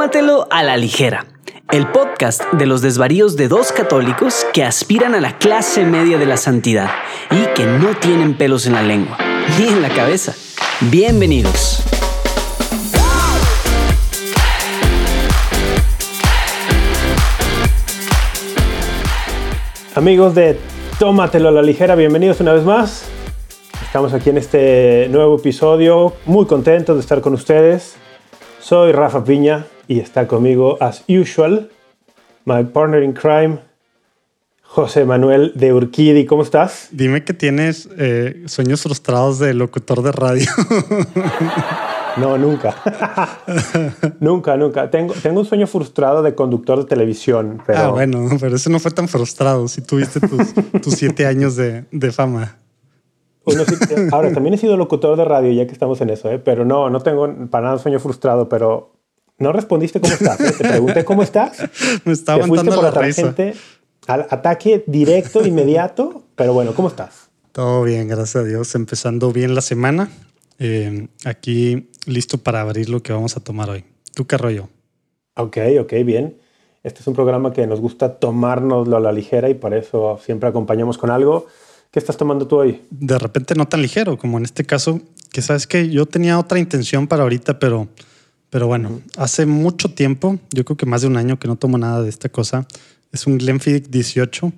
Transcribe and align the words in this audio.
Tómatelo 0.00 0.46
a 0.50 0.62
la 0.62 0.78
ligera, 0.78 1.26
el 1.70 1.86
podcast 1.88 2.42
de 2.54 2.64
los 2.64 2.80
desvaríos 2.80 3.36
de 3.36 3.48
dos 3.48 3.70
católicos 3.70 4.46
que 4.54 4.64
aspiran 4.64 5.14
a 5.14 5.20
la 5.20 5.36
clase 5.36 5.84
media 5.84 6.16
de 6.16 6.24
la 6.24 6.38
santidad 6.38 6.88
y 7.30 7.54
que 7.54 7.66
no 7.66 7.94
tienen 8.00 8.32
pelos 8.32 8.64
en 8.64 8.72
la 8.72 8.82
lengua 8.82 9.18
ni 9.58 9.68
en 9.68 9.82
la 9.82 9.90
cabeza. 9.90 10.34
Bienvenidos. 10.90 11.84
Amigos 19.94 20.34
de 20.34 20.58
Tómatelo 20.98 21.50
a 21.50 21.52
la 21.52 21.60
ligera, 21.60 21.94
bienvenidos 21.94 22.40
una 22.40 22.54
vez 22.54 22.64
más. 22.64 23.04
Estamos 23.82 24.14
aquí 24.14 24.30
en 24.30 24.38
este 24.38 25.08
nuevo 25.10 25.36
episodio, 25.36 26.14
muy 26.24 26.46
contentos 26.46 26.96
de 26.96 27.02
estar 27.02 27.20
con 27.20 27.34
ustedes. 27.34 27.98
Soy 28.60 28.92
Rafa 28.92 29.24
Piña 29.24 29.66
y 29.88 30.00
está 30.00 30.28
conmigo, 30.28 30.76
as 30.80 31.02
usual, 31.08 31.70
my 32.44 32.62
partner 32.64 33.02
in 33.02 33.14
crime, 33.14 33.58
José 34.62 35.06
Manuel 35.06 35.52
de 35.54 35.72
Urquidi. 35.72 36.26
¿Cómo 36.26 36.42
estás? 36.42 36.88
Dime 36.92 37.24
que 37.24 37.32
tienes 37.32 37.88
eh, 37.98 38.42
sueños 38.46 38.82
frustrados 38.82 39.38
de 39.38 39.54
locutor 39.54 40.02
de 40.02 40.12
radio. 40.12 40.46
No, 42.16 42.36
nunca. 42.36 42.74
nunca, 44.20 44.56
nunca. 44.56 44.90
Tengo, 44.90 45.14
tengo 45.14 45.40
un 45.40 45.46
sueño 45.46 45.68
frustrado 45.68 46.24
de 46.24 46.34
conductor 46.34 46.80
de 46.80 46.84
televisión. 46.84 47.62
Pero... 47.64 47.78
Ah, 47.78 47.88
bueno, 47.90 48.28
pero 48.40 48.56
ese 48.56 48.68
no 48.68 48.80
fue 48.80 48.90
tan 48.90 49.06
frustrado 49.06 49.68
si 49.68 49.80
tuviste 49.80 50.18
tus, 50.18 50.52
tus 50.82 50.94
siete 50.94 51.24
años 51.24 51.54
de, 51.54 51.84
de 51.92 52.10
fama. 52.10 52.56
Uno 53.44 53.64
sí- 53.64 53.74
ahora, 54.12 54.32
también 54.32 54.54
he 54.54 54.58
sido 54.58 54.76
locutor 54.76 55.16
de 55.16 55.24
radio, 55.24 55.50
ya 55.52 55.66
que 55.66 55.72
estamos 55.72 56.00
en 56.00 56.10
eso, 56.10 56.30
¿eh? 56.30 56.38
pero 56.38 56.64
no, 56.64 56.90
no 56.90 57.00
tengo 57.00 57.26
para 57.50 57.64
nada 57.64 57.76
un 57.76 57.82
sueño 57.82 57.98
frustrado, 58.00 58.48
pero 58.48 58.92
no 59.38 59.52
respondiste 59.52 60.00
cómo 60.00 60.12
estás. 60.12 60.40
¿eh? 60.40 60.52
Te 60.56 60.68
pregunté 60.68 61.04
cómo 61.04 61.22
estás. 61.22 61.58
Me 62.04 62.12
está 62.12 62.36
Te 62.36 62.42
aguantando 62.42 62.74
por 62.76 62.84
la 62.84 62.90
la 62.90 63.00
risa. 63.06 63.22
tangente 63.22 63.54
al 64.06 64.26
ataque 64.30 64.84
directo, 64.86 65.46
inmediato, 65.46 66.22
pero 66.34 66.52
bueno, 66.52 66.74
¿cómo 66.74 66.88
estás? 66.88 67.28
Todo 67.52 67.82
bien, 67.82 68.08
gracias 68.08 68.36
a 68.36 68.44
Dios. 68.44 68.74
Empezando 68.74 69.32
bien 69.32 69.54
la 69.54 69.60
semana. 69.60 70.10
Eh, 70.58 71.08
aquí 71.24 71.88
listo 72.06 72.38
para 72.38 72.60
abrir 72.60 72.88
lo 72.90 73.02
que 73.02 73.12
vamos 73.12 73.36
a 73.36 73.40
tomar 73.40 73.70
hoy. 73.70 73.84
¿Tú 74.14 74.26
qué 74.26 74.36
rollo? 74.36 74.68
Ok, 75.36 75.56
ok, 75.80 75.92
bien. 76.04 76.36
Este 76.82 77.00
es 77.00 77.06
un 77.06 77.14
programa 77.14 77.52
que 77.52 77.66
nos 77.66 77.80
gusta 77.80 78.18
tomárnoslo 78.18 78.96
a 78.96 79.00
la 79.00 79.12
ligera 79.12 79.48
y 79.48 79.54
por 79.54 79.74
eso 79.74 80.18
siempre 80.24 80.48
acompañamos 80.48 80.98
con 80.98 81.10
algo. 81.10 81.46
¿Qué 81.90 81.98
estás 81.98 82.16
tomando 82.16 82.46
tú 82.46 82.56
hoy? 82.56 82.82
De 82.90 83.18
repente 83.18 83.54
no 83.56 83.66
tan 83.66 83.82
ligero 83.82 84.16
como 84.16 84.38
en 84.38 84.44
este 84.44 84.64
caso, 84.64 85.00
que 85.32 85.42
sabes 85.42 85.66
que 85.66 85.88
yo 85.90 86.06
tenía 86.06 86.38
otra 86.38 86.58
intención 86.58 87.08
para 87.08 87.22
ahorita, 87.24 87.58
pero, 87.58 87.88
pero 88.48 88.66
bueno, 88.68 89.00
hace 89.16 89.44
mucho 89.46 89.92
tiempo, 89.92 90.38
yo 90.52 90.64
creo 90.64 90.76
que 90.76 90.86
más 90.86 91.00
de 91.02 91.08
un 91.08 91.16
año 91.16 91.38
que 91.38 91.48
no 91.48 91.56
tomo 91.56 91.78
nada 91.78 92.02
de 92.02 92.08
esta 92.08 92.28
cosa. 92.28 92.66
Es 93.12 93.26
un 93.26 93.38
Glenfiddich 93.38 93.88
18 93.90 94.52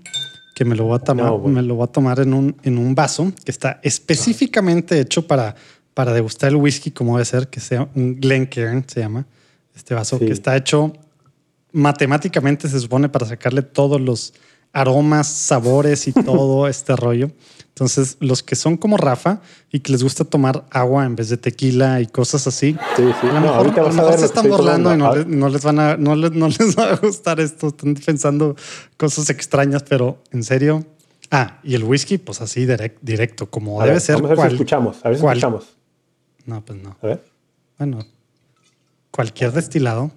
que 0.54 0.66
me 0.66 0.76
lo 0.76 0.84
voy 0.84 0.96
a 0.96 0.98
tomar, 0.98 1.24
No, 1.26 1.38
bueno. 1.38 1.56
me 1.56 1.62
lo 1.62 1.74
voy 1.76 1.84
a 1.84 1.86
tomar 1.86 2.20
en 2.20 2.34
un, 2.34 2.54
en 2.64 2.76
un 2.76 2.94
vaso 2.94 3.32
que 3.44 3.50
está 3.50 3.80
específicamente 3.82 5.00
hecho 5.00 5.26
para, 5.26 5.54
para 5.94 6.12
degustar 6.12 6.50
el 6.50 6.56
whisky 6.56 6.90
como 6.90 7.16
debe 7.16 7.24
ser, 7.24 7.48
que 7.48 7.60
sea 7.60 7.88
un 7.94 8.20
Glencairn, 8.20 8.84
se 8.86 9.00
llama 9.00 9.24
este 9.74 9.94
vaso, 9.94 10.18
Sí. 10.18 10.26
que 10.26 10.32
está 10.32 10.54
hecho 10.54 10.92
matemáticamente, 11.72 12.68
se 12.68 12.78
supone, 12.78 13.08
para 13.08 13.24
sacarle 13.24 13.62
todos 13.62 13.98
los 13.98 14.34
aromas, 14.72 15.28
sabores 15.28 16.08
y 16.08 16.12
todo 16.24 16.68
este 16.68 16.96
rollo. 16.96 17.30
Entonces, 17.68 18.18
los 18.20 18.42
que 18.42 18.54
son 18.54 18.76
como 18.76 18.98
Rafa 18.98 19.40
y 19.70 19.80
que 19.80 19.92
les 19.92 20.02
gusta 20.02 20.24
tomar 20.24 20.66
agua 20.70 21.06
en 21.06 21.16
vez 21.16 21.30
de 21.30 21.38
tequila 21.38 22.00
y 22.02 22.06
cosas 22.06 22.46
así, 22.46 22.76
Sí, 22.96 23.02
sí. 23.20 23.26
a 23.28 23.32
lo 23.32 23.40
mejor, 23.40 23.80
a 23.80 23.92
lo 23.92 24.18
se 24.18 24.26
están 24.26 24.46
burlando 24.48 24.92
y 24.94 24.98
no, 24.98 25.14
no 25.24 25.48
les 25.48 25.62
van 25.62 25.78
a, 25.78 25.96
no 25.96 26.14
les, 26.14 26.32
no 26.32 26.48
les 26.48 26.76
va 26.78 26.92
a 26.92 26.96
gustar 26.96 27.40
esto. 27.40 27.68
Están 27.68 27.94
pensando 27.94 28.56
cosas 28.98 29.30
extrañas, 29.30 29.82
pero 29.88 30.22
en 30.32 30.44
serio. 30.44 30.84
Ah, 31.30 31.60
y 31.64 31.74
el 31.74 31.84
whisky, 31.84 32.18
pues 32.18 32.42
así 32.42 32.66
direct- 32.66 32.98
directo, 33.00 33.48
como 33.48 33.80
A 33.80 33.84
debe 33.84 33.94
ver, 33.94 34.00
ser. 34.02 34.16
Vamos 34.16 34.26
a 34.26 34.28
ver 34.32 34.36
cual- 34.36 34.48
si 34.50 34.54
escuchamos. 34.56 34.96
A 35.02 35.08
ver 35.08 35.16
si 35.16 35.22
cual- 35.22 35.38
escuchamos. 35.38 35.76
No, 36.44 36.62
pues 36.62 36.82
no. 36.82 36.96
A 37.00 37.06
ver. 37.06 37.24
Bueno, 37.78 38.04
cualquier 39.10 39.50
destilado, 39.52 40.10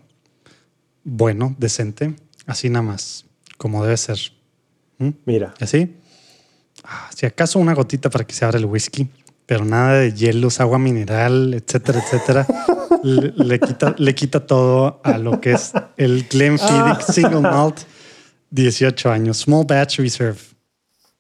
bueno, 1.06 1.56
decente, 1.58 2.16
así 2.48 2.70
nada 2.70 2.84
más, 2.84 3.26
como 3.58 3.82
debe 3.84 3.96
ser. 3.96 4.20
Mira. 5.26 5.54
¿Y 5.60 5.64
así? 5.64 5.96
Ah, 6.84 7.10
si 7.16 7.26
acaso 7.26 7.60
una 7.60 7.74
gotita 7.74 8.10
para 8.10 8.26
que 8.26 8.34
se 8.34 8.46
abra 8.46 8.58
el 8.58 8.66
whisky, 8.66 9.08
pero 9.46 9.66
nada 9.66 10.00
de 10.00 10.14
hielos, 10.14 10.60
agua 10.60 10.80
mineral, 10.80 11.54
etcétera, 11.54 12.00
etcétera. 12.00 12.48
le, 13.04 13.32
le 13.32 13.60
quita, 13.60 13.96
le 13.98 14.16
quita 14.16 14.46
todo 14.46 15.00
a 15.04 15.18
lo 15.18 15.40
que 15.40 15.54
es 15.54 15.74
el 15.98 16.26
Glenfiddich 16.28 17.02
Single 17.02 17.42
Malt 17.42 17.82
18 18.52 19.12
años, 19.12 19.38
Small 19.40 19.66
Batch 19.66 20.00
Reserve. 20.00 20.40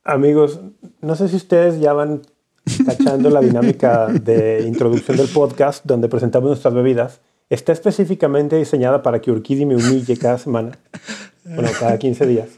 Amigos, 0.04 0.60
no 1.02 1.16
sé 1.16 1.28
si 1.28 1.36
ustedes 1.36 1.80
ya 1.80 1.94
van 1.94 2.22
cachando 2.86 3.30
la 3.30 3.42
dinámica 3.42 4.08
de 4.08 4.64
introducción 4.66 5.18
del 5.18 5.28
podcast 5.28 5.86
donde 5.86 6.08
presentamos 6.08 6.50
nuestras 6.50 6.74
bebidas. 6.74 7.22
Está 7.50 7.74
específicamente 7.74 8.56
diseñada 8.56 9.04
para 9.04 9.22
que 9.22 9.32
Urquidi 9.32 9.66
me 9.66 9.76
humille 9.76 10.18
cada 10.18 10.38
semana. 10.38 10.78
Bueno, 11.44 11.70
cada 11.80 11.98
15 11.98 12.26
días. 12.26 12.50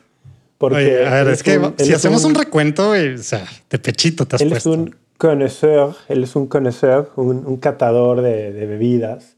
Porque 0.57 0.77
Oye, 0.77 1.05
a 1.07 1.11
ver, 1.11 1.27
él 1.27 1.33
es 1.33 1.43
que 1.43 1.57
un- 1.59 1.73
si 1.77 1.89
es 1.89 1.95
hacemos 1.95 2.23
un, 2.25 2.33
recuento, 2.35 2.87
güey, 2.89 3.13
o 3.13 3.17
sea, 3.19 3.45
de 3.69 3.77
pechito 3.79 4.25
te 4.25 4.35
has 4.37 4.41
Él 4.41 4.47
es 4.53 4.63
puesto. 4.63 4.71
un 4.71 4.95
connoisseur, 5.17 5.95
él 6.09 6.23
es 6.23 6.35
un 6.35 6.47
connoisseur, 6.47 7.11
un, 7.15 7.45
un 7.45 7.57
catador 7.57 8.21
de, 8.21 8.51
de 8.53 8.65
bebidas 8.65 9.35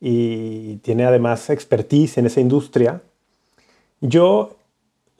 y 0.00 0.76
tiene 0.76 1.04
además 1.04 1.48
expertise 1.50 2.18
en 2.18 2.26
esa 2.26 2.40
industria. 2.40 3.02
Yo, 4.00 4.56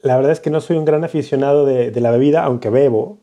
la 0.01 0.15
verdad 0.17 0.31
es 0.31 0.39
que 0.39 0.49
no 0.49 0.61
soy 0.61 0.77
un 0.77 0.85
gran 0.85 1.03
aficionado 1.03 1.65
de, 1.65 1.91
de 1.91 2.01
la 2.01 2.11
bebida, 2.11 2.43
aunque 2.43 2.69
bebo, 2.69 3.17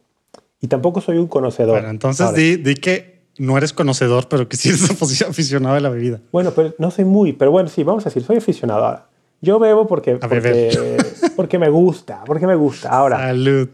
y 0.60 0.68
tampoco 0.68 1.00
soy 1.00 1.18
un 1.18 1.26
conocedor. 1.28 1.74
Bueno, 1.76 1.90
entonces 1.90 2.32
di, 2.34 2.56
di 2.56 2.74
que 2.74 3.16
no 3.38 3.56
eres 3.58 3.72
conocedor, 3.72 4.28
pero 4.28 4.48
que 4.48 4.56
sí 4.56 4.68
eres 4.70 4.90
aficionado 5.22 5.74
de 5.74 5.80
la 5.80 5.90
bebida. 5.90 6.20
Bueno, 6.32 6.52
pero 6.54 6.74
no 6.78 6.90
soy 6.90 7.04
muy, 7.04 7.32
pero 7.32 7.50
bueno, 7.50 7.68
sí, 7.68 7.82
vamos 7.82 8.04
a 8.06 8.08
decir, 8.10 8.22
soy 8.22 8.36
aficionado. 8.36 8.84
Ahora, 8.84 9.06
yo 9.40 9.58
bebo 9.58 9.86
porque, 9.86 10.18
A 10.20 10.28
porque, 11.36 11.58
me 11.58 11.68
gusta, 11.68 12.22
porque 12.26 12.46
me 12.46 12.54
gusta. 12.54 12.90
Ahora, 12.90 13.18
Salud. 13.18 13.68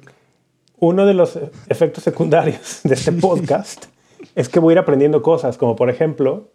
uno 0.79 1.07
de 1.07 1.15
los 1.15 1.39
efectos 1.69 2.05
secundarios 2.05 2.81
de 2.85 2.95
este 2.95 3.13
podcast 3.21 3.87
es 4.35 4.49
que 4.49 4.61
voy 4.61 4.73
a 4.73 4.75
ir 4.75 4.79
aprendiendo 4.79 5.23
cosas, 5.23 5.59
como 5.59 5.77
por 5.77 5.91
ejemplo, 5.91 6.51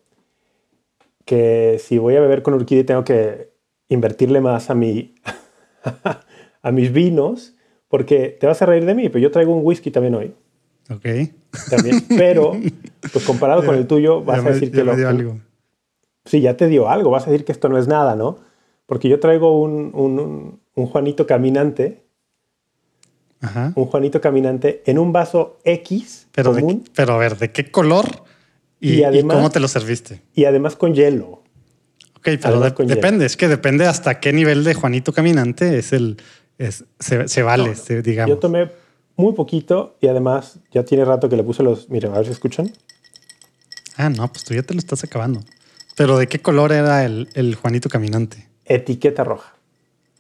que 1.26 1.78
si 1.84 1.98
voy 1.98 2.16
a 2.16 2.22
beber 2.22 2.42
con 2.42 2.54
Urquidi 2.54 2.84
tengo 2.84 3.04
que 3.04 3.52
invertirle 3.90 4.42
más 4.42 4.70
a, 4.70 4.76
mi, 4.76 5.16
a 6.62 6.72
mis 6.72 6.92
vinos, 6.92 7.56
porque 7.88 8.30
te 8.40 8.48
vas 8.48 8.62
a 8.62 8.66
reír 8.66 8.86
de 8.86 8.96
mí, 8.96 9.10
pero 9.10 9.20
yo 9.20 9.32
traigo 9.32 9.54
un 9.56 9.66
whisky 9.66 9.92
también 9.92 10.16
hoy. 10.16 10.34
Ok. 10.90 11.06
También, 11.70 12.06
pero 12.18 12.54
pues 13.12 13.26
comparado 13.26 13.66
con 13.66 13.76
el 13.76 13.88
tuyo 13.88 14.24
vas 14.24 14.38
Ya 14.38 14.42
a 14.42 14.46
me- 14.46 14.52
decir 14.54 14.70
ya 14.72 14.76
que 14.76 14.84
me 14.84 14.92
lo, 14.92 14.96
dio 14.98 15.10
algo. 15.10 15.38
Sí, 16.26 16.42
ya 16.42 16.56
te 16.58 16.68
dio 16.68 16.90
algo, 16.90 17.10
vas 17.12 17.28
a 17.28 17.32
decir 17.32 17.46
que 17.46 17.52
esto 17.52 17.68
no 17.70 17.78
es 17.78 17.88
nada, 17.88 18.16
¿no? 18.16 18.40
Porque 18.88 19.10
yo 19.10 19.20
traigo 19.20 19.62
un, 19.62 19.92
un- 19.94 20.60
un- 20.74 20.88
Juanito 20.88 21.28
caminante, 21.28 22.04
Ajá. 23.42 23.74
un 23.76 23.86
Juanito 23.86 24.20
caminante 24.22 24.82
en 24.86 24.98
un 24.98 25.12
vaso 25.14 25.60
X 25.64 26.28
Pero, 26.32 26.54
común 26.54 26.84
pero 26.96 27.14
a 27.14 27.18
ver, 27.18 27.38
¿de 27.38 27.52
qué 27.52 27.70
color 27.70 28.06
y, 28.80 28.94
Y 28.94 29.00
y 29.00 29.04
además- 29.04 29.36
cómo 29.38 29.50
te 29.52 29.60
lo 29.60 29.68
serviste? 29.68 30.22
y 30.34 30.46
además 30.46 30.76
con 30.76 30.94
hielo. 30.96 31.44
Ok, 32.16 32.30
pero 32.42 32.60
de- 32.62 32.72
hielo. 32.72 32.86
depende, 32.86 33.26
es 33.26 33.38
que 33.38 33.48
depende 33.48 33.86
hasta 33.86 34.20
qué 34.20 34.34
nivel 34.34 34.64
de 34.64 34.74
Juanito 34.74 35.12
Caminante 35.14 35.78
es 35.78 35.94
el, 35.94 36.18
es, 36.58 36.86
se, 37.00 37.28
se 37.28 37.44
vale, 37.44 37.76
se- 37.76 38.02
digamos. 38.02 38.36
Yo 38.36 38.40
tomé 38.40 38.72
muy 39.18 39.34
poquito 39.34 39.98
y 40.00 40.08
además 40.08 40.60
ya 40.72 40.84
tiene 40.86 41.04
rato 41.06 41.28
que 41.28 41.36
le 41.36 41.44
puse 41.44 41.62
los... 41.64 41.90
Miren, 41.90 42.14
a 42.14 42.18
ver 42.18 42.26
si 42.28 42.32
escuchan. 42.32 42.72
Ah, 43.98 44.10
no, 44.10 44.28
pues 44.32 44.44
tú 44.46 44.54
ya 44.54 44.62
te 44.64 44.74
lo 44.74 44.80
estás 44.80 45.04
acabando. 45.04 45.42
Pero 45.96 46.18
¿de 46.20 46.28
qué 46.28 46.40
color 46.40 46.72
era 46.72 47.04
el, 47.04 47.28
el 47.34 47.56
Juanito 47.56 47.90
Caminante? 47.90 48.47
Etiqueta 48.68 49.24
roja. 49.24 49.54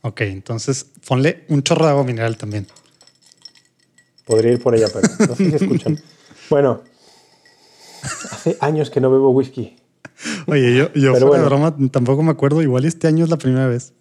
Ok, 0.01 0.21
entonces 0.21 0.85
ponle 1.07 1.45
un 1.49 1.63
chorro 1.63 1.85
de 1.85 1.91
agua 1.91 2.03
mineral 2.03 2.37
también. 2.37 2.67
Podría 4.25 4.51
ir 4.53 4.61
por 4.61 4.75
ella, 4.75 4.87
pero 4.93 5.07
no 5.27 5.35
sé 5.35 5.49
si 5.49 5.55
escuchan. 5.63 5.99
Bueno, 6.49 6.81
hace 8.31 8.57
años 8.59 8.89
que 8.89 9.01
no 9.01 9.11
bebo 9.11 9.29
whisky. 9.31 9.75
Oye, 10.47 10.75
yo, 10.75 10.93
yo 10.93 11.11
fuera 11.11 11.19
de 11.19 11.25
bueno. 11.25 11.45
broma 11.45 11.75
tampoco 11.91 12.23
me 12.23 12.31
acuerdo. 12.31 12.61
Igual 12.61 12.85
este 12.85 13.07
año 13.07 13.23
es 13.23 13.29
la 13.29 13.37
primera 13.37 13.67
vez. 13.67 13.93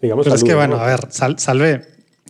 Digamos 0.00 0.24
Pero 0.24 0.36
es 0.36 0.44
que, 0.44 0.54
bueno, 0.54 0.76
¿no? 0.76 0.82
a 0.82 0.86
ver, 0.86 1.08
Sal- 1.10 1.38
Salve, 1.38 1.84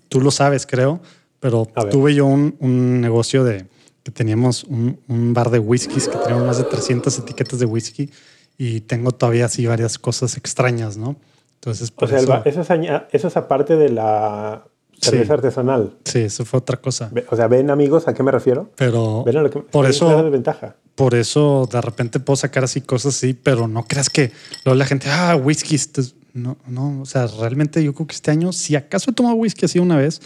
tú 0.08 0.20
lo 0.20 0.30
sabes, 0.30 0.66
creo, 0.66 1.00
pero 1.38 1.66
tuve 1.90 2.14
yo 2.14 2.24
un, 2.26 2.56
un 2.60 3.00
negocio 3.00 3.44
de 3.44 3.66
que 4.02 4.10
teníamos 4.10 4.64
un, 4.64 4.98
un 5.06 5.34
bar 5.34 5.50
de 5.50 5.58
whiskies, 5.58 6.08
que 6.08 6.16
teníamos 6.18 6.44
más 6.46 6.56
de 6.56 6.64
300 6.64 7.18
etiquetas 7.18 7.58
de 7.58 7.66
whisky 7.66 8.10
y 8.56 8.80
tengo 8.80 9.12
todavía 9.12 9.44
así 9.44 9.66
varias 9.66 9.98
cosas 9.98 10.36
extrañas, 10.38 10.96
¿no? 10.96 11.16
Entonces, 11.60 11.90
O 11.90 11.94
por 12.00 12.08
sea, 12.08 12.18
el 12.18 12.24
eso, 12.24 12.42
eso, 12.44 12.60
es, 12.74 13.02
eso 13.12 13.28
es 13.28 13.36
aparte 13.36 13.76
de 13.76 13.88
la 13.90 14.64
cerveza 15.00 15.24
Sí. 15.26 15.32
artesanal. 15.32 15.92
Sí, 16.04 16.18
eso 16.20 16.44
fue 16.44 16.58
otra 16.58 16.76
cosa. 16.78 17.10
O 17.30 17.36
sea, 17.36 17.46
ven 17.48 17.70
amigos 17.70 18.08
a 18.08 18.14
qué 18.14 18.22
me 18.22 18.30
refiero. 18.32 18.70
Pero 18.76 19.22
Ven 19.24 19.36
a 19.36 19.42
lo 19.42 19.50
que 19.50 19.60
por 19.60 19.86
eso, 19.86 20.22
desventaja. 20.22 20.76
por 20.94 21.14
eso 21.14 21.68
de 21.70 21.80
repente 21.80 22.20
puedo 22.20 22.36
sacar 22.36 22.64
así 22.64 22.80
cosas 22.80 23.16
así, 23.16 23.34
pero 23.34 23.68
no 23.68 23.84
creas 23.86 24.08
que 24.10 24.32
luego 24.64 24.76
la 24.78 24.84
gente, 24.86 25.08
ah, 25.10 25.36
whisky, 25.36 25.74
esto 25.76 26.00
es-". 26.00 26.14
no, 26.34 26.56
no, 26.66 27.00
o 27.00 27.06
sea, 27.06 27.26
realmente 27.26 27.82
yo 27.82 27.92
creo 27.94 28.06
que 28.06 28.14
este 28.14 28.30
año, 28.30 28.52
si 28.52 28.74
acaso 28.76 29.10
he 29.10 29.14
tomado 29.14 29.34
whisky 29.36 29.66
así 29.66 29.78
una 29.78 29.96
vez, 29.96 30.20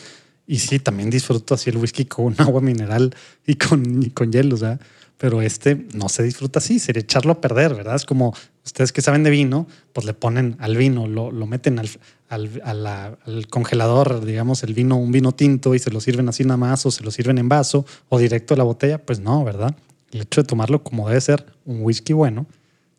y 0.47 0.59
sí, 0.59 0.79
también 0.79 1.09
disfruto 1.11 1.55
así 1.55 1.71
el 1.71 1.77
whisky 1.79 2.05
con 2.07 2.35
agua 2.39 2.61
mineral 2.61 3.15
y 3.47 3.55
con, 3.57 4.03
y 4.03 4.11
con 4.11 4.33
hielo, 4.33 4.57
¿verdad? 4.57 4.81
Pero 5.23 5.41
este 5.41 5.87
no 5.95 6.09
se 6.09 6.25
disfruta 6.25 6.59
así, 6.59 6.81
sería 6.81 7.01
echarlo 7.01 7.31
a 7.31 7.41
perder, 7.41 7.77
¿verdad? 7.77 7.95
Es 7.95 8.05
como 8.05 8.35
ustedes 8.65 8.91
que 8.91 9.03
saben 9.03 9.23
de 9.23 9.31
vino, 9.31 9.69
pues 9.93 10.05
le 10.05 10.15
ponen 10.15 10.57
al 10.59 10.77
vino, 10.77 11.07
lo, 11.07 11.31
lo 11.31 11.47
meten 11.47 11.79
al, 11.79 11.89
al, 12.29 12.61
a 12.65 12.75
la- 12.75 13.17
al 13.25 13.47
congelador, 13.47 14.25
digamos, 14.25 14.65
el 14.65 14.75
vino, 14.75 14.97
un 14.97 15.13
vino 15.13 15.31
tinto 15.31 15.77
y 15.77 15.79
se 15.79 15.93
lo 15.93 16.01
sirven 16.01 16.29
así 16.29 16.43
nada 16.43 16.57
más 16.57 16.85
o 16.87 16.91
se 16.91 17.05
lo 17.05 17.13
sirven 17.13 17.39
en 17.39 17.49
vaso 17.49 17.87
o 18.09 18.19
directo 18.19 18.55
a 18.55 18.57
la 18.57 18.65
botella, 18.65 18.99
pues 18.99 19.21
no, 19.21 19.45
¿verdad? 19.45 19.77
El 20.11 20.23
hecho 20.23 20.43
de 20.43 20.49
tomarlo 20.49 20.83
como 20.83 21.07
debe 21.09 21.21
ser 21.21 21.47
un 21.67 21.85
whisky 21.85 22.13
bueno, 22.15 22.47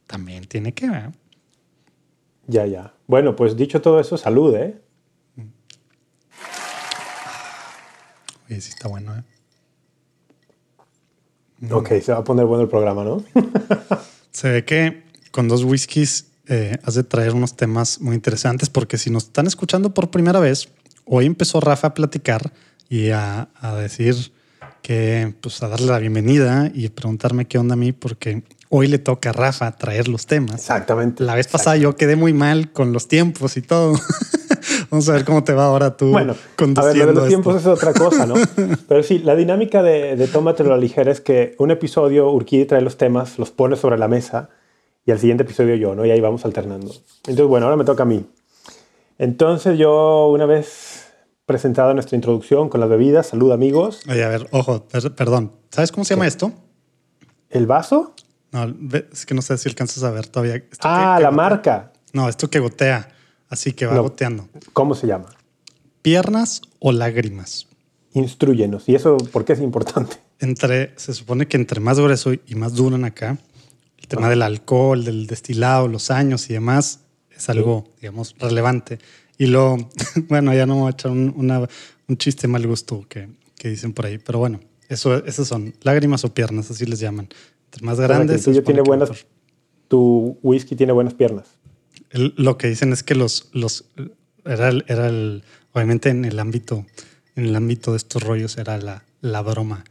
también 0.08 0.46
tiene 0.46 0.74
que 0.74 0.90
ver. 0.90 1.10
Ya, 2.48 2.66
ya. 2.66 2.94
Bueno, 3.06 3.36
pues 3.36 3.58
dicho 3.58 3.82
todo 3.82 4.00
eso, 4.00 4.16
salud, 4.18 4.56
¿eh? 4.56 4.82
Oye, 8.50 8.62
sí 8.62 8.70
está 8.70 8.88
bueno, 8.88 9.14
¿eh? 9.14 9.24
Ok, 11.72 11.90
se 12.02 12.12
va 12.12 12.20
a 12.20 12.24
poner 12.24 12.46
bueno 12.46 12.64
el 12.64 12.70
programa, 12.70 13.04
¿no? 13.04 13.24
Se 14.32 14.50
ve 14.50 14.66
que 14.66 15.04
con 15.32 15.48
dos 15.48 15.64
whiskies 15.64 16.26
eh, 16.48 16.78
has 16.84 16.96
de 16.96 17.04
traer 17.04 17.34
unos 17.34 17.56
temas 17.56 18.02
muy 18.02 18.16
interesantes 18.16 18.70
porque 18.70 18.98
si 18.98 19.10
nos 19.10 19.26
están 19.26 19.48
escuchando 19.48 19.94
por 19.94 20.10
primera 20.10 20.40
vez, 20.40 20.70
hoy 21.06 21.26
empezó 21.26 21.60
Rafa 21.60 21.88
a 21.88 21.94
platicar 21.94 22.52
y 22.90 23.12
a, 23.12 23.50
a 23.56 23.76
decir 23.76 24.34
que, 24.82 25.34
pues 25.40 25.64
a 25.64 25.70
darle 25.70 25.88
la 25.88 26.00
bienvenida 26.00 26.70
y 26.74 26.90
preguntarme 26.90 27.46
qué 27.46 27.58
onda 27.58 27.74
a 27.74 27.78
mí 27.78 27.92
porque 27.92 28.44
hoy 28.70 28.88
le 28.88 29.00
toca 29.00 29.30
a 29.30 29.34
Rafa 29.34 29.72
traer 29.72 30.08
los 30.08 30.26
temas. 30.26 30.56
Exactamente. 30.56 31.24
La 31.24 31.36
vez 31.36 31.48
pasada 31.48 31.78
yo 31.78 31.96
quedé 31.96 32.16
muy 32.16 32.34
mal 32.34 32.72
con 32.72 32.92
los 32.92 33.08
tiempos 33.08 33.56
y 33.56 33.62
todo. 33.62 33.94
Vamos 34.94 35.10
a 35.10 35.14
ver 35.14 35.26
cómo 35.26 35.44
te 35.44 35.54
va 35.54 35.66
ahora 35.66 35.98
tú 35.98 36.12
Bueno, 36.12 36.34
a 36.34 36.36
ver, 36.36 36.46
lo 36.46 36.56
conduciendo 36.56 37.08
de 37.08 37.14
los 37.14 37.24
esto. 37.24 37.28
tiempos 37.30 37.56
es 37.56 37.66
otra 37.66 37.94
cosa, 37.94 38.28
¿no? 38.28 38.36
Pero 38.88 39.02
sí, 39.02 39.18
la 39.18 39.36
dinámica 39.36 39.82
de, 39.82 40.16
de 40.16 40.28
Tómatelo 40.28 40.70
a 40.72 40.76
la 40.76 40.80
ligera 40.80 41.12
es 41.12 41.20
que 41.20 41.56
un 41.58 41.72
episodio 41.72 42.30
Urquidi 42.32 42.66
trae 42.66 42.82
los 42.82 42.96
temas, 42.96 43.40
los 43.40 43.50
pone 43.50 43.76
sobre 43.76 43.98
la 43.98 44.08
mesa 44.08 44.50
y 45.04 45.10
al 45.12 45.18
siguiente 45.18 45.42
episodio 45.46 45.74
yo, 45.74 45.96
¿no? 45.96 46.06
Y 46.06 46.12
ahí 46.12 46.22
vamos 46.22 46.46
alternando. 46.46 46.92
Entonces, 47.26 47.46
bueno, 47.48 47.66
ahora 47.66 47.76
me 47.76 47.86
toca 47.86 48.04
a 48.04 48.06
mí. 48.06 48.24
Entonces, 49.18 49.80
yo 49.80 50.28
una 50.32 50.46
vez 50.46 51.08
presentado 51.48 51.94
nuestra 51.96 52.16
introducción 52.16 52.70
con 52.70 52.80
las 52.80 52.88
bebidas, 52.90 53.26
salud 53.28 53.52
amigos, 53.52 54.02
Oye, 54.08 54.24
a 54.24 54.30
ver, 54.30 54.48
ojo, 54.52 54.84
per- 54.88 55.14
perdón. 55.16 55.54
¿Sabes 55.72 55.92
cómo 55.92 56.06
se 56.06 56.14
llama 56.14 56.28
esto? 56.28 56.52
el 57.50 57.66
vaso. 57.68 58.14
No, 58.52 58.72
es 59.12 59.26
que 59.26 59.34
no 59.34 59.42
sé 59.42 59.58
si 59.58 59.70
alcanzas 59.70 60.04
a 60.04 60.12
ver 60.12 60.28
todavía. 60.28 60.56
Esto 60.56 60.88
Ah, 60.88 61.16
que- 61.16 61.20
que 61.20 61.24
la 61.24 61.30
gotea. 61.30 61.32
marca. 61.32 61.92
No, 62.14 62.30
esto 62.30 62.48
que 62.50 62.60
gotea. 62.60 63.10
Así 63.54 63.74
que 63.74 63.86
va 63.86 63.94
No. 63.94 64.02
goteando. 64.04 64.50
¿Cómo 64.74 64.96
se 64.96 65.06
llama? 65.06 65.28
Piernas 66.02 66.62
o 66.80 66.92
lágrimas. 66.92 67.68
Instruyenos. 68.14 68.90
¿Y 68.90 68.96
eso 68.96 69.18
por 69.18 69.46
qué 69.46 69.54
es 69.54 69.60
importante? 69.60 70.18
Entre, 70.40 70.92
se 70.98 71.14
supone 71.14 71.48
que 71.48 71.56
entre 71.58 71.80
más 71.80 72.00
grueso 72.00 72.34
y 72.34 72.56
más 72.56 72.74
duran 72.74 73.06
acá, 73.06 73.38
el 74.00 74.08
tema 74.08 74.28
del 74.30 74.42
alcohol, 74.42 75.06
del 75.06 75.28
destilado, 75.28 75.88
los 75.88 76.10
años 76.10 76.50
y 76.50 76.54
demás, 76.54 77.02
es 77.30 77.48
algo, 77.50 77.86
digamos, 78.02 78.36
relevante. 78.40 78.98
Y 79.38 79.46
lo, 79.46 79.78
bueno, 80.30 80.52
ya 80.56 80.66
no 80.66 80.74
me 80.76 80.82
voy 80.82 80.88
a 80.90 80.94
echar 80.94 81.12
un, 81.12 81.32
una- 81.38 81.68
un 82.08 82.18
chiste 82.18 82.48
mal 82.48 82.66
gusto 82.68 83.06
que, 83.08 83.30
que 83.56 83.70
dicen 83.70 83.94
por 83.94 84.08
ahí, 84.08 84.18
pero 84.18 84.40
bueno, 84.40 84.60
eso, 84.90 85.24
esos 85.26 85.48
son 85.48 85.76
lágrimas 85.84 86.26
o 86.26 86.34
piernas, 86.34 86.72
así 86.72 86.86
les 86.88 87.00
llaman. 87.00 87.30
Entre 87.66 87.86
más 87.86 87.94
O 87.94 87.98
sea, 87.98 88.08
grandes, 88.08 88.36
el 88.38 88.40
se 88.42 88.46
tuyo 88.46 88.62
supone 88.62 88.74
tiene 88.74 88.84
que 88.84 88.90
buenas, 88.90 89.10
mejor. 89.12 89.26
tu 89.88 90.38
whisky 90.42 90.76
tiene 90.76 90.92
buenas 90.92 91.14
piernas. 91.14 91.46
Lo 92.14 92.58
que 92.58 92.68
dicen 92.68 92.94
es 92.94 93.04
que 93.04 93.16
los, 93.16 93.50
los 93.54 93.86
era, 94.46 94.70
el, 94.70 94.86
era 94.88 95.08
el, 95.08 95.44
obviamente 95.72 96.10
en 96.10 96.26
el 96.26 96.40
ámbito, 96.40 96.86
en 97.36 97.46
el 97.46 97.56
ámbito 97.56 97.92
de 97.92 97.98
estos 97.98 98.22
rollos 98.24 98.58
era 98.58 98.78
la, 98.78 99.04
la 99.22 99.42
broma. 99.42 99.84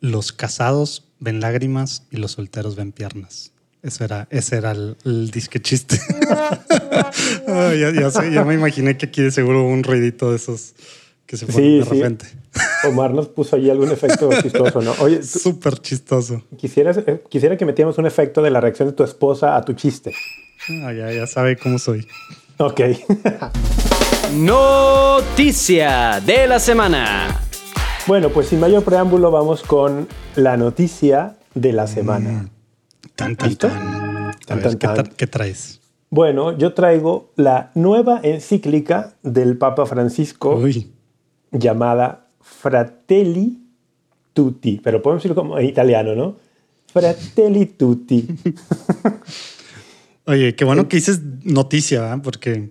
Los 0.00 0.32
casados 0.32 1.08
ven 1.20 1.40
lágrimas 1.40 2.04
y 2.10 2.16
los 2.16 2.32
solteros 2.32 2.76
ven 2.76 2.92
piernas. 2.92 3.52
Eso 3.82 4.04
era, 4.04 4.28
ese 4.30 4.56
era 4.56 4.70
el, 4.72 4.96
el 5.04 5.30
disque 5.30 5.60
chiste. 5.60 5.98
Ya, 7.46 7.90
ya 7.92 8.10
sé, 8.10 8.30
ya 8.32 8.44
me 8.44 8.54
imaginé 8.54 8.96
que 8.96 9.06
aquí 9.06 9.22
de 9.22 9.30
seguro 9.30 9.62
hubo 9.62 9.70
un 9.70 9.82
ruidito 9.82 10.30
de 10.30 10.36
esos 10.36 10.74
que 11.26 11.36
se 11.36 11.46
ponen 11.46 11.60
Sí, 11.62 11.78
de 11.78 11.84
sí. 11.84 11.90
repente. 11.90 12.26
Omar 12.84 13.12
nos 13.12 13.28
puso 13.28 13.56
ahí 13.56 13.70
algún 13.70 13.90
efecto 13.90 14.28
chistoso, 14.42 14.80
¿no? 14.82 14.92
Oye, 15.00 15.22
Súper 15.22 15.78
chistoso. 15.78 16.42
quisieras, 16.58 16.98
eh, 16.98 17.22
quisiera 17.28 17.56
que 17.56 17.64
metiéramos 17.64 17.98
un 17.98 18.06
efecto 18.06 18.42
de 18.42 18.50
la 18.50 18.60
reacción 18.60 18.88
de 18.88 18.94
tu 18.94 19.02
esposa 19.04 19.56
a 19.56 19.64
tu 19.64 19.72
chiste. 19.72 20.12
Ah, 20.68 20.92
ya, 20.92 21.10
ya 21.12 21.26
sabe 21.26 21.56
cómo 21.56 21.78
soy. 21.78 22.06
Ok. 22.58 22.80
Noticia 24.34 26.20
de 26.24 26.46
la 26.46 26.58
semana. 26.58 27.40
bueno, 28.06 28.30
pues 28.30 28.48
sin 28.48 28.60
mayor 28.60 28.82
preámbulo 28.84 29.30
vamos 29.30 29.62
con 29.62 30.08
la 30.36 30.56
noticia 30.56 31.36
de 31.54 31.72
la 31.72 31.86
semana. 31.86 32.48
Tan, 33.14 33.36
tan, 33.36 33.48
¿Listo? 33.48 33.68
tan. 33.68 33.78
A 33.82 34.32
Tan, 34.46 34.58
ver, 34.58 34.64
tan, 34.64 34.78
¿qué, 34.78 34.86
tan. 34.86 34.96
tra- 34.96 35.12
qué 35.16 35.26
traes? 35.26 35.80
Bueno, 36.10 36.56
yo 36.56 36.74
traigo 36.74 37.30
la 37.36 37.70
nueva 37.74 38.20
encíclica 38.22 39.12
del 39.22 39.56
Papa 39.58 39.86
Francisco 39.86 40.54
Uy. 40.56 40.92
llamada 41.50 42.26
Fratelli 42.40 43.58
Tutti, 44.32 44.80
pero 44.82 45.00
podemos 45.02 45.22
decirlo 45.22 45.40
como 45.42 45.58
en 45.58 45.66
italiano, 45.66 46.14
¿no? 46.14 46.36
Fratelli 46.92 47.66
Tutti. 47.66 48.26
Oye, 50.24 50.54
qué 50.54 50.64
bueno 50.64 50.88
que 50.88 50.96
dices 50.96 51.20
noticia, 51.42 52.20
porque 52.22 52.70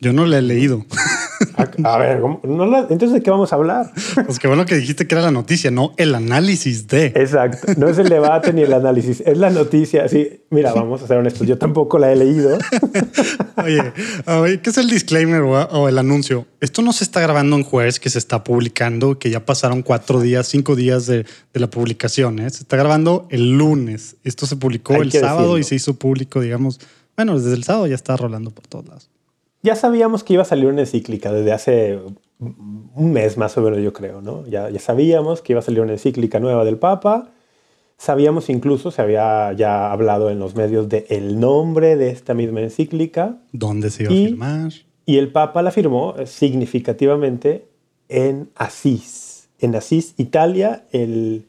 yo 0.00 0.12
no 0.12 0.26
la 0.26 0.38
he 0.38 0.42
leído. 0.42 0.84
A, 1.84 1.98
ver, 1.98 2.20
¿cómo? 2.20 2.40
¿No 2.44 2.66
la- 2.66 2.80
entonces 2.90 3.12
¿de 3.12 3.22
qué 3.22 3.30
vamos 3.30 3.52
a 3.52 3.56
hablar? 3.56 3.92
Pues 4.26 4.38
qué 4.38 4.48
bueno 4.48 4.64
que 4.64 4.74
dijiste 4.76 5.06
que 5.06 5.14
era 5.14 5.22
la 5.22 5.30
noticia, 5.30 5.70
no 5.70 5.92
el 5.96 6.14
análisis 6.14 6.86
de. 6.86 7.06
Exacto, 7.06 7.72
no 7.76 7.88
es 7.88 7.98
el 7.98 8.08
debate 8.08 8.52
ni 8.52 8.62
el 8.62 8.72
análisis, 8.72 9.22
es 9.24 9.38
la 9.38 9.50
noticia. 9.50 10.08
Sí, 10.08 10.42
mira, 10.50 10.72
vamos 10.72 11.02
a 11.02 11.06
ser 11.06 11.18
honestos, 11.18 11.46
yo 11.46 11.58
tampoco 11.58 11.98
la 11.98 12.12
he 12.12 12.16
leído. 12.16 12.58
Oye, 13.56 14.60
¿qué 14.60 14.70
es 14.70 14.78
el 14.78 14.88
disclaimer 14.88 15.42
o, 15.42 15.88
el 15.88 15.98
anuncio? 15.98 16.46
Esto 16.60 16.82
no 16.82 16.92
se 16.92 17.04
está 17.04 17.20
grabando 17.20 17.56
en 17.56 17.62
jueves, 17.64 18.00
que 18.00 18.10
se 18.10 18.18
está 18.18 18.44
publicando, 18.44 19.18
que 19.18 19.30
ya 19.30 19.44
pasaron 19.44 19.82
cuatro 19.82 20.20
días, 20.20 20.46
cinco 20.48 20.76
días 20.76 21.06
de, 21.06 21.24
de 21.52 21.60
la 21.60 21.68
publicación. 21.68 22.38
¿eh? 22.38 22.50
Se 22.50 22.62
está 22.62 22.76
grabando 22.76 23.26
el 23.30 23.56
lunes. 23.56 24.16
Esto 24.24 24.46
se 24.46 24.56
publicó 24.56 24.94
Hay 24.94 25.02
el 25.02 25.12
sábado 25.12 25.54
decirlo. 25.54 25.58
y 25.58 25.64
se 25.64 25.74
hizo 25.76 25.94
público, 25.94 26.40
digamos. 26.40 26.80
Bueno, 27.16 27.38
desde 27.38 27.54
el 27.54 27.64
sábado 27.64 27.86
ya 27.86 27.94
está 27.94 28.16
rolando 28.16 28.50
por 28.50 28.66
todos 28.66 28.86
lados. 28.86 29.10
Ya 29.66 29.74
sabíamos 29.74 30.22
que 30.22 30.34
iba 30.34 30.42
a 30.42 30.46
salir 30.46 30.66
una 30.66 30.82
encíclica 30.82 31.32
desde 31.32 31.50
hace 31.52 31.98
un 32.38 33.12
mes 33.12 33.36
más 33.36 33.56
o 33.58 33.62
menos, 33.62 33.80
yo 33.80 33.92
creo, 33.92 34.20
¿no? 34.22 34.46
Ya, 34.46 34.70
ya 34.70 34.78
sabíamos 34.78 35.42
que 35.42 35.54
iba 35.54 35.58
a 35.60 35.62
salir 35.62 35.80
una 35.80 35.92
encíclica 35.92 36.38
nueva 36.38 36.64
del 36.64 36.78
Papa. 36.78 37.30
Sabíamos 37.98 38.48
incluso, 38.48 38.92
se 38.92 39.02
había 39.02 39.52
ya 39.54 39.90
hablado 39.90 40.30
en 40.30 40.38
los 40.38 40.54
medios 40.54 40.88
de 40.88 41.06
el 41.08 41.40
nombre 41.40 41.96
de 41.96 42.10
esta 42.10 42.32
misma 42.34 42.60
encíclica. 42.60 43.38
¿Dónde 43.50 43.90
se 43.90 44.04
iba 44.04 44.12
a 44.12 44.14
Y- 44.14 44.26
firmar? 44.26 44.72
Y 45.04 45.18
el 45.18 45.32
Papa 45.32 45.62
la 45.62 45.72
firmó 45.72 46.14
eh, 46.16 46.26
significativamente 46.26 47.66
en 48.08 48.50
Asís. 48.54 49.48
En 49.58 49.74
Asís, 49.74 50.14
Italia. 50.16 50.84
El, 50.92 51.44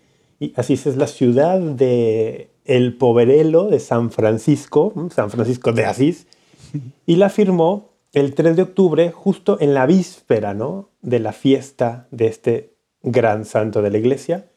Asís 0.55 0.87
es 0.87 0.97
la 0.97 1.05
ciudad 1.07 1.59
de 1.59 2.49
el 2.65 2.95
Poverello 2.97 3.65
de 3.65 3.79
San 3.79 4.09
Francisco. 4.09 4.91
San 5.13 5.29
Francisco 5.29 5.71
de 5.71 5.85
Asís. 5.85 6.25
Y 7.05 7.15
la 7.15 7.29
firmó 7.29 7.89
el 8.13 8.33
3 8.33 8.55
de 8.55 8.61
octubre, 8.61 9.11
justo 9.11 9.57
en 9.59 9.73
la 9.73 9.85
víspera 9.85 10.53
¿no? 10.53 10.89
de 11.01 11.19
la 11.19 11.33
fiesta 11.33 12.07
de 12.11 12.27
este 12.27 12.73
gran 13.03 13.45
santo 13.45 13.81
de 13.81 13.91
la 13.91 13.97
iglesia. 13.97 14.49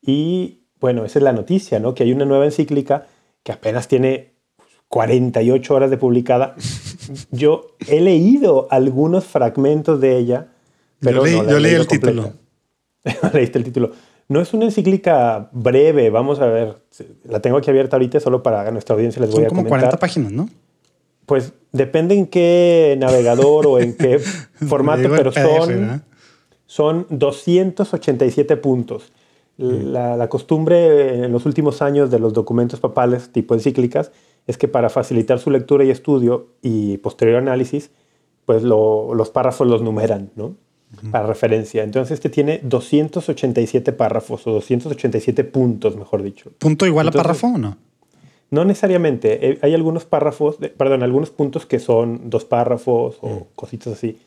Y 0.00 0.64
bueno, 0.80 1.04
esa 1.04 1.18
es 1.18 1.22
la 1.22 1.32
noticia, 1.32 1.80
¿no? 1.80 1.94
Que 1.94 2.04
hay 2.04 2.12
una 2.12 2.24
nueva 2.24 2.44
encíclica 2.44 3.06
que 3.42 3.52
apenas 3.52 3.88
tiene 3.88 4.34
48 4.88 5.74
horas 5.74 5.90
de 5.90 5.96
publicada. 5.96 6.54
Yo 7.30 7.76
he 7.86 8.00
leído 8.00 8.68
algunos 8.70 9.24
fragmentos 9.24 10.00
de 10.00 10.16
ella, 10.18 10.48
pero 11.00 11.18
yo 11.18 11.24
leí, 11.24 11.36
no 11.36 11.42
la 11.44 11.50
yo 11.52 11.58
leí 11.60 11.74
el 11.74 11.86
título. 11.86 12.22
completa. 12.22 13.30
Leíste 13.32 13.58
el 13.58 13.64
título. 13.64 13.92
No 14.28 14.40
es 14.40 14.52
una 14.52 14.64
encíclica 14.64 15.48
breve, 15.52 16.10
vamos 16.10 16.40
a 16.40 16.46
ver. 16.46 16.82
La 17.24 17.40
tengo 17.40 17.56
aquí 17.56 17.70
abierta 17.70 17.96
ahorita 17.96 18.20
solo 18.20 18.42
para 18.42 18.70
nuestra 18.72 18.94
audiencia 18.94 19.20
les 19.22 19.30
voy 19.30 19.36
Son 19.36 19.44
a 19.44 19.48
como 19.48 19.60
comentar. 19.60 19.80
40 19.80 19.96
páginas, 19.98 20.32
¿no? 20.32 20.48
Pues 21.28 21.52
depende 21.70 22.16
en 22.16 22.26
qué 22.26 22.96
navegador 22.98 23.66
o 23.68 23.78
en 23.78 23.94
qué 23.94 24.18
formato, 24.66 25.02
pero 25.16 25.30
son, 25.30 25.68
¿verdad? 25.68 26.02
son 26.66 27.06
287 27.10 28.56
puntos. 28.56 29.12
La, 29.60 30.16
la 30.16 30.28
costumbre 30.28 31.24
en 31.24 31.32
los 31.32 31.44
últimos 31.44 31.82
años 31.82 32.10
de 32.12 32.18
los 32.20 32.32
documentos 32.32 32.78
papales 32.78 33.30
tipo 33.32 33.54
encíclicas 33.54 34.12
es 34.46 34.56
que 34.56 34.68
para 34.68 34.88
facilitar 34.88 35.40
su 35.40 35.50
lectura 35.50 35.82
y 35.84 35.90
estudio 35.90 36.46
y 36.62 36.96
posterior 36.98 37.38
análisis, 37.38 37.90
pues 38.46 38.62
lo- 38.62 39.14
los 39.14 39.30
párrafos 39.30 39.66
los 39.66 39.82
numeran, 39.82 40.30
¿no? 40.36 40.54
para 41.10 41.26
referencia. 41.26 41.82
Entonces 41.84 42.12
este 42.14 42.30
tiene 42.30 42.60
287 42.62 43.92
párrafos 43.92 44.46
o 44.46 44.52
287 44.52 45.44
puntos, 45.44 45.96
mejor 45.96 46.22
dicho. 46.22 46.50
¿Punto 46.58 46.86
igual 46.86 47.08
Entonces, 47.08 47.20
a 47.20 47.22
párrafo 47.28 47.46
o 47.48 47.58
no? 47.58 47.76
No 48.50 48.64
necesariamente. 48.64 49.50
Eh, 49.50 49.58
hay 49.62 49.74
algunos 49.74 50.04
párrafos, 50.04 50.58
de- 50.58 50.68
perdón, 50.70 51.02
algunos 51.02 51.30
puntos 51.30 51.66
que 51.66 51.78
son 51.78 52.30
dos 52.30 52.44
párrafos 52.44 53.18
o 53.20 53.46
cositas 53.54 53.92
así. 53.94 54.18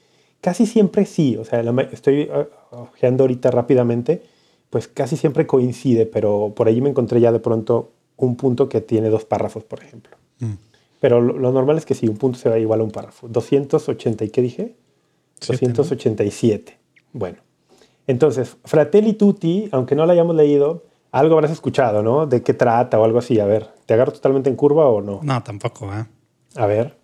Casi 0.41 0.65
siempre 0.65 1.05
sí. 1.05 1.37
O 1.37 1.45
sea, 1.45 1.63
la 1.63 1.81
estoy 1.91 2.29
ah, 2.31 2.47
ojeando 2.71 3.23
ahorita 3.23 3.51
rápidamente, 3.51 4.21
pues 4.69 4.87
casi 4.87 5.17
siempre 5.17 5.47
coincide, 5.47 6.05
pero 6.05 6.53
por 6.55 6.67
allí 6.67 6.81
me 6.81 6.89
encontré 6.89 7.19
ya 7.19 7.31
de 7.31 7.39
pronto 7.39 7.91
un 8.17 8.35
punto 8.35 8.69
que 8.69 8.81
tiene 8.81 9.09
dos 9.09 9.25
párrafos, 9.25 9.63
por 9.63 9.83
ejemplo. 9.83 10.15
Mm. 10.39 10.53
Pero 10.99 11.19
lo, 11.19 11.37
lo 11.37 11.51
normal 11.51 11.77
es 11.77 11.85
que 11.85 11.95
sí, 11.95 12.07
un 12.07 12.17
punto 12.17 12.37
se 12.37 12.47
va 12.49 12.59
igual 12.59 12.81
a 12.81 12.83
un 12.83 12.91
párrafo. 12.91 13.27
280, 13.27 14.23
¿y 14.25 14.29
qué 14.29 14.41
dije? 14.41 14.75
Siete, 15.39 15.67
¿no? 15.67 15.73
287. 15.73 16.77
Bueno, 17.13 17.37
entonces, 18.07 18.55
Fratelli 18.65 19.13
Tutti, 19.13 19.67
aunque 19.71 19.95
no 19.95 20.05
lo 20.05 20.11
hayamos 20.11 20.35
leído, 20.35 20.83
algo 21.11 21.35
habrás 21.35 21.51
escuchado, 21.51 22.01
¿no? 22.01 22.25
¿De 22.25 22.41
qué 22.41 22.53
trata 22.53 22.97
o 22.99 23.05
algo 23.05 23.19
así? 23.19 23.39
A 23.39 23.45
ver, 23.45 23.69
¿te 23.85 23.93
agarro 23.93 24.11
totalmente 24.13 24.49
en 24.49 24.55
curva 24.55 24.87
o 24.87 25.01
no? 25.01 25.19
No, 25.23 25.43
tampoco, 25.43 25.93
¿eh? 25.93 26.05
A 26.55 26.65
ver, 26.65 26.97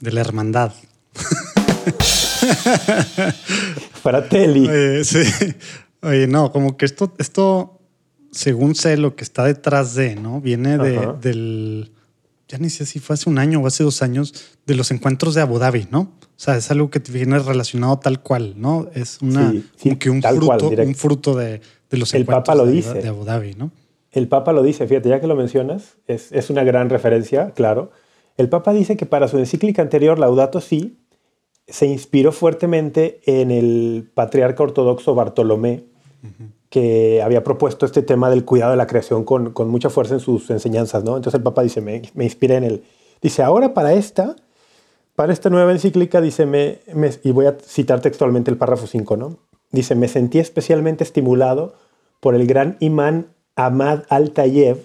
De 0.00 0.12
la 0.12 0.20
hermandad. 0.20 0.72
Fratelli. 4.02 4.68
Oye, 4.68 5.04
sí. 5.04 5.22
Oye, 6.02 6.26
no, 6.26 6.52
como 6.52 6.76
que 6.76 6.84
esto, 6.84 7.14
esto, 7.18 7.80
según 8.30 8.74
sé, 8.74 8.96
lo 8.96 9.16
que 9.16 9.24
está 9.24 9.44
detrás 9.44 9.94
de, 9.94 10.16
¿no? 10.16 10.40
Viene 10.40 10.76
de, 10.76 11.14
del, 11.20 11.92
ya 12.48 12.58
ni 12.58 12.68
sé 12.68 12.84
si 12.84 12.98
fue 12.98 13.14
hace 13.14 13.30
un 13.30 13.38
año 13.38 13.60
o 13.60 13.66
hace 13.66 13.82
dos 13.82 14.02
años, 14.02 14.34
de 14.66 14.74
los 14.74 14.90
encuentros 14.90 15.34
de 15.34 15.40
Abu 15.40 15.58
Dhabi, 15.58 15.88
¿no? 15.90 16.00
O 16.00 16.36
sea, 16.36 16.56
es 16.56 16.70
algo 16.70 16.90
que 16.90 16.98
viene 16.98 17.38
relacionado 17.38 17.98
tal 17.98 18.20
cual, 18.20 18.54
¿no? 18.56 18.88
Es 18.94 19.22
una, 19.22 19.50
Sí, 19.50 19.64
sí, 19.76 19.82
como 19.88 19.98
que 19.98 20.10
un 20.10 20.20
cual, 20.20 20.36
fruto, 20.36 20.68
un 20.68 20.94
fruto 20.94 21.34
de, 21.36 21.62
de 21.94 22.00
los 22.00 22.14
El 22.14 22.24
Papa 22.26 22.54
lo 22.54 22.66
de, 22.66 22.72
dice. 22.72 22.94
de 23.02 23.08
Abu 23.08 23.24
Dhabi, 23.24 23.54
¿no? 23.54 23.70
El 24.12 24.28
Papa 24.28 24.52
lo 24.52 24.62
dice, 24.62 24.86
fíjate, 24.86 25.08
ya 25.08 25.20
que 25.20 25.26
lo 25.26 25.34
mencionas, 25.34 25.96
es, 26.06 26.30
es 26.32 26.48
una 26.50 26.62
gran 26.62 26.88
referencia, 26.90 27.50
claro. 27.50 27.90
El 28.36 28.48
Papa 28.48 28.72
dice 28.72 28.96
que 28.96 29.06
para 29.06 29.26
su 29.28 29.38
encíclica 29.38 29.82
anterior, 29.82 30.18
Laudato 30.18 30.60
Si, 30.60 30.98
se 31.66 31.86
inspiró 31.86 32.30
fuertemente 32.30 33.20
en 33.26 33.50
el 33.50 34.08
patriarca 34.14 34.62
ortodoxo 34.62 35.14
Bartolomé, 35.14 35.84
que 36.70 37.22
había 37.22 37.44
propuesto 37.44 37.86
este 37.86 38.02
tema 38.02 38.28
del 38.30 38.44
cuidado 38.44 38.72
de 38.72 38.76
la 38.76 38.86
creación 38.86 39.24
con, 39.24 39.52
con 39.52 39.68
mucha 39.68 39.90
fuerza 39.90 40.14
en 40.14 40.20
sus 40.20 40.50
enseñanzas, 40.50 41.04
¿no? 41.04 41.16
Entonces 41.16 41.38
el 41.38 41.42
Papa 41.42 41.62
dice, 41.62 41.80
me, 41.80 42.02
me 42.14 42.24
inspiré 42.24 42.56
en 42.56 42.64
él. 42.64 42.84
Dice, 43.22 43.42
ahora 43.42 43.74
para 43.74 43.92
esta, 43.94 44.34
para 45.14 45.32
esta 45.32 45.50
nueva 45.50 45.70
encíclica, 45.72 46.20
dice, 46.20 46.46
me, 46.46 46.80
me- 46.92 47.10
y 47.22 47.30
voy 47.30 47.46
a 47.46 47.56
citar 47.64 48.00
textualmente 48.00 48.50
el 48.50 48.56
párrafo 48.58 48.86
5, 48.86 49.16
¿no? 49.16 49.38
Dice, 49.70 49.94
me 49.94 50.08
sentí 50.08 50.38
especialmente 50.40 51.04
estimulado 51.04 51.74
por 52.24 52.34
el 52.34 52.46
gran 52.46 52.78
imán 52.80 53.34
Ahmad 53.54 54.04
al-Tayeb, 54.08 54.78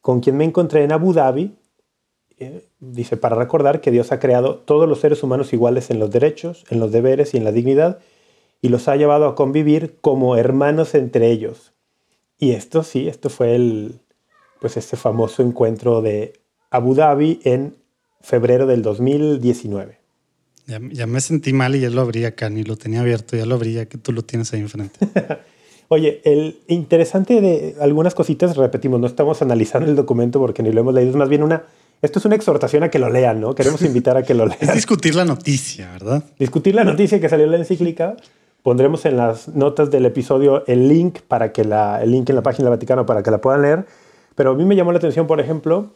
con 0.00 0.20
quien 0.20 0.38
me 0.38 0.44
encontré 0.44 0.82
en 0.84 0.92
Abu 0.92 1.12
Dhabi, 1.12 1.54
eh, 2.38 2.64
dice, 2.80 3.18
para 3.18 3.36
recordar 3.36 3.82
que 3.82 3.90
Dios 3.90 4.10
ha 4.10 4.18
creado 4.18 4.54
todos 4.54 4.88
los 4.88 5.00
seres 5.00 5.22
humanos 5.22 5.52
iguales 5.52 5.90
en 5.90 5.98
los 5.98 6.10
derechos, 6.10 6.64
en 6.70 6.80
los 6.80 6.90
deberes 6.90 7.34
y 7.34 7.36
en 7.36 7.44
la 7.44 7.52
dignidad, 7.52 7.98
y 8.62 8.70
los 8.70 8.88
ha 8.88 8.96
llevado 8.96 9.26
a 9.26 9.34
convivir 9.34 9.98
como 10.00 10.34
hermanos 10.38 10.94
entre 10.94 11.30
ellos. 11.30 11.74
Y 12.38 12.52
esto 12.52 12.84
sí, 12.84 13.06
esto 13.06 13.28
fue 13.28 13.54
el, 13.54 14.00
pues 14.58 14.78
este 14.78 14.96
famoso 14.96 15.42
encuentro 15.42 16.00
de 16.00 16.40
Abu 16.70 16.94
Dhabi 16.94 17.42
en 17.44 17.76
febrero 18.22 18.66
del 18.66 18.80
2019. 18.80 19.98
Ya, 20.68 20.80
ya 20.90 21.06
me 21.06 21.20
sentí 21.20 21.52
mal 21.52 21.76
y 21.76 21.80
ya 21.80 21.90
lo 21.90 22.00
abrí 22.00 22.24
acá, 22.24 22.48
ni 22.48 22.64
lo 22.64 22.76
tenía 22.76 23.02
abierto, 23.02 23.36
ya 23.36 23.44
lo 23.44 23.56
abrí, 23.56 23.74
ya 23.74 23.84
que 23.84 23.98
tú 23.98 24.10
lo 24.12 24.22
tienes 24.22 24.54
ahí 24.54 24.60
enfrente. 24.60 24.98
Oye, 25.88 26.20
el 26.24 26.58
interesante 26.68 27.40
de 27.40 27.76
algunas 27.80 28.14
cositas, 28.14 28.56
repetimos, 28.56 28.98
no 29.00 29.06
estamos 29.06 29.42
analizando 29.42 29.90
el 29.90 29.96
documento 29.96 30.38
porque 30.38 30.62
ni 30.62 30.72
lo 30.72 30.80
hemos 30.80 30.94
leído, 30.94 31.10
es 31.10 31.16
más 31.16 31.28
bien 31.28 31.42
una, 31.42 31.64
esto 32.00 32.18
es 32.18 32.24
una 32.24 32.34
exhortación 32.34 32.82
a 32.82 32.88
que 32.90 32.98
lo 32.98 33.10
lean, 33.10 33.40
¿no? 33.40 33.54
Queremos 33.54 33.82
invitar 33.82 34.16
a 34.16 34.22
que 34.22 34.34
lo 34.34 34.46
Es 34.46 34.60
lean. 34.62 34.74
discutir 34.74 35.14
la 35.14 35.24
noticia, 35.24 35.90
¿verdad? 35.92 36.24
Discutir 36.38 36.74
la 36.74 36.84
noticia 36.84 37.20
que 37.20 37.28
salió 37.28 37.44
en 37.44 37.50
la 37.52 37.58
encíclica, 37.58 38.16
pondremos 38.62 39.04
en 39.04 39.16
las 39.16 39.48
notas 39.48 39.90
del 39.90 40.06
episodio 40.06 40.64
el 40.66 40.88
link 40.88 41.20
para 41.28 41.52
que 41.52 41.64
la, 41.64 42.02
el 42.02 42.10
link 42.12 42.28
en 42.30 42.36
la 42.36 42.42
página 42.42 42.70
del 42.70 42.76
Vaticano 42.78 43.04
para 43.04 43.22
que 43.22 43.30
la 43.30 43.38
puedan 43.40 43.62
leer, 43.62 43.86
pero 44.34 44.52
a 44.52 44.54
mí 44.54 44.64
me 44.64 44.76
llamó 44.76 44.92
la 44.92 44.98
atención, 44.98 45.26
por 45.26 45.40
ejemplo, 45.40 45.88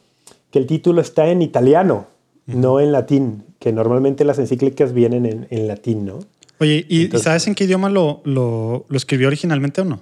que 0.51 0.59
el 0.59 0.67
título 0.67 1.01
está 1.01 1.29
en 1.29 1.41
italiano, 1.43 2.07
no 2.47 2.81
en 2.81 2.93
latín, 2.93 3.45
que 3.59 3.73
normalmente 3.73 4.25
las 4.25 4.39
encíclicas 4.39 4.93
vienen 4.93 5.27
en, 5.27 5.47
en 5.51 5.67
latín, 5.69 6.05
¿no? 6.05 6.19
Oye, 6.59 6.87
¿y, 6.89 7.03
Entonces- 7.05 7.25
sabes 7.25 7.47
en 7.47 7.55
qué 7.55 7.65
idioma 7.65 7.89
lo, 7.91 8.23
lo, 8.25 8.87
lo 8.89 8.97
escribió 8.97 9.27
originalmente 9.29 9.81
o 9.83 9.85
no? 9.85 10.01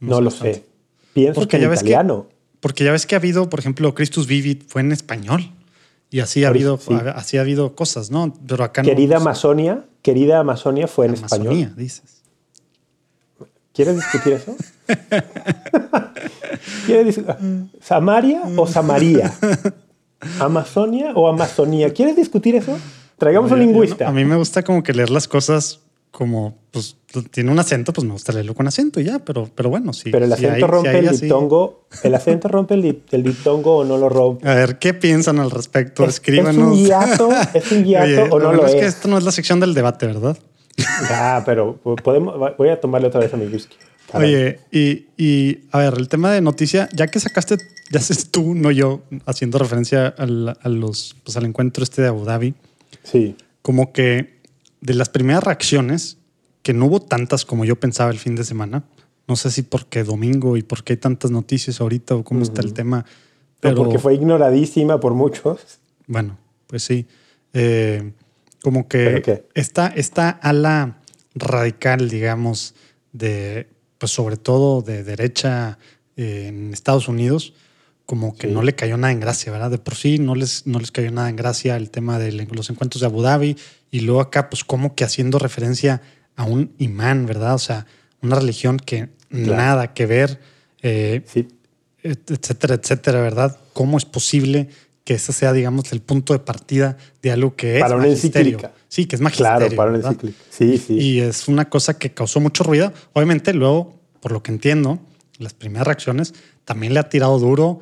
No, 0.00 0.20
lo 0.20 0.30
sé. 0.30 0.64
Pienso 1.14 1.40
Porque 1.40 1.52
que 1.52 1.56
en 1.56 1.62
ya 1.62 1.68
ves 1.68 1.80
que- 1.80 1.86
italiano. 1.90 2.26
Porque 2.60 2.84
ya 2.84 2.92
ves 2.92 3.06
que 3.06 3.14
ha 3.14 3.18
habido, 3.18 3.48
por 3.48 3.60
ejemplo, 3.60 3.94
Christus 3.94 4.26
Vivit 4.26 4.68
fue 4.68 4.80
en 4.82 4.92
español. 4.92 5.50
Y 6.10 6.20
así 6.20 6.44
ha 6.44 6.48
habido, 6.48 6.78
sí. 6.78 6.94
así 7.14 7.36
ha 7.36 7.40
habido 7.40 7.74
cosas, 7.74 8.10
¿no? 8.10 8.32
Pero 8.46 8.64
acá. 8.64 8.82
Querida 8.82 9.16
no. 9.16 9.22
Amazonia, 9.22 9.84
querida 10.02 10.38
Amazonia 10.40 10.86
fue 10.86 11.06
en 11.06 11.16
Amazonía, 11.16 11.50
español. 11.50 11.74
dices. 11.76 12.22
¿Quieres 13.72 13.96
discutir 13.96 14.32
eso? 14.34 14.56
¿Quieres 16.86 17.18
dis- 17.18 17.68
¿Samaria 17.82 18.42
o 18.56 18.66
Samaría? 18.66 19.32
¿Amazonia 20.40 21.12
o 21.14 21.28
Amazonía? 21.28 21.92
¿Quieres 21.92 22.16
discutir 22.16 22.54
eso? 22.56 22.78
Traigamos 23.18 23.50
un 23.50 23.56
Oye, 23.58 23.66
yo 23.66 23.72
lingüista. 23.72 24.04
no- 24.04 24.10
a 24.10 24.12
mí 24.12 24.24
me 24.24 24.36
gusta 24.36 24.62
como 24.62 24.82
que 24.82 24.92
leer 24.92 25.10
las 25.10 25.26
cosas 25.28 25.80
como, 26.10 26.56
pues, 26.70 26.96
tiene 27.30 27.50
un 27.50 27.58
acento, 27.58 27.92
pues 27.92 28.06
me 28.06 28.12
gusta 28.12 28.32
leerlo 28.32 28.54
con 28.54 28.66
acento 28.66 29.00
y 29.00 29.04
ya, 29.04 29.18
pero, 29.18 29.50
pero 29.54 29.68
bueno, 29.68 29.92
sí. 29.92 30.10
Pero 30.10 30.24
el 30.24 30.32
acento 30.32 30.54
hay- 30.54 30.60
sí 30.62 30.66
rompe 30.66 30.88
hay 30.88 30.96
el 30.98 31.08
así. 31.08 31.20
diptongo. 31.22 31.86
¿El 32.02 32.14
acento 32.14 32.48
rompe 32.48 32.74
el, 32.74 33.02
el 33.10 33.22
diptongo 33.22 33.76
o 33.78 33.84
no 33.84 33.98
lo 33.98 34.08
rompe? 34.08 34.48
A 34.48 34.54
ver, 34.54 34.78
¿qué 34.78 34.94
piensan 34.94 35.38
al 35.40 35.50
respecto? 35.50 36.04
¿Es, 36.04 36.08
es 36.10 36.14
Escríbanos. 36.16 36.56
un 36.72 36.74
hiato? 36.86 37.28
¿Es 37.54 37.70
un 37.72 37.84
hiato 37.84 38.04
Oye, 38.06 38.28
o 38.30 38.38
no 38.40 38.52
lo 38.52 38.66
es 38.66 38.74
es? 38.74 38.80
que 38.80 38.86
esto 38.86 39.08
no 39.08 39.18
es 39.18 39.24
la 39.24 39.32
sección 39.32 39.60
del 39.60 39.74
debate, 39.74 40.06
¿verdad? 40.06 40.38
Ah, 41.10 41.42
pero 41.44 41.76
podemos, 42.02 42.34
voy 42.58 42.68
a 42.70 42.80
tomarle 42.80 43.08
otra 43.08 43.20
vez 43.20 43.32
a 43.34 43.36
mi 43.36 43.46
whisky. 43.46 43.76
Caray. 44.10 44.34
Oye, 44.34 44.60
y, 44.70 45.06
y, 45.18 45.58
a 45.72 45.78
ver, 45.78 45.94
el 45.98 46.08
tema 46.08 46.30
de 46.32 46.40
noticia, 46.40 46.88
ya 46.94 47.08
que 47.08 47.18
sacaste, 47.20 47.58
ya 47.90 48.00
sé 48.00 48.14
tú, 48.30 48.54
no 48.54 48.70
yo, 48.70 49.00
haciendo 49.26 49.58
referencia 49.58 50.06
al, 50.16 50.56
a 50.60 50.68
los, 50.68 51.16
pues, 51.24 51.36
al 51.36 51.44
encuentro 51.44 51.82
este 51.82 52.02
de 52.02 52.08
Abu 52.08 52.24
Dhabi, 52.24 52.54
Sí. 53.06 53.36
como 53.62 53.92
que 53.92 54.40
de 54.80 54.94
las 54.94 55.08
primeras 55.08 55.44
reacciones, 55.44 56.18
que 56.62 56.72
no 56.74 56.86
hubo 56.86 57.00
tantas 57.00 57.44
como 57.44 57.64
yo 57.64 57.78
pensaba 57.78 58.10
el 58.10 58.18
fin 58.18 58.34
de 58.34 58.44
semana, 58.44 58.84
no 59.28 59.36
sé 59.36 59.50
si 59.50 59.62
porque 59.62 60.02
domingo 60.04 60.56
y 60.56 60.62
porque 60.62 60.94
hay 60.94 60.96
tantas 60.96 61.30
noticias 61.30 61.80
ahorita 61.80 62.16
o 62.16 62.24
cómo 62.24 62.42
está 62.42 62.62
el 62.62 62.72
tema, 62.72 63.04
Pero 63.60 63.76
porque 63.76 63.98
fue 63.98 64.14
ignoradísima 64.14 65.00
por 65.00 65.14
muchos. 65.14 65.78
bueno, 66.06 66.36
pues 66.66 66.82
sí. 66.82 67.06
Eh, 67.52 68.12
como 68.62 68.88
¿Pero 68.88 69.22
que 69.22 69.44
esta, 69.54 69.86
esta 69.88 70.28
ala 70.28 70.98
radical, 71.34 72.08
digamos, 72.08 72.74
de, 73.12 73.68
pues 73.98 74.12
sobre 74.12 74.36
todo 74.36 74.82
de 74.82 75.04
derecha 75.04 75.78
eh, 76.16 76.46
en 76.48 76.72
Estados 76.72 77.08
Unidos, 77.08 77.54
como 78.06 78.36
que 78.36 78.46
Sí. 78.46 78.52
no 78.54 78.62
le 78.62 78.74
cayó 78.74 78.96
nada 78.96 79.12
en 79.12 79.20
gracia, 79.20 79.50
¿verdad? 79.52 79.70
De 79.70 79.78
por 79.78 79.94
sí 79.96 80.18
no 80.18 80.34
les, 80.34 80.66
no 80.66 80.78
les 80.78 80.90
cayó 80.92 81.10
nada 81.10 81.28
en 81.28 81.36
gracia 81.36 81.76
el 81.76 81.90
tema 81.90 82.18
de 82.18 82.32
los 82.32 82.70
encuentros 82.70 83.00
de 83.00 83.06
Abu 83.06 83.20
Dhabi 83.22 83.56
y 83.90 84.00
luego 84.00 84.20
acá, 84.20 84.48
pues 84.48 84.64
como 84.64 84.94
que 84.94 85.04
haciendo 85.04 85.38
referencia 85.38 86.02
a 86.36 86.44
un 86.44 86.72
imán, 86.78 87.26
¿verdad? 87.26 87.54
O 87.54 87.58
sea, 87.58 87.86
una 88.22 88.36
religión 88.36 88.78
que 88.78 89.08
nada 89.30 89.92
que 89.92 90.06
ver. 90.06 90.40
eh, 90.82 91.22
Sí. 91.26 91.48
et- 92.04 92.30
etcétera, 92.30 92.74
etcétera, 92.76 93.20
¿verdad? 93.20 93.58
¿Cómo 93.72 93.98
es 93.98 94.04
posible 94.04 94.68
que 95.04 95.14
ese 95.14 95.32
sea, 95.32 95.52
digamos, 95.52 95.90
el 95.92 96.00
punto 96.00 96.32
de 96.32 96.38
partida 96.38 96.96
de 97.22 97.32
algo 97.32 97.56
que 97.56 97.76
es 97.76 97.82
Para 97.82 97.96
una 97.96 98.06
magisterio? 98.06 98.58
encíclica. 98.58 98.74
Sí, 98.88 99.06
que 99.06 99.16
es 99.16 99.22
magisterio. 99.22 99.56
Claro, 99.58 99.74
para 99.76 99.90
una 99.90 99.98
encíclica. 100.06 100.38
Sí, 100.50 100.78
sí. 100.78 100.94
Y 100.94 101.20
es 101.20 101.48
una 101.48 101.68
cosa 101.68 101.98
que 101.98 102.12
causó 102.12 102.38
mucho 102.40 102.62
ruido. 102.62 102.92
Obviamente, 103.14 103.52
luego, 103.52 103.98
por 104.20 104.30
lo 104.30 104.42
que 104.44 104.52
entiendo, 104.52 105.00
las 105.38 105.54
primeras 105.54 105.86
reacciones 105.88 106.34
también 106.64 106.94
le 106.94 107.00
ha 107.00 107.08
tirado 107.08 107.36
duro 107.40 107.80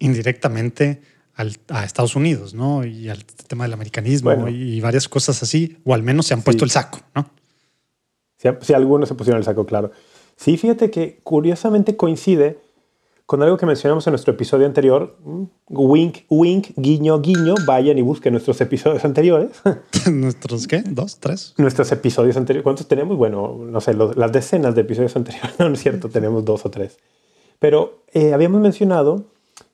indirectamente 0.00 1.00
al- 1.34 1.56
a 1.68 1.84
Estados 1.84 2.16
Unidos, 2.16 2.52
¿no? 2.54 2.84
Y 2.84 3.08
al 3.08 3.24
tema 3.24 3.64
del 3.64 3.72
americanismo 3.72 4.34
Bueno. 4.34 4.48
y 4.48 4.80
varias 4.80 5.08
cosas 5.08 5.42
así, 5.42 5.78
o 5.84 5.94
al 5.94 6.02
menos 6.02 6.26
se 6.26 6.34
han 6.34 6.42
puesto 6.42 6.60
Sí. 6.60 6.64
el 6.64 6.70
saco, 6.70 6.98
¿no? 7.14 7.30
Si, 8.36 8.48
si 8.62 8.72
algunos 8.74 9.08
se 9.08 9.14
pusieron 9.14 9.38
el 9.38 9.44
saco, 9.44 9.64
claro. 9.66 9.92
Sí, 10.36 10.56
fíjate 10.56 10.90
que 10.90 11.20
curiosamente 11.22 11.96
coincide 11.96 12.58
con 13.26 13.42
algo 13.42 13.56
que 13.58 13.66
mencionamos 13.66 14.04
en 14.06 14.12
nuestro 14.12 14.32
episodio 14.34 14.66
anterior. 14.66 15.16
Wink, 15.68 16.20
wink, 16.30 16.68
guiño, 16.76 17.20
guiño. 17.20 17.54
Vayan 17.64 17.96
y 17.98 18.02
busquen 18.02 18.32
nuestros 18.32 18.60
episodios 18.60 19.04
anteriores. 19.04 19.50
Nuestros, 20.10 20.66
¿qué? 20.66 20.82
¿Dos? 20.82 21.20
¿Tres? 21.20 21.54
nuestros 21.58 21.92
episodios 21.92 22.36
anteriores. 22.36 22.64
¿Cuántos 22.64 22.88
tenemos? 22.88 23.16
Bueno, 23.16 23.56
no 23.62 23.80
sé, 23.80 23.94
los- 23.94 24.16
las 24.16 24.32
decenas 24.32 24.74
de 24.74 24.80
episodios 24.80 25.14
anteriores. 25.14 25.52
No, 25.60 25.68
no 25.68 25.74
es 25.74 25.80
cierto, 25.80 26.08
tenemos 26.08 26.44
dos 26.44 26.64
o 26.66 26.70
tres. 26.70 26.98
Pero 27.60 28.02
eh, 28.12 28.32
habíamos 28.32 28.60
mencionado 28.62 29.26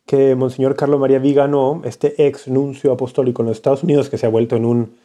que 0.06 0.36
Monseñor 0.36 0.76
Carlo 0.76 0.98
María 0.98 1.18
Vigano, 1.18 1.82
este 1.84 2.26
ex 2.26 2.48
nuncio 2.48 2.92
apostólico 2.92 3.42
en 3.42 3.48
los 3.48 3.56
Estados 3.56 3.82
Unidos, 3.82 4.08
que 4.08 4.18
se 4.18 4.26
ha 4.26 4.30
vuelto 4.30 4.56
en 4.56 4.64
un, 4.64 4.96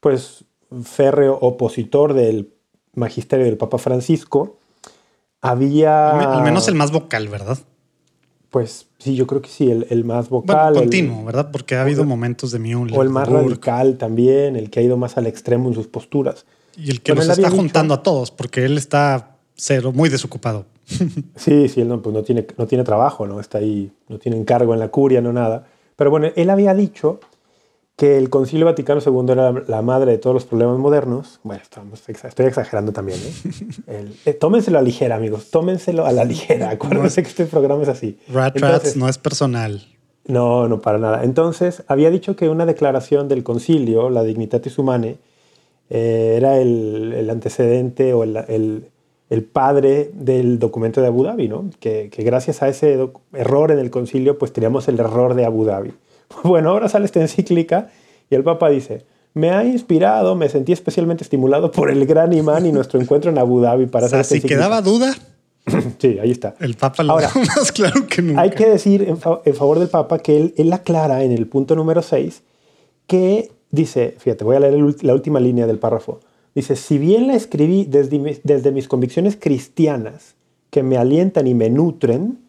pues, 0.00 0.44
férreo 0.82 1.38
opositor 1.40 2.12
del 2.12 2.52
magisterio 2.94 3.46
del 3.46 3.56
Papa 3.56 3.78
Francisco, 3.78 4.58
había... 5.40 6.34
Al 6.34 6.42
menos 6.42 6.66
el 6.68 6.74
más 6.74 6.90
vocal, 6.90 7.28
¿verdad? 7.28 7.58
Pues 8.50 8.86
sí, 8.98 9.14
yo 9.14 9.26
creo 9.26 9.42
que 9.42 9.48
sí, 9.48 9.70
el, 9.70 9.86
el 9.90 10.04
más 10.04 10.30
vocal. 10.30 10.72
Bueno, 10.72 10.80
continuo, 10.80 11.24
¿verdad? 11.24 11.50
Porque 11.52 11.76
ha 11.76 11.82
habido 11.82 12.04
momentos 12.04 12.50
de 12.50 12.58
Müller. 12.58 12.98
O 12.98 13.02
el 13.02 13.10
más 13.10 13.28
radical 13.28 13.98
también, 13.98 14.56
el 14.56 14.70
que 14.70 14.80
ha 14.80 14.82
ido 14.82 14.96
más 14.96 15.16
al 15.16 15.26
extremo 15.26 15.68
en 15.68 15.74
sus 15.74 15.86
posturas. 15.86 16.46
Y 16.76 16.90
el 16.90 17.02
que 17.02 17.14
nos 17.14 17.28
está 17.28 17.50
juntando 17.50 17.94
a 17.94 18.02
todos, 18.02 18.30
porque 18.30 18.64
él 18.64 18.78
está 18.78 19.36
cero, 19.54 19.92
muy 19.92 20.08
desocupado. 20.08 20.64
Sí, 21.36 21.68
sí, 21.68 21.80
él 21.80 21.88
no, 21.88 22.00
pues 22.00 22.14
no, 22.14 22.22
tiene, 22.22 22.46
no 22.56 22.66
tiene 22.66 22.84
trabajo, 22.84 23.26
¿no? 23.26 23.40
Está 23.40 23.58
ahí, 23.58 23.92
no 24.08 24.18
tiene 24.18 24.38
encargo 24.38 24.74
en 24.74 24.80
la 24.80 24.88
curia, 24.88 25.20
no 25.20 25.32
nada. 25.32 25.66
Pero 25.96 26.10
bueno, 26.10 26.28
él 26.34 26.50
había 26.50 26.74
dicho 26.74 27.20
que 27.96 28.16
el 28.16 28.30
Concilio 28.30 28.64
Vaticano 28.64 29.00
II 29.04 29.32
era 29.32 29.52
la 29.66 29.82
madre 29.82 30.12
de 30.12 30.18
todos 30.18 30.32
los 30.32 30.44
problemas 30.44 30.78
modernos. 30.78 31.40
Bueno, 31.42 31.60
estoy 31.62 32.46
exagerando 32.46 32.92
también. 32.92 33.18
¿eh? 33.18 34.08
eh 34.24 34.34
tómenselo 34.34 34.78
a 34.78 34.82
ligera, 34.82 35.16
amigos. 35.16 35.50
Tómenselo 35.50 36.06
a 36.06 36.12
la 36.12 36.24
ligera. 36.24 36.70
Acuérdense 36.70 37.22
que 37.22 37.28
este 37.28 37.46
programa 37.46 37.82
es 37.82 37.88
así. 37.88 38.16
Rat 38.32 38.56
Rats 38.56 38.96
no 38.96 39.08
es 39.08 39.18
personal. 39.18 39.84
No, 40.26 40.68
no, 40.68 40.80
para 40.80 40.98
nada. 40.98 41.24
Entonces, 41.24 41.82
había 41.88 42.10
dicho 42.10 42.36
que 42.36 42.48
una 42.48 42.66
declaración 42.66 43.26
del 43.26 43.42
concilio, 43.42 44.10
la 44.10 44.22
Dignitatis 44.22 44.78
Humanae, 44.78 45.18
eh, 45.90 46.34
era 46.36 46.58
el, 46.58 47.28
antecedente 47.30 48.12
o 48.12 48.22
el, 48.22 48.36
el, 48.36 48.90
padre 49.44 50.10
del 50.14 50.58
documento 50.58 51.00
de 51.00 51.08
Abu 51.08 51.24
Dhabi, 51.24 51.48
¿no? 51.48 51.70
Que, 51.80 52.08
que 52.10 52.22
gracias 52.22 52.62
a 52.62 52.68
ese 52.68 52.98
error 53.32 53.70
en 53.70 53.78
el 53.78 53.90
concilio, 53.90 54.38
pues 54.38 54.52
teníamos 54.52 54.88
el 54.88 54.98
error 54.98 55.34
de 55.34 55.44
Abu 55.44 55.64
Dhabi. 55.64 55.92
Bueno, 56.44 56.70
ahora 56.70 56.88
sale 56.88 57.06
esta 57.06 57.20
encíclica 57.20 57.88
y 58.30 58.34
el 58.34 58.44
Papa 58.44 58.68
dice, 58.68 59.04
me 59.34 59.50
ha 59.50 59.64
inspirado, 59.64 60.34
me 60.34 60.48
sentí 60.48 60.72
especialmente 60.72 61.22
estimulado 61.24 61.70
por 61.70 61.90
el 61.90 62.04
gran 62.06 62.32
imán 62.32 62.66
y 62.66 62.72
nuestro 62.72 63.00
encuentro 63.00 63.30
en 63.30 63.38
Abu 63.38 63.60
Dhabi 63.60 63.86
para 63.86 64.06
o 64.06 64.08
sea, 64.08 64.24
si 64.24 64.40
quedaba 64.40 64.82
duda. 64.82 65.14
sí, 65.98 66.18
ahí 66.18 66.30
está. 66.30 66.54
El 66.60 66.74
Papa 66.74 67.02
lo 67.02 67.12
Ahora, 67.12 67.30
más 67.56 67.72
claro 67.72 68.06
que 68.06 68.22
nunca. 68.22 68.40
Hay 68.40 68.50
que 68.50 68.68
decir 68.68 69.02
en, 69.02 69.18
favor 69.18 69.78
del 69.78 69.88
Papa 69.88 70.18
que 70.18 70.36
él, 70.36 70.54
él, 70.56 70.72
aclara 70.72 71.22
en 71.22 71.32
el 71.32 71.46
punto 71.46 71.74
número 71.74 72.02
6 72.02 72.42
que 73.06 73.50
dice, 73.70 74.14
fíjate, 74.18 74.44
voy 74.44 74.56
a 74.56 74.60
leer 74.60 74.74
la 75.02 75.14
última 75.14 75.40
línea 75.40 75.66
del 75.66 75.78
párrafo. 75.78 76.20
Dice, 76.58 76.74
si 76.74 76.98
bien 76.98 77.28
la 77.28 77.34
escribí 77.34 77.84
desde, 77.84 78.40
desde 78.42 78.72
mis 78.72 78.88
convicciones 78.88 79.38
cristianas 79.40 80.34
que 80.70 80.82
me 80.82 80.96
alientan 80.96 81.46
y 81.46 81.54
me 81.54 81.70
nutren, 81.70 82.40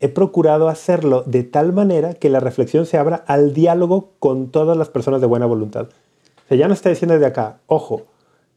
he 0.00 0.08
procurado 0.08 0.70
hacerlo 0.70 1.22
de 1.26 1.42
tal 1.42 1.74
manera 1.74 2.14
que 2.14 2.30
la 2.30 2.40
reflexión 2.40 2.86
se 2.86 2.96
abra 2.96 3.16
al 3.26 3.52
diálogo 3.52 4.14
con 4.20 4.48
todas 4.50 4.74
las 4.74 4.88
personas 4.88 5.20
de 5.20 5.26
buena 5.26 5.44
voluntad. 5.44 5.82
O 5.82 6.48
sea, 6.48 6.56
ya 6.56 6.66
no 6.66 6.72
está 6.72 6.88
diciendo 6.88 7.12
desde 7.12 7.26
acá, 7.26 7.58
ojo, 7.66 8.06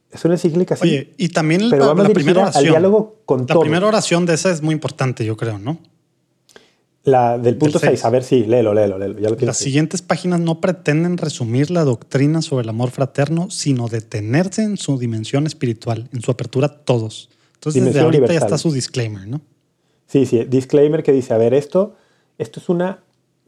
es 0.10 0.24
una 0.24 0.36
encíclica 0.36 0.76
así. 0.76 0.88
Oye, 0.88 1.14
y 1.18 1.28
también 1.28 1.70
pero 1.70 1.94
la, 1.94 2.08
primera 2.08 2.44
oración. 2.44 2.64
Al 2.64 2.72
diálogo 2.72 3.18
con 3.26 3.46
la 3.50 3.60
primera 3.60 3.86
oración 3.86 4.26
de 4.26 4.36
esa 4.36 4.50
es 4.50 4.62
muy 4.62 4.72
importante, 4.72 5.26
yo 5.26 5.36
creo, 5.36 5.60
¿no? 5.60 5.78
La 7.04 7.40
del 7.40 7.58
punto 7.58 7.80
6, 7.80 8.06
a 8.06 8.10
ver 8.12 8.24
si, 8.24 8.46
léelo, 8.46 8.76
léelo, 8.76 9.00
léelo. 9.00 9.36
Las 9.40 9.58
siguientes 9.58 10.04
páginas 10.04 10.40
no 10.40 10.62
pretenden 10.62 11.18
resumir 11.18 11.72
la 11.72 11.84
doctrina 11.84 12.44
sobre 12.44 12.64
el 12.64 12.70
amor 12.70 12.92
fraterno, 12.92 13.50
sino 13.50 13.88
detenerse 13.88 14.62
en 14.62 14.78
su 14.78 15.00
dimensión 15.00 15.48
espiritual, 15.48 16.10
en 16.14 16.22
su 16.22 16.30
apertura 16.30 16.68
a 16.68 16.70
todos. 16.70 17.30
Entonces, 17.56 17.84
desde 17.86 18.02
ahorita 18.02 18.28
ya 18.28 18.40
está 18.40 18.58
su 18.58 18.72
disclaimer, 18.72 19.28
¿no? 19.28 19.42
Sí, 20.06 20.26
sí, 20.26 20.44
disclaimer 20.44 21.02
que 21.02 21.12
dice, 21.12 21.34
a 21.34 21.38
ver, 21.38 21.54
esto, 21.54 21.96
esto 22.38 22.60
es 22.60 22.70
una 22.70 23.00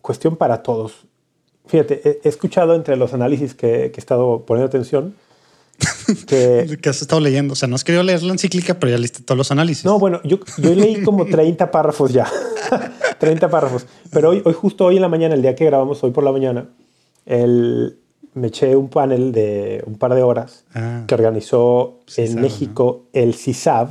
cuestión 0.01 0.35
para 0.35 0.63
todos. 0.63 1.05
Fíjate, 1.65 2.21
he, 2.23 2.29
escuchado 2.29 2.73
entre 2.75 2.95
los 2.95 3.13
análisis 3.13 3.53
que, 3.53 3.85
he 3.85 3.97
estado 3.97 4.45
poniendo 4.45 4.67
atención 4.67 5.15
que, 6.27 6.77
que 6.81 6.89
has 6.89 7.01
estado 7.01 7.21
leyendo. 7.21 7.53
O 7.53 7.55
sea, 7.55 7.67
no 7.67 7.75
has 7.75 7.83
querido 7.83 8.03
leer 8.03 8.23
la 8.23 8.33
encíclica, 8.33 8.79
pero 8.79 8.91
ya 8.91 8.97
leíste 8.97 9.23
todos 9.23 9.37
los 9.37 9.51
análisis. 9.51 9.85
No, 9.85 9.99
bueno, 9.99 10.21
yo, 10.23 10.39
yo 10.57 10.73
leí 10.73 11.03
como 11.03 11.25
30 11.25 11.71
párrafos 11.71 12.11
ya. 12.11 12.27
30 13.19 13.49
párrafos. 13.49 13.85
Pero 14.11 14.29
hoy, 14.29 14.41
hoy, 14.45 14.53
justo 14.53 14.85
hoy 14.85 14.95
en 14.97 15.01
la 15.01 15.09
mañana, 15.09 15.35
el 15.35 15.41
día 15.41 15.55
que 15.55 15.65
grabamos, 15.65 16.03
hoy 16.03 16.11
por 16.11 16.23
la 16.23 16.31
mañana, 16.31 16.67
el, 17.25 17.97
me 18.33 18.47
eché 18.47 18.75
un 18.75 18.89
panel 18.89 19.31
de 19.31 19.83
un 19.85 19.97
par 19.97 20.13
de 20.13 20.23
horas 20.23 20.65
ah. 20.73 21.03
que 21.07 21.15
organizó 21.15 21.99
en 22.17 22.41
México 22.41 23.05
el 23.13 23.35
CISAB, 23.35 23.89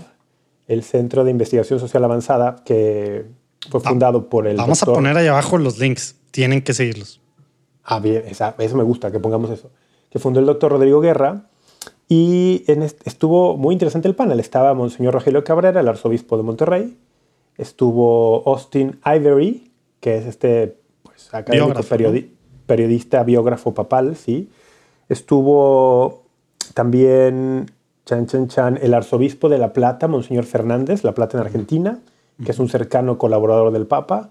el 0.66 0.82
Centro 0.82 1.24
de 1.24 1.30
Investigación 1.30 1.78
Social 1.78 2.04
Avanzada, 2.04 2.56
que 2.64 3.26
fue 3.70 3.80
fundado 3.80 4.28
por 4.28 4.46
el. 4.46 4.56
Vamos 4.56 4.82
a 4.82 4.86
poner 4.86 5.16
ahí 5.16 5.26
abajo 5.26 5.58
los 5.58 5.78
links. 5.78 6.16
Tienen 6.30 6.62
que 6.62 6.72
seguirlos. 6.72 7.20
Ah, 7.84 8.00
bien, 8.00 8.24
eso 8.26 8.76
me 8.76 8.82
gusta, 8.82 9.10
que 9.10 9.20
pongamos 9.20 9.50
eso. 9.50 9.70
Que 10.10 10.18
fundó 10.18 10.40
el 10.40 10.46
doctor 10.46 10.72
Rodrigo 10.72 11.00
Guerra. 11.00 11.46
Y 12.14 12.64
en 12.66 12.82
estuvo 12.82 13.56
muy 13.56 13.72
interesante 13.72 14.06
el 14.06 14.14
panel. 14.14 14.38
Estaba 14.38 14.74
Monseñor 14.74 15.14
Rogelio 15.14 15.44
Cabrera, 15.44 15.80
el 15.80 15.88
arzobispo 15.88 16.36
de 16.36 16.42
Monterrey. 16.42 16.98
Estuvo 17.56 18.46
Austin 18.46 19.00
Ivory, 19.02 19.70
que 19.98 20.18
es 20.18 20.26
este 20.26 20.76
pues, 21.02 21.32
académico 21.32 21.80
periodista, 22.66 23.22
biógrafo 23.22 23.72
papal, 23.72 24.14
sí. 24.16 24.50
Estuvo 25.08 26.24
también 26.74 27.70
Chan 28.04 28.26
Chan 28.26 28.48
Chan, 28.48 28.78
el 28.82 28.92
arzobispo 28.92 29.48
de 29.48 29.56
La 29.56 29.72
Plata, 29.72 30.06
Monseñor 30.06 30.44
Fernández, 30.44 31.04
La 31.04 31.14
Plata 31.14 31.38
en 31.38 31.44
Argentina, 31.46 32.00
que 32.44 32.50
es 32.50 32.58
un 32.58 32.68
cercano 32.68 33.16
colaborador 33.16 33.72
del 33.72 33.86
Papa. 33.86 34.28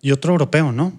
Y 0.00 0.12
otro 0.12 0.30
europeo, 0.30 0.70
¿no? 0.70 0.92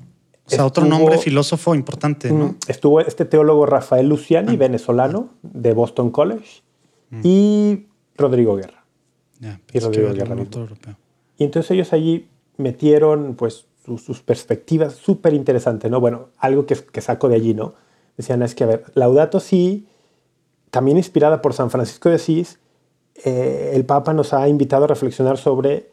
O 0.47 0.49
sea, 0.49 0.65
otro 0.65 0.85
nombre 0.85 1.17
filósofo 1.17 1.73
importante, 1.73 2.31
¿no? 2.31 2.45
Mm, 2.45 2.57
estuvo 2.67 2.99
este 3.01 3.25
teólogo 3.25 3.65
Rafael 3.65 4.07
Luciani, 4.07 4.53
ah. 4.53 4.57
venezolano, 4.57 5.29
de 5.41 5.73
Boston 5.73 6.11
College, 6.11 6.61
mm. 7.09 7.21
y 7.23 7.87
Rodrigo 8.15 8.55
Guerra. 8.55 8.85
y 9.73 9.79
Rodrigo 9.79 10.13
Guerra. 10.13 10.35
Y 11.37 11.43
entonces 11.43 11.71
ellos 11.71 11.93
allí 11.93 12.29
metieron 12.57 13.35
pues 13.35 13.65
sus, 13.97 14.21
perspectivas 14.21 14.93
súper 14.93 15.33
interesantes, 15.33 15.89
¿no? 15.89 15.99
Bueno, 15.99 16.29
algo 16.37 16.65
que, 16.65 16.75
que 16.75 17.01
saco 17.01 17.27
de 17.27 17.35
allí, 17.35 17.53
¿no? 17.53 17.73
Decían, 18.17 18.41
es 18.43 18.55
que, 18.55 18.63
a 18.63 18.67
ver, 18.67 18.83
Laudato 18.93 19.39
sí 19.39 19.87
también 20.75 20.97
inspirada 20.97 21.41
por 21.41 21.53
San 21.53 21.69
Francisco 21.69 22.09
de 22.09 22.15
Asís, 22.15 22.59
eh, 23.23 23.71
el 23.73 23.85
Papa 23.85 24.13
nos 24.13 24.33
ha 24.33 24.49
invitado 24.49 24.83
a 24.83 24.87
reflexionar 24.87 25.37
sobre 25.37 25.89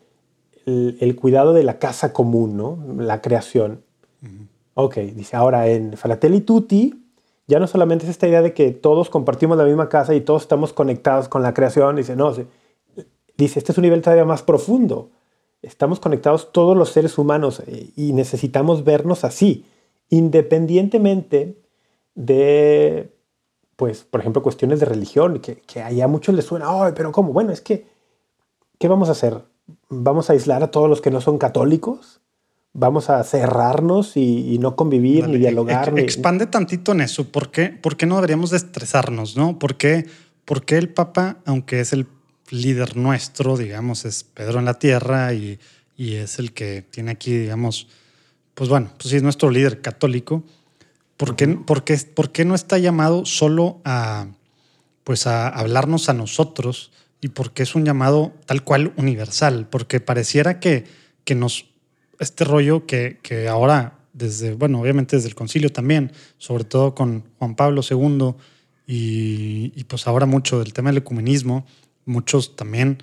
el, 0.67 1.15
cuidado 1.15 1.53
de 1.53 1.63
la 1.63 1.79
casa 1.79 2.13
común, 2.13 2.57
¿no? 2.57 2.79
la 2.99 3.21
creación. 3.23 3.85
Ok, 4.75 4.97
dice 4.97 5.37
ahora 5.37 5.69
en 5.69 5.97
Fratelli 5.97 6.41
Tutti, 6.41 6.95
ya 7.47 7.59
no 7.59 7.67
solamente 7.67 8.05
es 8.05 8.11
esta 8.11 8.27
idea 8.27 8.43
de 8.43 8.55
que 8.55 8.71
todos 8.71 9.11
compartimos 9.11 9.59
la 9.59 9.65
misma 9.65 9.89
casa 9.89 10.15
y 10.15 10.21
todos 10.21 10.43
estamos 10.43 10.73
conectados 10.73 11.29
con 11.29 11.43
la 11.43 11.53
creación, 11.53 11.97
dice, 11.97 12.17
no, 12.17 12.33
dice, 13.37 13.59
este 13.59 13.73
es 13.73 13.79
un 13.79 13.83
nivel 13.83 14.01
todavía 14.01 14.25
más 14.25 14.43
profundo. 14.43 15.11
Estamos 15.61 16.01
conectados 16.01 16.53
todos 16.53 16.77
los 16.77 16.91
seres 16.91 17.19
humanos 17.19 17.63
eh, 17.67 17.91
y 17.97 18.13
necesitamos 18.13 18.85
vernos 18.85 19.25
así, 19.25 19.65
independientemente 20.09 21.63
de 22.15 23.13
pues, 23.83 24.05
por 24.05 24.21
ejemplo, 24.21 24.45
cuestiones 24.45 24.79
de 24.79 24.87
religión, 24.87 25.41
que, 25.41 25.57
que 25.57 25.83
a 25.83 26.07
muchos 26.07 26.37
les 26.37 26.45
suena, 26.45 26.67
ay, 26.69 26.93
pero 26.95 27.11
¿cómo? 27.11 27.33
Bueno, 27.33 27.51
es 27.51 27.61
que, 27.61 27.85
¿qué 28.79 28.87
vamos 28.87 29.09
a 29.09 29.13
hacer? 29.13 29.43
¿Vamos 29.89 30.31
a 30.31 30.35
aislar 30.35 30.63
a 30.63 30.71
todos 30.71 30.89
los 30.89 31.01
que 31.01 31.11
no 31.11 31.21
son 31.21 31.37
católicos? 31.37 32.22
¿Vamos 32.75 33.11
a 33.11 33.23
cerrarnos 33.25 34.17
y, 34.17 34.59
no 34.59 34.77
convivir 34.77 35.29
ni 35.29 35.39
dialogar? 35.39 35.99
Expande 35.99 36.47
tantito 36.47 36.93
en 36.93 37.03
eso. 37.03 37.31
¿Por 37.31 37.51
qué, 37.51 37.69
¿Por 37.69 37.97
qué 37.97 38.07
no 38.07 38.17
deberíamos 38.17 38.51
de 38.51 38.57
estresarnos? 38.57 39.37
¿no? 39.37 39.59
¿Por 39.59 39.77
qué, 39.77 40.07
¿Por 40.45 40.65
qué 40.65 40.79
el 40.79 40.89
Papa, 40.89 41.39
aunque 41.45 41.81
es 41.81 41.93
el 41.93 42.07
líder 42.51 42.97
nuestro, 42.97 43.57
digamos, 43.57 44.05
es 44.05 44.25
Pedro 44.25 44.59
en 44.59 44.65
la 44.65 44.79
tierra 44.79 45.35
y, 45.35 45.59
y 45.97 46.15
es 46.15 46.39
el 46.39 46.53
que 46.53 46.83
tiene 46.83 47.11
aquí, 47.11 47.37
digamos, 47.37 47.89
pues 48.55 48.69
bueno, 48.71 48.91
pues 48.97 49.11
sí 49.11 49.17
es 49.17 49.23
nuestro 49.23 49.51
líder 49.51 49.81
católico, 49.81 50.43
¿Por 51.23 51.37
qué, 52.33 52.45
no 52.45 52.55
está 52.57 52.79
llamado 52.79 53.25
solo 53.25 53.81
a, 53.85 54.27
pues 55.05 55.29
a 55.29 55.47
hablarnos 55.49 56.09
a 56.09 56.15
nosotros 56.15 56.91
y 57.21 57.29
por 57.29 57.53
qué 57.53 57.63
es 57.63 57.77
un 57.77 57.85
llamado 57.85 58.33
tal 58.45 58.65
cual 58.65 58.93
universal? 58.97 59.69
Porque 59.71 60.01
pareciera 60.01 60.59
que, 60.59 60.85
que 61.25 61.37
nos, 61.37 61.67
este 62.19 62.45
rollo 62.45 62.87
que, 62.87 63.19
que 63.23 63.49
ahora, 63.49 63.99
desde, 64.13 64.55
bueno, 64.55 64.81
obviamente 64.81 65.17
desde 65.17 65.29
el 65.29 65.35
concilio 65.35 65.71
también, 65.71 66.13
sobre 66.39 66.65
todo 66.65 66.95
con 66.95 67.25
Juan 67.39 67.55
Pablo 67.57 67.83
II 67.89 68.35
y, 68.87 69.73
y 69.75 69.85
pues 69.85 70.07
ahora 70.07 70.27
mucho 70.27 70.59
del 70.59 70.73
tema 70.73 70.91
del 70.91 70.99
ecumenismo, 70.99 71.67
muchos 72.05 72.57
también 72.57 72.99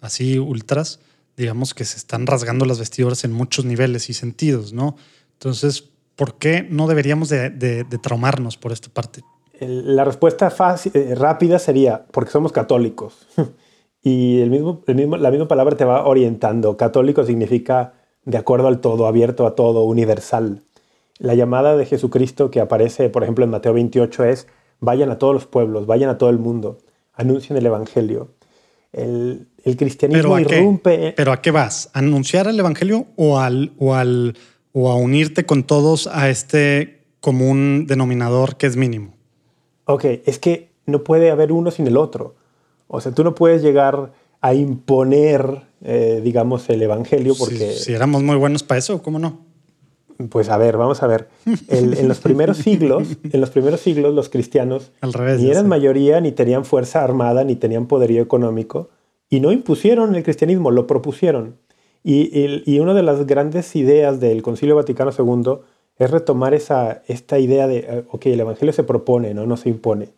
así 0.00 0.38
ultras, 0.38 1.00
digamos 1.36 1.74
que 1.74 1.84
se 1.84 1.96
están 1.96 2.26
rasgando 2.26 2.64
las 2.64 2.78
vestiduras 2.78 3.24
en 3.24 3.32
muchos 3.32 3.64
niveles 3.64 4.10
y 4.10 4.14
sentidos, 4.14 4.72
¿no? 4.72 4.96
Entonces, 5.32 5.84
¿por 6.16 6.38
qué 6.38 6.66
no 6.68 6.86
deberíamos 6.86 7.28
de, 7.28 7.86
traumarnos 8.02 8.56
por 8.56 8.72
esta 8.72 8.88
parte? 8.88 9.22
La 9.60 10.04
respuesta 10.04 10.50
fácil, 10.50 10.92
eh, 10.94 11.14
rápida 11.14 11.58
sería 11.58 12.06
porque 12.10 12.30
somos 12.30 12.52
católicos. 12.52 13.26
y 14.02 14.40
el 14.40 14.50
mismo, 14.50 14.82
la 14.86 15.30
misma 15.30 15.48
palabra 15.48 15.76
te 15.76 15.84
va 15.84 16.04
orientando. 16.06 16.76
Católico 16.76 17.24
significa 17.24 17.94
de 18.24 18.38
acuerdo 18.38 18.68
al 18.68 18.80
todo, 18.80 19.06
abierto 19.06 19.46
a 19.46 19.54
todo, 19.54 19.84
universal. 19.84 20.62
La 21.18 21.34
llamada 21.34 21.76
de 21.76 21.86
Jesucristo 21.86 22.50
que 22.50 22.60
aparece, 22.60 23.08
por 23.08 23.22
ejemplo, 23.22 23.44
en 23.44 23.50
Mateo 23.50 23.72
28 23.74 24.24
es, 24.24 24.46
vayan 24.80 25.10
a 25.10 25.18
todos 25.18 25.34
los 25.34 25.46
pueblos, 25.46 25.86
vayan 25.86 26.10
a 26.10 26.18
todo 26.18 26.30
el 26.30 26.38
mundo. 26.38 26.78
anuncian 27.14 27.56
el 27.56 27.66
Evangelio. 27.66 28.28
El, 28.92 29.48
el 29.64 29.76
cristianismo 29.76 30.22
¿Pero 30.22 30.34
a, 30.34 30.40
irrumpe. 30.40 30.98
qué, 30.98 31.14
¿Pero 31.16 31.32
a 31.32 31.40
qué 31.42 31.50
vas? 31.50 31.90
¿A 31.94 32.00
anunciar 32.00 32.46
el 32.46 32.58
Evangelio 32.58 33.06
o, 33.16 33.38
al, 33.38 33.72
o, 33.78 33.94
al, 33.94 34.36
o 34.72 34.90
a 34.90 34.96
unirte 34.96 35.46
con 35.46 35.64
todos 35.64 36.06
a 36.06 36.28
este 36.28 37.02
común 37.20 37.86
denominador 37.86 38.56
que 38.56 38.66
es 38.66 38.76
mínimo? 38.76 39.14
Ok, 39.86 40.04
es 40.24 40.38
que 40.38 40.70
no 40.86 41.02
puede 41.04 41.30
haber 41.30 41.52
uno 41.52 41.70
sin 41.70 41.86
el 41.86 41.96
otro. 41.96 42.34
O 42.88 43.00
sea, 43.00 43.12
tú 43.12 43.24
no 43.24 43.34
puedes 43.34 43.62
llegar 43.62 44.12
a 44.40 44.54
imponer, 44.54 45.62
eh, 45.84 46.20
digamos, 46.24 46.68
el 46.70 46.82
Evangelio 46.82 47.34
porque... 47.38 47.72
Si, 47.72 47.84
si 47.84 47.92
éramos 47.94 48.22
muy 48.22 48.36
buenos 48.36 48.62
para 48.62 48.78
eso, 48.78 49.02
¿cómo 49.02 49.18
no? 49.18 49.40
Pues 50.30 50.48
a 50.48 50.56
ver, 50.56 50.76
vamos 50.76 51.02
a 51.02 51.06
ver. 51.08 51.28
El- 51.68 51.96
en 51.98 52.06
los 52.08 52.20
primeros 52.20 52.58
siglos, 52.58 53.08
en 53.32 53.40
los 53.40 53.50
primeros 53.50 53.80
siglos, 53.80 54.14
los 54.14 54.28
cristianos 54.28 54.92
Al 55.00 55.12
revés. 55.12 55.40
ni 55.40 55.50
eran 55.50 55.68
mayoría, 55.68 56.20
ni 56.20 56.30
tenían 56.32 56.64
fuerza 56.64 57.02
armada, 57.02 57.44
ni 57.44 57.56
tenían 57.56 57.86
poderío 57.86 58.22
económico, 58.22 58.90
y 59.28 59.40
no 59.40 59.50
impusieron 59.52 60.14
el 60.14 60.22
cristianismo, 60.22 60.70
lo 60.70 60.86
propusieron. 60.86 61.56
Y, 62.04 62.44
el- 62.44 62.62
y 62.66 62.78
una 62.78 62.94
de 62.94 63.02
las 63.02 63.26
grandes 63.26 63.74
ideas 63.76 64.20
del 64.20 64.42
Concilio 64.42 64.76
Vaticano 64.76 65.10
II 65.18 65.58
es 65.98 66.10
retomar 66.10 66.54
esa, 66.54 67.02
esta 67.08 67.38
idea 67.38 67.66
de, 67.66 67.78
eh, 67.78 68.04
ok, 68.10 68.26
el 68.26 68.40
Evangelio 68.40 68.72
se 68.72 68.84
propone, 68.84 69.32
no, 69.34 69.46
no 69.46 69.56
se 69.56 69.68
impone. 69.68 70.10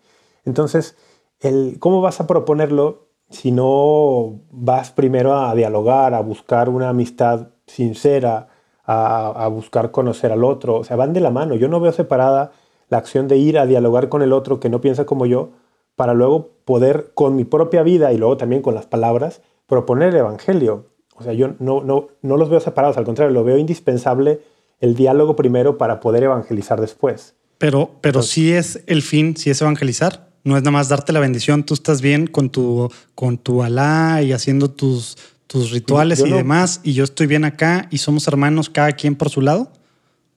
Entonces, 0.44 0.96
el, 1.40 1.76
¿cómo 1.78 2.00
vas 2.00 2.20
a 2.20 2.26
proponerlo 2.26 3.05
si 3.30 3.52
no 3.52 4.40
vas 4.50 4.90
primero 4.90 5.36
a 5.36 5.54
dialogar, 5.54 6.14
a 6.14 6.20
buscar 6.20 6.68
una 6.68 6.88
amistad 6.88 7.48
sincera, 7.66 8.48
a, 8.84 9.44
a 9.44 9.48
buscar 9.48 9.90
conocer 9.90 10.32
al 10.32 10.44
otro? 10.44 10.76
O 10.76 10.84
sea, 10.84 10.96
van 10.96 11.12
de 11.12 11.20
la 11.20 11.30
mano. 11.30 11.54
Yo 11.54 11.68
no 11.68 11.80
veo 11.80 11.92
separada 11.92 12.52
la 12.88 12.98
acción 12.98 13.28
de 13.28 13.36
ir 13.36 13.58
a 13.58 13.66
dialogar 13.66 14.08
con 14.08 14.22
el 14.22 14.32
otro 14.32 14.60
que 14.60 14.68
no 14.68 14.80
piensa 14.80 15.06
como 15.06 15.26
yo, 15.26 15.50
para 15.96 16.14
luego 16.14 16.50
poder 16.64 17.10
con 17.14 17.34
mi 17.36 17.44
propia 17.44 17.82
vida 17.82 18.12
y 18.12 18.18
luego 18.18 18.36
también 18.36 18.62
con 18.62 18.74
las 18.74 18.86
palabras 18.86 19.42
proponer 19.66 20.10
el 20.10 20.16
Evangelio. 20.16 20.86
O 21.16 21.22
sea, 21.22 21.32
yo 21.32 21.54
no, 21.58 21.82
no, 21.82 22.08
no 22.22 22.36
los 22.36 22.50
veo 22.50 22.60
separados, 22.60 22.98
al 22.98 23.04
contrario, 23.04 23.32
lo 23.32 23.42
veo 23.42 23.56
indispensable 23.56 24.40
el 24.80 24.94
diálogo 24.94 25.34
primero 25.36 25.78
para 25.78 26.00
poder 26.00 26.24
evangelizar 26.24 26.80
después. 26.80 27.34
Pero, 27.58 27.90
pero 28.02 28.22
sí 28.22 28.52
es 28.52 28.82
el 28.86 29.00
fin, 29.00 29.34
sí 29.36 29.48
es 29.48 29.62
evangelizar. 29.62 30.28
No 30.46 30.56
es 30.56 30.62
nada 30.62 30.70
más 30.70 30.88
darte 30.88 31.12
la 31.12 31.20
bendición. 31.20 31.64
Tú 31.64 31.74
estás 31.74 32.00
bien 32.00 32.26
con 32.28 32.50
tu, 32.50 32.88
con 33.14 33.36
tu 33.36 33.62
Alá 33.62 34.22
y 34.22 34.32
haciendo 34.32 34.70
tus, 34.70 35.16
tus 35.46 35.70
rituales 35.72 36.20
Yo 36.20 36.26
y 36.26 36.30
no- 36.30 36.36
demás. 36.36 36.80
Y 36.84 36.92
yo 36.92 37.04
estoy 37.04 37.26
bien 37.26 37.44
acá 37.44 37.88
y 37.90 37.98
somos 37.98 38.28
hermanos, 38.28 38.70
cada 38.70 38.92
quien 38.92 39.16
por 39.16 39.28
su 39.28 39.40
lado. 39.40 39.70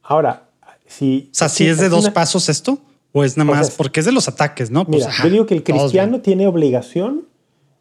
Ahora, 0.02 0.50
si... 0.88 1.30
O 1.32 1.36
sea, 1.36 1.48
si 1.50 1.68
es 1.68 1.78
de 1.78 1.90
dos 1.90 2.10
pasos 2.10 2.50
esto, 2.50 2.80
o 3.12 3.24
es 3.24 3.38
nada 3.38 3.52
O 3.52 3.54
sea, 3.54 3.62
más 3.62 3.72
porque 3.72 4.00
es 4.00 4.06
de 4.08 4.12
los 4.12 4.28
ataques, 4.28 4.72
¿no? 4.72 4.86
Pues, 4.86 4.98
Mira, 4.98 5.10
ajá, 5.10 5.24
yo 5.26 5.30
digo 5.30 5.46
que 5.46 5.54
el 5.56 5.64
cristiano 5.64 6.22
tiene 6.22 6.48
obligación 6.48 7.26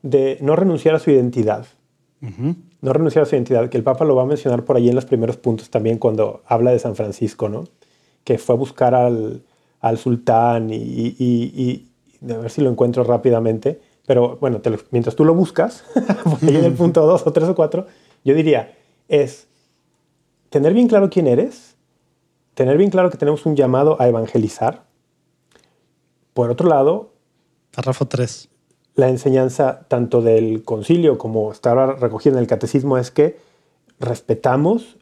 de 0.03 0.39
no 0.43 0.55
renunciar 0.55 0.95
a 0.95 0.99
su 0.99 1.11
identidad. 1.11 1.67
bien. 2.21 2.35
Ujú. 2.35 2.57
No 2.81 2.93
renunciar 2.93 3.25
a 3.25 3.27
su 3.27 3.35
identidad, 3.35 3.69
que 3.71 3.77
el 3.77 3.83
Papa 3.83 4.05
lo 4.05 4.15
va 4.15 4.23
a 4.23 4.27
mencionar 4.27 4.65
por 4.65 4.77
ahí 4.77 4.89
en 4.89 4.95
los 4.95 5.05
primeros 5.07 5.37
puntos 5.39 5.69
también 5.71 5.99
cuando 5.99 6.43
habla 6.47 6.71
de 6.71 6.79
San 6.79 6.95
Francisco, 6.95 7.49
¿no? 7.49 7.65
Que 8.23 8.39
fue 8.39 8.55
a 8.55 8.59
buscar 8.59 8.95
al, 8.95 9.43
al 9.81 9.99
sultán 9.99 10.71
y, 10.71 10.77
y- 10.77 11.17
y- 11.19 11.53
y- 11.57 11.88
a 12.23 12.37
ver 12.39 12.51
si 12.51 12.61
lo 12.61 12.71
encuentro 12.71 13.05
rápidamente. 13.05 13.81
Pero 14.07 14.37
bueno, 14.41 14.61
te 14.61 14.71
lo- 14.71 14.79
mientras 14.91 15.15
tú 15.17 15.25
lo 15.25 15.35
buscas, 15.35 15.85
por 16.25 16.39
ahí 16.49 16.57
en 16.57 16.65
el 16.65 16.73
punto 16.75 17.07
2 17.07 17.27
o 17.27 17.33
3 17.33 17.49
o 17.51 17.55
4, 17.55 17.87
yo 18.25 18.35
diría, 18.35 18.75
es 19.09 19.47
tener 20.51 20.73
bien 20.75 20.89
claro 20.89 21.11
quién 21.11 21.27
eres, 21.27 21.77
tener 22.55 22.77
bien 22.79 22.91
claro 22.91 23.11
que 23.11 23.19
tenemos 23.19 23.45
un 23.47 23.55
llamado 23.57 24.01
a 24.01 24.09
evangelizar. 24.09 24.85
Por 26.35 26.51
otro 26.51 26.69
lado, 26.69 27.11
Párrafo 27.75 28.07
3. 28.07 28.49
la 28.95 29.09
enseñanza 29.09 29.87
tanto 29.89 30.23
del 30.23 30.63
concilio 30.65 31.19
como 31.19 31.53
está 31.53 31.71
ahora 31.71 31.95
recogida 31.95 32.33
en 32.35 32.39
el 32.41 32.47
catecismo 32.47 32.97
es 32.99 33.11
que 33.11 33.39
respetamos 34.01 34.97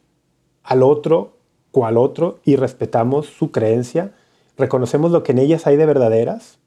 al 0.62 0.82
otro 0.82 1.36
cual 1.70 1.96
otro 1.98 2.40
y 2.44 2.56
respetamos 2.56 3.26
su 3.26 3.50
creencia, 3.52 4.12
reconocemos 4.56 5.10
lo 5.12 5.22
que 5.22 5.32
en 5.32 5.38
ellas 5.38 5.66
hay 5.66 5.76
de 5.76 5.86
verdaderas 5.86 6.58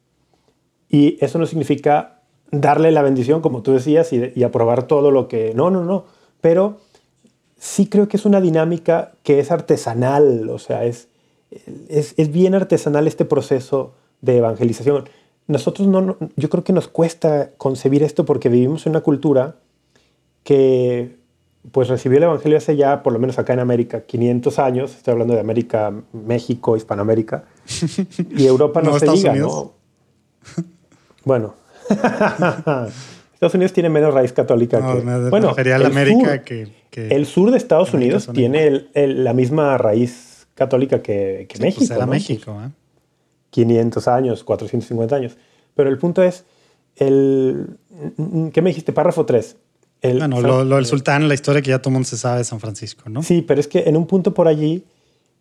y 0.89 1.17
eso 1.23 1.38
no 1.39 1.45
significa 1.45 2.19
darle 2.52 2.91
la 2.91 3.02
bendición, 3.04 3.41
como 3.41 3.62
tú 3.62 3.73
decías, 3.73 4.12
y, 4.12 4.32
y 4.36 4.43
aprobar 4.43 4.84
todo 4.84 5.12
lo 5.12 5.28
que... 5.28 5.54
No, 5.56 5.69
no, 5.69 5.84
no, 5.84 6.06
pero 6.41 6.78
sí 7.58 7.88
creo 7.88 8.08
que 8.08 8.17
es 8.17 8.25
una 8.25 8.41
dinámica 8.41 9.12
que 9.23 9.39
es 9.39 9.52
artesanal, 9.52 10.49
o 10.49 10.58
sea, 10.60 10.86
es, 10.86 11.08
es, 11.89 12.13
es 12.17 12.32
bien 12.32 12.56
artesanal 12.56 13.08
este 13.08 13.25
proceso 13.25 13.93
de 14.21 14.38
evangelización. 14.38 15.08
Nosotros 15.47 15.88
no, 15.88 16.02
no- 16.02 16.17
yo 16.36 16.49
creo 16.49 16.63
que 16.63 16.73
nos 16.73 16.88
cuesta 16.88 17.52
concebir 17.58 18.02
esto 18.04 18.25
porque 18.25 18.49
vivimos 18.49 18.86
en 18.86 18.91
una 18.91 19.02
cultura 19.02 19.56
que 20.43 21.17
pues 21.71 21.88
recibió 21.89 22.17
el 22.17 22.23
evangelio 22.23 22.58
hace 22.58 22.75
ya, 22.78 23.04
por 23.04 23.13
lo 23.13 23.19
menos 23.19 23.38
acá 23.38 23.54
en 23.54 23.60
América, 23.60 24.02
500 24.06 24.58
años, 24.60 24.95
estoy 24.95 25.12
hablando 25.12 25.34
de 25.36 25.41
América, 25.41 25.93
México, 26.13 26.78
Hispanoamérica, 26.78 27.43
y 28.38 28.45
Europa 28.47 28.82
no, 28.82 28.91
No, 28.91 28.99
se 28.99 29.06
Estados 29.06 29.19
diga, 29.19 29.32
Unidos. 29.34 29.65
¿no? 29.65 30.69
Bueno, 31.25 31.55
Estados 33.34 33.53
Unidos 33.53 33.73
tiene 33.73 33.89
menos 33.89 34.13
raíz 34.13 34.34
católica 34.34 34.79
No, 34.79 34.95
que... 34.97 35.01
me 35.03 35.29
bueno, 35.29 35.49
refería 35.49 35.75
a 35.75 35.79
la 35.79 35.88
América 35.88 36.36
sur- 36.36 36.43
que, 36.43 36.67
que- 36.89 37.08
el 37.10 37.25
sur 37.25 37.51
de 37.51 37.58
Estados 37.58 37.93
América 37.93 38.17
Unidos 38.17 38.29
tiene 38.34 38.67
el- 38.67 38.89
el- 38.93 39.23
la 39.23 39.34
misma 39.34 39.77
raíz 39.77 40.47
católica 40.55 41.01
que, 41.01 41.45
que 41.49 41.58
sí, 41.58 41.63
México. 41.63 41.79
pues 41.79 41.91
era 41.91 42.05
¿no? 42.05 42.12
México. 42.12 42.58
¿eh? 42.65 42.69
500 43.51 44.08
años, 44.08 44.43
450 44.43 45.15
años. 45.15 45.38
Pero 45.75 45.89
el 45.89 45.97
punto 45.97 46.21
es, 46.21 46.45
el, 46.97 47.77
¿qué 48.53 48.62
me 48.62 48.69
dijiste? 48.71 48.91
Párrafo 48.93 49.25
3. 49.25 49.55
El, 50.01 50.19
Bueno, 50.19 50.41
lo, 50.41 50.63
lo 50.63 50.75
del 50.75 50.86
sultán, 50.86 51.27
la 51.27 51.34
historia 51.34 51.62
que 51.62 51.69
ya 51.69 51.79
todo 51.79 51.89
el 51.89 51.93
mundo 51.93 52.08
se 52.08 52.17
sabe 52.17 52.39
de 52.39 52.43
San 52.43 52.60
Francisco, 52.60 53.10
¿no? 53.10 53.23
Sí, 53.23 53.41
pero 53.41 53.60
es 53.60 53.67
que 53.67 53.79
en 53.88 53.97
un 53.97 54.05
punto 54.08 54.34
por 54.34 54.47
allí, 54.47 54.86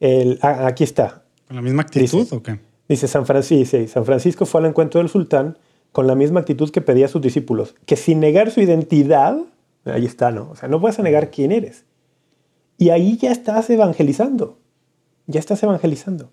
el, 0.00 0.38
ah, 0.42 0.66
aquí 0.66 0.84
está. 0.84 1.22
¿Con 1.46 1.56
la 1.56 1.62
misma 1.62 1.82
actitud 1.82 2.20
Dice- 2.20 2.34
o 2.36 2.42
qué? 2.42 2.58
Dice 2.88 3.06
San 3.06 3.26
Francisco, 3.26 3.76
sí, 3.76 3.86
San 3.88 4.04
Francisco 4.06 4.46
fue 4.46 4.60
al 4.62 4.66
encuentro 4.68 5.00
del 5.00 5.10
sultán 5.10 5.58
con 5.92 6.06
la 6.06 6.14
misma 6.14 6.40
actitud 6.40 6.70
que 6.70 6.80
pedía 6.80 7.06
a 7.06 7.08
sus 7.08 7.22
discípulos, 7.22 7.74
que 7.86 7.96
sin 7.96 8.20
negar 8.20 8.50
su 8.50 8.60
identidad, 8.60 9.38
ahí 9.84 10.04
está, 10.04 10.30
¿no? 10.30 10.50
O 10.50 10.56
sea, 10.56 10.68
no 10.68 10.80
puedes 10.80 10.98
negar 10.98 11.30
quién 11.30 11.52
eres. 11.52 11.84
Y 12.76 12.90
ahí 12.90 13.16
ya 13.16 13.32
estás 13.32 13.68
evangelizando, 13.70 14.58
ya 15.26 15.40
estás 15.40 15.62
evangelizando. 15.62 16.30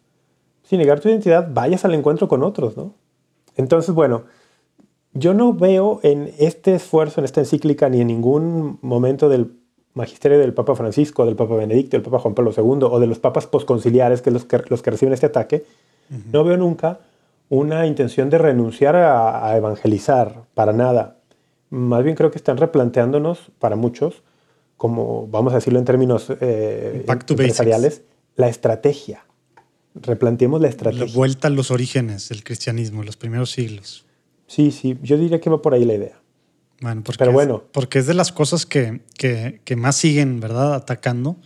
Sin 0.64 0.80
negar 0.80 1.00
tu 1.00 1.10
identidad, 1.10 1.50
vayas 1.52 1.86
al 1.86 1.94
encuentro 1.94 2.28
con 2.28 2.44
otros, 2.44 2.78
¿no? 2.78 2.94
Entonces, 3.56 3.94
bueno, 3.94 4.24
yo 5.14 5.34
no 5.34 5.54
veo 5.54 6.00
en 6.04 6.32
este 6.38 6.76
esfuerzo, 6.76 7.22
en 7.22 7.26
esta 7.26 7.40
encíclica, 7.40 7.90
ni 7.90 8.02
en 8.02 8.08
ningún 8.08 8.78
momento 8.82 9.30
del 9.30 9.54
magisterio 9.94 10.38
del 10.38 10.54
Papa 10.54 10.76
Francisco, 10.76 11.26
del 11.26 11.36
Papa 11.36 11.56
Benedicto, 11.56 11.96
del 11.96 12.04
Papa 12.04 12.20
Juan 12.20 12.36
Pablo 12.36 12.52
II 12.56 12.80
o 12.84 13.00
de 13.00 13.08
los 13.08 13.20
papas 13.20 13.48
posconciliares, 13.48 14.22
que 14.22 14.30
los 14.30 14.46
que, 14.46 14.62
los 14.68 14.82
que 14.82 14.92
reciben 14.92 15.14
este 15.14 15.28
ataque, 15.28 15.66
no 16.32 16.44
veo 16.44 16.58
nunca 16.58 17.00
una 17.50 17.86
intención 17.86 18.30
de 18.30 18.38
renunciar 18.38 18.96
a, 18.96 19.46
a 19.48 19.58
evangelizar, 19.58 20.44
para 20.54 20.74
nada. 20.74 21.20
Más 21.70 22.04
bien 22.04 22.16
creo 22.16 22.32
que 22.32 22.38
están 22.38 22.58
replanteándonos, 22.58 23.52
para 23.60 23.76
muchos, 23.76 24.24
como 24.78 25.28
vamos 25.28 25.54
a 25.54 25.58
decirlo 25.58 25.80
en 25.80 25.86
términos 25.86 26.28
eh, 26.42 27.06
empresariales, 27.08 28.02
la 28.36 28.48
estrategia. 28.50 29.26
Replanteemos 29.96 30.60
la 30.60 30.66
La 30.68 30.70
estrategia. 30.70 31.16
vuelta 31.16 31.48
a 31.48 31.52
los 31.52 31.72
orígenes 31.72 32.28
del 32.30 32.44
cristianismo, 32.44 33.04
los 33.04 33.16
primeros 33.16 33.52
siglos. 33.52 34.06
Sí, 34.48 34.72
sí, 34.72 34.98
yo 35.02 35.18
diría 35.18 35.40
que 35.40 35.50
va 35.50 35.62
por 35.62 35.74
ahí 35.74 35.86
la 35.86 35.94
idea. 35.94 36.20
Bueno, 36.82 37.02
porque 37.04 37.18
Pero 37.20 37.32
es- 37.32 37.36
bueno. 37.36 37.64
porque 37.72 38.00
es 38.00 38.06
de 38.08 38.14
las 38.14 38.32
cosas 38.34 38.66
que, 38.66 39.02
que, 39.18 39.62
que 39.64 39.76
más 39.78 39.96
siguen, 39.96 40.40
¿verdad? 40.42 40.74
Atacando. 40.76 41.38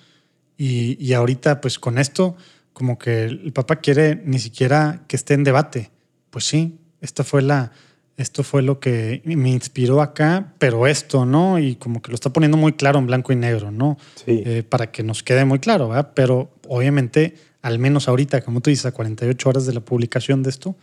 Y, 0.57 0.97
y 1.03 1.13
ahorita, 1.13 1.61
pues 1.61 1.77
con 1.79 1.97
esto, 1.99 2.35
como 2.73 2.97
que 2.97 3.23
el 3.23 3.51
Papa 3.53 3.77
quiere 3.77 4.21
ni 4.25 4.39
siquiera 4.39 5.03
que 5.07 5.15
esté 5.15 5.33
en 5.33 5.43
debate. 5.43 5.91
Pues 6.29 6.45
sí, 6.45 6.79
esta 7.01 7.23
fue 7.23 7.41
la, 7.41 7.71
esto 8.19 8.43
fue 8.43 8.61
lo 8.61 8.79
que 8.79 9.21
me 9.23 9.49
inspiró 9.49 10.01
acá, 10.01 10.53
pero 10.57 10.87
esto, 10.87 11.25
¿no? 11.25 11.57
Y 11.57 11.75
como 11.75 12.01
que 12.01 12.11
lo 12.11 12.15
está 12.15 12.31
poniendo 12.31 12.57
muy 12.57 12.73
claro 12.73 12.99
en 12.99 13.07
blanco 13.07 13.31
y 13.31 13.37
negro, 13.37 13.71
¿no? 13.71 13.97
Sí. 14.15 14.43
Eh, 14.45 14.63
para 14.67 14.91
que 14.91 15.03
nos 15.03 15.23
quede 15.23 15.45
muy 15.45 15.59
claro, 15.59 15.87
¿verdad? 15.87 16.11
Pero 16.13 16.49
obviamente, 16.67 17.35
al 17.61 17.79
menos 17.79 18.09
ahorita, 18.09 18.41
como 18.41 18.59
tú 18.59 18.69
dices, 18.69 18.85
a 18.85 18.91
48 18.91 19.49
horas 19.49 19.65
de 19.65 19.73
la 19.73 19.79
publicación 19.79 20.43
de 20.43 20.49
esto, 20.49 20.75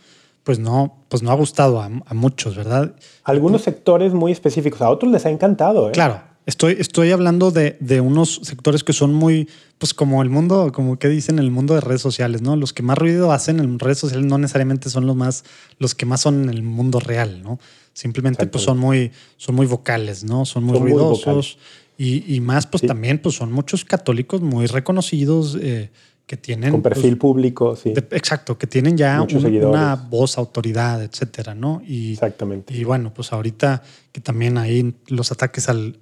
pues 0.43 0.57
no, 0.57 1.03
pues 1.09 1.21
no 1.21 1.29
ha 1.29 1.35
gustado 1.35 1.79
a, 1.79 1.85
a 1.85 2.13
muchos, 2.15 2.55
¿verdad? 2.55 2.95
Algunos 3.23 3.61
sectores 3.61 4.13
muy 4.13 4.31
específicos, 4.31 4.81
a 4.81 4.89
otros 4.89 5.11
les 5.11 5.25
ha 5.27 5.29
encantado. 5.29 5.89
¿eh? 5.89 5.91
Claro, 5.91 6.21
estoy, 6.47 6.77
estoy 6.79 7.11
hablando 7.11 7.51
de, 7.51 7.77
de 7.79 8.01
unos 8.01 8.39
sectores 8.43 8.83
que 8.83 8.93
son 8.93 9.13
muy, 9.13 9.47
pues 9.77 9.93
como 9.93 10.23
el 10.23 10.29
mundo, 10.31 10.71
como 10.73 10.97
que 10.97 11.07
dicen 11.09 11.37
el 11.37 11.51
mundo 11.51 11.75
de 11.75 11.81
redes 11.81 12.01
sociales, 12.01 12.41
¿no? 12.41 12.55
Los 12.55 12.73
que 12.73 12.81
más 12.81 12.97
ruido 12.97 13.31
hacen 13.31 13.59
en 13.59 13.77
redes 13.77 13.99
sociales 13.99 14.25
no 14.25 14.39
necesariamente 14.39 14.89
son 14.89 15.05
los 15.05 15.15
más, 15.15 15.43
los 15.77 15.93
que 15.93 16.07
más 16.07 16.21
son 16.21 16.43
en 16.43 16.49
el 16.49 16.63
mundo 16.63 16.99
real, 16.99 17.43
¿no? 17.43 17.59
Simplemente 17.93 18.47
pues 18.47 18.63
son 18.63 18.79
muy, 18.79 19.11
son 19.37 19.53
muy 19.55 19.67
vocales, 19.67 20.23
¿no? 20.23 20.45
Son 20.45 20.63
muy 20.63 20.77
Son 20.77 20.83
ruidosos. 20.83 21.57
y, 21.97 22.33
y 22.35 22.39
más, 22.41 22.65
pues 22.65 22.81
Sí. 22.81 22.87
también, 22.87 23.19
pues 23.19 23.35
son 23.35 23.51
muchos 23.51 23.85
católicos 23.85 24.41
muy 24.41 24.65
reconocidos, 24.65 25.57
eh, 25.61 25.89
que 26.27 26.35
tienen... 26.37 26.71
Con 26.71 26.81
perfil 26.81 27.17
público, 27.17 27.75
sí. 27.77 27.93
de- 27.93 28.05
exacto, 28.11 28.57
que 28.57 28.67
tienen 28.67 28.97
ya 28.97 29.21
un- 29.21 29.45
una 29.65 29.95
voz, 29.95 30.37
autoridad, 30.37 31.01
etcétera, 31.01 31.55
¿no? 31.55 31.81
Y, 31.87 32.13
Exactamente. 32.13 32.73
y 32.75 32.83
bueno, 32.83 33.13
pues 33.13 33.31
ahorita 33.31 33.81
que 34.11 34.19
también 34.21 34.57
hay 34.57 34.93
los 35.07 35.31
ataques 35.31 35.69
al, 35.69 35.97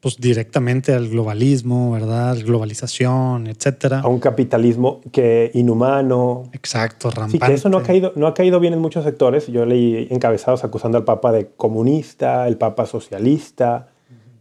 pues 0.00 0.16
directamente 0.16 0.94
al 0.94 1.08
globalismo, 1.10 1.92
¿verdad? 1.92 2.36
Globalización, 2.42 3.46
etcétera. 3.46 4.00
A 4.00 4.08
un 4.08 4.18
capitalismo 4.18 5.00
que 5.12 5.50
inhumano. 5.52 6.44
Exacto, 6.52 7.10
Sí, 7.10 7.16
rampante. 7.18 7.46
que 7.46 7.52
eso 7.54 7.68
no 7.68 7.78
ha 7.78 7.82
caído, 7.82 8.12
no 8.16 8.26
ha 8.26 8.32
caído 8.34 8.60
bien 8.60 8.72
en 8.72 8.78
muchos 8.80 9.04
sectores. 9.04 9.46
Yo 9.48 9.66
leí 9.66 10.08
encabezados 10.10 10.64
acusando 10.64 10.96
al 10.96 11.04
Papa 11.04 11.32
de 11.32 11.48
comunista, 11.56 12.48
el 12.48 12.56
Papa 12.56 12.86
socialista, 12.86 13.88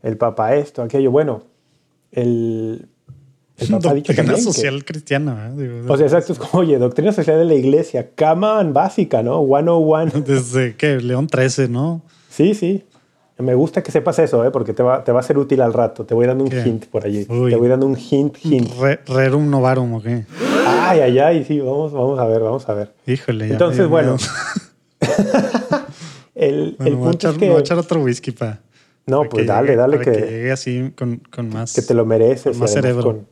el 0.02 0.15
Papa 0.17 0.56
esto, 0.56 0.82
aquello. 0.82 1.12
Bueno, 1.12 1.43
el, 2.12 2.88
el 3.58 3.67
Papa 3.67 3.91
ha 3.91 3.93
dicho 3.95 4.13
Doctrina 4.13 4.36
que- 4.36 4.41
social 4.41 4.86
cristiana, 4.86 5.50
¿eh? 5.50 5.62
Digo, 5.62 5.93
O 5.93 5.98
sea, 5.98 6.06
exacto, 6.06 6.34
es 6.34 6.39
como, 6.39 6.63
oye, 6.63 6.78
doctrina 6.78 7.12
social 7.12 7.38
de 7.38 7.45
la 7.45 7.56
iglesia, 7.56 8.12
caman 8.15 8.74
básica, 8.74 9.22
¿no? 9.24 9.43
101. 9.45 10.12
Desde 10.26 10.76
que 10.76 11.02
León 11.02 11.28
13, 11.28 11.67
¿no? 11.67 12.02
Sí, 12.30 12.54
sí. 12.54 12.84
Me 13.39 13.56
gusta 13.56 13.82
que 13.82 13.91
sepas 13.91 14.19
eso, 14.19 14.43
¿eh? 14.45 14.52
porque 14.52 14.73
te 14.73 14.84
va, 14.84 15.04
te 15.04 15.12
va 15.13 15.21
a 15.21 15.23
ser 15.23 15.38
útil 15.38 15.62
al 15.62 15.71
rato. 15.73 16.06
Te 16.06 16.13
voy 16.13 16.28
dando 16.28 16.43
un 16.43 16.49
¿Qué? 16.49 16.62
hint 16.65 16.86
por 16.88 17.06
allí. 17.06 17.25
Uy. 17.30 17.49
Te 17.52 17.56
voy 17.56 17.69
dando 17.69 17.86
un 17.86 17.97
hint, 17.97 18.36
hint. 18.43 18.69
Re- 18.80 18.99
rerum 19.08 19.49
novarum, 19.49 19.93
¿o 19.93 20.02
qué? 20.02 20.25
Ay, 20.67 20.99
ay, 20.99 21.19
ay, 21.19 21.45
sí, 21.45 21.60
vamos, 21.60 21.93
vamos 21.93 22.19
a 22.19 22.25
ver, 22.25 22.41
vamos 22.41 22.67
a 22.67 22.73
ver. 22.73 22.91
Híjole. 23.08 23.47
ya 23.47 23.54
Entonces, 23.54 23.88
bueno, 23.88 24.17
el, 26.36 26.75
Bueno, 26.78 26.91
el 26.91 26.97
punto 26.97 27.12
echar, 27.12 27.32
es 27.32 27.38
me 27.39 27.47
voy 27.47 27.54
a 27.54 27.58
que, 27.58 27.62
echar 27.62 27.78
otro 27.78 28.02
whisky 28.02 28.32
para. 28.32 28.60
no, 29.06 29.23
pues 29.23 29.47
dale, 29.47 29.75
dale, 29.75 29.97
para 29.99 30.12
que, 30.12 30.19
llegue 30.19 30.52
así 30.52 30.91
con, 30.97 31.17
con 31.34 31.49
más. 31.49 31.73
que 31.73 31.82
te 31.82 31.93
lo 31.93 32.06
mereces. 32.06 32.52
con 32.52 32.60
más 32.60 32.71
cerebro. 32.73 33.04
con- 33.04 33.28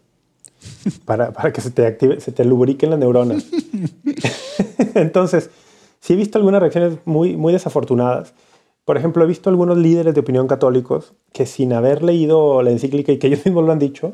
para, 1.06 1.32
para 1.32 1.52
que 1.52 1.62
se 1.62 1.70
te 1.72 1.86
active, 1.86 2.20
se 2.22 2.32
te 2.32 2.44
lubriquen 2.46 2.90
las 2.92 3.00
neuronas. 3.00 3.46
Entonces, 4.96 5.50
sí 6.00 6.14
he 6.14 6.16
visto 6.16 6.38
algunas 6.38 6.62
reacciones 6.62 6.98
muy, 7.06 7.36
muy 7.38 7.54
desafortunadas. 7.54 8.34
Por 8.88 8.96
ejemplo, 8.98 9.22
he 9.26 9.28
visto 9.28 9.50
algunos 9.50 9.78
líderes 9.78 10.14
de 10.14 10.22
opinión 10.22 10.48
católicos 10.48 11.12
que 11.34 11.46
sin 11.46 11.74
haber 11.74 12.04
leído 12.04 12.62
la 12.62 12.72
encíclica 12.72 13.12
y 13.12 13.18
que 13.20 13.28
ellos 13.28 13.42
mismos 13.46 13.66
lo 13.66 13.74
han 13.74 13.80
dicho, 13.80 14.14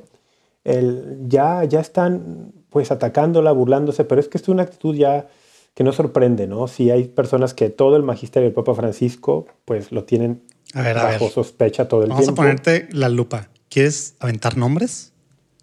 el- 0.63 1.19
ya, 1.27 1.63
ya 1.63 1.79
están 1.79 2.51
pues 2.71 2.89
atacándola, 2.91 3.51
burlándose, 3.51 4.03
pero 4.03 4.19
es 4.19 4.27
que 4.27 4.39
esto 4.39 4.51
es 4.51 4.53
una 4.55 4.63
actitud 4.63 4.95
ya 4.95 5.27
que 5.75 5.83
no 5.83 5.91
sorprende, 5.91 6.47
¿no? 6.47 6.67
Si 6.67 6.89
hay 6.89 7.03
personas 7.07 7.53
que 7.53 7.69
todo 7.69 7.95
el 7.97 8.01
magisterio 8.03 8.47
del 8.49 8.55
Papa 8.55 8.73
Francisco 8.73 9.45
pues 9.65 9.91
lo 9.91 10.05
tienen 10.05 10.41
A 10.73 10.81
ver, 10.81 10.97
a 10.97 11.03
bajo 11.03 11.25
ver. 11.25 11.33
sospecha 11.33 11.87
todo 11.87 12.01
el 12.03 12.09
Vamos 12.09 12.25
tiempo. 12.25 12.41
a 12.41 12.45
ponerte 12.45 12.87
la 12.93 13.09
lupa. 13.09 13.49
¿Quieres 13.69 14.15
aventar 14.19 14.57
nombres? 14.57 15.13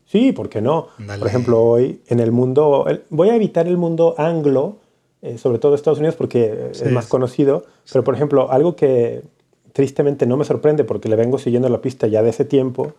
Sí, 0.06 0.30
¿por 0.32 0.48
qué 0.48 0.60
no? 0.60 0.86
Dale. 0.98 1.18
Por 1.18 1.26
ejemplo, 1.28 1.60
hoy 1.60 2.00
en 2.06 2.20
el 2.20 2.30
mundo, 2.32 2.86
voy 3.10 3.28
a 3.30 3.34
evitar 3.36 3.66
el 3.66 3.76
mundo 3.76 4.14
anglo, 4.18 4.78
eh, 5.22 5.38
sobre 5.38 5.59
todo 5.59 5.74
Estados 5.74 5.98
Unidos 5.98 6.16
porque 6.16 6.44
eh, 6.46 6.68
Sí. 6.72 6.85
es 6.85 6.92
más 6.92 7.06
conocido, 7.06 7.64
pero 7.92 8.04
por 8.04 8.14
ejemplo, 8.14 8.50
algo 8.50 8.76
que 8.76 9.22
tristemente 9.72 10.26
no 10.26 10.37
me 10.37 10.44
sorprende 10.44 10.85
porque 10.85 11.09
le 11.09 11.16
vengo 11.16 11.38
siguiendo 11.38 11.68
la 11.68 11.80
pista 11.80 12.06
ya 12.06 12.22
de 12.22 12.30
ese 12.30 12.44
tiempo, 12.44 12.92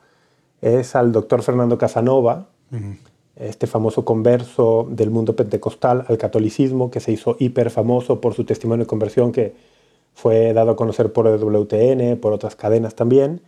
es 0.61 0.95
al 0.95 1.11
doctor 1.11 1.41
Fernando 1.41 1.77
Casanova, 1.77 2.47
este 3.35 3.65
famoso 3.67 4.05
converso 4.05 4.87
del 4.89 5.09
mundo 5.09 5.35
pentecostal 5.35 6.05
al 6.07 6.17
catolicismo, 6.17 6.91
que 6.91 6.99
se 6.99 7.11
hizo 7.11 7.35
hiper 7.39 7.69
famoso 7.71 8.21
por 8.21 8.33
su 8.35 8.43
testimonio 8.45 8.85
de 8.85 8.87
conversión 8.87 9.31
que 9.31 9.53
fue 10.13 10.53
dado 10.53 10.71
a 10.71 10.75
conocer 10.75 11.11
por 11.11 11.27
el 11.27 11.39
WTN, 11.41 12.17
por 12.17 12.33
otras 12.33 12.55
cadenas 12.55 12.95
también. 12.95 13.41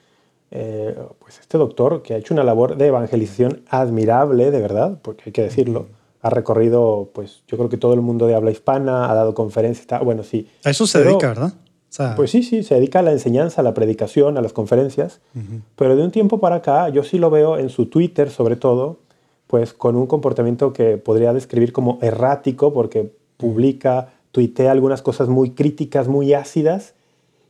Eh, 0.51 0.95
pues 1.19 1.39
este 1.39 1.57
doctor 1.57 2.01
que 2.01 2.13
ha 2.13 2.17
hecho 2.17 2.33
una 2.33 2.43
labor 2.43 2.75
de 2.77 2.87
evangelización 2.87 3.61
admirable, 3.69 4.51
de 4.51 4.59
verdad, 4.61 4.99
porque 5.01 5.23
hay 5.27 5.31
que 5.31 5.41
decirlo. 5.43 5.87
Ha 6.23 6.29
recorrido, 6.29 7.09
pues 7.13 7.43
yo 7.47 7.57
creo 7.57 7.69
que 7.69 7.77
todo 7.77 7.93
el 7.93 8.01
mundo 8.01 8.25
de 8.27 8.33
habla 8.33 8.49
hispana, 8.49 9.11
ha 9.11 9.13
dado 9.13 9.33
conferencias, 9.35 9.81
está- 9.81 9.99
bueno, 9.99 10.23
sí. 10.23 10.47
A 10.63 10.69
eso 10.71 10.87
se 10.87 10.97
Pero- 10.99 11.09
dedica, 11.11 11.27
¿verdad? 11.27 11.53
O 11.53 11.95
sea, 11.95 12.15
Pues 12.15 12.31
sí, 12.31 12.41
sí, 12.41 12.63
se 12.63 12.73
dedica 12.75 12.99
a 12.99 13.01
la 13.03 13.11
enseñanza, 13.11 13.61
a 13.61 13.63
la 13.63 13.73
predicación, 13.75 14.37
a 14.37 14.41
las 14.41 14.51
conferencias, 14.53 15.19
ujú. 15.35 15.61
pero 15.75 15.95
de 15.95 16.03
un 16.03 16.09
tiempo 16.09 16.39
para 16.39 16.55
acá 16.55 16.89
yo 16.89 17.03
sí 17.03 17.19
lo 17.19 17.29
veo 17.29 17.59
en 17.59 17.69
su 17.69 17.85
Twitter 17.85 18.31
sobre 18.31 18.55
todo, 18.55 18.97
pues 19.45 19.73
con 19.73 19.95
un 19.95 20.07
comportamiento 20.07 20.73
que 20.73 20.97
podría 20.97 21.33
describir 21.33 21.71
como 21.71 21.99
errático 22.01 22.73
porque 22.73 23.13
publica, 23.37 24.09
tuitea 24.31 24.71
algunas 24.71 25.03
cosas 25.03 25.27
muy 25.27 25.51
críticas, 25.51 26.07
muy 26.07 26.33
ácidas 26.33 26.95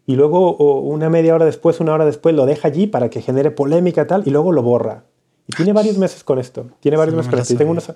y 0.05 0.15
luego 0.17 0.57
una 0.81 1.09
media 1.09 1.35
hora 1.35 1.45
después, 1.45 1.79
una 1.79 1.93
hora 1.93 2.03
después 2.05 2.35
lo 2.35 2.45
deja 2.45 2.67
allí 2.67 2.87
para 2.87 3.09
que 3.09 3.21
genere 3.21 3.51
polémica 3.51 4.01
y 4.01 4.07
tal 4.07 4.23
y 4.25 4.31
luego 4.31 4.51
lo 4.51 4.61
borra. 4.63 5.05
Y 5.47 5.53
tiene 5.55 5.71
varios 5.71 5.97
meses 5.97 6.25
con 6.25 6.39
esto, 6.39 6.65
tiene 6.81 6.97
varios 6.97 7.23
Sí, 7.25 7.31
meses 7.31 7.51
me 7.51 7.57
tengo, 7.57 7.71
unos- 7.71 7.93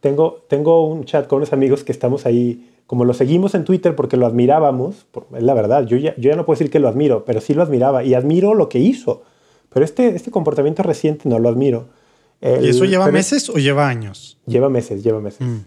tengo, 0.00 0.44
tengo 0.48 0.86
un 0.86 1.04
chat 1.04 1.26
con 1.26 1.38
unos 1.38 1.52
amigos 1.52 1.84
que 1.84 1.92
estamos 1.92 2.26
ahí, 2.26 2.70
como 2.86 3.04
lo 3.04 3.14
seguimos 3.14 3.54
en 3.54 3.64
Twitter 3.64 3.94
porque 3.96 4.16
lo 4.16 4.26
admirábamos, 4.26 5.06
por- 5.10 5.26
es 5.36 5.42
la 5.42 5.54
verdad, 5.54 5.84
yo 5.86 5.96
ya, 5.96 6.14
yo 6.16 6.30
ya 6.30 6.36
no 6.36 6.44
puedo 6.46 6.58
decir 6.58 6.70
que 6.70 6.78
lo 6.78 6.88
admiro, 6.88 7.24
pero 7.24 7.40
sí 7.40 7.54
lo 7.54 7.62
admiraba 7.62 8.04
y 8.04 8.14
admiro 8.14 8.54
lo 8.54 8.68
que 8.68 8.78
hizo. 8.78 9.22
Pero 9.70 9.84
este, 9.84 10.08
este 10.16 10.30
comportamiento 10.30 10.82
reciente 10.82 11.28
no 11.28 11.38
lo 11.38 11.48
admiro. 11.48 11.88
El- 12.40 12.64
¿Y 12.64 12.68
eso 12.70 12.84
lleva 12.84 13.10
meses 13.10 13.50
o 13.50 13.54
lleva 13.54 13.88
años? 13.88 14.38
Lleva 14.46 14.68
meses, 14.70 15.02
lleva 15.02 15.20
meses. 15.20 15.40
Mm. 15.46 15.58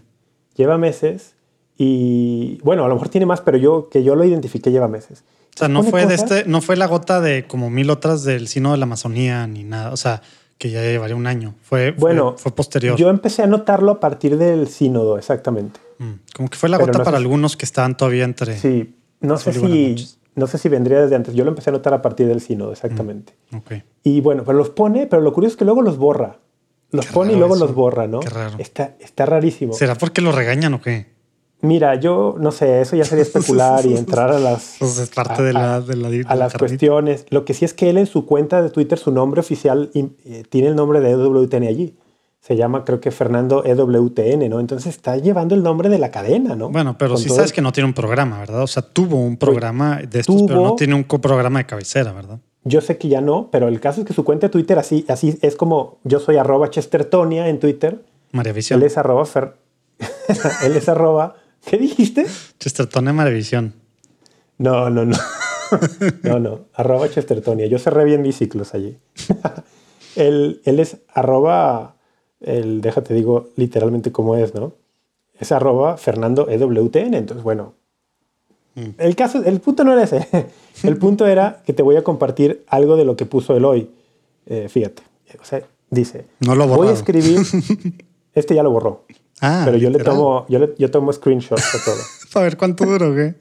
Lleva 0.56 0.78
meses 0.78 1.34
y 1.78 2.58
bueno, 2.62 2.84
a 2.84 2.88
lo 2.88 2.94
mejor 2.94 3.08
tiene 3.08 3.26
más, 3.26 3.40
pero 3.40 3.58
yo 3.58 3.88
que 3.90 4.02
yo 4.02 4.14
lo 4.16 4.24
identifiqué 4.24 4.70
lleva 4.70 4.88
meses. 4.88 5.24
O 5.54 5.58
sea, 5.58 5.68
no 5.68 5.82
fue 5.82 6.06
de 6.06 6.14
este, 6.14 6.44
no 6.46 6.60
fue 6.62 6.76
la 6.76 6.86
gota 6.86 7.20
de 7.20 7.46
como 7.46 7.68
mil 7.70 7.90
otras 7.90 8.24
del 8.24 8.48
sino 8.48 8.72
de 8.72 8.78
la 8.78 8.84
Amazonía 8.84 9.46
ni 9.46 9.64
nada. 9.64 9.92
O 9.92 9.96
sea, 9.96 10.22
que 10.58 10.70
ya 10.70 10.80
llevaría 10.82 11.16
un 11.16 11.26
año. 11.26 11.54
Fue, 11.62 11.92
Bueno, 11.92 12.34
fue, 12.38 12.54
posterior. 12.54 12.96
Yo 12.96 13.10
empecé 13.10 13.42
a 13.42 13.46
notarlo 13.46 13.92
a 13.92 14.00
partir 14.00 14.38
del 14.38 14.68
sínodo, 14.68 15.18
exactamente. 15.18 15.80
Mm. 15.98 16.12
Como 16.36 16.48
que 16.48 16.56
fue 16.56 16.68
la 16.68 16.76
Pero 16.78 16.86
gota 16.88 16.98
no 16.98 17.04
para 17.04 17.18
si- 17.18 17.22
algunos 17.24 17.56
que 17.56 17.64
estaban 17.64 17.96
todavía 17.96 18.24
entre. 18.24 18.56
Sí, 18.58 18.94
no 19.20 19.36
sé 19.38 19.52
si 19.52 19.96
no 20.34 20.46
sé 20.46 20.56
si 20.58 20.68
vendría 20.70 21.02
desde 21.02 21.14
antes. 21.16 21.34
Yo 21.34 21.44
lo 21.44 21.50
empecé 21.50 21.70
a 21.70 21.72
notar 21.74 21.92
a 21.94 22.00
partir 22.00 22.26
del 22.26 22.40
sínodo, 22.40 22.72
exactamente. 22.72 23.34
Ok. 23.54 23.72
Y 24.02 24.20
bueno, 24.22 24.44
pero 24.44 24.56
los 24.56 24.70
pone, 24.70 25.06
pero 25.06 25.20
lo 25.20 25.32
curioso 25.32 25.52
es 25.54 25.58
que 25.58 25.64
luego 25.64 25.82
los 25.82 25.98
borra. 25.98 26.38
Los 26.90 27.06
Qué 27.06 27.12
pone 27.12 27.32
y 27.32 27.36
luego 27.36 27.54
eso. 27.56 27.66
los 27.66 27.74
borra, 27.74 28.06
¿no? 28.06 28.20
Qué 28.20 28.28
raro. 28.30 28.54
Está, 28.58 28.96
está 29.00 29.26
rarísimo. 29.26 29.72
¿Será 29.74 29.94
porque 29.94 30.20
lo 30.22 30.32
regañan 30.32 30.74
o 30.74 30.80
qué? 30.80 31.06
Mira, 31.62 31.94
yo 31.94 32.34
no 32.38 32.50
sé, 32.52 32.80
eso 32.80 32.96
ya 32.96 33.04
sería 33.04 33.22
especular 33.22 33.86
y 33.86 33.96
entrar 33.96 34.30
a 34.30 34.38
las, 34.38 34.76
Pues 34.78 34.98
es 34.98 35.10
parte 35.10 35.40
a- 35.40 35.44
de 35.44 35.52
la, 35.52 35.74
a- 35.76 35.80
de 35.80 35.96
la, 35.96 36.10
de 36.10 36.20
a 36.26 36.34
la 36.34 36.44
las 36.44 36.54
cuestiones. 36.54 37.24
Lo 37.30 37.44
que 37.44 37.54
sí 37.54 37.64
es 37.64 37.72
que 37.72 37.88
él 37.88 37.98
en 37.98 38.06
su 38.06 38.26
cuenta 38.26 38.60
de 38.62 38.70
Twitter, 38.70 38.98
su 38.98 39.10
nombre 39.12 39.40
oficial 39.40 39.90
eh, 39.94 40.42
tiene 40.50 40.68
el 40.68 40.76
nombre 40.76 41.00
de 41.00 41.10
EWTN 41.12 41.62
allí. 41.64 41.96
Se 42.40 42.56
llama, 42.56 42.84
creo 42.84 43.00
que 43.00 43.12
Fernando 43.12 43.64
EWTN, 43.64 44.48
¿no? 44.50 44.58
Entonces 44.58 44.92
está 44.96 45.16
llevando 45.16 45.54
el 45.54 45.62
nombre 45.62 45.88
de 45.88 45.98
la 45.98 46.10
cadena, 46.10 46.56
¿no? 46.56 46.70
Bueno, 46.70 46.98
pero 46.98 47.14
Con 47.14 47.22
sí 47.22 47.28
sabes 47.28 47.50
el- 47.50 47.54
que 47.54 47.62
no 47.62 47.70
tiene 47.70 47.86
un 47.86 47.94
programa, 47.94 48.40
¿verdad? 48.40 48.62
O 48.62 48.66
sea, 48.66 48.82
tuvo 48.82 49.16
un 49.16 49.36
programa 49.36 50.00
de 50.02 50.18
estos, 50.18 50.42
pero 50.48 50.60
no 50.60 50.74
tiene 50.74 50.94
un 50.96 51.04
programa 51.04 51.60
de 51.60 51.66
cabecera, 51.66 52.12
¿verdad? 52.12 52.40
Yo 52.64 52.80
sé 52.80 52.98
que 52.98 53.06
ya 53.08 53.20
no, 53.20 53.48
pero 53.52 53.68
el 53.68 53.78
caso 53.78 54.00
es 54.00 54.06
que 54.08 54.12
su 54.12 54.24
cuenta 54.24 54.48
de 54.48 54.50
Twitter 54.50 54.76
así, 54.80 55.04
así 55.08 55.38
es 55.42 55.54
como 55.54 55.98
yo 56.02 56.18
soy 56.18 56.36
arroba 56.36 56.68
Chestertonia 56.70 57.46
en 57.48 57.60
Twitter. 57.60 58.04
María 58.32 58.52
Visión. 58.52 58.80
Él 58.80 58.86
es 58.86 58.98
arroba 58.98 59.24
Fer... 59.24 59.54
él 60.64 60.76
es 60.76 60.88
arroba... 60.88 61.36
¿Qué 61.64 61.78
dijiste? 61.78 62.26
Chesterton 62.58 63.14
María 63.14 63.32
Visión. 63.32 63.74
No, 64.58 64.90
no, 64.90 65.04
no. 65.04 65.16
no, 66.22 66.38
no. 66.38 66.60
Arroba 66.74 67.08
Chestertonia. 67.08 67.66
Yo 67.66 67.78
cerré 67.78 68.04
bien 68.04 68.22
mis 68.22 68.36
ciclos 68.36 68.74
allí. 68.74 68.98
él, 70.16 70.60
él 70.64 70.80
es 70.80 70.98
arroba... 71.12 71.96
El, 72.40 72.80
déjate 72.80 73.14
digo 73.14 73.50
literalmente 73.56 74.10
cómo 74.10 74.36
es, 74.36 74.54
¿no? 74.54 74.72
Es 75.38 75.52
arroba 75.52 75.96
Fernando 75.96 76.48
EWTN. 76.48 77.14
Entonces, 77.14 77.44
bueno. 77.44 77.74
Mm. 78.74 78.90
El 78.98 79.16
caso, 79.16 79.42
el 79.44 79.60
punto 79.60 79.84
no 79.84 79.92
era 79.92 80.02
ese. 80.02 80.26
El 80.82 80.96
punto 80.96 81.26
era 81.26 81.62
que 81.64 81.72
te 81.72 81.82
voy 81.82 81.96
a 81.96 82.02
compartir 82.02 82.64
algo 82.66 82.96
de 82.96 83.04
lo 83.04 83.14
que 83.14 83.26
puso 83.26 83.56
él 83.56 83.64
hoy. 83.64 83.90
Eh, 84.46 84.68
fíjate. 84.68 85.02
O 85.40 85.44
sea, 85.44 85.62
dice... 85.90 86.26
No 86.40 86.54
lo 86.54 86.64
ha 86.64 86.66
Voy 86.66 86.74
a 86.74 86.76
borrado. 86.76 86.94
escribir... 86.96 87.38
Este 88.34 88.54
ya 88.54 88.62
lo 88.62 88.70
borró. 88.70 89.04
Ah, 89.42 89.62
pero 89.66 89.76
yo 89.76 89.90
le 89.90 89.98
literal. 89.98 90.16
tomo, 90.16 90.46
yo, 90.48 90.58
le- 90.60 90.74
yo 90.78 90.90
tomo 90.90 91.12
screenshots 91.12 91.72
de 91.72 91.78
todo. 91.84 91.96
Para 92.32 92.44
ver 92.44 92.56
cuánto 92.56 92.84
duró, 92.86 93.14
¿qué? 93.14 93.34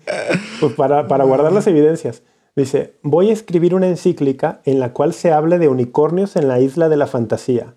Pues 0.60 0.74
para, 0.74 1.08
para 1.08 1.24
guardar 1.24 1.54
las 1.54 1.66
evidencias. 1.68 2.24
Dice, 2.58 2.96
voy 3.04 3.30
a 3.30 3.34
escribir 3.34 3.74
una 3.74 3.88
encíclica 3.88 4.60
en 4.66 4.82
la 4.82 4.92
cual 4.92 5.14
se 5.14 5.32
hable 5.32 5.58
de 5.60 5.70
unicornios 5.70 6.36
en 6.36 6.50
la 6.50 6.60
isla 6.60 6.90
de 6.90 6.98
la 6.98 7.08
fantasía 7.08 7.76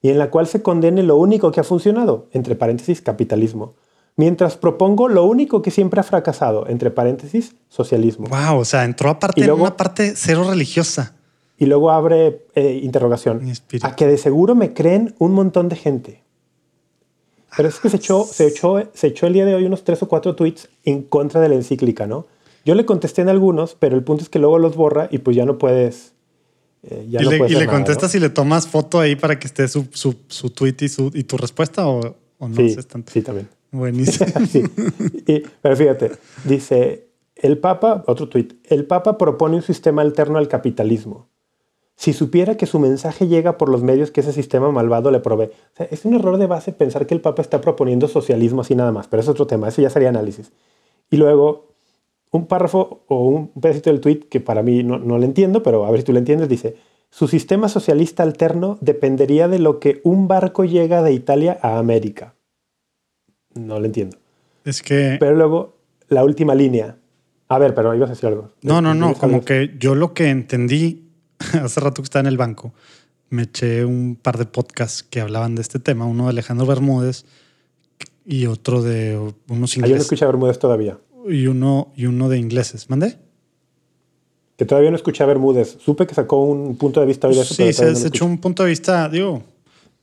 y 0.00 0.10
en 0.10 0.18
la 0.18 0.30
cual 0.30 0.46
se 0.46 0.62
condene 0.62 1.02
lo 1.02 1.16
único 1.16 1.50
que 1.50 1.58
ha 1.58 1.64
funcionado, 1.64 2.28
entre 2.30 2.54
paréntesis, 2.54 3.00
capitalismo, 3.02 3.74
mientras 4.14 4.56
propongo 4.56 5.08
lo 5.08 5.24
único 5.24 5.60
que 5.62 5.72
siempre 5.72 5.98
ha 5.98 6.04
fracasado, 6.04 6.68
entre 6.68 6.92
paréntesis, 6.92 7.56
socialismo. 7.68 8.28
Wow, 8.28 8.60
o 8.60 8.64
sea, 8.64 8.84
entró 8.84 9.10
aparte 9.10 9.40
Y 9.40 9.44
luego- 9.44 9.58
en 9.58 9.62
una 9.66 9.76
parte 9.76 10.12
cero 10.14 10.44
religiosa. 10.48 11.16
Y 11.56 11.66
luego 11.66 11.90
abre 11.90 12.46
eh, 12.54 12.78
interrogación. 12.84 13.42
A 13.82 13.96
que 13.96 14.06
de 14.06 14.16
seguro 14.18 14.54
me 14.54 14.72
creen 14.74 15.16
un 15.18 15.32
montón 15.32 15.68
de 15.68 15.74
gente. 15.74 16.22
Pero 17.56 17.68
es 17.68 17.78
que 17.78 17.88
se 17.88 17.96
echó, 17.96 18.24
se, 18.24 18.46
echó, 18.46 18.76
se 18.94 19.06
echó 19.08 19.26
el 19.26 19.32
día 19.32 19.44
de 19.44 19.54
hoy 19.54 19.64
unos 19.64 19.84
tres 19.84 20.02
o 20.02 20.08
cuatro 20.08 20.34
tweets 20.34 20.68
en 20.84 21.02
contra 21.02 21.40
de 21.40 21.48
la 21.48 21.54
encíclica, 21.54 22.06
¿no? 22.06 22.26
Yo 22.64 22.74
le 22.74 22.84
contesté 22.84 23.22
en 23.22 23.28
algunos, 23.28 23.74
pero 23.74 23.96
el 23.96 24.04
punto 24.04 24.22
es 24.22 24.28
que 24.28 24.38
luego 24.38 24.58
los 24.58 24.76
borra 24.76 25.08
y 25.10 25.18
pues 25.18 25.36
ya 25.36 25.46
no 25.46 25.56
puedes 25.58 26.12
eh, 26.82 27.06
ya 27.10 27.20
¿Y 27.20 27.24
no 27.24 27.30
le, 27.30 27.38
puede 27.38 27.50
y 27.50 27.54
le 27.54 27.66
nada, 27.66 27.72
contestas 27.76 28.14
y 28.14 28.20
le 28.20 28.30
tomas 28.30 28.66
foto 28.68 29.00
ahí 29.00 29.16
para 29.16 29.38
que 29.38 29.46
esté 29.46 29.66
su, 29.68 29.86
su, 29.92 30.14
su 30.28 30.50
tweet 30.50 30.76
y, 30.80 30.88
su, 30.88 31.10
y 31.14 31.24
tu 31.24 31.36
respuesta 31.36 31.88
o, 31.88 32.00
o 32.38 32.48
no 32.48 32.48
¿no? 32.48 32.54
Sí, 32.56 32.72
haces 32.72 32.86
tanto? 32.86 33.12
sí, 33.12 33.22
también. 33.22 33.48
Buenísimo. 33.70 34.26
Sí. 34.50 34.62
Y- 35.26 35.42
pero 35.60 35.76
fíjate, 35.76 36.12
dice, 36.44 37.08
el 37.36 37.58
Papa, 37.58 38.04
otro 38.06 38.28
tuit, 38.28 38.54
el 38.64 38.84
Papa 38.86 39.18
propone 39.18 39.56
un 39.56 39.62
sistema 39.62 40.02
alterno 40.02 40.38
al 40.38 40.48
capitalismo. 40.48 41.27
Si 41.98 42.12
supiera 42.12 42.56
que 42.56 42.66
su 42.66 42.78
mensaje 42.78 43.26
llega 43.26 43.58
por 43.58 43.68
los 43.68 43.82
medios 43.82 44.12
que 44.12 44.20
ese 44.20 44.32
sistema 44.32 44.70
malvado 44.70 45.10
le 45.10 45.18
provee. 45.18 45.46
O 45.46 45.76
sea, 45.76 45.88
es 45.90 46.04
un 46.04 46.14
error 46.14 46.38
de 46.38 46.46
base 46.46 46.70
pensar 46.70 47.08
que 47.08 47.14
el 47.14 47.20
Papa 47.20 47.42
está 47.42 47.60
proponiendo 47.60 48.06
socialismo 48.06 48.60
así 48.60 48.76
nada 48.76 48.92
más, 48.92 49.08
pero 49.08 49.20
es 49.20 49.28
otro 49.28 49.48
tema, 49.48 49.66
eso 49.66 49.82
ya 49.82 49.90
sería 49.90 50.08
análisis. 50.08 50.52
Y 51.10 51.16
luego, 51.16 51.72
un 52.30 52.46
párrafo 52.46 53.02
o 53.08 53.26
un 53.26 53.48
pedacito 53.48 53.90
del 53.90 54.00
tuit 54.00 54.28
que 54.28 54.38
para 54.38 54.62
mí 54.62 54.84
no, 54.84 55.00
no 55.00 55.18
lo 55.18 55.24
entiendo, 55.24 55.64
pero 55.64 55.86
a 55.86 55.90
ver 55.90 55.98
si 55.98 56.06
tú 56.06 56.12
lo 56.12 56.20
entiendes, 56.20 56.48
dice, 56.48 56.76
su 57.10 57.26
sistema 57.26 57.68
socialista 57.68 58.22
alterno 58.22 58.78
dependería 58.80 59.48
de 59.48 59.58
lo 59.58 59.80
que 59.80 60.00
un 60.04 60.28
barco 60.28 60.64
llega 60.64 61.02
de 61.02 61.12
Italia 61.12 61.58
a 61.62 61.78
América. 61.78 62.36
No 63.54 63.80
lo 63.80 63.86
entiendo. 63.86 64.18
es 64.64 64.82
que. 64.82 65.16
Pero 65.18 65.34
luego, 65.34 65.74
la 66.08 66.22
última 66.22 66.54
línea. 66.54 66.96
A 67.48 67.58
ver, 67.58 67.74
pero 67.74 67.92
ibas 67.92 68.10
a 68.10 68.12
decir 68.12 68.28
algo. 68.28 68.50
No, 68.62 68.80
no, 68.80 68.94
no. 68.94 69.14
Como 69.14 69.44
que 69.44 69.74
yo 69.80 69.96
lo 69.96 70.14
que 70.14 70.30
entendí 70.30 71.07
hace 71.62 71.80
rato 71.80 72.02
que 72.02 72.06
estaba 72.06 72.20
en 72.20 72.26
el 72.26 72.36
banco, 72.36 72.72
me 73.30 73.42
eché 73.42 73.84
un 73.84 74.16
par 74.20 74.38
de 74.38 74.46
podcasts 74.46 75.02
que 75.02 75.20
hablaban 75.20 75.54
de 75.54 75.62
este 75.62 75.78
tema, 75.78 76.04
uno 76.06 76.24
de 76.24 76.30
Alejandro 76.30 76.66
Bermúdez 76.66 77.24
y 78.24 78.46
otro 78.46 78.82
de 78.82 79.16
unos 79.48 79.72
Ah, 79.72 79.74
yo 79.76 79.80
no 79.82 79.86
ingleses. 79.86 80.02
escuché 80.06 80.24
a 80.24 80.28
Bermúdez 80.28 80.58
todavía. 80.58 80.98
y 81.28 81.46
uno, 81.46 81.92
y 81.96 82.06
uno 82.06 82.28
de 82.28 82.38
ingleses. 82.38 82.88
¿Mandé? 82.90 83.18
Que 84.56 84.64
todavía 84.64 84.90
no 84.90 84.96
escuché 84.96 85.22
a 85.22 85.26
Bermúdez. 85.26 85.76
Supe 85.80 86.06
que 86.06 86.14
sacó 86.14 86.42
un 86.44 86.76
punto 86.76 87.00
de 87.00 87.06
vista 87.06 87.28
hoy 87.28 87.34
de 87.36 87.42
eso. 87.42 87.54
Sí, 87.54 87.72
se, 87.72 87.86
no 87.90 87.94
se 87.96 88.08
echó 88.08 88.24
un 88.26 88.38
punto 88.38 88.64
de 88.64 88.70
vista, 88.70 89.08
digo, 89.08 89.42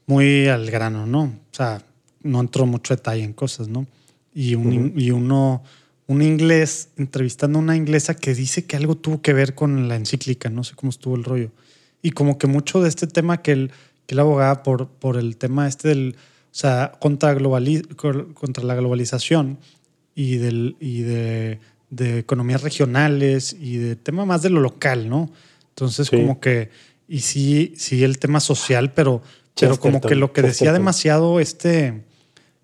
muy 0.07 0.47
al 0.47 0.69
grano, 0.71 1.05
¿no? 1.05 1.23
O 1.23 1.53
sea, 1.55 1.81
no 2.21 2.39
entró 2.39 2.65
mucho 2.65 2.95
detalle 2.95 3.23
en 3.23 3.33
cosas, 3.33 3.67
¿no? 3.67 3.85
Y, 4.33 4.55
un, 4.55 4.71
in- 4.73 4.93
y 4.95 5.11
uno, 5.11 5.61
un 6.07 6.21
inglés, 6.21 6.89
entrevistando 6.97 7.57
a 7.59 7.61
una 7.61 7.75
inglesa 7.75 8.13
que 8.15 8.33
dice 8.35 8.65
que 8.65 8.75
algo 8.77 8.95
tuvo 8.95 9.21
que 9.21 9.33
ver 9.33 9.55
con 9.55 9.87
la 9.87 9.95
encíclica, 9.95 10.49
no 10.49 10.63
sé 10.63 10.75
cómo 10.75 10.89
estuvo 10.91 11.15
el 11.15 11.23
rollo. 11.23 11.51
Y 12.01 12.11
como 12.11 12.37
que 12.37 12.45
mucho 12.47 12.81
de 12.81 12.89
este 12.89 13.07
tema 13.07 13.41
que 13.41 13.51
él, 13.53 13.71
que 14.05 14.13
él 14.15 14.19
abogaba 14.19 14.61
por, 14.61 14.87
por 14.87 15.17
el 15.17 15.37
tema 15.37 15.67
este 15.67 15.87
del, 15.89 16.15
o 16.17 16.55
sea, 16.55 16.91
contra, 16.99 17.33
globali- 17.35 17.87
cor- 17.95 18.33
contra 18.35 18.63
la 18.63 18.75
globalización 18.75 19.57
y, 20.13 20.37
del, 20.37 20.75
y 20.79 21.01
de, 21.01 21.59
de 21.89 22.19
economías 22.19 22.61
regionales 22.61 23.55
y 23.59 23.77
de 23.77 23.95
tema 23.95 24.25
más 24.25 24.43
de 24.43 24.51
lo 24.51 24.59
local, 24.61 25.09
¿no? 25.09 25.31
Entonces, 25.69 26.07
Sí. 26.07 26.17
como 26.17 26.39
que, 26.39 26.69
y 27.07 27.21
sí, 27.21 27.73
sí 27.77 28.03
el 28.03 28.19
tema 28.19 28.39
social, 28.39 28.93
pero, 28.93 29.23
pero 29.59 29.79
como 29.79 30.01
que 30.01 30.13
lo 30.15 30.31
que 30.33 30.43
decía 30.43 30.71
demasiado 30.71 31.39
este 31.39 32.03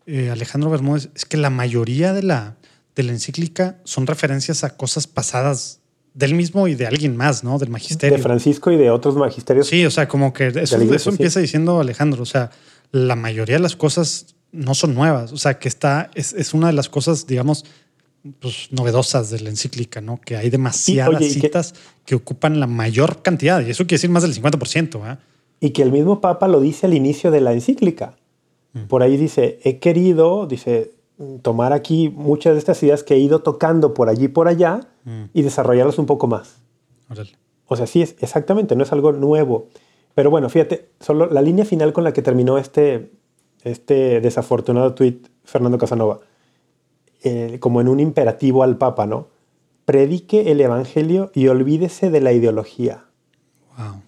eh, 0.06 0.30
Alejandro 0.30 0.70
Bermúdez 0.70 1.10
es 1.16 1.26
que 1.26 1.38
la 1.38 1.50
mayoría 1.50 2.14
de 2.14 2.24
la, 2.24 2.56
de 2.96 3.04
la 3.04 3.12
encíclica 3.12 3.78
son 3.84 4.08
referencias 4.08 4.64
a 4.64 4.76
cosas 4.76 5.08
pasadas 5.08 5.80
del 6.14 6.36
mismo 6.36 6.68
y 6.68 6.76
de 6.76 6.88
alguien 6.88 7.16
más, 7.16 7.44
¿no? 7.44 7.58
Del 7.58 7.70
magisterio. 7.70 8.18
De 8.18 8.24
Francisco 8.24 8.72
y 8.72 8.78
de 8.78 8.92
otros 8.92 9.16
magisterios. 9.16 9.68
Sí, 9.68 9.86
o 9.86 9.92
sea, 9.92 10.08
como 10.08 10.34
que 10.34 10.48
eso, 10.48 10.76
iglesia, 10.76 10.96
eso 10.96 11.12
sí. 11.12 11.16
empieza 11.16 11.40
diciendo 11.40 11.80
Alejandro. 11.80 12.24
O 12.24 12.26
sea, 12.26 12.52
la 12.92 13.16
mayoría 13.16 13.56
de 13.56 13.62
las 13.62 13.76
cosas 13.76 14.36
no 14.52 14.76
son 14.76 14.94
nuevas. 14.94 15.32
O 15.32 15.38
sea, 15.38 15.58
que 15.58 15.70
está, 15.70 16.12
es, 16.16 16.34
es 16.34 16.54
una 16.54 16.68
de 16.68 16.74
las 16.74 16.90
cosas, 16.90 17.28
digamos, 17.28 17.66
pues, 18.40 18.68
novedosas 18.72 19.30
de 19.30 19.40
la 19.40 19.50
encíclica, 19.50 20.02
¿no? 20.02 20.20
Que 20.20 20.36
hay 20.36 20.50
demasiadas 20.50 21.22
y 21.22 21.30
citas 21.30 21.74
que... 22.06 22.16
ocupan 22.16 22.60
la 22.60 22.68
mayor 22.68 23.22
cantidad. 23.22 23.66
Y 23.66 23.72
eso 23.72 23.86
quiere 23.86 23.96
decir 23.96 24.10
más 24.10 24.24
del 24.24 24.34
50%. 24.34 25.00
¿verdad? 25.00 25.20
Y 25.60 25.72
que 25.72 25.82
el 25.82 25.92
mismo 25.92 26.22
Papa 26.22 26.48
lo 26.48 26.60
dice 26.60 26.88
al 26.88 26.94
inicio 26.94 27.32
de 27.32 27.42
la 27.42 27.54
encíclica. 27.54 28.16
Mm. 28.74 28.84
Por 28.84 29.02
ahí 29.02 29.18
dice, 29.18 29.60
he 29.64 29.80
querido, 29.80 30.46
dice, 30.46 30.92
tomar 31.42 31.74
aquí 31.74 32.10
muchas 32.10 32.54
de 32.54 32.60
estas 32.60 32.82
ideas 32.84 33.04
que 33.04 33.16
he 33.16 33.20
ido 33.20 33.40
tocando 33.40 33.94
por 33.94 34.10
allí 34.10 34.26
y 34.26 34.30
por 34.30 34.48
allá 34.48 34.82
Mm. 35.04 35.24
y 35.34 35.42
desarrollarlas 35.42 35.98
un 35.98 36.06
poco 36.06 36.28
más. 36.28 36.58
Órale. 37.10 37.32
O 37.66 37.76
sea, 37.76 37.88
sí, 37.88 38.02
es, 38.04 38.16
exactamente, 38.20 38.76
no 38.76 38.84
es 38.84 38.92
algo 38.92 39.12
nuevo. 39.14 39.68
Pero 40.14 40.30
bueno, 40.30 40.50
fíjate, 40.50 40.90
solo 41.00 41.26
la 41.28 41.42
línea 41.42 41.66
final 41.66 41.92
con 41.94 42.04
la 42.04 42.14
que 42.14 42.22
terminó 42.22 42.58
este, 42.58 43.12
este 43.64 44.22
desafortunado 44.22 44.94
tuit 44.94 45.28
Fernando 45.44 45.78
Casanova, 45.78 46.20
eh, 47.24 47.58
como 47.60 47.82
en 47.82 47.88
un 47.88 48.00
imperativo 48.00 48.62
al 48.64 48.78
Papa, 48.78 49.06
¿no? 49.08 49.28
Predique 49.86 50.52
el 50.52 50.62
Evangelio 50.62 51.32
y 51.34 51.48
olvídese 51.48 52.12
de 52.12 52.22
la 52.22 52.34
ideología. 52.34 53.06
Wow. 53.78 54.02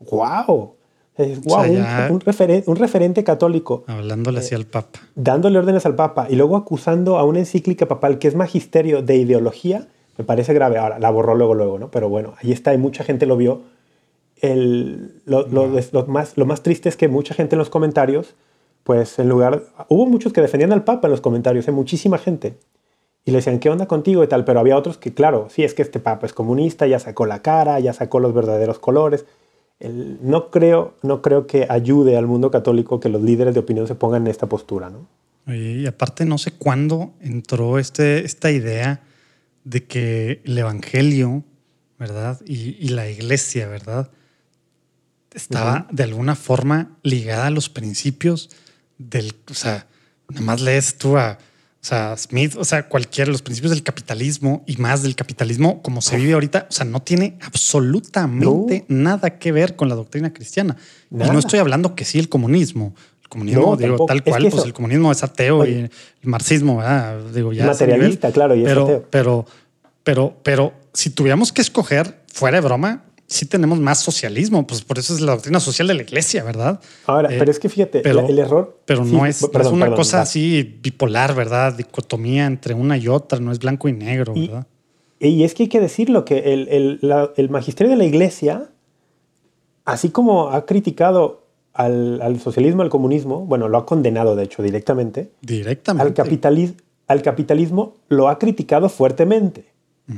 ¡Wow! 0.00 0.75
O 1.18 1.50
sea, 1.50 1.60
un- 1.70 1.76
ya- 1.76 2.08
un, 2.10 2.20
referen- 2.20 2.62
un 2.66 2.76
referente 2.76 3.24
católico 3.24 3.84
Hablándole 3.86 4.40
así 4.40 4.54
al 4.54 4.66
Papa. 4.66 5.00
dándole 5.14 5.58
órdenes 5.58 5.86
al 5.86 5.94
Papa 5.94 6.26
y 6.28 6.36
luego 6.36 6.56
acusando 6.56 7.16
a 7.18 7.24
una 7.24 7.38
encíclica 7.38 7.86
papal 7.86 8.18
que 8.18 8.28
es 8.28 8.34
magisterio 8.34 9.02
de 9.02 9.16
ideología, 9.16 9.88
me 10.18 10.24
parece 10.24 10.52
grave. 10.54 10.78
Ahora, 10.78 10.98
la 10.98 11.10
borró 11.10 11.34
luego, 11.34 11.54
luego, 11.54 11.78
¿no? 11.78 11.90
Pero 11.90 12.08
bueno, 12.08 12.34
ahí 12.42 12.52
está 12.52 12.72
y 12.74 12.78
mucha 12.78 13.02
gente 13.04 13.26
lo 13.26 13.36
vio. 13.36 13.62
El, 14.40 15.22
lo, 15.24 15.46
lo 15.46 15.70
des- 15.70 15.92
lo 15.92 16.06
más, 16.06 16.36
lo 16.36 16.44
más 16.44 16.62
triste 16.62 16.88
es 16.88 16.96
que 16.96 17.08
mucha 17.08 17.34
gente 17.34 17.54
en 17.54 17.58
los 17.58 17.70
comentarios, 17.70 18.34
pues 18.84 19.18
en 19.18 19.28
lugar, 19.28 19.62
hubo 19.88 20.06
muchos 20.06 20.32
que 20.32 20.42
defendían 20.42 20.72
al 20.72 20.84
Papa 20.84 21.08
en 21.08 21.12
los 21.12 21.20
comentarios, 21.22 21.66
¿eh? 21.68 21.72
muchísima 21.72 22.18
gente. 22.18 22.56
Y 23.24 23.30
le 23.32 23.38
decían, 23.38 23.58
¿qué 23.58 23.70
onda 23.70 23.86
contigo 23.86 24.22
y 24.22 24.28
tal? 24.28 24.44
Pero 24.44 24.60
había 24.60 24.76
otros 24.76 24.98
que, 24.98 25.12
claro, 25.12 25.48
sí, 25.50 25.64
es 25.64 25.74
que 25.74 25.82
este 25.82 25.98
Papa 25.98 26.26
es 26.26 26.32
comunista, 26.32 26.86
ya 26.86 26.98
sacó 26.98 27.26
la 27.26 27.40
cara, 27.42 27.80
ya 27.80 27.92
sacó 27.92 28.20
los 28.20 28.32
verdaderos 28.34 28.78
colores. 28.78 29.24
El- 29.78 30.18
no, 30.22 30.50
creo, 30.50 30.96
no 31.02 31.20
creo 31.22 31.46
que 31.46 31.66
ayude 31.68 32.16
al 32.16 32.26
mundo 32.26 32.50
católico 32.50 32.98
que 33.00 33.08
los 33.08 33.22
líderes 33.22 33.54
de 33.54 33.60
opinión 33.60 33.86
se 33.86 33.94
pongan 33.94 34.22
en 34.22 34.28
esta 34.30 34.46
postura, 34.48 34.90
¿no? 34.90 35.06
Oye, 35.46 35.72
y 35.82 35.86
aparte 35.86 36.24
no 36.24 36.38
sé 36.38 36.52
cuándo 36.52 37.12
entró 37.20 37.78
este, 37.78 38.24
esta 38.24 38.50
idea 38.50 39.02
de 39.64 39.84
que 39.84 40.40
el 40.44 40.56
Evangelio, 40.58 41.44
¿verdad? 41.98 42.40
Y, 42.46 42.76
y 42.84 42.88
la 42.88 43.08
iglesia, 43.08 43.68
¿verdad? 43.68 44.10
Estaba 45.32 45.86
de 45.90 46.02
alguna 46.02 46.34
forma 46.34 46.96
ligada 47.02 47.46
a 47.48 47.50
los 47.50 47.68
principios 47.68 48.48
del, 48.98 49.34
o 49.50 49.54
sea, 49.54 49.86
nada 50.30 50.40
más 50.42 50.60
lees 50.62 50.96
tú 50.96 51.18
a, 51.18 51.38
o 51.82 51.88
sea, 51.88 52.16
Smith, 52.16 52.56
o 52.56 52.64
sea, 52.64 52.88
cualquiera 52.88 53.26
de 53.26 53.32
los 53.32 53.42
principios 53.42 53.70
del 53.70 53.82
capitalismo 53.84 54.64
y 54.66 54.76
más 54.78 55.02
del 55.04 55.14
capitalismo 55.14 55.82
como 55.82 56.02
se 56.02 56.16
vive 56.16 56.32
ahorita, 56.32 56.66
o 56.68 56.72
sea, 56.72 56.84
no 56.84 57.00
tiene 57.00 57.38
absolutamente 57.42 58.84
nada 58.88 59.38
que 59.38 59.52
ver 59.52 59.76
con 59.76 59.88
la 59.88 59.94
doctrina 59.94 60.32
cristiana. 60.32 60.76
Y 61.10 61.16
no 61.16 61.38
estoy 61.38 61.58
hablando 61.60 61.94
que 61.94 62.04
sí 62.04 62.18
el 62.18 62.28
comunismo. 62.28 62.94
El 63.22 63.28
comunismo, 63.28 63.60
No, 63.60 63.76
digo, 63.76 63.88
tampoco. 63.90 64.06
tal 64.06 64.16
Es 64.18 64.22
que 64.24 64.30
cual, 64.30 64.42
pues 64.44 64.54
eso- 64.54 64.64
el 64.64 64.72
comunismo 64.72 65.12
es 65.12 65.22
ateo 65.22 65.58
Oye. 65.58 65.72
y 65.72 65.74
el 65.80 65.90
marxismo, 66.22 66.78
¿verdad? 66.78 67.20
Digo, 67.34 67.52
ya. 67.52 67.66
Materialista, 67.66 68.28
nivel. 68.28 68.34
claro, 68.34 68.54
y 68.56 68.62
es 68.62 68.68
pero, 68.68 68.84
ateo. 68.84 69.04
Pero, 69.10 69.46
pero, 70.02 70.36
pero, 70.42 70.72
si 70.92 71.10
tuviéramos 71.10 71.52
que 71.52 71.60
escoger, 71.62 72.22
fuera 72.32 72.60
de 72.60 72.66
broma, 72.66 73.04
sí 73.26 73.46
tenemos 73.46 73.78
más 73.80 74.00
socialismo. 74.00 74.66
Pues 74.66 74.82
por 74.82 74.98
eso 74.98 75.14
es 75.14 75.20
la 75.20 75.32
doctrina 75.32 75.60
social 75.60 75.88
de 75.88 75.94
la 75.94 76.02
iglesia, 76.02 76.44
¿verdad? 76.44 76.80
Ahora, 77.06 77.32
Eh, 77.32 77.36
pero 77.38 77.50
es 77.50 77.58
que 77.58 77.68
fíjate, 77.68 78.00
pero- 78.00 78.26
el 78.26 78.38
error. 78.38 78.78
Pero 78.84 79.04
sí, 79.04 79.12
no 79.12 79.26
es, 79.26 79.42
no 79.42 79.48
perdón, 79.48 79.66
es 79.66 79.72
una 79.76 79.84
perdón, 79.86 79.96
cosa 79.98 80.22
así 80.22 80.78
bipolar, 80.82 81.34
¿verdad? 81.34 81.74
Dicotomía 81.76 82.46
entre 82.46 82.74
una 82.74 82.96
y 82.96 83.08
otra, 83.08 83.38
no 83.40 83.52
es 83.52 83.58
blanco 83.58 83.88
y 83.88 83.92
negro, 83.92 84.32
Y- 84.36 84.48
¿verdad? 84.48 84.66
Y 85.18 85.44
es 85.44 85.54
que 85.54 85.62
hay 85.64 85.68
que 85.70 85.80
decirlo, 85.80 86.24
que 86.26 86.52
el, 86.52 86.68
el- 86.68 86.98
la- 87.00 87.30
el 87.36 87.48
magisterio 87.48 87.90
de 87.90 87.96
la 87.96 88.04
iglesia, 88.04 88.68
así 89.84 90.10
como 90.10 90.50
ha 90.50 90.66
criticado 90.66 91.46
al, 91.72 92.20
al 92.22 92.38
socialismo, 92.40 92.82
al 92.82 92.90
comunismo, 92.90 93.40
bueno, 93.46 93.68
lo 93.68 93.78
ha 93.78 93.86
condenado 93.86 94.36
de 94.36 94.44
hecho 94.44 94.62
directamente, 94.62 95.30
Directamente. 95.40 96.20
al, 96.22 96.28
capitalis- 96.28 96.74
al 97.06 97.22
capitalismo 97.22 97.94
lo 98.08 98.28
ha 98.28 98.38
criticado 98.38 98.88
fuertemente. 98.88 99.64
O 100.08 100.12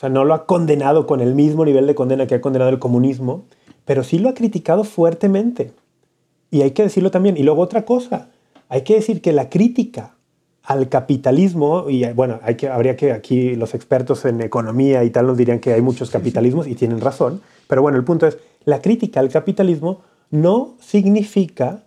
sea, 0.00 0.08
no 0.08 0.24
lo 0.24 0.34
ha 0.34 0.46
condenado 0.46 1.06
con 1.06 1.20
el 1.20 1.34
mismo 1.34 1.64
nivel 1.64 1.86
de 1.86 1.94
condena 1.94 2.26
que 2.26 2.36
ha 2.36 2.40
condenado 2.40 2.70
el 2.70 2.78
comunismo, 2.78 3.44
pero 3.84 4.02
sí 4.02 4.18
lo 4.18 4.30
ha 4.30 4.34
criticado 4.34 4.84
fuertemente. 4.84 5.72
Y 6.50 6.62
hay 6.62 6.70
que 6.70 6.82
decirlo 6.82 7.10
también. 7.10 7.36
Y 7.36 7.42
luego 7.42 7.60
otra 7.60 7.84
cosa, 7.84 8.28
hay 8.68 8.82
que 8.82 8.94
decir 8.94 9.20
que 9.20 9.32
la 9.32 9.50
crítica 9.50 10.14
al 10.62 10.88
capitalismo, 10.88 11.90
y 11.90 12.04
bueno, 12.12 12.38
hay 12.42 12.54
que, 12.54 12.68
habría 12.68 12.96
que 12.96 13.12
aquí 13.12 13.56
los 13.56 13.74
expertos 13.74 14.24
en 14.24 14.40
economía 14.40 15.04
y 15.04 15.10
tal 15.10 15.26
nos 15.26 15.36
dirían 15.36 15.58
que 15.58 15.72
hay 15.72 15.82
muchos 15.82 16.10
capitalismos 16.10 16.66
y 16.66 16.74
tienen 16.74 17.00
razón, 17.00 17.40
pero 17.66 17.82
bueno, 17.82 17.98
el 17.98 18.04
punto 18.04 18.26
es, 18.26 18.38
la 18.64 18.80
crítica 18.80 19.20
al 19.20 19.30
capitalismo 19.30 20.02
no 20.30 20.76
significa 20.80 21.82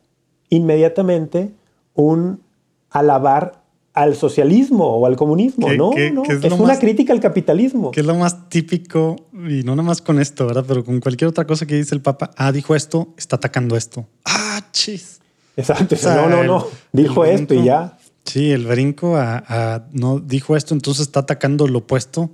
inmediatamente 0.50 1.52
un 1.94 2.42
alabar 2.90 3.62
al 3.94 4.16
socialismo 4.16 4.86
o 4.98 5.06
al 5.06 5.16
comunismo, 5.16 5.68
¿Qué- 5.68 5.78
no, 5.78 5.91
qué- 5.91 6.12
no, 6.12 6.24
qué 6.24 6.34
es, 6.34 6.44
es 6.44 6.50
lo 6.50 6.56
una 6.58 6.68
más- 6.70 6.80
crítica 6.80 7.14
al 7.14 7.20
capitalismo. 7.20 7.91
Que 7.91 8.00
es 8.00 8.06
lo 8.06 8.16
más 8.16 8.50
típico, 8.50 9.16
y 9.34 9.64
no 9.64 9.76
nada 9.76 9.88
más 9.88 10.02
con 10.02 10.20
esto, 10.20 10.48
¿verdad? 10.48 10.66
Pero 10.68 10.84
con 10.84 11.00
cualquier 11.00 11.28
otra 11.30 11.46
cosa 11.46 11.66
que 11.68 11.76
dice 11.76 11.94
el 11.94 12.02
Papa, 12.02 12.32
ah, 12.38 12.52
dijo 12.52 12.74
esto, 12.76 13.10
está 13.18 13.36
atacando 13.36 13.76
esto. 13.78 14.06
Ah, 14.26 14.62
chis. 14.72 15.20
Exacto, 15.56 15.94
O 15.94 15.98
sea, 15.98 16.16
no, 16.16 16.28
no, 16.30 16.44
no, 16.44 16.68
el- 16.94 17.04
dijo 17.04 17.24
el 17.26 17.36
esto 17.41 17.54
y 17.54 17.66
ya. 17.66 17.98
Sí, 18.26 18.52
el 18.52 18.66
brinco 18.66 19.18
a, 19.18 19.44
a- 19.48 19.86
no 19.91 20.20
dijo 20.20 20.56
esto, 20.56 20.74
entonces 20.74 21.04
está 21.08 21.20
atacando 21.20 21.68
lo 21.68 21.80
opuesto. 21.80 22.32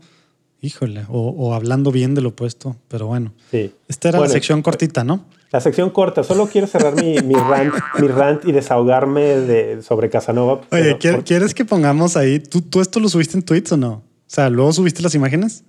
Híjole, 0.62 1.06
o, 1.10 1.30
o 1.30 1.54
hablando 1.54 1.92
bien 1.92 2.16
del 2.16 2.26
opuesto, 2.28 2.76
pero 2.90 3.08
bueno. 3.08 3.34
Sí. 3.52 3.74
Esta 3.88 4.10
era 4.10 4.20
Bueno, 4.20 4.30
la 4.30 4.34
sección 4.34 4.62
cortita, 4.62 5.04
¿no? 5.04 5.26
La 5.52 5.60
sección 5.62 5.90
corta, 5.90 6.24
solo 6.24 6.48
quiero 6.48 6.68
cerrar 6.68 6.94
mi, 6.96 7.16
mi, 7.24 7.34
rant, 7.34 7.74
mi 8.00 8.08
rant 8.08 8.46
y 8.46 8.52
desahogarme 8.52 9.22
de, 9.24 9.82
sobre 9.82 10.10
Casanova. 10.10 10.62
Oye, 10.72 10.84
pero 10.84 11.00
¿quier- 11.00 11.16
por- 11.16 11.24
¿quieres 11.24 11.54
que 11.56 11.66
pongamos 11.66 12.16
ahí? 12.18 12.40
¿Tú, 12.40 12.62
¿Tú 12.62 12.82
esto 12.82 13.00
lo 13.00 13.10
subiste 13.10 13.36
en 13.38 13.44
tweets 13.44 13.72
o 13.72 13.78
no? 13.78 13.92
O 13.94 14.04
sea, 14.28 14.50
¿luego 14.52 14.72
subiste 14.74 15.02
las 15.02 15.16
imágenes? 15.16 15.64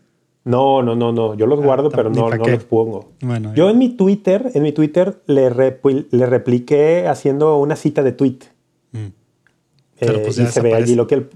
No, 0.45 0.83
no, 0.83 0.95
no, 0.97 1.13
no. 1.13 1.35
Yo 1.35 1.47
los 1.47 1.61
guardo, 1.63 1.91
tam- 1.91 1.97
pero 1.97 2.11
no, 2.11 2.29
no 2.29 2.45
los 2.47 2.65
pongo. 2.65 3.13
Bueno, 3.23 3.55
Yo 3.55 3.71
en 3.71 3.79
mi 3.79 3.89
Twitter, 3.91 4.51
en 4.55 4.63
mi 4.63 4.73
Twitter 4.73 5.21
le, 5.27 5.51
le 6.11 6.27
repliqué 6.27 7.09
haciendo 7.09 7.57
una 7.59 7.77
cita 7.77 8.03
de 8.03 8.13
tweet. 8.13 8.39
Mm. 8.93 9.07
Eh, 10.01 10.23
pues 10.25 10.39
y 10.39 10.47
se 10.47 10.61
ve 10.61 10.75
allí 10.75 10.95
lo 10.95 11.07
que 11.07 11.15
él. 11.17 11.31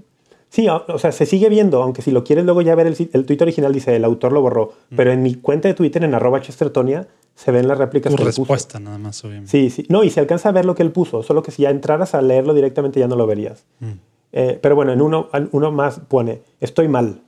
Sí, 0.49 0.67
o, 0.69 0.85
o 0.87 0.99
sea, 0.99 1.11
se 1.11 1.25
sigue 1.25 1.49
viendo, 1.49 1.81
aunque 1.83 2.01
si 2.01 2.11
lo 2.11 2.23
quieres 2.23 2.45
luego 2.45 2.61
ya 2.61 2.73
ver 2.75 2.87
el, 2.87 2.95
el 3.13 3.25
tweet 3.25 3.37
original 3.41 3.73
dice 3.73 3.95
el 3.95 4.05
autor 4.05 4.31
lo 4.31 4.41
borró. 4.41 4.73
Mm. 4.91 4.95
Pero 4.95 5.11
en 5.11 5.23
mi 5.23 5.35
cuenta 5.35 5.67
de 5.67 5.73
Twitter, 5.73 6.03
en 6.03 6.13
arroba 6.15 6.41
chestertonia, 6.41 7.07
se 7.35 7.51
ven 7.51 7.67
las 7.67 7.77
réplicas 7.77 8.11
tu 8.11 8.17
que 8.17 8.23
él 8.23 8.29
puso. 8.29 8.41
respuesta 8.41 8.79
nada 8.79 8.97
más, 8.97 9.23
obviamente. 9.23 9.51
Sí, 9.51 9.69
sí. 9.69 9.85
No, 9.89 10.03
y 10.03 10.09
se 10.09 10.21
alcanza 10.21 10.49
a 10.49 10.51
ver 10.53 10.65
lo 10.65 10.73
que 10.73 10.83
él 10.83 10.91
puso, 10.91 11.21
solo 11.21 11.43
que 11.43 11.51
si 11.51 11.63
ya 11.63 11.69
entraras 11.69 12.15
a 12.15 12.21
leerlo 12.21 12.53
directamente 12.53 12.99
ya 12.99 13.07
no 13.07 13.15
lo 13.15 13.27
verías. 13.27 13.65
Mm. 13.79 13.91
Eh, 14.31 14.59
pero 14.61 14.75
bueno, 14.75 14.93
en 14.93 15.01
uno, 15.01 15.29
en 15.33 15.49
uno 15.51 15.71
más 15.71 15.99
pone, 15.99 16.41
estoy 16.59 16.87
mal. 16.87 17.21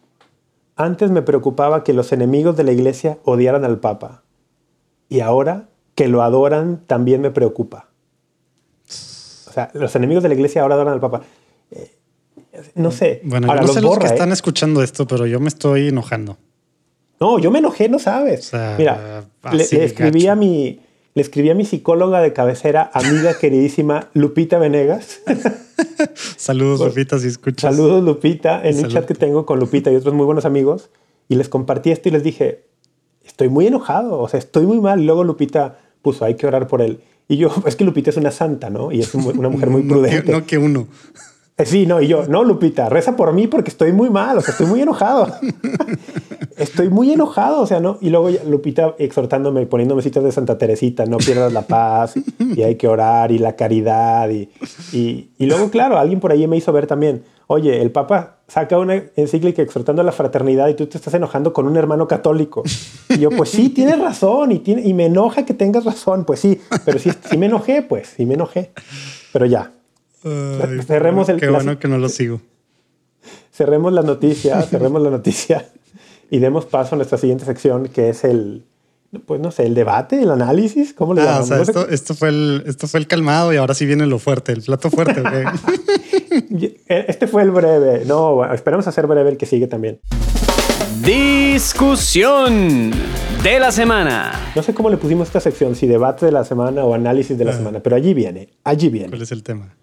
Antes 0.76 1.12
me 1.12 1.22
preocupaba 1.22 1.84
que 1.84 1.93
los 1.93 2.12
enemigos 2.12 2.55
de 2.55 2.64
la 2.64 2.72
iglesia 2.72 3.18
odiaran 3.24 3.66
al 3.66 3.80
Papa. 3.80 4.24
Y 5.10 5.20
ahora 5.20 5.70
que 5.95 6.08
lo 6.08 6.22
adoran 6.22 6.84
también 6.86 7.22
me 7.22 7.32
preocupa. 7.32 7.89
O 8.88 9.51
sea, 9.51 9.72
los 9.74 9.95
enemigos 9.95 10.24
de 10.24 10.30
la 10.30 10.36
iglesia 10.36 10.62
ahora 10.62 10.76
adoran 10.76 10.93
al 10.93 10.99
Papa. 10.99 11.22
Eh, 11.72 11.91
no 12.76 12.91
sé. 12.91 13.22
Bueno, 13.24 13.47
ahora 13.47 13.62
yo 13.62 13.62
no 13.62 13.68
los 13.68 13.76
sé 13.76 13.82
los 13.82 13.89
borra, 13.89 14.01
que 14.01 14.08
¿eh? 14.08 14.14
están 14.14 14.32
escuchando 14.32 14.84
esto, 14.84 15.08
pero 15.08 15.26
yo 15.26 15.39
me 15.39 15.47
estoy 15.47 15.88
enojando. 15.89 16.38
No, 17.20 17.39
yo 17.39 17.49
me 17.51 17.59
enojé, 17.59 17.89
no 17.89 17.99
sabes. 17.99 18.47
O 18.47 18.49
sea, 18.51 18.76
Mira, 18.78 19.24
le, 19.51 19.57
le 19.57 19.84
escribí 19.86 20.22
gacho. 20.22 20.32
a 20.32 20.36
mi, 20.36 20.80
le 21.15 21.22
escribí 21.22 21.49
a 21.49 21.55
mi 21.55 21.65
psicóloga 21.65 22.22
de 22.22 22.32
cabecera, 22.34 22.89
amiga 22.93 23.34
queridísima 23.39 24.09
Lupita 24.13 24.59
Venegas. 24.59 25.22
Saludos, 26.38 26.80
Pues, 26.80 26.89
Lupita, 26.95 27.20
si 27.20 27.28
escuchas. 27.28 27.76
Saludos, 27.76 28.03
Lupita, 28.03 28.61
en 28.61 28.76
un 28.76 28.82
Salud. 28.82 28.93
chat 28.93 29.05
que 29.05 29.13
tengo 29.15 29.45
con 29.45 29.59
Lupita 29.59 29.91
y 29.91 29.95
otros 29.95 30.13
muy 30.13 30.26
buenos 30.26 30.45
amigos. 30.45 30.89
Y 31.30 31.36
les 31.36 31.49
compartí 31.49 31.91
esto 31.91 32.09
y 32.09 32.11
les 32.11 32.24
dije, 32.24 32.65
estoy 33.26 33.49
muy 33.49 33.68
enojado, 33.68 34.20
o 34.20 34.28
sea, 34.30 34.38
estoy 34.39 34.65
muy 34.65 34.80
mal. 34.80 35.05
Luego 35.05 35.24
Lupita 35.24 35.80
puso, 36.01 36.24
hay 36.26 36.36
que 36.36 36.47
orar 36.47 36.68
por 36.68 36.82
él. 36.82 37.01
Y 37.28 37.38
yo, 37.38 37.49
es 37.65 37.76
que 37.76 37.84
Lupita 37.84 38.09
es 38.11 38.18
una 38.18 38.32
santa, 38.32 38.70
¿no? 38.70 38.91
Y 38.91 38.99
es 39.01 39.13
un- 39.13 39.26
una 39.38 39.49
mujer 39.49 39.70
muy 39.70 39.82
No 39.84 39.88
que, 39.88 39.93
prudente. 40.01 40.32
no 40.32 40.45
que 40.45 40.57
uno. 40.57 40.88
Eh, 41.58 41.66
Sí, 41.66 41.86
no, 41.88 42.01
y 42.01 42.08
yo, 42.08 42.28
no, 42.28 42.43
Lupita, 42.43 42.88
reza 42.88 43.16
por 43.16 43.34
mí 43.34 43.47
porque 43.47 43.70
estoy 43.70 43.91
muy 43.91 44.10
mal, 44.10 44.38
o 44.38 44.41
sea, 44.41 44.51
estoy 44.51 44.68
muy 44.68 44.82
enojado. 44.82 45.28
estoy 46.58 46.89
muy 46.89 47.12
enojado, 47.12 47.62
o 47.62 47.68
sea, 47.68 47.80
¿no? 47.80 47.97
Y 48.01 48.10
luego 48.10 48.30
Lupita 48.47 48.95
exhortándome, 48.97 49.66
poniéndome 49.66 50.01
citas 50.01 50.24
de 50.24 50.32
Santa 50.32 50.58
Teresita, 50.58 51.05
no 51.05 51.18
pierdas 51.18 51.53
la 51.53 51.64
paz, 51.64 52.14
y 52.39 52.62
hay 52.62 52.76
que 52.76 52.88
orar, 52.88 53.32
y 53.32 53.39
la 53.39 53.55
caridad, 53.55 54.30
y, 54.30 54.49
y, 54.91 55.30
y 55.38 55.45
luego, 55.45 55.70
claro, 55.70 55.97
alguien 55.97 56.20
por 56.20 56.32
ahí 56.32 56.47
me 56.47 56.58
hizo 56.58 56.72
ver 56.72 56.88
también, 56.88 57.24
oye, 57.47 57.82
el 57.82 57.91
Papa 57.91 58.38
saca 58.47 58.78
una 58.78 59.03
encíclica 59.16 59.62
exhortando 59.62 60.01
a 60.01 60.05
la 60.05 60.12
fraternidad 60.12 60.68
y 60.68 60.74
tú 60.74 60.86
te 60.88 60.97
estás 60.97 61.14
enojando 61.14 61.53
con 61.53 61.68
un 61.68 61.76
hermano 61.76 62.08
católico. 62.08 62.64
Y 63.10 63.20
yo, 63.20 63.30
pues 63.30 63.49
sí, 63.49 63.70
tienes 63.70 63.99
razón, 63.99 64.51
y, 64.51 64.60
tiene, 64.60 64.84
y 64.84 64.93
me 64.93 65.05
enoja 65.05 65.45
que 65.45 65.53
tengas 65.53 65.86
razón, 65.86 66.26
pues 66.26 66.39
sí, 66.39 66.60
pero 66.86 66.99
sí, 66.99 67.12
sí 67.30 67.38
me 67.38 67.47
enojé, 67.47 67.82
pues, 67.82 68.14
sí 68.16 68.26
me 68.26 68.36
enojé. 68.36 68.72
Pero 69.34 69.45
ya, 69.45 69.74
Ay, 70.63 70.82
Cerremos 70.88 71.30
el 71.30 71.39
Qué 71.39 71.49
bueno 71.49 71.80
que 71.80 71.88
no 71.88 71.97
lo 71.97 72.09
sigo. 72.09 72.41
cerremos 73.51 73.91
la 73.93 74.01
noticia, 74.03 74.61
cerremos 74.69 75.01
la 75.01 75.09
noticia 75.09 75.65
y 76.30 76.39
demos 76.39 76.65
paso 76.65 76.95
a 76.95 76.97
nuestra 76.97 77.17
siguiente 77.17 77.45
sección, 77.45 77.88
que 77.88 78.09
es 78.09 78.23
el, 78.23 78.63
pues 79.25 79.39
no 79.41 79.51
sé, 79.51 79.65
el 79.65 79.73
debate, 79.75 80.21
el 80.21 80.30
análisis, 80.32 80.93
¿cómo 80.93 81.13
le 81.13 81.21
Ah, 81.21 81.39
o 81.41 81.45
sea, 81.45 81.61
esto, 81.61 81.88
esto, 81.89 82.13
fue 82.13 82.30
el, 82.30 82.63
esto 82.67 82.88
fue 82.88 82.99
el 82.99 83.07
calmado 83.07 83.51
y 83.53 83.57
ahora 83.57 83.73
sí 83.73 83.86
viene 83.86 84.05
lo 84.05 84.19
fuerte, 84.19 84.51
el 84.51 84.61
plato 84.61 84.89
fuerte. 84.89 85.21
ok. 85.21 85.28
Este 86.88 87.28
fue 87.28 87.41
el 87.43 87.51
breve. 87.51 88.03
No, 88.05 88.36
bueno, 88.36 88.53
esperamos 88.53 88.88
hacer 88.88 89.07
breve 89.07 89.32
el 89.32 89.38
que 89.38 89.45
sigue 89.45 89.67
también. 89.67 89.99
Discusión 91.57 92.91
de 93.43 93.59
la 93.59 93.71
semana. 93.71 94.51
No 94.55 94.61
sé 94.63 94.73
cómo 94.73 94.89
le 94.89 94.97
pusimos 94.97 95.28
esta 95.28 95.39
sección, 95.39 95.75
si 95.75 95.88
debate 95.88 96.25
de 96.25 96.32
la 96.32 96.43
semana 96.43 96.84
o 96.86 96.93
análisis 96.93 97.38
de 97.38 97.45
la 97.45 97.51
Ah. 97.51 97.57
semana, 97.57 97.80
pero 97.82 97.95
allí 97.95 98.13
viene, 98.13 98.49
allí 98.63 98.89
viene. 98.89 99.09
¿Cuál 99.09 99.21
es 99.23 99.32
el 99.32 99.43
tema? 99.43 99.73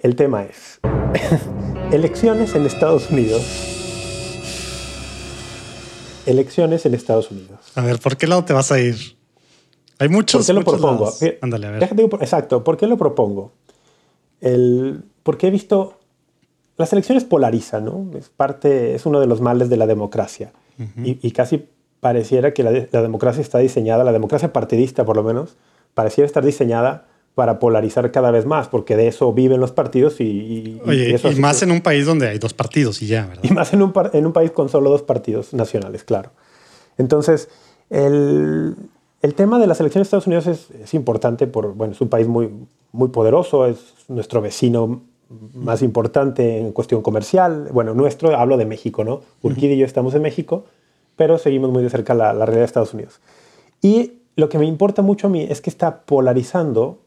El 0.00 0.14
tema 0.14 0.44
es 0.44 0.78
elecciones 1.92 2.54
en 2.54 2.66
Estados 2.66 3.10
Unidos. 3.10 3.42
Elecciones 6.24 6.86
en 6.86 6.94
Estados 6.94 7.32
Unidos. 7.32 7.58
A 7.74 7.82
ver, 7.82 7.98
¿por 7.98 8.16
qué 8.16 8.28
lado 8.28 8.44
te 8.44 8.52
vas 8.52 8.70
a 8.70 8.78
ir? 8.78 8.94
Hay 9.98 10.08
muchos. 10.08 10.46
¿Por 10.46 10.46
qué 10.46 10.52
lo 10.52 10.64
propongo? 10.64 11.12
Ándale, 11.40 11.66
a 11.66 11.70
ver. 11.72 11.80
Déjate 11.80 12.04
exacto. 12.20 12.62
¿Por 12.62 12.76
qué 12.76 12.86
lo 12.86 12.96
propongo? 12.96 13.52
El, 14.40 15.02
porque 15.24 15.48
he 15.48 15.50
visto. 15.50 15.94
Las 16.76 16.92
elecciones 16.92 17.24
polarizan, 17.24 17.86
¿no? 17.86 18.08
Es 18.16 18.28
parte, 18.28 18.94
es 18.94 19.04
uno 19.04 19.18
de 19.18 19.26
los 19.26 19.40
males 19.40 19.68
de 19.68 19.76
la 19.76 19.88
democracia. 19.88 20.52
y, 21.02 21.18
y 21.26 21.32
casi 21.32 21.66
pareciera 21.98 22.54
que 22.54 22.62
la 22.62 23.02
democracia 23.02 23.40
está 23.40 23.58
diseñada, 23.58 24.04
la 24.04 24.12
democracia 24.12 24.52
partidista 24.52 25.04
por 25.04 25.16
lo 25.16 25.24
menos, 25.24 25.56
pareciera 25.94 26.24
estar 26.24 26.44
diseñada 26.44 27.08
para 27.38 27.60
polarizar 27.60 28.10
cada 28.10 28.32
vez 28.32 28.46
más, 28.46 28.66
porque 28.66 28.96
de 28.96 29.06
eso 29.06 29.32
viven 29.32 29.60
los 29.60 29.70
partidos 29.70 30.20
y, 30.20 30.24
y- 30.24 30.82
y 30.84 30.88
Oye, 30.90 31.14
eso 31.14 31.30
y 31.30 31.36
más 31.36 31.60
que- 31.60 31.66
en 31.66 31.70
un 31.70 31.82
país 31.82 32.04
donde 32.04 32.26
hay 32.26 32.40
dos 32.40 32.52
partidos 32.52 33.00
y 33.00 33.06
ya, 33.06 33.26
¿verdad? 33.26 33.44
y 33.44 33.52
más 33.52 33.72
en 33.72 33.80
un, 33.82 33.92
par- 33.92 34.10
en 34.12 34.26
un 34.26 34.32
país 34.32 34.50
con 34.50 34.68
solo 34.68 34.90
dos 34.90 35.02
partidos 35.02 35.54
nacionales, 35.54 36.02
claro. 36.02 36.30
Entonces, 36.98 37.48
el, 37.90 38.74
el 39.22 39.34
tema 39.34 39.60
de 39.60 39.68
las 39.68 39.78
elecciones 39.78 40.06
de 40.06 40.08
Estados 40.08 40.26
Unidos 40.26 40.48
es, 40.48 40.70
es 40.82 40.94
importante 40.94 41.46
por, 41.46 41.74
bueno, 41.74 41.92
es 41.92 42.00
un 42.00 42.08
país 42.08 42.26
muy, 42.26 42.50
muy 42.90 43.08
poderoso, 43.10 43.66
es 43.66 43.78
nuestro 44.08 44.40
vecino 44.40 45.02
más 45.54 45.82
importante 45.82 46.58
en 46.58 46.72
cuestión 46.72 47.02
comercial. 47.02 47.68
Bueno, 47.72 47.94
nuestro, 47.94 48.34
hablo 48.36 48.56
de 48.56 48.66
México, 48.66 49.04
¿no? 49.04 49.20
Urquidi 49.42 49.74
y 49.74 49.78
yo 49.78 49.86
estamos 49.86 50.12
en 50.16 50.22
México, 50.22 50.64
pero 51.14 51.38
seguimos 51.38 51.70
muy 51.70 51.84
de 51.84 51.90
cerca 51.90 52.14
la, 52.14 52.32
la 52.32 52.46
realidad 52.46 52.62
de 52.62 52.66
Estados 52.66 52.94
Unidos. 52.94 53.20
Y 53.80 54.14
lo 54.34 54.48
que 54.48 54.58
me 54.58 54.66
importa 54.66 55.02
mucho 55.02 55.28
a 55.28 55.30
mí 55.30 55.46
es 55.48 55.60
que 55.60 55.70
está 55.70 56.00
polarizando 56.00 56.98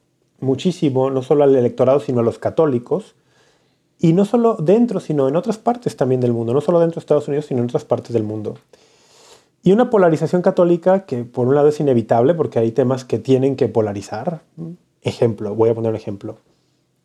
muchísimo, 0.42 1.10
no 1.10 1.22
solo 1.24 1.44
al 1.44 1.56
electorado, 1.56 2.00
sino 2.00 2.20
a 2.20 2.24
los 2.24 2.40
católicos, 2.40 3.16
y 4.00 4.14
no 4.14 4.26
solo 4.26 4.56
dentro, 4.56 5.00
sino 5.00 5.28
en 5.30 5.36
otras 5.36 5.58
partes 5.58 5.96
también 5.96 6.22
del 6.22 6.34
mundo, 6.34 6.54
no 6.54 6.62
solo 6.62 6.80
dentro 6.80 6.96
de 6.96 7.02
Estados 7.02 7.28
Unidos, 7.28 7.46
sino 7.46 7.60
en 7.60 7.66
otras 7.66 7.86
partes 7.86 8.14
del 8.14 8.24
mundo. 8.24 8.56
Y 9.64 9.72
una 9.72 9.92
polarización 9.92 10.42
católica 10.42 11.06
que 11.06 11.24
por 11.24 11.48
un 11.48 11.54
lado 11.54 11.68
es 11.68 11.80
inevitable 11.80 12.34
porque 12.34 12.58
hay 12.58 12.72
temas 12.72 13.06
que 13.06 13.20
tienen 13.20 13.56
que 13.56 13.68
polarizar. 13.68 14.42
Ejemplo, 15.04 15.54
voy 15.54 15.70
a 15.70 15.76
poner 15.76 15.92
un 15.92 15.96
ejemplo. 15.98 16.38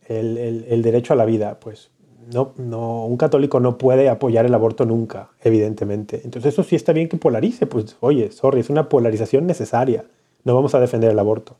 El, 0.09 0.39
el- 0.39 0.65
el 0.69 0.83
derecho 0.83 1.13
a 1.13 1.17
la 1.17 1.27
vida, 1.27 1.59
pues 1.61 1.91
no, 2.33 2.53
no, 2.57 3.05
un 3.05 3.19
católico 3.19 3.61
no 3.61 3.77
puede 3.77 4.09
apoyar 4.09 4.47
el 4.47 4.55
aborto 4.55 4.87
nunca, 4.87 5.29
evidentemente. 5.43 6.23
Entonces 6.25 6.55
eso 6.55 6.63
sí 6.63 6.77
está 6.77 6.93
bien 6.95 7.09
que 7.11 7.19
polarice, 7.19 7.67
pues 7.67 7.97
oye, 8.01 8.33
sorry, 8.33 8.61
es 8.61 8.71
una 8.71 8.89
polarización 8.89 9.47
necesaria. 9.47 10.07
No 10.45 10.55
vamos 10.55 10.75
a 10.75 10.81
defender 10.81 11.11
el 11.11 11.19
aborto. 11.19 11.57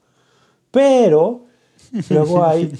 Pero 0.71 1.43
luego 2.11 2.45
hay 2.47 2.73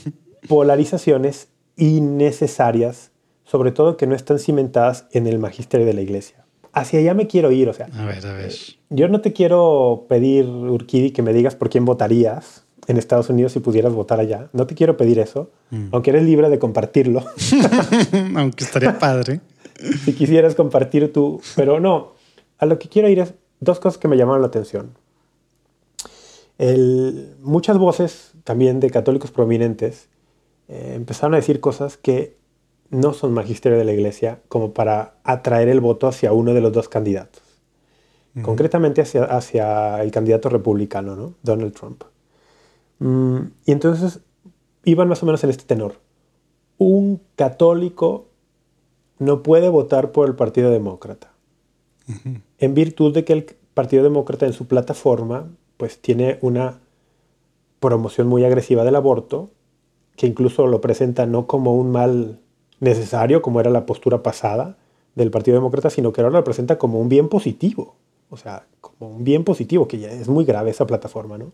polarizaciones 0.49 1.49
innecesarias, 1.77 3.11
sobre 3.45 3.73
todo 3.73 3.97
que 3.97 4.07
no 4.07 4.15
están 4.15 4.39
cimentadas 4.39 5.07
en 5.13 5.27
el 5.27 5.39
magisterio 5.39 5.87
de 5.87 5.95
la 5.95 6.01
iglesia. 6.03 6.45
Hacia 6.73 6.99
allá 7.01 7.15
me 7.15 7.27
quiero 7.27 7.51
ir, 7.53 7.69
o 7.69 7.73
sea, 7.73 7.89
A 7.95 8.05
ver, 8.05 8.27
a 8.27 8.33
ver. 8.35 8.53
yo 8.91 9.09
no 9.09 9.21
te 9.23 9.33
quiero 9.33 10.05
pedir, 10.09 10.45
Urquidi, 10.47 11.11
que 11.11 11.23
me 11.23 11.33
digas 11.33 11.55
por 11.57 11.71
quién 11.71 11.85
votarías 11.87 12.65
en 12.87 12.99
Estados 12.99 13.31
Unidos 13.31 13.53
si 13.53 13.61
pudieras 13.61 13.93
votar 13.95 14.21
allá. 14.21 14.49
No 14.53 14.67
te 14.67 14.75
quiero 14.75 14.97
pedir 14.97 15.19
eso, 15.19 15.51
aunque 15.91 16.11
eres 16.11 16.23
libre 16.25 16.49
de 16.51 16.59
compartirlo. 16.59 17.25
Aunque 18.37 18.63
estaría 18.65 18.99
padre. 18.99 19.41
si 20.05 20.13
quisieras 20.13 20.55
compartir 20.55 21.13
tú, 21.13 21.41
pero 21.57 21.81
no, 21.81 22.13
a 22.59 22.67
lo 22.67 22.79
que 22.79 22.89
quiero 22.89 23.09
ir 23.09 23.19
es 23.21 23.35
dos 23.61 23.81
cosas 23.81 23.99
que 23.99 24.07
me 24.09 24.17
llamaron 24.17 24.43
la 24.43 24.49
atención. 24.49 24.91
El- 26.59 27.35
muchas 27.43 27.77
voces 27.79 28.33
también 28.47 28.79
de 28.79 28.91
católicos 28.91 29.33
prominentes 29.33 30.09
eh, 30.69 30.93
empezaron 30.95 31.35
a 31.35 31.39
decir 31.39 31.59
cosas 31.59 31.97
que 31.97 32.37
no 32.91 33.13
son 33.13 33.35
magisterio 33.35 33.77
de 33.77 33.85
la 33.85 33.93
iglesia 33.93 34.39
como 34.47 34.73
para 34.73 35.17
atraer 35.25 35.69
el 35.69 35.81
voto 35.81 36.07
hacia 36.07 36.33
uno 36.33 36.55
de 36.55 36.61
los 36.61 36.73
dos 36.73 36.89
candidatos. 36.89 37.43
Concretamente 38.43 39.01
hacia, 39.01 39.25
hacia 39.25 40.01
el 40.03 40.11
candidato 40.11 40.51
republicano, 40.51 41.17
¿no? 41.17 41.35
Donald 41.43 41.73
Trump. 41.73 42.05
Mm, 42.99 43.39
y 43.65 43.73
entonces 43.73 44.21
iban 44.85 45.09
más 45.09 45.23
o 45.23 45.27
menos 45.27 45.43
en 45.43 45.51
este 45.51 45.65
tenor. 45.65 45.95
Un 46.77 47.23
católico 47.35 48.29
no 49.19 49.43
puede 49.43 49.71
votar 49.71 50.13
por 50.13 50.29
el 50.29 50.37
Partido 50.37 50.71
Demócrata. 50.71 51.33
En 52.59 52.75
virtud 52.75 53.13
de 53.13 53.25
que 53.25 53.33
el 53.33 53.45
Partido 53.75 54.05
Demócrata 54.05 54.47
en 54.47 54.53
su 54.53 54.69
plataforma 54.69 55.49
pues 55.79 55.99
tiene 56.01 56.39
una 56.43 56.81
promoción 57.81 58.27
muy 58.27 58.45
agresiva 58.45 58.85
del 58.85 58.97
aborto, 58.97 59.51
que 60.17 60.27
incluso 60.27 60.67
lo 60.67 60.81
presenta 60.81 61.27
no 61.27 61.47
como 61.47 61.75
un 61.75 61.91
mal 61.91 62.41
necesario, 62.81 63.43
como 63.43 63.61
era 63.61 63.71
la 63.71 63.87
postura 63.87 64.23
pasada, 64.23 64.77
del 65.15 65.31
Partido 65.31 65.57
Demócrata, 65.57 65.91
sino 65.91 66.13
que 66.13 66.21
ahora 66.21 66.39
lo 66.39 66.45
presenta 66.45 66.79
como 66.79 67.01
un 67.01 67.09
bien 67.09 67.29
positivo. 67.29 67.95
O 68.29 68.37
sea, 68.37 68.67
como 68.81 69.11
un 69.11 69.25
bien 69.25 69.45
positivo, 69.45 69.89
que 69.89 69.99
ya 69.99 70.11
es 70.11 70.29
muy 70.29 70.45
grave 70.45 70.71
esa 70.71 70.87
plataforma, 70.87 71.39
¿no? 71.39 71.53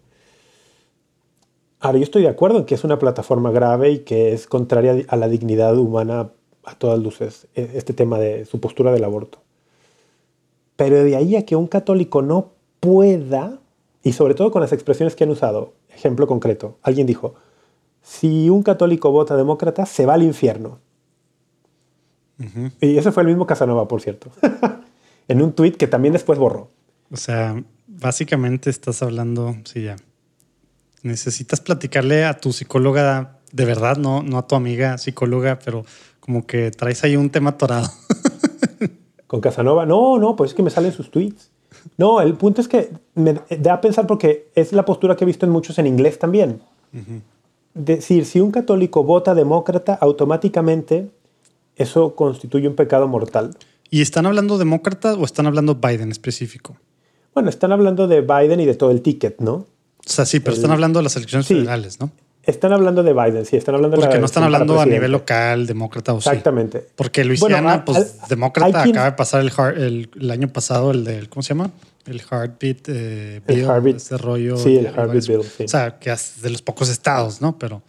Ahora, 1.80 1.98
yo 1.98 2.04
estoy 2.04 2.22
de 2.22 2.28
acuerdo 2.28 2.58
en 2.58 2.64
que 2.64 2.74
es 2.74 2.84
una 2.84 2.98
plataforma 2.98 3.50
grave 3.50 3.90
y 3.90 3.98
que 4.00 4.32
es 4.32 4.46
contraria 4.46 5.04
a 5.08 5.16
la 5.16 5.28
dignidad 5.28 5.76
humana 5.76 6.30
a 6.64 6.74
todas 6.76 6.98
luces, 6.98 7.48
e, 7.54 7.70
este 7.74 7.92
tema 7.92 8.18
de 8.18 8.44
su 8.44 8.60
postura 8.60 8.92
del 8.92 9.04
aborto. 9.04 9.38
Pero 10.76 11.02
de 11.02 11.16
ahí 11.16 11.36
a 11.36 11.44
que 11.44 11.56
un 11.56 11.66
católico 11.66 12.22
no 12.22 12.52
pueda, 12.80 13.58
y 14.02 14.12
sobre 14.12 14.34
todo 14.34 14.50
con 14.50 14.62
las 14.62 14.72
expresiones 14.72 15.16
que 15.16 15.24
han 15.24 15.30
usado, 15.30 15.72
ejemplo 15.94 16.26
concreto, 16.26 16.78
alguien 16.82 17.06
dijo, 17.06 17.34
si 18.02 18.50
un 18.50 18.62
católico 18.62 19.10
vota 19.10 19.36
demócrata, 19.36 19.86
se 19.86 20.06
va 20.06 20.14
al 20.14 20.22
infierno. 20.22 20.80
Y 22.80 22.96
ese 22.96 23.12
fue 23.12 23.22
el 23.22 23.28
mismo 23.28 23.46
Casanova, 23.46 23.86
por 23.86 24.00
cierto, 24.00 24.32
en 25.28 25.42
un 25.42 25.52
tuit 25.52 25.76
que 25.76 25.86
también 25.86 26.12
después 26.12 26.38
borró. 26.40 26.70
O 27.10 27.16
sea, 27.16 27.62
básicamente 27.86 28.68
estás 28.68 29.02
hablando, 29.02 29.54
sí, 29.64 29.84
ya. 29.84 29.96
Necesitas 31.02 31.60
platicarle 31.60 32.24
a 32.24 32.38
tu 32.38 32.52
psicóloga 32.52 33.38
de 33.52 33.64
verdad, 33.64 33.96
no, 33.98 34.22
no 34.22 34.38
a 34.38 34.46
tu 34.46 34.56
amiga 34.56 34.98
psicóloga, 34.98 35.58
pero 35.64 35.84
como 36.20 36.46
que 36.46 36.70
traes 36.70 37.04
ahí 37.04 37.16
un 37.16 37.30
tema 37.30 37.56
torado. 37.56 37.88
Con 39.26 39.40
Casanova, 39.40 39.86
no, 39.86 40.18
no, 40.18 40.36
pues 40.36 40.50
es 40.50 40.54
que 40.54 40.62
me 40.62 40.70
salen 40.70 40.92
sus 40.92 41.10
tweets. 41.10 41.51
No, 41.96 42.20
el 42.20 42.34
punto 42.34 42.60
es 42.60 42.68
que 42.68 42.90
me 43.14 43.40
da 43.58 43.74
a 43.74 43.80
pensar 43.80 44.06
porque 44.06 44.48
es 44.54 44.72
la 44.72 44.84
postura 44.84 45.16
que 45.16 45.24
he 45.24 45.26
visto 45.26 45.46
en 45.46 45.52
muchos 45.52 45.78
en 45.78 45.86
inglés 45.86 46.18
también. 46.18 46.60
Decir, 47.74 48.26
si 48.26 48.40
un 48.40 48.50
católico 48.50 49.04
vota 49.04 49.34
demócrata, 49.34 49.94
automáticamente 49.94 51.10
eso 51.76 52.14
constituye 52.14 52.68
un 52.68 52.74
pecado 52.74 53.08
mortal. 53.08 53.56
¿Y 53.90 54.02
están 54.02 54.26
hablando 54.26 54.58
demócrata 54.58 55.14
o 55.14 55.24
están 55.24 55.46
hablando 55.46 55.74
Biden 55.74 56.10
específico? 56.10 56.76
Bueno, 57.34 57.48
están 57.48 57.72
hablando 57.72 58.08
de 58.08 58.20
Biden 58.20 58.60
y 58.60 58.66
de 58.66 58.74
todo 58.74 58.90
el 58.90 59.02
ticket, 59.02 59.40
¿no? 59.40 59.52
O 59.54 59.66
sea, 60.04 60.26
sí, 60.26 60.40
pero 60.40 60.56
están 60.56 60.70
hablando 60.70 60.98
de 60.98 61.04
las 61.04 61.16
elecciones 61.16 61.46
federales, 61.46 62.00
¿no? 62.00 62.10
Están 62.44 62.72
hablando 62.72 63.04
de 63.04 63.12
Biden, 63.12 63.46
sí, 63.46 63.56
están 63.56 63.76
hablando 63.76 63.96
de 63.96 64.02
Porque 64.02 64.18
no 64.18 64.26
están 64.26 64.42
hablando 64.42 64.80
a 64.80 64.86
nivel 64.86 65.12
local, 65.12 65.66
demócrata 65.66 66.12
o 66.12 66.18
Exactamente. 66.18 66.84
Porque 66.96 67.24
Luisiana, 67.24 67.84
pues 67.84 68.16
demócrata, 68.28 68.82
acaba 68.82 69.04
de 69.06 69.12
pasar 69.12 69.42
el, 69.76 70.10
el, 70.20 70.30
año 70.30 70.48
pasado 70.48 70.90
el 70.90 71.04
del, 71.04 71.28
¿cómo 71.28 71.42
se 71.42 71.50
llama? 71.50 71.70
El 72.04 72.20
Heartbeat 72.20 72.88
eh, 72.88 73.40
Bill, 73.46 73.58
el 73.60 73.64
Heartbeat, 73.64 73.96
este 73.96 74.18
rollo. 74.18 74.56
Sí, 74.56 74.76
el 74.76 74.86
Heartbeat 74.86 75.26
Bill. 75.26 75.42
Sí. 75.44 75.64
O 75.64 75.68
sea, 75.68 75.98
que 76.00 76.10
es 76.10 76.42
de 76.42 76.50
los 76.50 76.62
pocos 76.62 76.88
estados, 76.88 77.40
¿no? 77.40 77.58
Pero. 77.58 77.82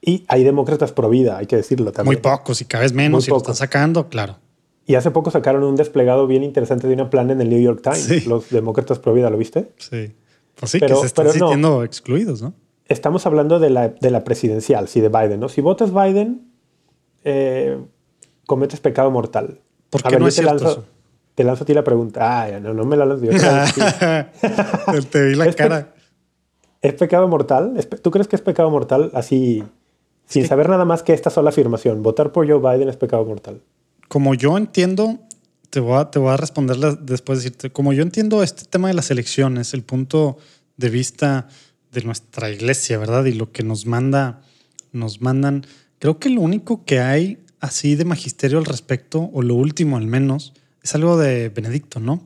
Y 0.00 0.24
hay 0.28 0.44
demócratas 0.44 0.92
pro 0.92 1.10
vida, 1.10 1.38
hay 1.38 1.46
que 1.46 1.56
decirlo 1.56 1.90
también. 1.90 2.14
Muy 2.14 2.22
pocos 2.22 2.60
y 2.60 2.66
cada 2.66 2.82
vez 2.82 2.92
menos, 2.92 3.26
y 3.26 3.30
lo 3.30 3.38
están 3.38 3.56
sacando, 3.56 4.08
claro. 4.08 4.38
Y 4.86 4.94
hace 4.94 5.10
poco 5.10 5.32
sacaron 5.32 5.64
un 5.64 5.74
desplegado 5.74 6.28
bien 6.28 6.44
interesante 6.44 6.86
de 6.86 6.94
una 6.94 7.10
plan 7.10 7.30
en 7.30 7.40
el 7.40 7.50
New 7.50 7.60
York 7.60 7.82
Times, 7.82 8.26
los 8.26 8.48
demócratas 8.50 9.00
pro 9.00 9.12
vida, 9.12 9.28
¿lo 9.28 9.36
viste? 9.36 9.72
Sí. 9.76 10.12
Pues 10.54 10.70
sí, 10.70 10.78
que 10.78 10.88
se 10.88 11.06
están 11.06 11.30
sintiendo 11.32 11.82
excluidos, 11.82 12.40
¿no? 12.42 12.54
Estamos 12.88 13.26
hablando 13.26 13.58
de 13.58 13.70
la, 13.70 13.88
de 13.88 14.10
la, 14.10 14.24
presidencial, 14.24 14.88
sí, 14.88 15.00
de 15.00 15.08
Biden, 15.08 15.40
¿no? 15.40 15.48
Si 15.48 15.60
votas 15.60 15.92
Biden, 15.92 16.50
eh, 17.24 17.78
cometes 18.46 18.80
pecado 18.80 19.10
mortal. 19.10 19.60
¿Por 19.90 20.02
qué 20.02 20.18
no 20.18 20.26
es 20.26 20.36
te 20.36 20.42
cierto 20.42 20.64
lanzo, 20.64 20.84
Te 21.34 21.44
lanzo 21.44 21.64
a 21.64 21.66
ti 21.66 21.74
la 21.74 21.84
pregunta. 21.84 22.42
Ah, 22.42 22.60
no, 22.60 22.74
no 22.74 22.84
me 22.84 22.96
la 22.96 23.06
lanzo. 23.06 23.26
te, 23.26 25.02
te 25.10 25.24
vi 25.26 25.34
la 25.34 25.52
cara. 25.52 25.94
¿Es 26.80 26.94
pecado 26.94 27.26
mortal? 27.28 27.74
¿Tú 28.02 28.10
crees 28.10 28.28
que 28.28 28.36
es 28.36 28.42
pecado 28.42 28.70
mortal 28.70 29.10
así, 29.14 29.64
sin 30.26 30.46
saber 30.46 30.68
nada 30.68 30.84
más 30.84 31.02
que 31.02 31.12
esta 31.12 31.30
sola 31.30 31.50
afirmación? 31.50 32.02
Votar 32.02 32.32
por 32.32 32.48
Joe 32.48 32.58
Biden 32.60 32.88
es 32.88 32.96
pecado 32.96 33.24
mortal. 33.24 33.60
Como 34.08 34.34
yo 34.34 34.56
entiendo, 34.56 35.18
te 35.70 35.80
voy 35.80 35.98
a, 35.98 36.10
te 36.10 36.18
voy 36.18 36.30
a 36.30 36.36
responder 36.36 36.76
después 36.76 37.40
de 37.40 37.44
decirte, 37.44 37.70
como 37.70 37.92
yo 37.92 38.02
entiendo 38.02 38.42
este 38.42 38.64
tema 38.64 38.88
de 38.88 38.94
las 38.94 39.10
elecciones, 39.10 39.74
el 39.74 39.82
punto 39.82 40.38
de 40.76 40.88
vista 40.88 41.48
de 41.92 42.02
nuestra 42.02 42.50
iglesia, 42.50 42.98
¿verdad? 42.98 43.24
Y 43.24 43.32
lo 43.32 43.52
que 43.52 43.62
nos 43.62 43.86
manda, 43.86 44.42
nos 44.92 45.20
mandan. 45.20 45.66
Creo 45.98 46.18
que 46.18 46.30
lo 46.30 46.40
único 46.40 46.84
que 46.84 47.00
hay 47.00 47.38
así 47.60 47.94
de 47.94 48.04
magisterio 48.04 48.58
al 48.58 48.64
respecto, 48.64 49.30
o 49.32 49.42
lo 49.42 49.54
último 49.54 49.96
al 49.96 50.06
menos, 50.06 50.52
es 50.82 50.94
algo 50.94 51.18
de 51.18 51.48
Benedicto, 51.48 52.00
¿no? 52.00 52.22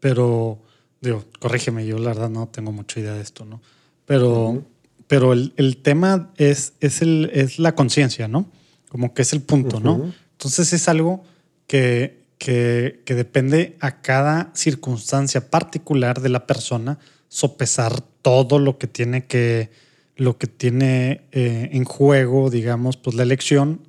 Pero, 0.00 0.62
digo, 1.00 1.24
corrígeme, 1.38 1.86
yo 1.86 1.98
la 1.98 2.08
verdad 2.08 2.30
no 2.30 2.48
tengo 2.48 2.72
mucha 2.72 3.00
idea 3.00 3.14
de 3.14 3.22
esto, 3.22 3.44
¿no? 3.44 3.60
Pero, 4.06 4.64
pero 5.06 5.32
el, 5.32 5.76
tema 5.82 6.30
es, 6.36 6.74
es, 6.80 7.02
el, 7.02 7.30
es 7.32 7.58
la 7.58 7.74
conciencia, 7.74 8.28
¿no? 8.28 8.50
Como 8.88 9.14
que 9.14 9.22
es 9.22 9.32
el 9.32 9.42
punto, 9.42 9.80
¿no? 9.80 10.12
Entonces 10.32 10.72
es 10.72 10.88
algo 10.88 11.22
que, 11.66 12.24
que, 12.38 13.02
que 13.04 13.14
depende 13.14 13.76
a 13.80 14.00
cada 14.00 14.50
circunstancia 14.54 15.48
particular 15.48 16.20
de 16.20 16.28
la 16.28 16.46
persona 16.46 16.98
sopesar 17.28 18.02
todo 18.22 18.58
lo 18.58 18.78
que 18.78 18.86
tiene 18.86 19.26
que 19.26 19.70
lo 20.16 20.36
que 20.36 20.46
tiene 20.46 21.22
eh, 21.32 21.70
en 21.72 21.84
juego, 21.84 22.50
digamos, 22.50 22.98
pues 22.98 23.16
la 23.16 23.22
elección 23.22 23.80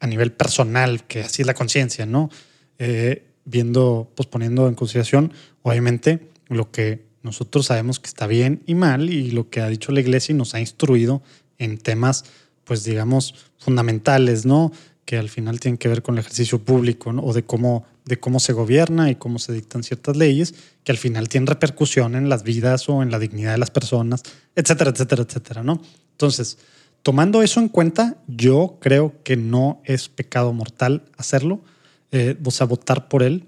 a 0.00 0.06
nivel 0.06 0.32
personal, 0.32 1.04
que 1.06 1.22
así 1.22 1.40
es 1.40 1.46
la 1.46 1.54
conciencia, 1.54 2.04
¿no? 2.04 2.28
Eh, 2.78 3.24
viendo, 3.46 4.12
pues 4.14 4.26
poniendo 4.26 4.68
en 4.68 4.74
consideración, 4.74 5.32
obviamente, 5.62 6.28
lo 6.48 6.70
que 6.70 7.06
nosotros 7.22 7.66
sabemos 7.66 8.00
que 8.00 8.08
está 8.08 8.26
bien 8.26 8.62
y 8.66 8.74
mal 8.74 9.08
y 9.08 9.30
lo 9.30 9.48
que 9.48 9.62
ha 9.62 9.68
dicho 9.68 9.90
la 9.90 10.00
iglesia 10.00 10.34
y 10.34 10.36
nos 10.36 10.54
ha 10.54 10.60
instruido 10.60 11.22
en 11.56 11.78
temas, 11.78 12.26
pues 12.64 12.84
digamos, 12.84 13.34
fundamentales, 13.56 14.44
¿no? 14.44 14.70
Que 15.08 15.16
al 15.16 15.30
final 15.30 15.58
tienen 15.58 15.78
que 15.78 15.88
ver 15.88 16.02
con 16.02 16.16
el 16.16 16.20
ejercicio 16.20 16.58
público. 16.58 17.08
O 17.22 17.32
de 17.32 17.42
cómo 17.42 17.86
de 18.08 18.18
cómo 18.18 18.40
se 18.40 18.52
gobierna 18.52 19.10
y 19.10 19.14
cómo 19.14 19.38
se 19.38 19.52
dictan 19.52 19.84
ciertas 19.84 20.16
leyes 20.16 20.54
que 20.82 20.90
al 20.90 20.98
final 20.98 21.28
tienen 21.28 21.46
repercusión 21.46 22.16
en 22.16 22.28
las 22.28 22.42
vidas 22.42 22.88
o 22.88 23.02
en 23.02 23.10
la 23.10 23.18
dignidad 23.18 23.52
de 23.52 23.58
las 23.58 23.70
personas, 23.70 24.22
etcétera, 24.56 24.90
etcétera, 24.90 25.22
etcétera, 25.22 25.62
¿no? 25.62 25.80
Entonces, 26.12 26.58
tomando 27.02 27.42
eso 27.42 27.60
en 27.60 27.68
cuenta, 27.68 28.16
yo 28.26 28.78
creo 28.80 29.14
que 29.22 29.36
no 29.36 29.80
es 29.84 30.08
pecado 30.08 30.52
mortal 30.52 31.02
hacerlo, 31.18 31.60
eh, 32.10 32.36
o 32.42 32.50
sea, 32.50 32.66
votar 32.66 33.08
por 33.08 33.22
él, 33.22 33.44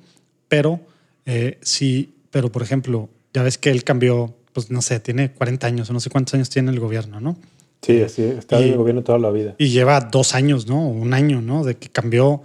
pero 0.48 0.80
eh, 1.24 1.58
sí, 1.62 2.14
pero 2.30 2.52
por 2.52 2.62
ejemplo, 2.62 3.08
ya 3.32 3.42
ves 3.42 3.56
que 3.56 3.70
él 3.70 3.82
cambió, 3.82 4.36
pues 4.52 4.70
no 4.70 4.82
sé, 4.82 5.00
tiene 5.00 5.32
40 5.32 5.66
años 5.66 5.90
o 5.90 5.94
no 5.94 6.00
sé 6.00 6.10
cuántos 6.10 6.34
años 6.34 6.50
tiene 6.50 6.70
el 6.70 6.80
gobierno, 6.80 7.20
¿no? 7.20 7.38
Sí, 7.82 8.06
sí, 8.08 8.24
está 8.24 8.58
en 8.58 8.72
el 8.72 8.76
gobierno 8.76 9.02
toda 9.02 9.18
la 9.18 9.30
vida. 9.30 9.54
Y 9.58 9.70
lleva 9.70 10.00
dos 10.00 10.34
años, 10.34 10.66
¿no? 10.66 10.86
Un 10.86 11.14
año, 11.14 11.40
¿no? 11.40 11.64
De 11.64 11.76
que 11.76 11.88
cambió 11.88 12.42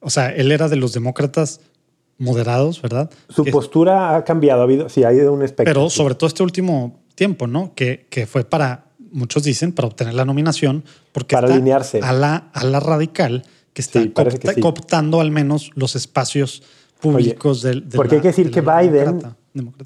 o 0.00 0.10
sea, 0.10 0.30
él 0.30 0.52
era 0.52 0.68
de 0.68 0.76
los 0.76 0.92
demócratas 0.92 1.60
moderados, 2.18 2.82
¿verdad? 2.82 3.10
Su 3.28 3.44
postura 3.44 4.16
ha 4.16 4.24
cambiado, 4.24 4.60
ha 4.60 4.64
habido, 4.64 4.88
sí, 4.88 5.04
ha 5.04 5.12
ido 5.12 5.32
un 5.32 5.42
espectro. 5.42 5.72
Pero 5.72 5.90
sobre 5.90 6.14
todo 6.14 6.28
este 6.28 6.42
último 6.42 7.00
tiempo, 7.14 7.46
¿no? 7.46 7.74
Que, 7.74 8.06
que 8.10 8.26
fue 8.26 8.44
para, 8.44 8.86
muchos 9.10 9.42
dicen, 9.42 9.72
para 9.72 9.88
obtener 9.88 10.14
la 10.14 10.24
nominación, 10.24 10.84
porque 11.12 11.34
para 11.34 11.48
alinearse. 11.48 12.00
A 12.02 12.12
la, 12.12 12.50
a 12.52 12.64
la 12.64 12.80
radical 12.80 13.44
que 13.72 13.82
está 13.82 14.00
cooptando 14.60 15.20
al 15.20 15.30
menos 15.30 15.70
los 15.74 15.94
espacios 15.96 16.62
públicos 17.00 17.62
del. 17.62 17.84
porque 17.84 18.16
hay 18.16 18.20
que 18.20 18.28
decir 18.28 18.50
que 18.50 18.60
Biden, 18.60 19.20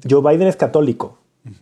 Joe 0.09 0.21
Biden 0.31 0.47
es 0.47 0.55
católico. 0.55 1.19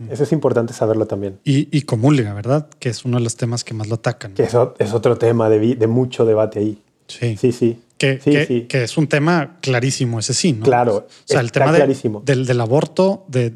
Eso 0.09 0.23
es 0.23 0.31
importante 0.31 0.73
saberlo 0.73 1.07
también. 1.07 1.39
Y, 1.43 1.75
y 1.75 1.81
comulga, 1.83 2.33
¿verdad? 2.33 2.69
Que 2.79 2.89
es 2.89 3.03
uno 3.03 3.17
de 3.17 3.23
los 3.23 3.35
temas 3.35 3.63
que 3.63 3.73
más 3.73 3.87
lo 3.87 3.95
atacan. 3.95 4.33
Que 4.33 4.43
eso 4.43 4.75
es 4.77 4.93
otro 4.93 5.17
tema 5.17 5.49
de, 5.49 5.75
de 5.75 5.87
mucho 5.87 6.25
debate 6.25 6.59
ahí. 6.59 6.81
Sí. 7.07 7.35
Sí, 7.37 7.51
sí. 7.51 7.79
Que, 7.97 8.67
que, 8.67 8.83
es 8.83 8.97
un 8.97 9.07
tema 9.07 9.57
clarísimo, 9.61 10.19
ese 10.19 10.33
sí, 10.33 10.53
¿no? 10.53 10.65
Claro. 10.65 10.95
O 10.95 11.07
sea, 11.23 11.39
el 11.39 11.51
tema 11.51 11.71
del, 11.71 12.45
del, 12.47 12.61
aborto, 12.61 13.25
de, 13.27 13.53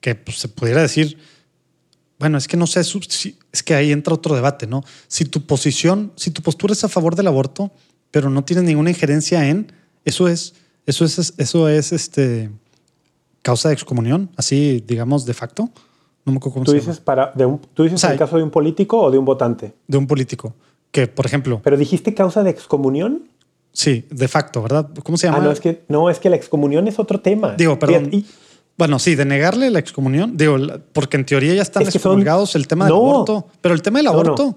que 0.00 0.14
pues, 0.14 0.38
se 0.38 0.48
pudiera 0.48 0.80
decir, 0.80 1.18
bueno, 2.18 2.38
es 2.38 2.48
que 2.48 2.56
no 2.56 2.66
sé, 2.66 2.80
es 2.80 3.62
que 3.62 3.74
ahí 3.74 3.92
entra 3.92 4.14
otro 4.14 4.34
debate, 4.34 4.66
¿no? 4.66 4.84
Si 5.06 5.26
tu 5.26 5.44
posición, 5.44 6.12
si 6.16 6.30
tu 6.30 6.40
postura 6.40 6.72
es 6.72 6.82
a 6.84 6.88
favor 6.88 7.14
del 7.14 7.26
aborto, 7.26 7.70
pero 8.10 8.30
no 8.30 8.42
tienes 8.42 8.64
ninguna 8.64 8.88
injerencia 8.88 9.46
en, 9.48 9.70
eso 10.06 10.28
es, 10.28 10.54
eso 10.86 11.04
es, 11.04 11.34
eso 11.36 11.68
es 11.68 11.92
este 11.92 12.50
causa 13.48 13.70
de 13.70 13.74
excomunión, 13.74 14.28
así 14.36 14.84
digamos 14.86 15.24
de 15.24 15.32
facto. 15.32 15.70
No 16.26 16.32
me 16.32 16.36
acuerdo 16.36 16.52
cómo 16.52 16.64
¿Tú 16.66 16.72
dices, 16.72 17.00
para, 17.00 17.32
de 17.34 17.46
un, 17.46 17.58
¿tú 17.72 17.84
dices 17.84 18.04
el 18.04 18.18
caso 18.18 18.36
de 18.36 18.42
un 18.42 18.50
político 18.50 19.00
o 19.00 19.10
de 19.10 19.16
un 19.16 19.24
votante? 19.24 19.72
De 19.86 19.96
un 19.96 20.06
político. 20.06 20.54
Que, 20.90 21.06
por 21.06 21.24
ejemplo. 21.24 21.62
¿Pero 21.64 21.78
dijiste 21.78 22.12
causa 22.12 22.42
de 22.42 22.50
excomunión? 22.50 23.22
Sí, 23.72 24.04
de 24.10 24.28
facto, 24.28 24.60
¿verdad? 24.60 24.90
¿Cómo 25.02 25.16
se 25.16 25.28
llama? 25.28 25.38
Ah, 25.38 25.44
no, 25.44 25.50
es 25.50 25.60
que, 25.60 25.82
no, 25.88 26.10
es 26.10 26.18
que 26.18 26.28
la 26.28 26.36
excomunión 26.36 26.88
es 26.88 26.98
otro 26.98 27.20
tema. 27.20 27.54
Digo, 27.56 27.78
perdón. 27.78 28.10
bueno, 28.76 28.98
sí, 28.98 29.14
de 29.14 29.24
negarle 29.24 29.70
la 29.70 29.78
excomunión, 29.78 30.36
digo, 30.36 30.58
porque 30.92 31.16
en 31.16 31.24
teoría 31.24 31.54
ya 31.54 31.62
están 31.62 31.84
excomulgados 31.84 32.54
el 32.54 32.68
tema 32.68 32.84
del 32.84 32.96
aborto, 32.96 33.46
pero 33.62 33.74
el 33.74 33.80
tema 33.80 34.00
del 34.00 34.08
aborto. 34.08 34.56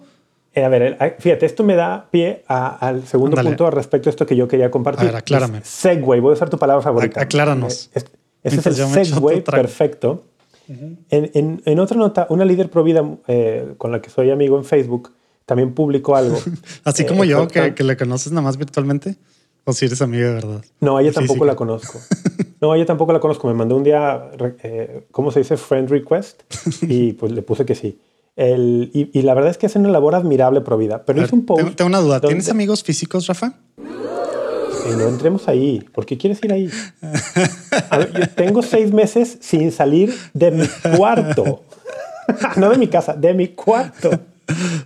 Eh, 0.54 0.66
a 0.66 0.68
ver, 0.68 1.16
fíjate, 1.20 1.46
esto 1.46 1.64
me 1.64 1.76
da 1.76 2.10
pie 2.12 2.44
al 2.48 3.08
segundo 3.08 3.42
punto 3.42 3.72
respecto 3.72 4.10
a 4.10 4.12
esto 4.12 4.26
que 4.26 4.36
yo 4.36 4.50
quería 4.50 4.70
compartir. 4.70 5.04
A 5.04 5.12
ver, 5.12 5.16
aclárame. 5.16 5.62
Segway, 5.64 6.20
voy 6.20 6.32
a 6.32 6.34
usar 6.34 6.50
tu 6.50 6.58
palabra 6.58 6.82
favorita. 6.82 7.22
acláranos. 7.22 7.90
Eh, 7.96 8.04
este 8.44 8.70
es 8.70 8.80
el 8.80 9.06
segway 9.06 9.44
perfecto. 9.44 10.24
en, 10.68 11.62
en, 11.66 11.80
otra 11.80 11.98
nota, 11.98 12.28
una 12.30 12.46
líder 12.46 12.70
provida 12.70 13.04
eh, 13.28 13.74
con 13.78 13.92
la 13.92 14.02
que 14.02 14.10
soy 14.10 14.32
amigo 14.32 14.58
en 14.58 14.66
Facebook 14.66 15.12
también 15.46 15.74
publicó 15.74 16.16
algo. 16.16 16.38
Así 16.86 17.06
como 17.06 17.24
eh, 17.24 17.28
yo, 17.28 17.48
que, 17.48 17.84
le 17.84 17.98
conoces 17.98 18.32
nada 18.32 18.44
más 18.44 18.58
virtualmente. 18.58 19.18
O 19.64 19.74
si 19.74 19.86
eres 19.86 20.02
amiga 20.02 20.30
de 20.30 20.34
verdad. 20.34 20.66
No, 20.80 21.00
ella 21.00 21.12
tampoco 21.12 21.46
la 21.46 21.56
conozco. 21.56 22.00
No, 22.62 22.76
ella 22.76 22.86
tampoco 22.86 23.12
la 23.12 23.20
conozco. 23.20 23.48
Me 23.48 23.56
mandó 23.56 23.76
un 23.76 23.84
día, 23.84 24.30
eh, 24.62 25.08
¿cómo 25.10 25.32
se 25.32 25.40
dice? 25.40 25.58
Friend 25.58 25.90
request. 25.90 26.44
Y 26.84 27.14
pues 27.14 27.32
le 27.32 27.42
puse 27.42 27.66
que 27.66 27.74
sí. 27.74 28.00
El, 28.36 28.92
y, 28.94 29.10
y 29.18 29.24
la 29.24 29.34
verdad 29.34 29.50
es 29.50 29.58
que 29.58 29.66
hace 29.66 29.80
una 29.80 29.90
labor 29.90 30.14
admirable 30.14 30.62
pro 30.62 30.78
vida. 30.78 31.04
Pero 31.04 31.18
ver, 31.18 31.26
hizo 31.26 31.36
un 31.36 31.46
post. 31.48 31.60
tengo, 31.60 31.76
tengo 31.76 31.88
una 31.88 32.02
duda. 32.02 32.22
¿Tienes 32.22 32.46
donde- 32.46 32.52
amigos 32.52 32.84
físicos, 32.84 33.26
Rafa? 33.26 33.56
Eh, 34.86 34.96
no 34.98 35.08
entremos 35.08 35.48
ahí. 35.48 35.84
¿Por 35.94 36.06
qué 36.06 36.18
quieres 36.18 36.44
ir 36.44 36.52
ahí? 36.54 36.70
A 37.90 37.98
ver, 37.98 38.12
yo 38.14 38.30
tengo 38.30 38.62
seis 38.62 38.92
meses 38.92 39.38
sin 39.42 39.72
salir 39.72 40.14
de 40.34 40.52
mi 40.52 40.68
cuarto. 40.98 41.64
no 42.58 42.70
de 42.70 42.78
mi 42.78 42.88
casa, 42.88 43.14
de 43.14 43.34
mi 43.34 43.50
cuarto. 43.50 44.10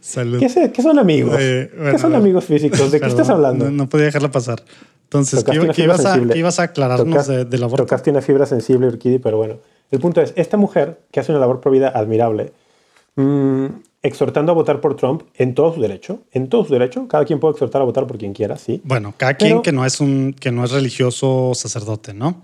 Salud. 0.02 0.40
¿Qué, 0.40 0.72
qué 0.72 0.82
son 0.82 1.00
amigos? 1.00 1.36
Oye, 1.36 1.72
bueno, 1.76 1.92
¿Qué 1.92 1.98
son 2.00 2.16
amigos 2.16 2.46
físicos? 2.46 2.92
¿De 2.92 2.98
qué 2.98 3.06
Perdón, 3.06 3.10
estás 3.10 3.30
hablando? 3.30 3.66
No, 3.66 3.72
no 3.72 3.90
podía 3.90 4.06
dejarla 4.06 4.32
pasar. 4.32 4.64
Entonces, 5.04 5.44
¿qué, 5.44 5.52
qué 5.74 5.84
ibas 5.84 6.06
a, 6.06 6.20
qué 6.20 6.38
ibas 6.38 6.60
a 6.60 6.64
aclararnos 6.64 7.08
Tocas- 7.08 7.28
de, 7.28 7.46
del 7.46 7.64
aborto? 7.64 7.86
Tocaste 7.86 8.10
una 8.12 8.22
fibra 8.22 8.46
sensible, 8.46 8.88
Urquidi, 8.88 9.20
pero 9.20 9.38
bueno. 9.38 9.58
El 9.92 10.00
punto 10.00 10.20
es, 10.22 10.34
esta 10.36 10.58
mujer 10.58 11.00
que 11.12 11.20
hace 11.20 11.32
una 11.32 11.40
labor 11.40 11.62
pro 11.62 11.72
vida 11.72 11.90
admirable, 11.90 12.52
mm, 13.16 13.66
exhortando 14.06 14.52
a 14.52 14.56
votar 14.56 14.82
por 14.82 14.96
Trump 14.96 15.24
en 15.36 15.54
todo 15.56 15.74
su 15.74 15.82
derecho, 15.82 16.20
en 16.32 16.48
todo 16.48 16.66
su 16.66 16.74
derecho, 16.74 17.08
cada 17.08 17.26
quien 17.26 17.40
puede 17.40 17.54
exhortar 17.54 17.82
a 17.82 17.86
votar 17.86 18.06
por 18.08 18.18
quien 18.18 18.34
quiera, 18.34 18.58
sí. 18.58 18.82
Bueno, 18.84 19.14
cada 19.18 19.34
quien 19.36 19.62
que 19.62 19.72
no 19.72 19.86
es 19.86 20.00
un 20.00 20.34
que 20.40 20.52
no 20.52 20.64
es 20.64 20.72
religioso 20.72 21.52
sacerdote, 21.56 22.14
¿no? 22.14 22.42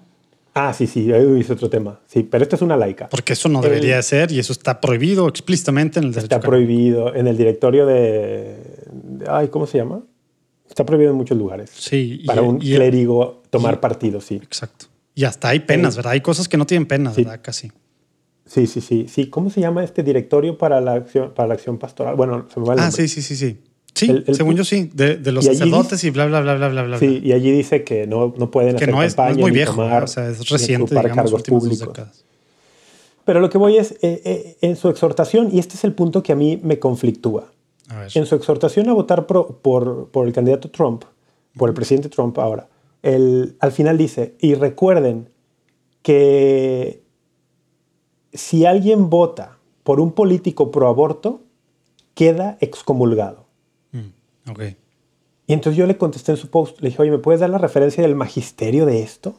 Ah, 0.54 0.74
sí, 0.74 0.86
sí, 0.86 1.12
ahí 1.14 1.40
es 1.40 1.50
otro 1.50 1.70
tema. 1.70 2.00
Sí, 2.08 2.24
pero 2.24 2.44
esta 2.44 2.58
es 2.58 2.62
una 2.62 2.76
laica. 2.76 3.08
Porque 3.08 3.34
eso 3.34 3.48
no 3.48 3.62
debería 3.62 3.96
de 3.96 4.04
ser 4.04 4.32
y 4.34 4.40
eso 4.40 4.52
está 4.52 4.82
prohibido 4.82 5.30
explícitamente 5.30 6.00
en 6.00 6.06
el 6.06 6.12
derecho. 6.12 6.36
Está 6.36 6.46
prohibido 6.46 7.16
en 7.16 7.28
el 7.28 7.38
directorio 7.38 7.86
de, 7.86 8.58
de- 8.92 9.26
Ay, 9.30 9.48
¿cómo 9.48 9.66
se 9.66 9.78
llama? 9.78 10.02
Está 10.68 10.86
prohibido 10.86 11.12
en 11.12 11.18
muchos 11.18 11.38
lugares. 11.38 11.70
Sí, 11.74 12.20
y- 12.24 12.26
Para 12.26 12.42
un 12.42 12.58
y- 12.62 12.76
clérigo 12.76 13.44
tomar 13.50 13.76
y- 13.76 13.78
partido, 13.78 14.20
sí. 14.20 14.36
Exacto. 14.44 14.88
Y 15.16 15.24
hasta 15.24 15.48
hay 15.50 15.60
penas, 15.62 15.94
El- 15.94 16.00
¿verdad? 16.00 16.12
Hay 16.14 16.22
cosas 16.22 16.50
que 16.50 16.58
no 16.58 16.66
tienen 16.66 16.86
penas, 16.86 17.16
Sí. 17.16 17.24
¿verdad? 17.24 17.40
Casi. 17.42 17.72
Sí, 18.54 18.68
sí, 18.68 18.82
sí, 18.82 19.06
sí. 19.08 19.28
¿Cómo 19.30 19.50
se 19.50 19.62
llama 19.62 19.82
este 19.82 20.04
directorio 20.04 20.58
para 20.58 20.82
la 20.82 20.92
acción, 20.94 21.32
para 21.34 21.48
la 21.48 21.54
acción 21.54 21.78
pastoral? 21.78 22.16
Bueno, 22.18 22.48
se 22.54 22.60
me 22.60 22.66
va 22.66 22.74
el 22.74 22.80
Ah, 22.82 22.92
sí, 22.92 23.08
sí, 23.08 23.22
sí, 23.22 23.38
sí. 23.38 23.58
Sí, 23.96 24.10
El- 24.10 24.26
el 24.28 24.36
según 24.36 24.56
yo 24.56 24.66
sí. 24.66 24.90
De, 24.94 25.16
de 25.16 25.32
los 25.32 25.46
Y 25.46 25.48
sacerdotes 25.48 26.04
y 26.04 26.10
bla, 26.10 26.26
bla, 26.26 26.42
bla, 26.42 26.56
bla, 26.56 26.68
bla, 26.68 26.84
bla. 26.84 26.98
Sí, 27.00 27.22
y 27.24 27.32
allí 27.32 27.50
dice 27.52 27.86
que 27.86 28.08
no, 28.08 28.34
no 28.38 28.52
pueden 28.52 28.72
Que 28.76 28.84
hacer 28.84 28.92
no 28.92 29.04
es, 29.04 29.16
no 29.16 29.24
es 29.24 29.30
campaña 29.30 29.42
muy 29.42 29.52
viejo, 29.52 29.72
tomar 29.82 30.04
o 30.04 30.08
sea, 30.08 30.28
es 30.30 30.50
reciente, 30.50 30.94
digamos, 30.94 31.16
cargos 31.16 31.44
públicos. 31.44 31.98
Pero 33.24 33.40
lo 33.40 33.50
que 33.50 33.58
voy 33.58 33.78
es, 33.78 33.92
eh, 34.02 34.22
eh, 34.26 34.58
en 34.62 34.76
su 34.76 34.90
exhortación, 34.90 35.48
y 35.54 35.60
este 35.60 35.76
es 35.76 35.86
el 35.86 35.94
punto 35.94 36.22
que 36.22 36.34
a 36.34 36.36
mí 36.36 36.60
me 36.62 36.78
conflictúa, 36.78 37.52
A 37.88 38.00
ver. 38.02 38.12
en 38.16 38.26
su 38.26 38.36
exhortación 38.36 38.90
a 38.90 38.94
votar 38.94 39.28
pro- 39.28 39.60
por, 39.62 40.10
por 40.10 40.28
el 40.28 40.34
candidato 40.34 40.70
Trump, 40.72 41.04
por 41.56 41.70
el 41.70 41.76
presidente 41.76 42.10
Trump 42.10 42.38
ahora, 42.40 42.68
él, 43.02 43.56
al 43.62 43.72
final 43.72 43.98
dice, 43.98 44.36
y 44.40 44.56
recuerden 44.56 45.30
que 46.02 47.01
si 48.34 48.66
alguien 48.66 49.10
vota 49.10 49.58
por 49.84 50.00
un 50.00 50.12
político 50.12 50.72
pro 50.72 50.88
aborto, 50.88 51.42
queda 52.14 52.58
excomulgado. 52.62 53.46
Mm, 53.92 54.50
ok. 54.52 54.62
Y 55.48 55.54
entonces 55.54 55.78
yo 55.78 55.86
le 55.88 55.98
contesté 55.98 56.32
en 56.32 56.38
su 56.38 56.50
post, 56.50 56.80
le 56.82 56.90
dije, 56.90 57.02
oye, 57.02 57.12
¿me 57.12 57.18
puedes 57.18 57.42
dar 57.42 57.50
la 57.50 57.58
referencia 57.58 58.04
del 58.04 58.16
magisterio 58.16 58.86
de 58.86 59.02
esto? 59.02 59.36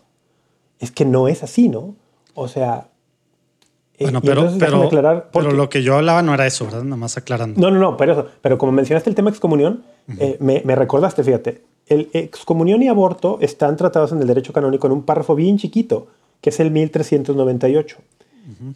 Es 0.79 0.91
que 0.91 1.05
no 1.05 1.29
es 1.29 1.43
así, 1.43 1.69
¿no? 1.69 1.95
O 2.35 2.49
sea... 2.49 2.89
eh, 3.99 4.05
Bueno, 4.05 4.21
y 4.23 4.27
pero, 4.27 4.53
pero, 4.59 4.83
aclarar, 4.85 5.31
pero 5.33 5.53
lo 5.53 5.69
que 5.69 5.83
yo 5.83 5.97
hablaba 5.97 6.23
no 6.23 6.35
era 6.35 6.47
eso, 6.47 6.65
¿verdad? 6.65 6.83
Nada 6.83 6.97
más 6.97 7.17
aclarando. 7.17 7.61
No, 7.61 7.71
no, 7.71 7.79
no, 7.79 7.97
pero, 7.97 8.13
eso, 8.13 8.27
pero 8.41 8.59
como 8.59 8.73
mencionaste 8.73 9.09
el 9.09 9.17
tema 9.17 9.31
excomunión, 9.31 9.85
eh, 10.19 10.37
me, 10.41 10.61
me 10.65 10.75
recordaste, 10.75 11.23
fíjate, 11.23 11.63
el 11.87 12.11
excomunión 12.13 12.83
y 12.83 12.89
aborto 12.89 13.39
están 13.41 13.77
tratados 13.77 14.13
en 14.13 14.21
el 14.21 14.27
derecho 14.27 14.53
canónico 14.53 14.87
en 14.87 14.93
un 14.95 15.03
párrafo 15.05 15.35
bien 15.35 15.57
chiquito, 15.57 16.09
que 16.41 16.51
es 16.51 16.59
el 16.61 16.71
1398. 16.73 17.99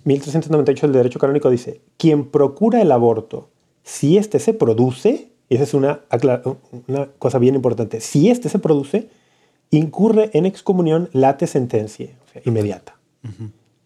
1398 0.05 0.87
del 0.87 0.95
derecho 0.95 1.19
canónico 1.19 1.51
dice, 1.51 1.81
quien 1.97 2.25
procura 2.27 2.81
el 2.83 2.93
aborto, 2.93 3.49
si 3.83 4.17
éste 4.19 4.39
se 4.39 4.53
produce, 4.55 5.29
y 5.49 5.55
esa 5.55 5.65
es 5.65 5.75
una, 5.75 6.01
una 6.89 7.07
cosa 7.19 7.39
bien 7.39 7.55
importante, 7.55 8.01
si 8.01 8.31
éste 8.31 8.49
se 8.49 8.59
produce, 8.59 9.09
incurre 9.71 10.31
en 10.33 10.47
excomunión 10.47 11.09
late 11.13 11.47
sentencia, 11.47 12.09
o 12.29 12.33
sea, 12.33 12.43
inmediata. 12.45 12.97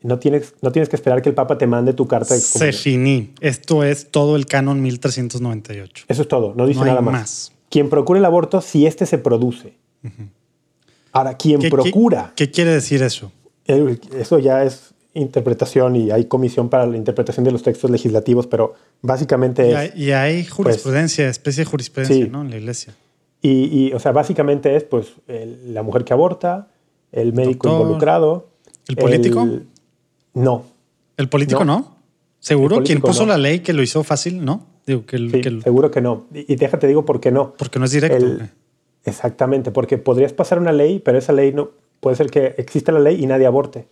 no, 0.03 0.19
tienes, 0.19 0.55
no 0.63 0.73
tienes 0.73 0.89
que 0.89 0.97
esperar 0.97 1.23
que 1.23 1.29
el 1.31 1.35
Papa 1.35 1.57
te 1.59 1.67
mande 1.67 1.93
tu 1.95 2.07
carta 2.07 2.35
de 2.35 2.41
Se 2.41 2.69
excomunión. 2.69 2.83
finí. 2.83 3.35
Esto 3.41 3.85
es 3.85 4.11
todo 4.11 4.37
el 4.37 4.47
canon 4.47 4.81
1398. 4.83 6.05
Eso 6.09 6.23
es 6.23 6.29
todo, 6.29 6.55
no 6.55 6.67
dice 6.67 6.81
No 6.81 6.87
nada 6.87 7.01
más. 7.01 7.13
más. 7.13 7.53
Quien 7.71 7.89
procura 7.89 8.19
el 8.19 8.25
aborto, 8.25 8.61
si 8.61 8.87
éste 8.87 9.07
se 9.07 9.17
produce. 9.19 9.75
Ahora, 11.13 11.37
quien 11.37 11.61
¿Qué- 11.61 11.67
qué- 11.69 11.71
procura, 11.71 12.33
¿Qué, 12.37 12.51
quiere 12.51 12.71
decir 12.73 13.03
eso? 13.03 13.33
eso 13.67 14.39
ya 14.39 14.65
es 14.65 14.93
interpretación 15.15 15.97
y 15.97 16.11
hay 16.11 16.27
comisión 16.27 16.69
para 16.69 16.87
la 16.87 16.97
interpretación 16.97 17.45
de 17.45 17.51
los 17.51 17.63
textos 17.63 17.91
legislativos, 17.91 18.47
pero 18.47 18.75
básicamente 19.03 19.67
Y 19.67 19.71
es, 19.71 19.77
hay, 19.77 19.91
y 19.97 20.11
hay 20.13 20.45
jurisprudencia, 20.45 21.29
especie 21.29 21.65
de 21.65 21.71
jurisprudencia, 21.71 22.17
Pues, 22.17 22.27
Sí. 22.27 22.31
¿no? 22.33 22.43
En 22.43 22.51
la 22.51 22.57
iglesia. 22.57 22.95
y, 23.43 23.87
y, 23.89 23.93
o 23.93 23.99
sea, 23.99 24.13
básicamente 24.13 24.77
es 24.77 24.85
pues 24.85 25.15
el- 25.27 25.75
la 25.75 25.83
mujer 25.83 26.05
que 26.05 26.13
aborta, 26.13 26.69
el 27.13 27.33
médico 27.33 27.69
doctor, 27.69 27.83
involucrado. 27.83 28.49
¿el 28.89 28.97
político? 28.97 29.49
no, 30.35 30.65
¿El 31.17 31.29
político 31.29 31.65
No. 31.65 31.79
no? 31.79 31.97
¿Seguro? 32.39 32.83
¿Quién 32.83 33.01
puso 33.01 33.23
no. 33.27 33.29
la 33.33 33.37
ley 33.39 33.61
que 33.61 33.73
lo 33.73 33.83
hizo 33.83 34.03
fácil? 34.05 34.45
¿No? 34.45 34.65
Digo, 34.87 35.05
que, 35.05 35.17
el- 35.17 35.31
sí, 35.31 35.41
que 35.43 35.49
el- 35.49 35.63
seguro 35.63 35.91
que 35.91 36.01
no. 36.01 36.27
Y, 36.33 36.53
y 36.53 36.57
déjate 36.57 36.87
digo 36.87 37.05
por 37.05 37.21
qué 37.21 37.31
no. 37.31 37.53
porque 37.59 37.79
no 37.79 37.85
es 37.85 37.91
directo. 37.91 38.27
Exactamente, 39.05 39.71
porque 39.71 39.99
podrías 39.99 40.33
pasar 40.33 40.59
una 40.59 40.73
ley, 40.73 40.99
pero 41.01 41.19
esa 41.19 41.33
ley 41.33 41.53
no 41.53 41.71
puede 42.01 42.17
ser 42.17 42.31
que 42.31 42.55
exista 42.59 42.93
la 42.93 43.01
ley 43.01 43.23
y 43.23 43.27
nadie 43.27 43.47
aborte. 43.47 43.89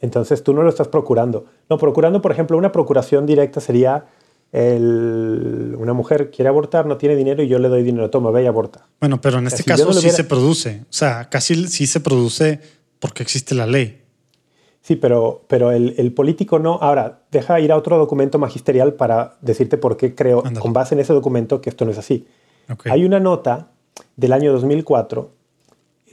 Entonces 0.00 0.42
tú 0.42 0.54
no 0.54 0.62
lo 0.62 0.68
estás 0.70 0.88
procurando. 0.88 1.44
No, 1.68 1.78
procurando, 1.78 2.22
por 2.22 2.32
ejemplo, 2.32 2.56
una 2.56 2.72
procuración 2.72 3.26
directa 3.26 3.60
sería 3.60 4.06
el- 4.52 5.74
una 5.78 5.92
mujer 5.92 6.30
quiere 6.30 6.48
abortar, 6.48 6.86
no 6.86 6.96
tiene 6.96 7.16
dinero 7.16 7.42
y 7.42 7.48
yo 7.48 7.58
le 7.58 7.68
doy 7.68 7.82
dinero, 7.82 8.10
toma, 8.10 8.30
ve 8.30 8.42
y 8.42 8.46
aborta. 8.46 8.86
Bueno, 9.00 9.20
pero 9.20 9.38
en 9.38 9.46
este 9.46 9.64
caso 9.64 9.84
no 9.86 9.92
sí 9.92 10.00
hubiera- 10.00 10.16
se 10.16 10.24
produce. 10.24 10.80
O 10.84 10.92
sea, 10.92 11.28
casi 11.28 11.68
sí 11.68 11.86
se 11.86 12.00
produce 12.00 12.60
porque 12.98 13.22
existe 13.22 13.54
la 13.54 13.66
ley. 13.66 14.02
Sí, 14.82 14.96
pero, 14.96 15.44
pero 15.46 15.72
el, 15.72 15.94
el 15.98 16.12
político 16.12 16.58
no. 16.58 16.78
Ahora, 16.80 17.20
deja 17.30 17.60
ir 17.60 17.70
a 17.70 17.76
otro 17.76 17.98
documento 17.98 18.38
magisterial 18.38 18.94
para 18.94 19.36
decirte 19.42 19.76
por 19.76 19.96
qué 19.96 20.14
creo, 20.14 20.42
con 20.58 20.72
base 20.72 20.94
en 20.94 21.00
ese 21.00 21.12
documento, 21.12 21.60
que 21.60 21.70
esto 21.70 21.84
no 21.84 21.90
es 21.90 21.98
así. 21.98 22.26
Hay 22.86 23.04
una 23.04 23.20
nota 23.20 23.68
del 24.16 24.32
año 24.32 24.52
2004 24.52 25.32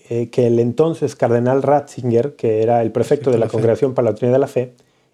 eh, 0.10 0.30
que 0.30 0.48
el 0.48 0.60
entonces 0.60 1.16
cardenal 1.16 1.64
Ratzinger, 1.64 2.36
que 2.36 2.62
era 2.64 2.82
el 2.82 2.92
prefecto 2.92 3.30
Sí, 3.30 3.34
de 3.36 3.40
la. 3.40 3.48
Congregación 3.48 3.94
para 3.94 4.06
la 4.06 4.12
Doctrina 4.12 4.34
de 4.34 4.40
la 4.40 4.48
Fe, 4.48 4.74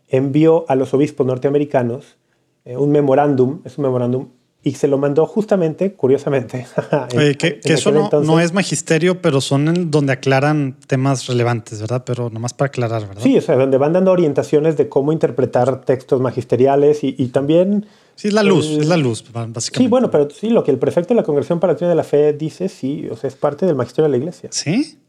envió 0.09 0.65
a 0.67 0.75
los 0.75 0.93
obispos 0.93 1.25
norteamericanos 1.25 2.17
eh, 2.65 2.77
un 2.77 2.91
memorándum, 2.91 3.59
es 3.65 3.77
un 3.77 3.83
memorándum, 3.85 4.27
y 4.65 4.75
se 4.75 4.87
lo 4.87 4.97
mandó 4.97 5.25
justamente, 5.25 5.93
curiosamente. 5.93 6.65
en- 7.11 7.17
Oye, 7.19 7.35
que, 7.35 7.59
eso 7.65 7.91
no, 7.91 8.09
no 8.21 8.39
es 8.39 8.53
magisterio, 8.53 9.21
pero 9.21 9.41
son 9.41 9.67
en 9.67 9.91
donde 9.91 10.13
aclaran 10.13 10.77
temas 10.87 11.27
relevantes, 11.27 11.81
¿verdad? 11.81 12.03
Pero 12.05 12.29
nomás 12.29 12.53
para 12.53 12.67
aclarar, 12.67 13.05
¿verdad? 13.07 13.21
Sí, 13.23 13.37
o 13.37 13.41
sea, 13.41 13.55
donde 13.55 13.77
van 13.77 13.91
dando 13.93 14.11
orientaciones 14.11 14.77
de 14.77 14.87
cómo 14.87 15.11
interpretar 15.11 15.81
textos 15.81 16.21
magisteriales 16.21 17.03
y, 17.03 17.15
y 17.17 17.27
también... 17.27 17.87
Sí, 18.15 18.27
es 18.27 18.33
la 18.33 18.43
luz, 18.43 18.67
es 18.67 18.87
la 18.87 18.97
luz, 18.97 19.23
básicamente. 19.31 19.77
Sí, 19.77 19.87
bueno, 19.87 20.11
pero 20.11 20.29
sí, 20.29 20.49
lo 20.49 20.63
que 20.63 20.71
el 20.71 20.77
prefecto 20.77 21.13
de 21.13 21.15
la 21.15 21.23
Congregación 21.23 21.59
para 21.59 21.71
la 21.71 21.73
Doctrina 21.73 21.89
de 21.89 21.95
la 21.95 22.03
Fe 22.03 22.33
dice, 22.33 22.69
sí, 22.69 23.07
o 23.11 23.15
sea, 23.15 23.27
es 23.27 23.35
parte 23.35 23.65
del 23.65 23.75
magisterio 23.75 24.03
de 24.03 24.09
la 24.09 24.17
Iglesia. 24.17 24.49
¿Sí? 24.51 24.99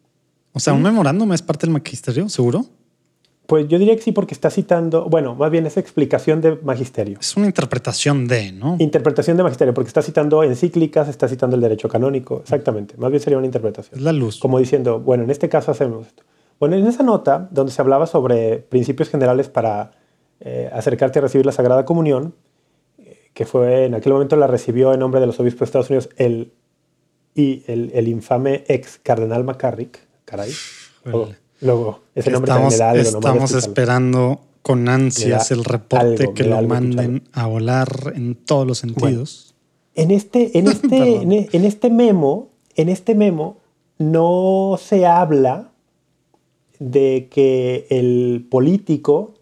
O 0.52 0.60
sea, 0.60 0.72
un 0.72 0.82
memorándum 0.82 1.32
es 1.32 1.42
parte 1.42 1.66
del 1.66 1.72
magisterio, 1.72 2.28
¿seguro? 2.28 2.64
Pues 3.46 3.68
yo 3.68 3.78
diría 3.78 3.94
que 3.94 4.00
sí, 4.00 4.12
porque 4.12 4.32
está 4.32 4.48
citando, 4.48 5.04
bueno, 5.10 5.34
más 5.34 5.50
bien 5.50 5.66
es 5.66 5.76
explicación 5.76 6.40
de 6.40 6.56
magisterio. 6.62 7.18
Es 7.20 7.36
una 7.36 7.46
interpretación 7.46 8.26
de, 8.26 8.52
¿no? 8.52 8.76
Interpretación 8.78 9.36
de 9.36 9.42
magisterio, 9.42 9.74
porque 9.74 9.88
está 9.88 10.00
citando 10.00 10.42
encíclicas, 10.42 11.08
está 11.08 11.28
citando 11.28 11.56
el 11.56 11.60
derecho 11.60 11.88
canónico, 11.88 12.40
exactamente. 12.40 12.96
Más 12.96 13.10
bien 13.10 13.20
sería 13.20 13.36
una 13.36 13.46
interpretación. 13.46 13.98
Es 13.98 14.02
la 14.02 14.12
luz. 14.12 14.38
Como 14.38 14.58
diciendo, 14.58 14.98
bueno, 14.98 15.24
en 15.24 15.30
este 15.30 15.50
caso 15.50 15.72
hacemos 15.72 16.06
esto. 16.06 16.22
Bueno, 16.58 16.76
en 16.76 16.86
esa 16.86 17.02
nota, 17.02 17.48
donde 17.50 17.72
se 17.72 17.82
hablaba 17.82 18.06
sobre 18.06 18.58
principios 18.58 19.10
generales 19.10 19.48
para 19.48 19.90
eh, 20.40 20.70
acercarte 20.72 21.18
a 21.18 21.22
recibir 21.22 21.44
la 21.44 21.52
Sagrada 21.52 21.84
Comunión, 21.84 22.32
eh, 22.32 22.43
que 23.34 23.44
fue 23.44 23.84
en 23.84 23.94
aquel 23.94 24.12
momento 24.12 24.36
la 24.36 24.46
recibió 24.46 24.94
en 24.94 25.00
nombre 25.00 25.20
de 25.20 25.26
los 25.26 25.38
obispos 25.40 25.60
de 25.60 25.64
Estados 25.66 25.90
Unidos 25.90 26.08
el, 26.16 26.52
y 27.34 27.64
el, 27.66 27.90
el 27.92 28.08
infame 28.08 28.64
ex 28.68 28.98
cardenal 29.02 29.44
McCarrick, 29.44 29.98
caray. 30.24 30.50
Luego, 31.60 32.00
ese 32.14 32.30
nombre 32.30 32.52
estamos 32.52 32.80
algo, 32.80 33.02
estamos 33.02 33.52
esperando 33.52 34.40
con 34.62 34.88
ansias 34.88 35.50
el 35.50 35.64
reporte 35.64 36.22
algo, 36.22 36.34
que 36.34 36.44
lo 36.44 36.62
manden 36.62 37.24
a 37.32 37.46
volar 37.46 38.12
en 38.14 38.34
todos 38.34 38.66
los 38.66 38.78
sentidos. 38.78 39.54
En 39.94 40.10
este, 40.10 40.58
en 40.58 40.68
este, 40.68 41.22
en 41.56 41.64
este 41.64 41.90
memo, 41.90 42.50
en 42.76 42.88
este 42.88 43.14
memo, 43.14 43.58
no 43.98 44.78
se 44.80 45.06
habla 45.06 45.72
de 46.78 47.28
que 47.30 47.86
el 47.90 48.46
político 48.50 49.34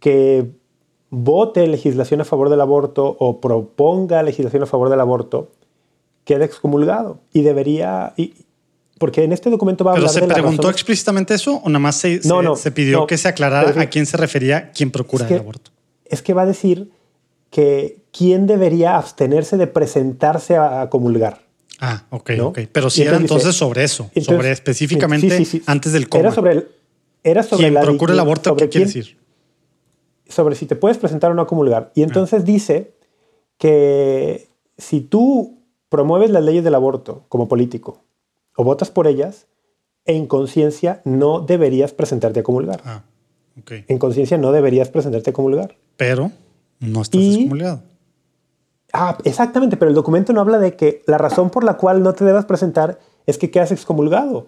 que 0.00 0.50
vote 1.10 1.66
legislación 1.66 2.20
a 2.20 2.24
favor 2.24 2.50
del 2.50 2.60
aborto 2.60 3.16
o 3.18 3.40
proponga 3.40 4.22
legislación 4.22 4.62
a 4.64 4.66
favor 4.66 4.90
del 4.90 5.00
aborto 5.00 5.52
quede 6.24 6.44
excomulgado 6.44 7.20
y 7.32 7.42
debería 7.42 8.12
y, 8.16 8.34
porque 8.98 9.22
en 9.22 9.32
este 9.32 9.48
documento 9.50 9.84
va 9.84 9.92
a 9.92 9.94
¿Pero 9.94 10.08
hablar 10.08 10.14
se 10.22 10.26
de 10.26 10.34
preguntó 10.34 10.68
explícitamente 10.70 11.34
eso 11.34 11.60
o 11.62 11.68
nada 11.68 11.78
más 11.78 11.96
se, 11.96 12.16
No, 12.24 12.38
se- 12.38 12.42
no, 12.42 12.56
se 12.56 12.70
pidió 12.72 13.00
no. 13.00 13.06
que 13.06 13.16
se 13.18 13.28
aclarara 13.28 13.80
a 13.80 13.86
quién 13.86 14.06
se 14.06 14.16
refería 14.16 14.72
quien 14.72 14.90
procura 14.90 15.24
Es 15.24 15.28
que- 15.28 15.34
el 15.34 15.40
aborto? 15.40 15.70
es 16.06 16.22
que 16.22 16.34
va 16.34 16.42
a 16.42 16.46
decir 16.46 16.90
que 17.50 17.98
quién 18.12 18.46
debería 18.46 18.96
abstenerse 18.96 19.56
de 19.56 19.66
presentarse 19.66 20.56
a, 20.56 20.82
a 20.82 20.90
comulgar. 20.90 21.42
Ah, 21.80 22.04
ok, 22.10 22.30
ok. 22.40 22.58
Pero 22.72 22.90
sí 22.90 23.02
era 23.02 23.12
entonces 23.12 23.22
entonces 23.22 23.46
dice- 23.48 23.58
sobre 23.58 23.84
eso, 23.84 24.02
Entonces, 24.14 24.24
sobre 24.24 24.50
específicamente 24.52 25.30
sí, 25.38 25.44
sí, 25.44 25.58
sí. 25.58 25.62
antes 25.66 25.92
del 25.92 26.08
coma. 26.08 26.20
Era 26.22 26.32
sobre 26.32 26.52
el, 26.52 26.68
era 27.22 27.42
sobre 27.42 27.62
quien 27.64 27.74
la 27.74 27.80
procura 27.82 28.12
el 28.14 28.20
aborto, 28.20 28.50
sobre 28.50 28.64
¿qué 28.64 28.70
quiere 28.70 28.90
quién- 28.92 29.02
decir? 29.04 29.16
Sobre 30.28 30.54
si 30.54 30.66
te 30.66 30.76
puedes 30.76 30.98
presentar 30.98 31.30
o 31.30 31.34
no 31.34 31.42
a 31.42 31.46
comulgar. 31.46 31.90
Y 31.94 32.02
entonces 32.02 32.44
dice 32.44 32.94
que 33.58 34.48
si 34.78 35.00
tú 35.00 35.58
promueves 35.88 36.30
las 36.30 36.42
leyes 36.42 36.64
del 36.64 36.74
aborto 36.74 37.24
como 37.28 37.48
político 37.48 38.02
o 38.56 38.64
votas 38.64 38.90
por 38.90 39.06
ellas, 39.06 39.46
en 40.04 40.26
conciencia 40.26 41.00
no 41.04 41.40
deberías 41.40 41.92
presentarte 41.92 42.40
a 42.40 42.42
comulgar. 42.42 42.80
Ah. 42.84 43.02
En 43.88 43.98
conciencia 43.98 44.36
no 44.36 44.52
deberías 44.52 44.90
presentarte 44.90 45.30
a 45.30 45.32
comulgar. 45.32 45.76
Pero 45.96 46.30
no 46.80 47.02
estás 47.02 47.20
Y- 47.20 47.34
excomulgado. 47.34 47.82
Ah, 48.92 49.18
exactamente, 49.24 49.76
pero 49.76 49.88
el 49.90 49.94
documento 49.94 50.32
no 50.32 50.40
habla 50.40 50.58
de 50.58 50.76
que 50.76 51.02
la 51.06 51.18
razón 51.18 51.50
por 51.50 51.64
la 51.64 51.74
cual 51.76 52.02
no 52.02 52.14
te 52.14 52.24
debas 52.24 52.44
presentar 52.44 52.98
es 53.26 53.36
que 53.38 53.50
quedas 53.50 53.72
excomulgado 53.72 54.46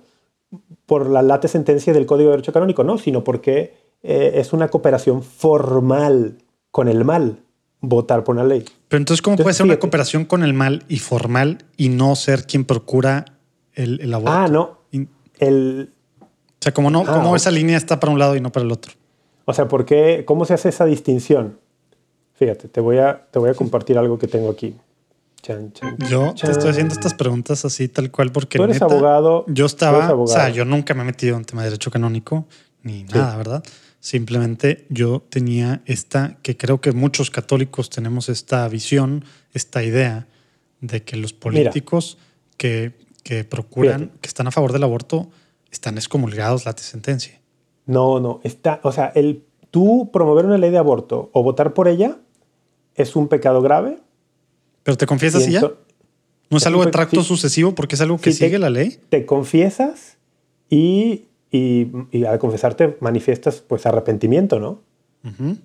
por 0.87 1.09
la 1.11 1.23
late 1.23 1.49
sentencia 1.49 1.93
del 1.93 2.07
Código 2.07 2.31
de 2.31 2.37
Derecho 2.37 2.53
Canónico, 2.53 2.85
no, 2.85 2.97
sino 2.99 3.25
porque 3.25 3.75
eh, 4.03 4.33
es 4.35 4.53
una 4.53 4.69
cooperación 4.69 5.23
formal 5.23 6.39
con 6.71 6.89
el 6.89 7.05
mal 7.05 7.41
votar 7.81 8.25
por 8.25 8.35
una 8.37 8.45
ley. 8.45 8.65
Pero 8.89 8.99
entonces, 8.99 9.23
¿cómo 9.23 9.35
Entonces, 9.35 9.45
puede 9.45 9.55
ser 9.55 9.65
una 9.65 9.73
fíjate. 9.75 9.81
cooperación 9.81 10.25
con 10.25 10.43
el 10.43 10.53
mal 10.55 10.85
y 10.89 10.99
formal 10.99 11.59
y 11.77 11.89
no 11.91 12.17
ser 12.17 12.45
quien 12.47 12.65
procura 12.65 13.25
el, 13.75 14.01
el 14.01 14.13
aborto? 14.15 14.33
Ah, 14.33 14.49
no. 14.49 14.79
Y- 14.91 15.03
o 15.05 15.09
El, 15.39 15.93
sea, 16.61 16.73
¿cómo, 16.73 16.91
no, 16.91 17.05
Ah, 17.07 17.13
cómo 17.15 17.31
ok. 17.31 17.37
esa 17.37 17.51
línea 17.51 17.77
está 17.77 18.01
para 18.01 18.13
un 18.13 18.19
lado 18.19 18.35
y 18.37 18.41
no 18.41 18.51
para 18.51 18.65
el 18.67 18.73
otro? 18.73 18.93
o 19.45 19.55
sea, 19.55 19.67
¿por 19.67 19.87
qué, 19.87 20.25
¿cómo 20.27 20.45
se 20.45 20.53
hace 20.55 20.69
esa 20.69 20.85
distinción? 20.85 21.59
Fíjate, 22.35 22.69
te 22.69 22.81
voy 22.83 22.99
a, 22.99 23.27
te 23.31 23.39
voy 23.39 23.49
a 23.51 23.55
compartir 23.55 23.97
algo 23.97 24.19
que 24.19 24.29
tengo 24.29 24.51
aquí. 24.51 24.77
Chan, 25.41 25.73
chan, 25.73 25.97
Yo 26.09 26.35
chan. 26.35 26.51
te 26.51 26.53
estoy 26.53 26.71
haciendo 26.71 26.93
estas 26.93 27.15
preguntas 27.15 27.65
así 27.65 27.89
tal 27.89 28.11
cual 28.11 28.31
porque 28.31 28.59
Tú 28.59 28.65
eres 28.65 28.77
neta, 28.77 28.85
abogado, 28.87 29.45
Yo 29.47 29.55
tú 29.55 29.63
eres 29.63 29.73
estaba, 29.73 29.99
o 29.99 30.03
sea, 30.03 30.11
abogado. 30.43 30.49
yo 30.55 30.65
nunca 30.67 30.93
me 30.95 31.03
he 31.03 31.05
metido 31.07 31.37
en 31.39 31.45
tema 31.47 31.63
de 31.63 31.69
derecho 31.71 31.91
canónico 31.91 32.45
ni 32.83 33.05
nada, 33.05 33.37
¿verdad? 33.37 33.65
Simplemente 34.01 34.87
yo 34.91 35.23
tenía 35.29 35.83
esta, 35.87 36.37
que 36.43 36.57
creo 36.57 36.81
que 36.81 36.93
muchos 36.93 37.31
católicos 37.31 37.91
tenemos 37.91 38.29
esta 38.29 38.67
visión, 38.69 39.25
esta 39.55 39.83
idea 39.83 40.27
de 40.81 41.03
que 41.03 41.17
los 41.17 41.33
políticos 41.33 42.17
que, 42.57 42.93
que 43.25 43.43
procuran, 43.45 44.01
Fíjate. 44.03 44.19
que 44.21 44.29
están 44.29 44.47
a 44.47 44.51
favor 44.53 44.73
del 44.73 44.85
aborto, 44.85 45.29
están 45.73 45.97
excomulgados 45.99 46.65
la 46.65 46.77
sentencia. 46.77 47.41
No, 47.87 48.21
no, 48.21 48.41
está, 48.45 48.81
o 48.85 48.93
sea, 48.93 49.07
el 49.15 49.45
tú 49.71 50.11
promover 50.13 50.47
una 50.47 50.59
ley 50.59 50.71
de 50.71 50.79
aborto 50.79 51.31
o 51.33 51.43
votar 51.43 51.75
por 51.75 51.89
ella 51.89 52.19
es 52.95 53.17
un 53.17 53.29
pecado 53.29 53.61
grave. 53.63 53.99
Pero 54.85 54.97
te 54.97 55.07
confiesas 55.07 55.47
y, 55.49 55.53
ya. 55.53 55.61
No 55.63 56.57
es 56.57 56.63
es 56.63 56.67
algo 56.67 56.85
de 56.85 56.91
tracto 56.91 57.21
sí. 57.23 57.29
sucesivo 57.29 57.75
porque 57.75 57.97
es 57.97 58.01
algo 58.01 58.17
que 58.19 58.33
Sí, 58.33 58.39
te- 58.39 58.45
sigue 58.47 58.59
la 58.59 58.71
ley. 58.71 58.99
te 59.11 59.27
confiesas 59.27 60.17
y, 60.71 61.25
y, 61.51 61.89
y 62.11 62.25
al 62.25 62.39
confesarte 62.39 62.97
manifiestas 63.01 63.61
pues 63.67 63.87
arrepentimiento, 63.87 64.59
¿no? 64.61 64.81
Ujú. 65.25 65.57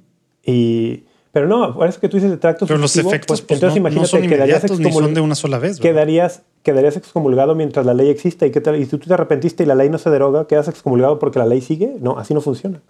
Y, 0.46 1.04
pero 1.32 1.48
no, 1.48 1.74
por 1.76 1.88
eso 1.88 2.00
que 2.00 2.10
tú 2.10 2.18
dices 2.18 2.30
de 2.32 2.38
tracto 2.38 2.68
Pero 2.68 2.80
los 2.80 2.96
efectos 2.96 3.42
pues, 3.42 3.42
pues, 3.42 3.58
entonces 3.58 3.82
no, 3.82 3.90
no 3.90 3.94
imagínate 3.96 4.22
que 4.22 4.28
quedarías, 4.36 4.58
inmediatos 4.64 4.80
ni 4.80 4.86
excomul- 4.90 5.04
son 5.06 5.14
de 5.14 5.22
una 5.22 5.36
sola 5.36 5.58
vez. 5.60 5.80
¿verdad? 5.80 5.82
quedarías, 5.92 6.42
quedarías 6.64 6.98
excomulgado 6.98 7.56
mientras 7.56 7.86
la 7.86 7.94
ley 7.94 8.10
exista 8.10 8.46
y, 8.46 8.52
qué 8.52 8.62
tal, 8.62 8.76
y 8.78 8.86
si 8.86 8.92
tú 8.98 9.08
te 9.08 9.14
arrepentiste 9.14 9.64
y 9.64 9.66
la 9.66 9.76
ley 9.76 9.90
no 9.90 9.98
se 9.98 10.10
deroga, 10.10 10.48
quedas 10.48 10.68
excomulgado 10.68 11.20
porque 11.20 11.40
la 11.40 11.46
ley 11.46 11.62
sigue. 11.62 11.96
No, 12.00 12.18
así 12.20 12.34
no 12.34 12.42
funciona. 12.42 12.82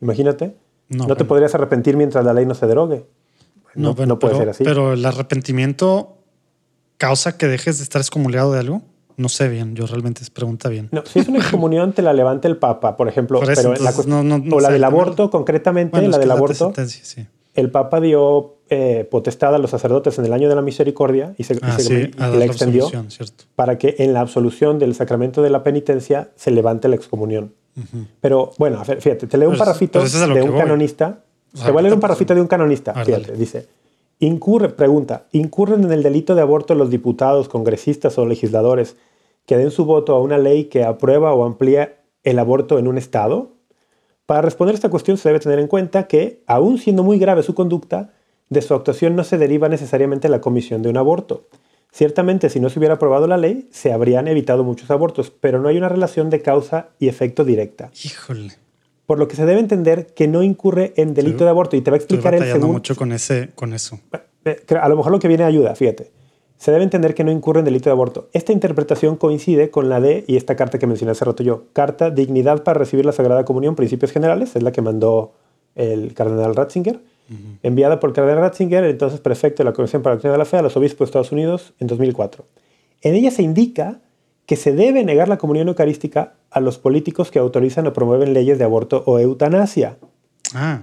Imagínate. 0.00 0.54
No, 0.88 0.98
No, 0.98 1.04
te 1.08 1.14
bueno. 1.14 1.26
podrías 1.28 1.54
arrepentir 1.54 1.96
mientras 1.96 2.24
la 2.24 2.32
ley 2.34 2.46
no 2.46 2.54
se 2.54 2.66
derogue. 2.66 3.06
No, 3.74 3.88
no, 3.88 3.94
bueno, 3.94 4.18
puede 4.18 4.34
pero- 4.34 4.42
ser 4.42 4.48
así. 4.50 4.64
Pero 4.64 4.92
el 4.92 5.04
arrepentimiento 5.04 6.16
causa 6.96 7.36
que 7.36 7.48
dejes 7.48 7.78
de 7.78 7.82
estar 7.84 8.00
excomulgado 8.00 8.52
de 8.52 8.60
algo. 8.60 8.82
No 9.16 9.28
sé 9.28 9.48
bien, 9.48 9.74
yo 9.76 9.86
realmente 9.86 10.22
es 10.22 10.30
pregunta 10.30 10.68
bien. 10.68 10.88
No, 10.92 11.02
si 11.06 11.18
es 11.20 11.28
una 11.28 11.38
excomunión, 11.44 11.92
te 11.92 12.02
la 12.02 12.12
levanta 12.12 12.48
el 12.48 12.56
Papa, 12.56 12.96
por 12.96 13.08
ejemplo. 13.08 13.40
Por 13.40 13.50
eso, 13.50 13.60
pero 13.62 13.72
la 13.74 13.90
entonces, 13.90 14.06
cuest- 14.06 14.24
no- 14.48 14.56
o 14.56 14.60
la 14.60 14.70
del 14.70 14.84
aborto, 14.84 15.30
concretamente, 15.30 15.92
Bueno, 15.96 16.10
la 16.10 16.18
del 16.18 16.30
aborto, 16.30 16.72
sí. 16.86 17.26
el 17.54 17.70
Papa 17.70 18.00
dio 18.00 18.56
eh, 18.70 19.06
potestad 19.10 19.54
a 19.54 19.58
los 19.58 19.70
sacerdotes 19.70 20.18
en 20.18 20.24
el 20.24 20.32
año 20.32 20.48
de 20.48 20.54
la 20.54 20.62
misericordia 20.62 21.34
y 21.36 21.44
se, 21.44 21.54
y 21.54 21.58
Ah, 21.62 21.76
se- 21.76 21.82
sí, 21.82 21.94
y 22.16 22.18
la 22.18 22.28
la 22.30 22.44
extendió 22.46 22.90
para 23.54 23.76
que 23.78 23.94
en 23.98 24.14
la 24.14 24.20
absolución 24.20 24.78
del 24.78 24.94
sacramento 24.94 25.42
de 25.42 25.50
la 25.50 25.62
penitencia 25.62 26.30
se 26.34 26.50
levante 26.50 26.88
la 26.88 26.96
excomunión. 26.96 27.52
Pero 28.20 28.52
bueno, 28.58 28.80
a 28.80 28.84
ver, 28.84 29.00
fíjate, 29.02 29.26
te 29.26 29.36
leo 29.36 29.48
un 29.50 29.54
Pero 29.54 29.64
parrafito 29.64 30.02
es 30.02 30.12
de 30.12 30.42
un 30.42 30.50
voy. 30.52 30.58
canonista. 30.60 31.18
O 31.52 31.56
sea, 31.56 31.66
te 31.66 31.72
voy 31.72 31.80
a 31.80 31.82
leer 31.82 31.94
un 31.94 32.00
parrafito 32.00 32.34
de 32.34 32.40
un 32.40 32.46
canonista. 32.46 32.92
Ver, 32.92 33.04
Fíjate, 33.06 33.26
dale. 33.26 33.36
dice, 33.38 33.68
incurre, 34.18 34.70
pregunta, 34.70 35.26
¿incurren 35.32 35.84
en 35.84 35.92
el 35.92 36.02
delito 36.02 36.34
de 36.34 36.42
aborto 36.42 36.74
los 36.74 36.90
diputados, 36.90 37.48
congresistas 37.48 38.18
o 38.18 38.26
legisladores 38.26 38.96
que 39.46 39.56
den 39.56 39.70
su 39.70 39.84
voto 39.84 40.14
a 40.14 40.20
una 40.20 40.38
ley 40.38 40.64
que 40.64 40.84
aprueba 40.84 41.34
o 41.34 41.44
amplía 41.44 41.96
el 42.22 42.38
aborto 42.38 42.78
en 42.78 42.88
un 42.88 42.98
estado? 42.98 43.52
Para 44.26 44.42
responder 44.42 44.74
esta 44.74 44.88
cuestión 44.88 45.18
se 45.18 45.28
debe 45.28 45.40
tener 45.40 45.58
en 45.58 45.68
cuenta 45.68 46.06
que, 46.06 46.42
aun 46.46 46.78
siendo 46.78 47.02
muy 47.02 47.18
grave 47.18 47.42
su 47.42 47.54
conducta, 47.54 48.14
de 48.48 48.62
su 48.62 48.74
actuación 48.74 49.16
no 49.16 49.24
se 49.24 49.38
deriva 49.38 49.68
necesariamente 49.68 50.28
la 50.28 50.40
comisión 50.40 50.82
de 50.82 50.88
un 50.88 50.96
aborto. 50.96 51.48
Ciertamente, 51.92 52.48
si 52.50 52.58
no 52.58 52.70
se 52.70 52.78
hubiera 52.78 52.96
aprobado 52.96 53.26
la 53.26 53.36
ley, 53.36 53.68
se 53.70 53.92
habrían 53.92 54.26
evitado 54.26 54.64
muchos 54.64 54.90
abortos, 54.90 55.30
pero 55.30 55.60
no 55.60 55.68
hay 55.68 55.76
una 55.76 55.88
relación 55.88 56.28
de 56.30 56.42
causa 56.42 56.88
y 56.98 57.08
efecto 57.08 57.44
directa. 57.44 57.90
Híjole, 58.02 58.54
Por 59.06 59.18
lo 59.18 59.28
que 59.28 59.36
se 59.36 59.44
debe 59.44 59.60
entender 59.60 60.06
que 60.14 60.28
no 60.28 60.42
incurre 60.42 60.92
en 60.96 61.12
delito 61.14 61.36
Estoy- 61.36 61.44
de 61.44 61.50
aborto. 61.50 61.76
Y 61.76 61.80
te 61.82 61.90
va 61.90 61.96
a 61.96 61.98
estoy 61.98 62.16
explicar 62.16 62.34
el 62.34 62.40
batallando 62.40 62.60
segundo. 62.66 62.78
mucho 62.78 62.96
con, 62.96 63.12
ese, 63.12 63.50
con 63.54 63.72
eso. 63.74 63.98
Eh, 64.44 64.56
A 64.80 64.88
lo 64.88 64.96
mejor 64.96 65.12
lo 65.12 65.18
que 65.18 65.28
viene 65.28 65.44
ayuda, 65.44 65.74
fíjate. 65.74 66.10
Se 66.56 66.70
debe 66.70 66.84
entender 66.84 67.14
que 67.14 67.24
no 67.24 67.30
incurre 67.32 67.58
en 67.58 67.64
delito 67.66 67.90
de 67.90 67.92
aborto. 67.92 68.28
Esta 68.32 68.52
interpretación 68.52 69.16
coincide 69.16 69.70
con 69.70 69.88
la 69.90 70.00
de, 70.00 70.24
y 70.26 70.36
esta 70.36 70.56
carta 70.56 70.78
que 70.78 70.86
mencioné 70.86 71.12
hace 71.12 71.24
rato 71.24 71.42
yo, 71.42 71.64
Carta 71.74 72.10
Dignidad 72.10 72.62
para 72.62 72.78
recibir 72.78 73.04
la 73.04 73.12
Sagrada 73.12 73.44
Comunión, 73.44 73.74
Principios 73.74 74.12
Generales, 74.12 74.54
es 74.56 74.62
la 74.62 74.72
que 74.72 74.80
mandó 74.80 75.32
el 75.74 76.14
cardenal 76.14 76.54
Ratzinger, 76.54 77.00
enviada 77.62 78.00
por 78.00 78.10
el 78.10 78.14
cardenal 78.14 78.40
Ratzinger, 78.40 78.84
entonces 78.84 79.20
prefecto 79.20 79.62
de 79.62 79.68
la 79.70 79.72
Comisión 79.74 80.02
para 80.02 80.12
la 80.12 80.16
Doctrina 80.16 80.32
de 80.32 80.38
la 80.38 80.44
Fe, 80.44 80.56
a 80.58 80.62
los 80.62 80.76
obispos 80.76 81.00
de 81.06 81.10
Estados 81.10 81.32
Unidos 81.32 81.74
en 81.80 81.88
2004. 81.88 82.44
En 83.02 83.14
ella 83.14 83.30
se 83.30 83.42
indica 83.42 83.98
que 84.46 84.56
se 84.56 84.72
debe 84.72 85.04
negar 85.04 85.28
la 85.28 85.38
comunión 85.38 85.68
eucarística 85.68 86.34
a 86.50 86.60
los 86.60 86.78
políticos 86.78 87.30
que 87.30 87.38
autorizan 87.38 87.86
o 87.86 87.92
promueven 87.92 88.34
leyes 88.34 88.58
de 88.58 88.64
aborto 88.64 89.02
o 89.06 89.18
eutanasia. 89.18 89.96
Ah, 90.54 90.82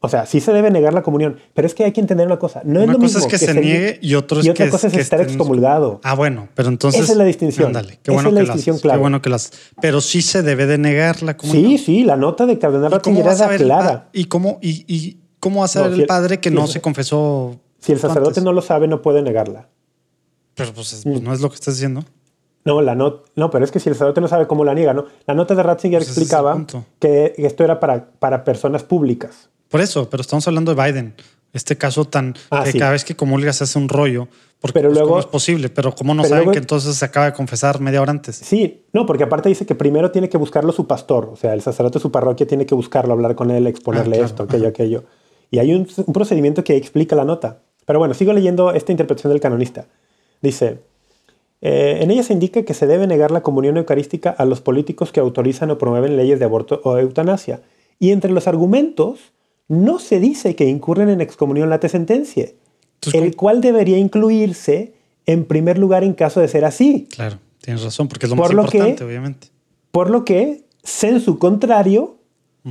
O 0.00 0.08
sea, 0.08 0.26
sí 0.26 0.40
se 0.40 0.52
debe 0.52 0.70
negar 0.70 0.94
la 0.94 1.02
comunión, 1.02 1.38
pero 1.54 1.66
es 1.66 1.74
que 1.74 1.82
hay 1.84 1.90
que 1.92 2.00
entender 2.00 2.24
una 2.26 2.38
cosa. 2.38 2.62
No 2.64 2.80
es 2.80 2.86
lo 2.86 2.94
cosa 2.94 3.04
mismo 3.04 3.20
es 3.20 3.26
que, 3.26 3.38
se 3.38 3.52
niegue 3.60 3.98
y 4.00 4.14
otro 4.14 4.38
es 4.40 4.46
y 4.46 4.50
otra 4.50 4.64
que 4.66 4.70
cosa 4.70 4.86
es 4.86 4.92
que 4.92 5.00
estar 5.00 5.20
estén- 5.20 5.30
excomulgado. 5.34 6.00
Ah, 6.04 6.14
bueno, 6.14 6.48
pero 6.54 6.68
entonces. 6.68 7.02
Esa 7.02 7.12
es 7.12 7.18
la 7.18 7.24
distinción. 7.24 7.66
Ándale, 7.66 7.98
qué 8.02 8.12
bueno 8.12 8.28
es 8.28 8.34
la 8.34 8.40
que 8.42 8.46
las- 8.46 8.56
distinción 8.56 8.76
Qué 8.76 8.82
clave. 8.82 9.00
bueno 9.00 9.20
que 9.20 9.28
las. 9.28 9.50
Pero 9.82 10.00
sí 10.00 10.22
se 10.22 10.42
debe 10.42 10.66
de 10.66 10.78
negar 10.78 11.22
la 11.24 11.36
comunión. 11.36 11.72
Sí, 11.72 11.78
sí, 11.78 12.04
la 12.04 12.16
nota 12.16 12.46
de 12.46 12.58
Cardenal 12.60 12.92
¿Y 12.94 12.98
cómo 13.00 13.22
Ratzinger 13.24 13.54
era 13.54 13.64
clara. 13.64 14.08
¿Y 14.12 14.24
cómo, 14.26 14.58
y, 14.62 14.84
y 14.86 15.18
cómo 15.40 15.60
va 15.60 15.64
a 15.64 15.68
saber 15.68 15.90
No, 15.90 15.96
si 15.96 16.02
el 16.02 16.06
padre 16.06 16.38
que 16.38 16.48
si 16.50 16.54
no 16.54 16.62
el- 16.62 16.68
se 16.68 16.80
confesó? 16.80 17.60
Si 17.80 17.90
el 17.92 17.98
sacerdote 17.98 18.28
antes? 18.30 18.44
no 18.44 18.52
lo 18.52 18.62
sabe, 18.62 18.86
no 18.88 19.02
puede 19.02 19.20
negarla. 19.22 19.68
Pero 20.54 20.72
pues, 20.74 20.92
es- 20.92 21.02
pues, 21.02 21.20
no 21.22 21.32
es 21.34 21.40
lo 21.40 21.48
que 21.48 21.56
estás 21.56 21.74
diciendo. 21.74 22.04
No, 22.64 22.82
la 22.82 22.94
not 22.94 23.26
no, 23.36 23.50
pero 23.50 23.64
es 23.64 23.70
que 23.70 23.80
si 23.80 23.88
el 23.88 23.94
sacerdote 23.94 24.20
no 24.20 24.28
sabe 24.28 24.46
cómo 24.46 24.64
la 24.64 24.74
niega, 24.74 24.92
¿no? 24.92 25.06
La 25.26 25.34
nota 25.34 25.54
de 25.54 25.62
Ratzinger 25.62 26.00
Pues 26.00 26.08
explicaba 26.08 26.64
que 26.98 27.32
esto 27.38 27.64
era 27.64 27.80
para, 27.80 28.10
para 28.18 28.44
personas 28.44 28.82
públicas. 28.82 29.48
Por 29.68 29.80
eso, 29.80 30.08
pero 30.10 30.20
estamos 30.20 30.46
hablando 30.48 30.74
de 30.74 30.82
Biden. 30.82 31.14
Este 31.52 31.78
caso 31.78 32.04
tan 32.04 32.34
Ah, 32.50 32.62
que 32.64 32.72
sí. 32.72 32.78
cada 32.78 32.90
vez 32.92 33.04
que 33.04 33.16
comulgas 33.16 33.56
se 33.56 33.64
hace 33.64 33.78
un 33.78 33.88
rollo. 33.88 34.28
Porque 34.60 34.74
Pero 34.74 34.88
pues, 34.88 34.98
luego- 34.98 35.08
¿cómo 35.10 35.20
es 35.20 35.26
posible? 35.26 35.70
Pero 35.70 35.94
¿cómo 35.94 36.14
no 36.14 36.22
pero 36.22 36.28
saben 36.30 36.44
luego- 36.44 36.52
que 36.52 36.58
entonces 36.58 36.94
se 36.96 37.04
acaba 37.04 37.26
de 37.26 37.32
confesar 37.32 37.80
media 37.80 38.02
hora 38.02 38.10
antes? 38.10 38.36
Sí, 38.36 38.84
no, 38.92 39.06
porque 39.06 39.24
aparte 39.24 39.48
dice 39.48 39.64
que 39.64 39.74
primero 39.74 40.10
tiene 40.10 40.28
que 40.28 40.36
buscarlo 40.36 40.72
su 40.72 40.86
pastor, 40.86 41.30
o 41.32 41.36
sea, 41.36 41.54
el 41.54 41.62
sacerdote 41.62 41.98
de 41.98 42.02
su 42.02 42.10
parroquia 42.10 42.46
tiene 42.46 42.66
que 42.66 42.74
buscarlo, 42.74 43.14
hablar 43.14 43.34
con 43.34 43.50
él, 43.50 43.66
exponerle 43.66 44.16
Ah, 44.16 44.18
claro, 44.18 44.26
esto, 44.26 44.42
aquello, 44.42 44.68
aquello. 44.68 45.04
Y 45.50 45.58
hay 45.58 45.72
un, 45.72 45.88
un 46.04 46.12
procedimiento 46.12 46.62
que 46.64 46.76
explica 46.76 47.16
la 47.16 47.24
nota. 47.24 47.60
Pero 47.86 47.98
bueno, 47.98 48.12
sigo 48.14 48.32
leyendo 48.34 48.72
esta 48.72 48.92
interpretación 48.92 49.32
del 49.32 49.40
canonista. 49.40 49.86
Dice, 50.42 50.80
eh, 51.60 51.98
en 52.00 52.10
ella 52.10 52.22
se 52.22 52.32
indica 52.32 52.62
que 52.62 52.74
se 52.74 52.86
debe 52.86 53.06
negar 53.06 53.30
la 53.30 53.42
comunión 53.42 53.76
eucarística 53.76 54.30
a 54.30 54.44
los 54.44 54.60
políticos 54.60 55.10
que 55.12 55.20
autorizan 55.20 55.70
o 55.70 55.78
promueven 55.78 56.16
leyes 56.16 56.38
de 56.38 56.44
aborto 56.44 56.80
o 56.84 56.96
eutanasia. 56.98 57.60
Y 57.98 58.10
entre 58.12 58.30
los 58.30 58.46
argumentos, 58.46 59.32
no 59.66 59.98
se 59.98 60.20
dice 60.20 60.54
que 60.54 60.66
incurren 60.66 61.08
en 61.08 61.20
excomunión 61.20 61.68
late 61.68 61.88
sentencia, 61.88 62.50
Entonces, 62.94 63.22
el 63.22 63.34
cual 63.36 63.60
debería 63.60 63.98
incluirse 63.98 64.94
en 65.26 65.44
primer 65.44 65.78
lugar 65.78 66.04
en 66.04 66.14
caso 66.14 66.40
de 66.40 66.48
ser 66.48 66.64
así. 66.64 67.06
Claro, 67.10 67.38
tienes 67.60 67.82
razón, 67.82 68.08
porque 68.08 68.26
es 68.26 68.30
lo 68.30 68.36
Por 68.36 68.54
más 68.54 68.54
lo 68.54 68.70
que- 68.70 68.78
importante, 68.78 69.04
obviamente. 69.04 69.48
Por 69.90 70.10
lo 70.10 70.24
que, 70.24 70.64
sensu 70.82 71.38
contrario, 71.38 72.16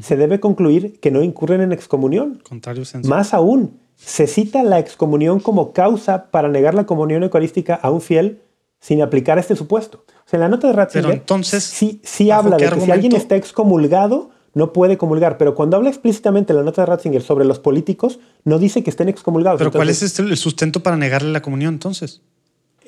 se 0.01 0.15
debe 0.15 0.39
concluir 0.39 0.99
que 0.99 1.11
no 1.11 1.23
incurren 1.23 1.61
en 1.61 1.71
excomunión. 1.71 2.41
Contrario. 2.47 2.83
Más 3.03 3.33
aún, 3.33 3.79
se 3.95 4.27
cita 4.27 4.63
la 4.63 4.79
excomunión 4.79 5.39
como 5.39 5.73
causa 5.73 6.29
para 6.31 6.47
negar 6.49 6.73
la 6.75 6.85
comunión 6.85 7.23
eucarística 7.23 7.75
a 7.75 7.89
un 7.91 8.01
fiel 8.01 8.41
sin 8.79 9.01
aplicar 9.01 9.39
este 9.39 9.55
supuesto. 9.55 10.05
O 10.07 10.29
sea, 10.29 10.37
en 10.37 10.41
la 10.41 10.49
nota 10.49 10.67
de 10.67 10.73
Ratzinger 10.73 11.05
Pero 11.05 11.13
entonces, 11.19 11.63
sí, 11.63 12.01
sí 12.03 12.27
¿bajo 12.27 12.41
habla 12.41 12.57
de 12.57 12.69
que 12.69 12.81
si 12.81 12.91
alguien 12.91 13.15
está 13.15 13.35
excomulgado, 13.35 14.29
no 14.53 14.73
puede 14.73 14.97
comulgar. 14.97 15.37
Pero 15.37 15.55
cuando 15.55 15.77
habla 15.77 15.89
explícitamente 15.89 16.51
en 16.51 16.57
la 16.57 16.63
nota 16.63 16.81
de 16.81 16.87
Ratzinger 16.87 17.21
sobre 17.21 17.45
los 17.45 17.59
políticos, 17.59 18.19
no 18.43 18.59
dice 18.59 18.83
que 18.83 18.89
estén 18.89 19.07
excomulgados. 19.07 19.59
Pero 19.59 19.71
¿cuál 19.71 19.89
es 19.89 20.01
este- 20.03 20.23
el 20.23 20.37
sustento 20.37 20.81
para 20.81 20.97
negarle 20.97 21.31
la 21.31 21.41
comunión 21.41 21.75
entonces? 21.75 22.21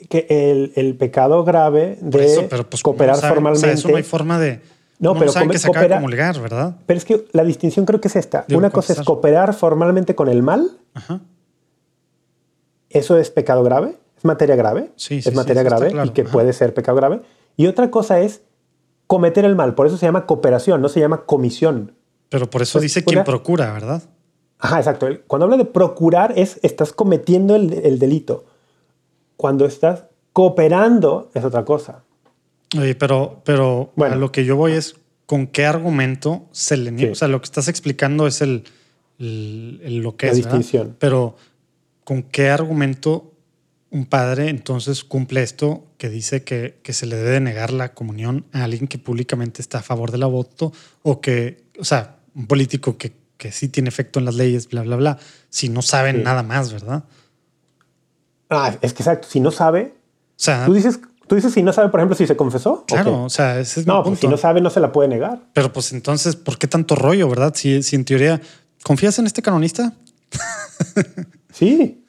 Que 0.10 0.26
el, 0.30 0.72
el 0.76 0.96
pecado 0.96 1.44
grave 1.44 1.98
de 2.02 2.26
eso, 2.26 2.48
pero 2.50 2.70
pues 2.70 2.82
¿cómo 2.82 2.96
cooperar 2.96 3.20
formalmente. 3.20 3.68
O 3.68 3.70
sea, 3.70 3.74
eso 3.74 3.90
no 3.90 3.98
hay 3.98 4.04
forma 4.04 4.40
de. 4.40 4.62
No, 4.98 5.10
¿cómo 5.12 5.20
pero 5.22 5.32
saben 5.32 5.50
que 5.50 5.60
se 5.60 5.68
acaba 5.68 5.88
de 5.88 5.96
comulgar, 5.96 6.40
¿verdad? 6.42 6.76
Pero 6.86 6.98
es 6.98 7.06
que 7.06 7.26
la 7.32 7.44
distinción 7.44 7.86
creo 7.86 8.02
que 8.02 8.08
es 8.08 8.16
esta. 8.16 8.46
Digo, 8.48 8.60
Una 8.60 8.70
cosa 8.70 8.94
es 8.94 9.02
cooperar 9.02 9.54
formalmente 9.54 10.16
con 10.16 10.28
el 10.28 10.42
mal. 10.42 10.72
Ajá. 10.94 11.22
Eso 12.90 13.18
es 13.18 13.30
pecado 13.30 13.64
grave. 13.64 13.96
Es 14.20 14.26
materia 14.26 14.56
grave. 14.56 14.92
Sí, 14.96 15.22
sí, 15.22 15.30
es 15.30 15.36
materia 15.36 15.64
grave 15.64 15.90
claro. 15.92 16.08
y 16.08 16.12
que 16.14 16.22
Ajá. 16.22 16.32
puede 16.32 16.54
ser 16.54 16.74
pecado 16.76 16.96
grave. 16.98 17.22
Y 17.58 17.66
otra 17.68 17.90
cosa 17.90 18.20
es 18.20 18.42
cometer 19.08 19.44
el 19.46 19.56
mal. 19.56 19.74
Por 19.74 19.88
eso 19.88 19.98
se 19.98 20.06
llama 20.06 20.26
cooperación, 20.28 20.82
no 20.82 20.90
se 20.90 21.00
llama 21.00 21.26
comisión. 21.26 21.96
Pero 22.30 22.48
por 22.50 22.62
eso 22.62 22.74
Pues, 22.80 22.84
dice 22.84 23.00
una- 23.00 23.06
quien 23.06 23.24
procura, 23.24 23.74
¿verdad? 23.74 24.04
Ajá, 24.60 24.78
exacto. 24.78 25.08
Cuando 25.26 25.46
habla 25.46 25.58
de 25.58 25.66
procurar 25.66 26.34
es 26.36 26.60
estás 26.62 26.94
cometiendo 26.94 27.56
el, 27.56 27.74
el 27.74 27.98
delito. 27.98 28.46
Cuando 29.38 29.66
estás 29.66 30.04
cooperando 30.34 31.32
es 31.34 31.44
otra 31.44 31.64
cosa. 31.66 32.04
Oye, 32.78 32.94
pero, 32.96 33.42
pero 33.46 33.92
Bueno. 33.96 34.14
a 34.16 34.18
lo 34.18 34.32
que 34.32 34.46
yo 34.46 34.56
voy 34.58 34.74
es 34.74 34.96
con 35.26 35.48
qué 35.48 35.66
argumento 35.66 36.44
se 36.52 36.76
le 36.78 36.92
niega. 36.92 37.08
Sí. 37.08 37.12
O 37.14 37.16
sea, 37.16 37.28
lo 37.30 37.40
que 37.40 37.46
estás 37.46 37.68
explicando 37.68 38.28
es 38.28 38.42
el, 38.42 38.64
el- 39.18 39.80
el- 39.84 39.98
lo 40.00 40.16
que 40.18 40.26
La 40.28 40.32
es. 40.34 40.38
¿verdad? 40.40 40.58
distinción. 40.58 40.96
Pero 41.00 41.36
con 42.04 42.24
qué 42.24 42.50
argumento 42.50 43.32
un 43.92 44.06
padre 44.06 44.50
entonces 44.50 45.04
cumple 45.04 45.42
esto 45.42 45.88
que 45.98 46.10
dice 46.10 46.44
que, 46.44 46.80
que 46.84 46.94
se 46.94 47.06
le 47.08 47.16
debe 47.16 47.40
negar 47.40 47.72
la 47.74 47.94
comunión 47.94 48.46
a 48.54 48.64
alguien 48.64 48.88
que 48.88 49.00
públicamente 49.00 49.62
está 49.62 49.80
a 49.80 49.82
favor 49.82 50.12
del 50.12 50.24
aborto 50.24 50.72
o 51.02 51.22
que, 51.22 51.64
o 51.80 51.84
sea, 51.84 52.18
un 52.36 52.46
político 52.46 52.98
que, 52.98 53.14
que 53.38 53.52
sí 53.52 53.68
tiene 53.68 53.90
efecto 53.90 54.20
en 54.20 54.26
las 54.26 54.36
leyes, 54.36 54.70
bla, 54.70 54.84
bla, 54.84 54.96
bla, 54.96 55.18
si 55.50 55.70
no 55.70 55.82
saben 55.82 56.18
Sí. 56.18 56.22
nada 56.24 56.44
más, 56.44 56.72
¿verdad? 56.72 57.04
Ah, 58.50 58.76
es 58.82 58.94
que 58.94 59.02
exacto. 59.04 59.28
Si 59.30 59.40
no 59.40 59.52
sabe, 59.52 59.94
O 59.96 60.34
sea, 60.36 60.66
tú 60.66 60.74
dices, 60.74 61.00
tú 61.28 61.36
dices 61.36 61.54
si 61.54 61.64
no 61.64 61.74
sabe, 61.74 61.90
por 61.90 62.00
ejemplo, 62.00 62.16
si 62.16 62.28
se 62.28 62.36
confesó. 62.36 62.74
¿o 62.74 62.86
claro, 62.86 63.24
o 63.24 63.30
sea, 63.30 63.60
ese 63.60 63.80
es 63.82 63.88
mi 63.88 63.94
No, 63.94 64.04
pues 64.04 64.20
si 64.20 64.28
no 64.28 64.38
sabe, 64.38 64.62
no 64.62 64.70
se 64.70 64.80
la 64.80 64.92
puede 64.92 65.10
negar. 65.10 65.40
Pero 65.54 65.72
pues 65.74 65.92
entonces, 65.94 66.36
¿por 66.36 66.58
qué 66.58 66.68
tanto 66.68 66.96
rollo, 66.96 67.28
verdad? 67.30 67.54
Si, 67.56 67.82
si 67.84 67.96
en 67.96 68.06
teoría, 68.06 68.40
¿confías 68.84 69.18
en 69.20 69.26
este 69.28 69.42
canonista? 69.42 69.94
Sí, 71.52 72.04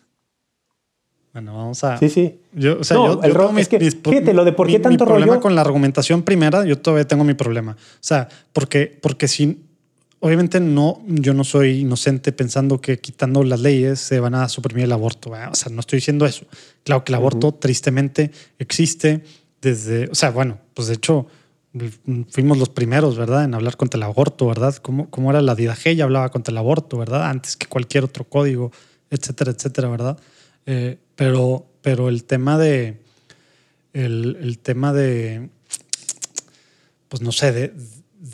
Bueno, 1.33 1.57
vamos 1.57 1.85
a... 1.85 1.97
sí, 1.99 2.09
sí. 2.09 2.41
Yo, 2.53 2.79
o 2.81 2.85
sea, 2.85 2.97
No, 2.97 3.07
yo, 3.07 3.23
el 3.23 3.33
yo 3.33 3.39
tengo 3.39 3.53
mis- 3.53 3.63
es 3.63 3.69
que, 3.69 3.79
mis- 3.79 3.97
fíjate, 4.03 4.35
lo 4.35 4.45
de 4.45 4.53
por 4.53 4.67
qué 4.67 4.73
mi- 4.73 4.79
mi 4.79 4.83
tanto 4.83 5.05
problema 5.05 5.35
rollo- 5.35 5.41
con 5.41 5.55
la 5.55 5.61
argumentación 5.61 6.23
primera, 6.23 6.65
yo 6.65 6.77
todavía 6.79 7.07
tengo 7.07 7.23
mi 7.25 7.35
problema. 7.35 7.73
O 7.73 7.77
sea, 8.01 8.29
porque, 8.53 8.99
porque 9.01 9.29
si, 9.29 9.63
obviamente 10.19 10.59
no, 10.59 11.01
yo 11.07 11.33
no 11.33 11.45
soy 11.45 11.81
inocente 11.83 12.33
pensando 12.33 12.81
que 12.81 12.99
quitando 12.99 13.45
las 13.45 13.61
leyes 13.61 14.01
se 14.01 14.19
van 14.19 14.35
a 14.35 14.49
suprimir 14.49 14.85
el 14.87 14.93
aborto. 14.93 15.31
¿verdad? 15.31 15.51
O 15.53 15.55
sea, 15.55 15.71
no 15.73 15.81
estoy 15.81 15.99
diciendo 15.99 16.27
eso. 16.27 16.47
Claro 16.83 17.05
que 17.05 17.13
el 17.13 17.17
aborto 17.17 17.53
tristemente 17.53 18.33
existe 18.59 19.23
desde, 19.63 20.09
o 20.11 20.15
sea, 20.17 20.31
bueno, 20.31 20.59
pues 20.75 20.89
de 20.89 20.95
hecho 20.95 21.27
fuimos 22.31 22.59
los 22.59 22.69
primeros, 22.71 23.17
¿verdad? 23.17 23.45
En 23.45 23.55
hablar 23.55 23.77
contra 23.77 23.97
el 23.99 24.03
aborto, 24.03 24.47
¿verdad? 24.49 24.75
¿Cómo, 24.77 25.09
cómo 25.11 25.31
era 25.31 25.41
la 25.41 25.55
DIDAG? 25.55 25.95
Ya 25.95 26.03
hablaba 26.05 26.29
contra 26.31 26.51
el 26.51 26.59
aborto, 26.59 26.99
¿verdad? 26.99 27.27
Antes 27.31 27.57
que 27.57 27.67
cualquier 27.69 28.03
otro 28.05 28.25
código, 28.25 28.73
etcétera, 29.11 29.53
etcétera, 29.53 29.89
¿verdad? 29.89 30.19
Eh, 30.67 30.99
pero, 31.21 31.67
pero 31.83 32.09
el 32.09 32.25
tema 32.25 32.57
de, 32.57 32.97
el, 33.93 34.39
el 34.41 34.59
tema 34.59 34.95
de, 34.95 35.51
pues 37.09 37.21
no 37.21 37.31
sé, 37.31 37.53
de, 37.53 37.75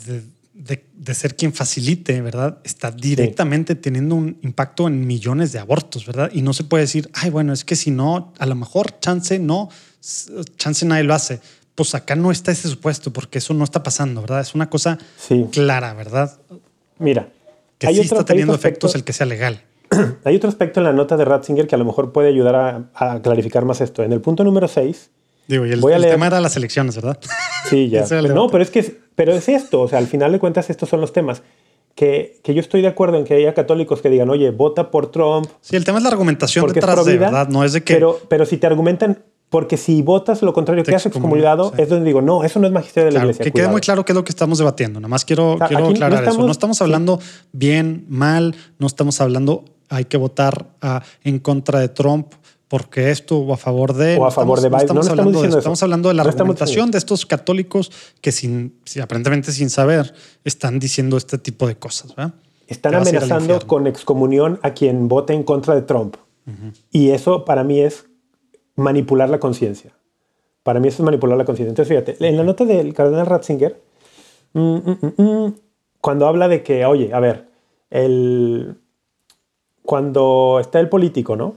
de, 0.05 0.23
de- 0.53 0.85
de 0.93 1.13
ser 1.13 1.35
quien 1.35 1.53
facilite, 1.53 2.21
¿verdad? 2.21 2.59
Está 2.63 2.91
directamente 2.91 3.75
teniendo 3.75 4.15
un 4.15 4.37
impacto 4.41 4.87
en 4.87 5.05
millones 5.05 5.51
de 5.51 5.59
abortos, 5.59 6.05
¿verdad? 6.05 6.29
Y 6.33 6.41
no 6.41 6.53
se 6.53 6.63
puede 6.63 6.83
decir, 6.85 7.09
ay, 7.13 7.29
bueno, 7.29 7.51
es 7.53 7.63
que 7.65 7.75
si 7.75 7.91
no, 7.91 8.33
a 8.39 8.45
lo 8.45 8.55
mejor 8.55 8.99
chance 9.01 9.37
no, 9.37 9.69
chance 10.57 10.85
nadie 10.85 11.03
lo 11.03 11.13
hace. 11.13 11.39
Pues 11.75 11.93
acá 11.93 12.15
no 12.15 12.31
está 12.31 12.51
ese 12.53 12.69
supuesto 12.69 13.11
porque 13.13 13.37
eso 13.39 13.53
no 13.53 13.63
está 13.65 13.83
pasando, 13.83 14.21
¿verdad? 14.21 14.41
Es 14.41 14.55
una 14.55 14.69
cosa 14.69 14.97
Sí. 15.17 15.45
clara, 15.51 15.93
¿verdad? 15.93 16.39
Mira, 16.99 17.29
Que 17.77 17.87
hay 17.87 17.95
sí 17.95 17.99
otro- 18.01 18.17
está 18.19 18.25
teniendo 18.25 18.53
aspecto- 18.53 18.87
efectos 18.87 18.95
el 18.95 19.03
que 19.03 19.13
sea 19.13 19.25
legal. 19.27 19.61
Hay 20.23 20.35
otro 20.35 20.49
aspecto 20.49 20.79
en 20.79 20.85
la 20.85 20.93
nota 20.93 21.17
de 21.17 21.25
Ratzinger 21.25 21.67
que 21.67 21.75
a 21.75 21.77
lo 21.77 21.85
mejor 21.85 22.11
puede 22.11 22.29
ayudar 22.29 22.55
a, 22.55 22.89
a 22.93 23.21
clarificar 23.21 23.65
más 23.65 23.81
esto. 23.81 24.03
En 24.03 24.13
el 24.13 24.21
punto 24.21 24.43
número 24.43 24.67
6, 24.67 25.11
Digo, 25.47 25.65
y 25.65 25.71
el, 25.71 25.79
Voy 25.79 25.93
a 25.93 25.95
el 25.95 26.01
leer- 26.01 26.11
tema 26.11 26.27
era 26.27 26.41
las 26.41 26.57
elecciones, 26.57 26.95
¿verdad? 26.97 27.17
sí, 27.69 27.89
ya. 27.91 28.05
No, 28.33 28.49
pero 28.49 28.63
es 28.63 28.69
que 28.69 28.79
es, 28.79 28.91
pero 29.15 29.31
es 29.33 29.47
esto. 29.47 29.79
O 29.81 29.87
sea, 29.87 29.99
al 29.99 30.07
final 30.07 30.31
de 30.33 30.39
cuentas, 30.39 30.69
estos 30.69 30.89
son 30.89 30.99
los 31.01 31.13
temas. 31.13 31.41
Que, 31.95 32.39
que 32.43 32.53
yo 32.53 32.59
estoy 32.59 32.81
de 32.81 32.89
acuerdo 32.89 33.17
en 33.17 33.23
que 33.23 33.33
haya 33.33 33.53
católicos 33.55 34.01
que 34.01 34.09
digan, 34.09 34.29
oye, 34.29 34.51
vota 34.51 34.91
por 34.91 35.09
Trump 35.09 35.47
Sí, 35.61 35.75
el 35.77 35.83
tema 35.83 35.97
es 35.97 36.03
la 36.03 36.09
argumentación 36.11 36.71
detrás 36.71 37.05
de 37.05 37.17
verdad, 37.17 37.47
no 37.49 37.63
es 37.63 37.73
de 37.73 37.83
que 37.83 37.95
Pero, 37.95 38.19
pero 38.29 38.45
si 38.45 38.57
te 38.57 38.67
argumentan, 38.67 39.23
porque 39.49 39.77
si 39.77 40.03
votas 40.03 40.43
lo 40.43 40.53
contrario, 40.53 40.83
que 40.83 40.93
has 40.93 41.07
excomulgado, 41.07 41.71
sí. 41.75 41.81
es 41.81 41.89
donde 41.89 42.05
digo, 42.05 42.21
no, 42.21 42.43
eso 42.43 42.59
no 42.59 42.67
es 42.67 42.73
magisterio 42.73 43.05
de 43.05 43.11
la 43.13 43.19
Claro, 43.21 43.25
iglesia. 43.29 43.43
que 43.45 43.49
quede 43.51 43.53
cuidado. 43.63 43.71
muy 43.71 43.81
claro 43.81 44.05
qué 44.05 44.11
es 44.11 44.15
lo 44.15 44.23
que 44.23 44.29
estamos 44.31 44.59
debatiendo. 44.59 44.99
Nada 44.99 45.07
más 45.07 45.25
quiero, 45.25 45.57
sea, 45.57 45.67
quiero 45.69 45.85
aquí 45.85 45.93
no 45.93 45.95
aclarar 45.95 46.13
eso. 46.21 46.29
estamos- 46.29 46.45
No 46.45 46.51
estamos 46.51 46.77
sí. 46.77 46.83
hablando 46.83 47.19
bien, 47.51 48.05
mal, 48.09 48.53
no 48.77 48.85
estamos 48.85 49.19
hablando 49.19 49.63
hay 49.89 50.05
que 50.05 50.17
votar 50.17 50.67
ah, 50.81 51.03
en 51.23 51.39
contra 51.39 51.79
de 51.79 51.89
Trump 51.89 52.33
porque 52.67 53.11
esto 53.11 53.37
o 53.37 53.53
a 53.53 53.57
favor 53.57 53.93
de... 53.93 54.17
O 54.17 54.25
a 54.25 54.31
favor 54.31 54.57
estamos- 54.59 54.61
de 54.61 54.85
Biden. 54.85 54.95
No 54.95 55.01
estamos, 55.01 55.17
No, 55.17 55.23
no 55.25 55.31
estamos 55.31 55.33
hablando 55.33 55.41
de 55.41 55.47
eso. 55.47 55.57
Estamos 55.59 55.83
hablando 55.83 56.09
de 56.09 56.15
la 56.15 56.23
No 56.23 56.29
argumentación 56.29 56.91
de 56.91 56.97
estos 56.97 57.25
católicos 57.25 57.91
que 58.21 58.31
sin, 58.31 58.79
aparentemente 59.01 59.51
sin 59.51 59.69
saber 59.69 60.13
están 60.43 60.79
diciendo 60.79 61.15
este 61.17 61.37
tipo 61.37 61.67
de 61.67 61.77
cosas. 61.77 62.13
¿verdad? 62.15 62.33
Están 62.67 62.91
Te 62.91 62.97
amenazando 62.97 63.59
con 63.65 63.87
excomunión 63.87 64.59
a 64.63 64.73
quien 64.73 65.07
vote 65.07 65.33
en 65.33 65.43
contra 65.43 65.75
de 65.75 65.81
Trump. 65.81 66.17
Y 66.91 67.09
eso 67.09 67.43
para 67.43 67.63
mí 67.65 67.81
es 67.81 68.05
manipular 68.75 69.29
la 69.29 69.39
conciencia. 69.39 69.93
Para 70.63 70.79
mí 70.79 70.87
eso 70.87 71.01
es 71.01 71.05
manipular 71.05 71.37
la 71.37 71.43
conciencia. 71.45 71.69
Entonces, 71.71 71.89
fíjate, 71.89 72.25
en 72.25 72.37
la 72.37 72.43
nota 72.43 72.63
del 72.63 72.93
cardenal 72.93 73.25
Ratzinger, 73.25 73.81
mm, 74.53 74.59
mm, 74.59 75.13
mm, 75.17 75.55
cuando 75.99 76.27
habla 76.27 76.47
de 76.47 76.63
que, 76.63 76.85
oye, 76.85 77.13
a 77.13 77.19
ver, 77.19 77.49
el, 77.89 78.77
cuando 79.87 80.59
está 80.61 80.79
el 80.81 80.89
político, 80.89 81.35
¿no? 81.37 81.55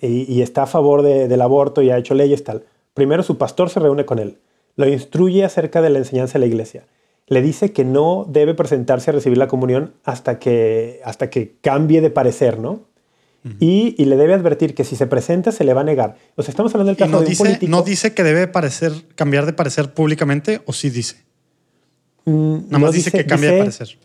Y, 0.00 0.32
y 0.32 0.40
está 0.42 0.62
a 0.62 0.66
favor 0.66 1.02
de- 1.02 1.26
del 1.28 1.42
aborto 1.42 1.82
y 1.82 1.90
ha 1.90 1.98
hecho 1.98 2.14
leyes 2.14 2.44
tal. 2.44 2.62
Primero 2.94 3.22
su 3.24 3.36
pastor 3.38 3.68
se 3.70 3.80
reúne 3.80 4.04
con 4.04 4.18
él, 4.20 4.38
lo 4.76 4.86
instruye 4.88 5.44
acerca 5.44 5.82
de 5.82 5.90
la 5.90 5.98
enseñanza 5.98 6.34
de 6.34 6.38
la 6.40 6.46
iglesia. 6.46 6.84
Le 7.26 7.42
dice 7.42 7.72
que 7.72 7.84
no 7.84 8.24
debe 8.28 8.54
presentarse 8.54 9.10
a 9.10 9.14
recibir 9.14 9.36
la 9.38 9.48
comunión 9.48 9.94
hasta 10.04 10.38
que, 10.38 11.00
hasta 11.04 11.28
que 11.28 11.54
cambie 11.60 12.00
de 12.00 12.10
parecer, 12.10 12.58
¿no? 12.58 12.80
y, 13.58 13.96
y 13.98 14.04
le 14.04 14.14
debe 14.16 14.34
advertir 14.34 14.72
que 14.76 14.84
si 14.84 14.94
se 14.94 15.08
presenta 15.08 15.50
se 15.50 15.64
le 15.64 15.74
va 15.74 15.80
a 15.80 15.84
negar. 15.84 16.16
O 16.36 16.42
sea, 16.44 16.52
estamos 16.52 16.72
hablando 16.74 16.90
del 16.90 16.96
caso 16.96 17.10
no 17.10 17.18
de 17.18 17.24
un 17.24 17.30
dice, 17.30 17.42
político. 17.44 17.70
no 17.72 17.82
dice 17.82 18.14
que 18.14 18.22
debe 18.22 18.46
parecer, 18.46 18.92
cambiar 19.16 19.46
de 19.46 19.52
parecer 19.52 19.92
públicamente 19.92 20.62
o 20.66 20.72
sí 20.72 20.90
dice. 20.90 21.16
Mm, 22.24 22.54
Nada 22.54 22.66
no 22.70 22.78
más 22.78 22.92
dice, 22.92 23.10
que 23.10 23.26
cambia 23.26 23.50
de 23.50 23.58
parecer. 23.58 23.98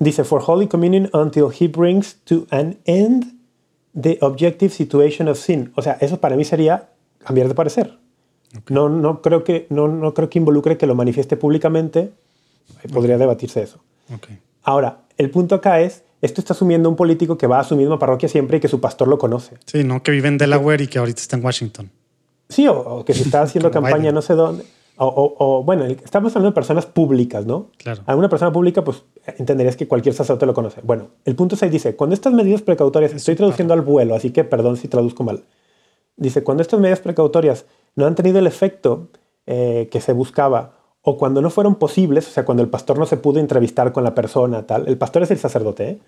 Dice, 0.00 0.24
for 0.24 0.42
Holy 0.44 0.66
Communion 0.66 1.10
until 1.12 1.50
he 1.50 1.68
brings 1.68 2.16
to 2.24 2.46
an 2.50 2.78
end 2.86 3.34
the 3.94 4.18
objective 4.22 4.72
situation 4.72 5.28
of 5.28 5.38
sin. 5.38 5.72
O 5.76 5.82
sea, 5.82 5.98
eso 6.00 6.18
para 6.20 6.36
mí 6.36 6.44
sería 6.44 6.88
cambiar 7.18 7.48
de 7.48 7.54
parecer. 7.54 7.98
No, 8.68 8.88
no, 8.88 9.20
creo 9.20 9.44
que, 9.44 9.66
no, 9.68 9.88
no 9.88 10.14
creo 10.14 10.30
que 10.30 10.38
involucre 10.38 10.78
que 10.78 10.86
lo 10.86 10.94
manifieste 10.94 11.36
públicamente. 11.36 12.12
Podría 12.92 13.18
debatirse 13.18 13.62
eso. 13.62 13.80
Ok. 14.14 14.28
Ahora, 14.62 15.02
el 15.18 15.30
punto 15.30 15.54
acá 15.54 15.80
es, 15.82 16.02
esto 16.22 16.40
está 16.40 16.54
asumiendo 16.54 16.88
un 16.88 16.96
político 16.96 17.36
que 17.36 17.46
va 17.46 17.60
a 17.60 17.64
su 17.64 17.76
misma 17.76 17.98
parroquia 17.98 18.28
siempre 18.28 18.56
y 18.56 18.60
que 18.60 18.68
su 18.68 18.80
pastor 18.80 19.06
lo 19.06 19.18
conoce. 19.18 19.58
Sí, 19.66 19.84
no 19.84 20.02
que 20.02 20.12
vive 20.12 20.28
en 20.28 20.38
Delaware 20.38 20.82
y 20.82 20.86
que 20.86 20.98
ahorita 20.98 21.20
está 21.20 21.36
en 21.36 21.44
Washington. 21.44 21.90
Sí, 22.48 22.66
o, 22.66 22.78
o 22.78 23.04
que 23.04 23.12
se 23.12 23.22
está 23.24 23.42
haciendo 23.42 23.70
campaña 23.72 23.98
Biden. 23.98 24.14
no 24.14 24.22
sé 24.22 24.34
dónde. 24.34 24.64
O, 25.02 25.06
o- 25.06 25.34
o, 25.58 25.62
bueno, 25.64 25.84
estamos 25.86 26.30
hablando 26.36 26.50
de 26.50 26.54
personas 26.54 26.84
públicas, 26.84 27.46
¿no? 27.46 27.70
Claro. 27.78 28.02
A 28.06 28.14
una 28.16 28.28
persona 28.28 28.52
pública, 28.52 28.84
pues 28.84 29.02
entenderías 29.38 29.76
que 29.76 29.88
cualquier 29.88 30.14
sacerdote 30.14 30.44
lo 30.46 30.52
conoce. 30.54 30.80
Bueno, 30.82 31.08
el 31.24 31.34
punto 31.36 31.56
6 31.56 31.72
dice, 31.72 31.96
cuando 31.96 32.14
estas 32.14 32.32
medidas 32.34 32.60
precautorias, 32.62 33.12
estoy 33.14 33.34
traduciendo 33.34 33.72
al 33.72 33.80
vuelo, 33.80 34.14
así 34.14 34.30
que 34.30 34.44
perdón 34.44 34.76
si 34.76 34.88
traduzco 34.88 35.24
mal. 35.24 35.44
Dice, 36.16 36.42
cuando 36.44 36.62
estas 36.62 36.78
medidas 36.80 37.00
precautorias 37.00 37.64
no 37.96 38.04
han 38.06 38.14
tenido 38.14 38.38
el 38.38 38.46
efecto 38.46 39.08
eh, 39.46 39.88
que 39.90 40.00
se 40.02 40.12
buscaba, 40.12 40.74
o 41.02 41.16
cuando 41.16 41.40
no 41.40 41.48
fueron 41.48 41.76
posibles, 41.76 42.28
o 42.28 42.30
sea, 42.30 42.44
cuando 42.44 42.62
el 42.62 42.68
pastor 42.68 42.98
no 42.98 43.06
se 43.06 43.16
pudo 43.16 43.40
entrevistar 43.40 43.90
con 43.92 44.04
la 44.04 44.14
persona, 44.14 44.66
tal. 44.66 44.86
El 44.86 44.98
pastor 44.98 45.22
es 45.22 45.30
el 45.30 45.38
sacerdote, 45.38 45.88
¿eh? 45.88 45.98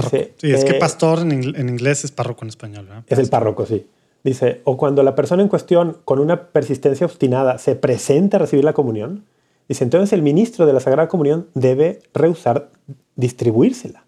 Dice, 0.00 0.34
Sí, 0.36 0.52
es 0.52 0.64
que 0.64 0.76
eh, 0.76 0.78
pastor 0.78 1.18
en 1.22 1.68
inglés 1.68 2.04
es 2.04 2.12
párroco 2.12 2.44
en 2.44 2.50
español, 2.50 2.86
¿verdad? 2.86 3.02
Es 3.08 3.18
el 3.18 3.28
párroco, 3.28 3.66
sí. 3.66 3.84
Dice, 4.24 4.60
o 4.64 4.76
cuando 4.76 5.02
la 5.02 5.14
persona 5.14 5.42
en 5.42 5.48
cuestión, 5.48 5.98
con 6.04 6.18
una 6.18 6.48
persistencia 6.48 7.06
obstinada, 7.06 7.58
se 7.58 7.76
presenta 7.76 8.36
a 8.36 8.40
recibir 8.40 8.64
la 8.64 8.72
comunión, 8.72 9.24
dice, 9.68 9.84
entonces 9.84 10.12
el 10.12 10.22
ministro 10.22 10.66
de 10.66 10.72
la 10.72 10.80
Sagrada 10.80 11.08
Comunión 11.08 11.46
debe 11.54 12.00
rehusar 12.14 12.70
distribuírsela. 13.16 14.04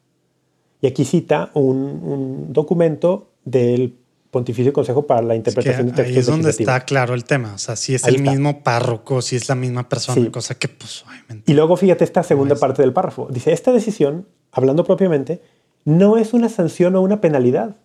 Y 0.80 0.86
aquí 0.86 1.04
cita 1.04 1.50
un, 1.54 1.76
un 1.76 2.52
documento 2.52 3.28
del 3.44 3.96
Pontificio 4.30 4.72
Consejo 4.72 5.06
para 5.06 5.22
la 5.22 5.34
Es 5.34 5.42
que 5.42 5.50
Interpretación 5.50 5.86
de 5.88 5.92
ahí 5.92 5.96
Textos 6.14 6.16
es 6.18 6.26
donde 6.26 6.50
está 6.50 6.80
claro 6.80 7.14
el 7.14 7.24
tema. 7.24 7.52
O 7.54 7.58
sea, 7.58 7.74
si 7.76 7.94
es 7.94 8.04
Ahí 8.04 8.14
el 8.14 8.20
está. 8.20 8.30
mismo 8.30 8.62
párroco, 8.62 9.22
si 9.22 9.36
es 9.36 9.48
la 9.48 9.54
misma 9.56 9.88
persona, 9.88 10.22
Sí. 10.22 10.30
cosa 10.30 10.54
que 10.54 10.68
pues 10.68 11.04
obviamente. 11.06 11.50
Y 11.50 11.54
luego 11.54 11.76
fíjate 11.76 12.04
esta 12.04 12.22
segunda 12.22 12.54
es. 12.54 12.60
parte 12.60 12.80
del 12.82 12.92
párrafo. 12.92 13.28
Dice, 13.30 13.52
esta 13.52 13.72
decisión, 13.72 14.26
hablando 14.52 14.84
propiamente, 14.84 15.42
no 15.84 16.16
es 16.16 16.32
una 16.32 16.48
sanción 16.48 16.94
o 16.96 17.02
una 17.02 17.20
penalidad. 17.20 17.76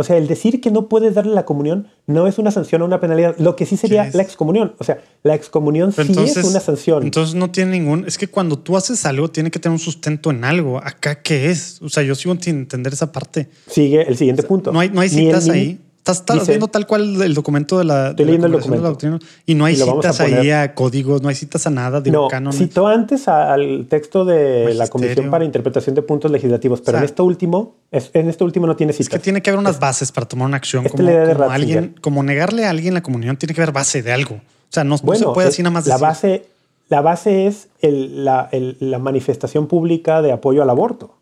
O 0.00 0.04
sea, 0.04 0.16
el 0.16 0.28
decir 0.28 0.60
que 0.60 0.70
no 0.70 0.88
puedes 0.88 1.16
darle 1.16 1.34
la 1.34 1.44
comunión 1.44 1.88
no 2.06 2.28
es 2.28 2.38
una 2.38 2.52
sanción 2.52 2.82
o 2.82 2.84
una 2.84 3.00
penalidad. 3.00 3.34
Lo 3.38 3.56
que 3.56 3.66
sí 3.66 3.76
sería 3.76 4.08
la 4.14 4.22
excomunión. 4.22 4.76
O 4.78 4.84
sea, 4.84 5.02
la 5.24 5.34
excomunión 5.34 5.92
Pero 5.94 6.14
sí 6.14 6.20
es 6.38 6.44
una 6.44 6.60
sanción. 6.60 7.02
Entonces 7.02 7.34
no 7.34 7.50
tiene 7.50 7.72
ningún. 7.72 8.04
Es 8.06 8.16
que 8.16 8.28
cuando 8.28 8.60
tú 8.60 8.76
haces 8.76 9.04
algo, 9.06 9.28
tiene 9.28 9.50
que 9.50 9.58
tener 9.58 9.72
un 9.72 9.80
sustento 9.80 10.30
en 10.30 10.44
algo. 10.44 10.78
Acá, 10.78 11.20
¿qué 11.20 11.50
es? 11.50 11.82
O 11.82 11.88
sea, 11.88 12.04
yo 12.04 12.14
sigo 12.14 12.36
sin 12.38 12.58
entender 12.58 12.92
esa 12.92 13.10
parte. 13.10 13.48
Sigue 13.66 14.08
el 14.08 14.16
siguiente 14.16 14.44
punto. 14.44 14.70
No 14.70 14.78
hay, 14.78 14.88
no 14.88 15.00
hay 15.00 15.10
Ni 15.10 15.26
el 15.26 15.26
citas 15.26 15.48
ahí. 15.48 15.80
Estás, 15.98 16.18
estás 16.20 16.36
dice- 16.40 16.52
viendo 16.52 16.68
tal 16.68 16.86
cual 16.86 17.20
el 17.20 17.34
documento 17.34 17.76
de 17.78 17.84
la. 17.84 18.14
De 18.14 18.24
la 18.24 18.32
el 18.32 18.40
Congregación 18.40 18.40
de 18.40 18.48
la 18.48 18.88
documento. 18.88 18.88
Doctrina, 18.88 19.18
y 19.44 19.54
no 19.54 19.64
hay 19.66 19.74
Y 19.76 19.82
a 19.82 19.84
citas 19.84 20.20
ahí 20.20 20.50
a 20.50 20.74
códigos, 20.74 21.20
no 21.20 21.28
hay 21.28 21.34
citas 21.34 21.66
a 21.66 21.70
nada, 21.70 22.00
digo, 22.00 22.22
No, 22.22 22.28
cánones. 22.28 22.58
citó 22.58 22.86
antes 22.86 23.28
al 23.28 23.86
texto 23.90 24.24
de 24.24 24.72
la. 24.74 24.88
Comisión 24.88 25.30
para 25.30 25.44
Interpretación 25.44 25.94
de 25.94 26.00
Puntos 26.02 26.30
Legislativos, 26.30 26.80
pero 26.80 26.92
O 26.96 26.98
sea, 26.98 27.00
en 27.00 27.04
esto 27.04 27.24
último, 27.24 27.74
es- 27.90 28.10
en 28.14 28.28
esto 28.30 28.46
último 28.46 28.66
no 28.66 28.74
tiene 28.76 28.92
Es 28.92 28.96
citas. 28.96 29.10
que 29.12 29.18
tiene 29.18 29.42
que 29.42 29.50
haber 29.50 29.58
unas 29.60 29.78
bases 29.78 30.10
para 30.10 30.26
tomar 30.26 30.48
una 30.48 30.56
acción. 30.56 30.86
es 30.86 30.92
Como, 30.92 31.02
de 31.04 31.32
alguien, 31.50 31.94
como 32.00 32.22
negarle 32.22 32.64
a 32.64 32.70
alguien 32.70 32.94
la 32.94 33.02
comunión, 33.02 33.36
tiene 33.36 33.54
que 33.54 33.60
haber 33.60 33.74
base 33.74 34.02
de 34.02 34.12
algo. 34.12 34.36
O 34.36 34.40
sea, 34.70 34.84
no, 34.84 34.96
se 34.96 35.04
puede 35.04 35.48
es- 35.48 35.54
así 35.54 35.62
nada 35.62 35.72
más 35.74 35.86
la 35.86 35.94
decir. 35.96 36.06
base, 36.08 36.46
la 36.88 37.02
base 37.02 37.46
es 37.46 37.68
el- 37.80 38.24
la, 38.24 38.48
el- 38.52 38.78
la 38.80 38.98
manifestación 38.98 39.66
pública 39.66 40.22
de 40.22 40.32
apoyo 40.32 40.62
al 40.62 40.70
aborto. 40.70 41.14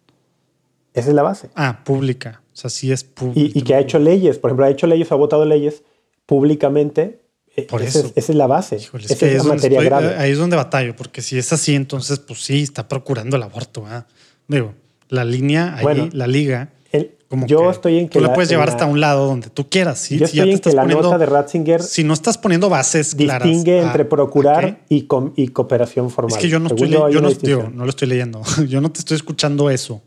Esa 0.94 1.08
es 1.08 1.14
la 1.14 1.22
base. 1.22 1.50
Ah, 1.56 1.80
pública. 1.84 2.40
O 2.56 2.58
sea, 2.58 2.70
sí 2.70 2.90
es 2.90 3.04
pública. 3.04 3.38
Y, 3.54 3.58
y 3.58 3.62
que 3.62 3.74
ha 3.74 3.80
hecho 3.80 3.98
leyes, 3.98 4.38
por 4.38 4.48
ejemplo, 4.48 4.64
ha 4.64 4.70
hecho 4.70 4.86
leyes, 4.86 5.12
ha 5.12 5.14
votado 5.16 5.44
leyes 5.44 5.82
públicamente. 6.24 7.20
Eh, 7.56 7.62
Por 7.68 7.82
esa, 7.82 7.98
eso. 8.00 8.08
Es, 8.08 8.12
esa 8.24 8.32
es 8.32 8.36
la 8.38 8.46
base. 8.46 8.76
Híjole, 8.76 9.04
es 9.04 9.10
esa 9.12 9.20
que 9.20 9.32
es 9.32 9.38
es 9.40 9.44
la 9.46 9.54
materia 9.54 9.78
estoy- 9.78 9.86
grave. 9.86 10.16
ahí 10.16 10.30
es 10.32 10.38
donde 10.38 10.56
batallo, 10.56 10.94
porque 10.96 11.22
si 11.22 11.38
es 11.38 11.52
así, 11.52 11.74
entonces, 11.74 12.18
pues 12.18 12.40
sí, 12.44 12.62
está 12.62 12.86
procurando 12.88 13.36
el 13.36 13.42
aborto. 13.42 13.82
¿verdad? 13.82 14.06
Digo, 14.48 14.74
la 15.08 15.24
línea, 15.24 15.74
ahí, 15.76 15.82
Bueno, 15.82 16.08
la 16.12 16.26
liga, 16.26 16.72
El- 16.92 17.12
como 17.28 17.46
yo 17.46 17.62
que 17.62 17.68
estoy 17.70 17.98
en 17.98 18.08
que 18.08 18.18
tú 18.18 18.20
la, 18.22 18.28
la- 18.28 18.34
puedes 18.34 18.50
llevar 18.50 18.68
la- 18.68 18.72
hasta 18.74 18.84
un 18.86 19.00
lado 19.00 19.26
donde 19.26 19.48
tú 19.48 19.68
quieras. 19.70 19.98
¿sí? 19.98 20.18
yo 20.18 20.26
Si 20.26 20.38
estoy 20.38 20.52
en 20.52 20.58
que 20.58 20.72
la 20.72 20.82
poniendo- 20.82 21.02
nota 21.04 21.18
de 21.18 21.26
Ratzinger 21.26 21.82
Si 21.82 22.04
no 22.04 22.12
estás 22.14 22.36
poniendo 22.36 22.68
bases 22.68 23.14
claras. 23.14 23.48
distingue 23.48 23.80
entre 23.80 24.04
procurar 24.04 24.84
y, 24.90 25.02
com- 25.02 25.32
y 25.36 25.48
cooperación 25.48 26.10
formal. 26.10 26.36
Es 26.36 26.42
que 26.42 26.48
yo 26.50 26.58
no 26.58 26.66
estoy, 26.68 26.88
yo 26.90 27.04
una 27.06 27.10
no, 27.10 27.70
no 27.70 27.84
lo 27.84 27.90
estoy 27.90 28.08
leyendo. 28.08 28.42
Yo 28.68 28.80
no 28.80 28.90
te 28.92 28.98
estoy 29.00 29.16
escuchando 29.16 29.70
eso 29.70 30.02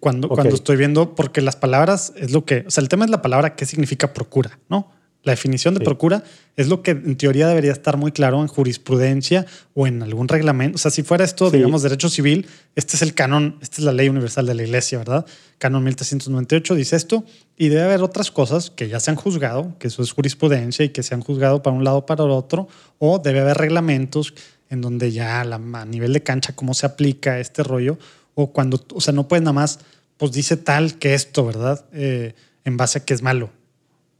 cuando, 0.00 0.28
cuando 0.28 0.54
estoy 0.54 0.76
viendo, 0.76 1.14
porque 1.14 1.40
las 1.42 1.56
palabras 1.56 2.12
es 2.16 2.32
lo 2.32 2.44
que, 2.44 2.64
o 2.66 2.70
sea, 2.70 2.82
el 2.82 2.88
tema 2.88 3.04
es 3.04 3.10
la 3.10 3.20
palabra 3.22 3.54
qué 3.54 3.66
significa 3.66 4.12
procura, 4.14 4.58
¿no? 4.68 4.90
La 5.22 5.32
definición 5.32 5.74
de 5.74 5.80
Sí. 5.80 5.84
procura 5.84 6.24
es 6.56 6.68
lo 6.68 6.82
que 6.82 6.92
en 6.92 7.14
teoría 7.16 7.46
debería 7.46 7.72
estar 7.72 7.98
muy 7.98 8.10
claro 8.10 8.40
en 8.40 8.48
jurisprudencia 8.48 9.44
o 9.74 9.86
en 9.86 10.02
algún 10.02 10.28
reglamento. 10.28 10.76
O 10.76 10.78
sea, 10.78 10.90
si 10.90 11.02
fuera 11.02 11.24
esto, 11.24 11.50
Sí. 11.50 11.58
digamos, 11.58 11.82
derecho 11.82 12.08
civil, 12.08 12.46
este 12.74 12.96
es 12.96 13.02
el 13.02 13.12
canon, 13.12 13.58
esta 13.60 13.76
es 13.78 13.84
la 13.84 13.92
ley 13.92 14.08
universal 14.08 14.46
de 14.46 14.54
la 14.54 14.62
iglesia, 14.62 14.96
¿verdad? 14.96 15.26
Canon 15.58 15.84
1398 15.84 16.74
dice 16.74 16.96
esto 16.96 17.24
y 17.58 17.68
debe 17.68 17.82
haber 17.82 18.02
otras 18.02 18.30
cosas 18.30 18.70
que 18.70 18.88
ya 18.88 18.98
se 18.98 19.10
han 19.10 19.16
juzgado, 19.16 19.76
que 19.78 19.88
eso 19.88 20.02
es 20.02 20.12
jurisprudencia 20.12 20.86
y 20.86 20.88
que 20.88 21.02
se 21.02 21.14
han 21.14 21.20
juzgado 21.20 21.62
para 21.62 21.76
un 21.76 21.84
lado 21.84 21.98
o 21.98 22.06
para 22.06 22.24
el 22.24 22.30
otro, 22.30 22.68
o 22.98 23.18
debe 23.18 23.40
haber 23.40 23.58
reglamentos 23.58 24.32
en 24.70 24.80
donde 24.80 25.12
ya 25.12 25.44
la- 25.44 25.56
a 25.74 25.84
nivel 25.84 26.14
de 26.14 26.22
cancha 26.22 26.54
cómo 26.54 26.72
se 26.72 26.86
aplica 26.86 27.40
este 27.40 27.62
rollo, 27.62 27.98
o 28.42 28.52
cuando, 28.52 28.80
o 28.94 29.00
sea, 29.00 29.12
no 29.12 29.28
puedes 29.28 29.42
nada 29.42 29.52
más, 29.52 29.80
pues 30.16 30.32
dice 30.32 30.56
tal 30.56 30.98
que 30.98 31.14
esto, 31.14 31.44
¿verdad? 31.46 31.84
Eh, 31.92 32.34
en 32.64 32.76
base 32.76 32.98
a 32.98 33.04
que 33.04 33.14
es 33.14 33.22
malo 33.22 33.50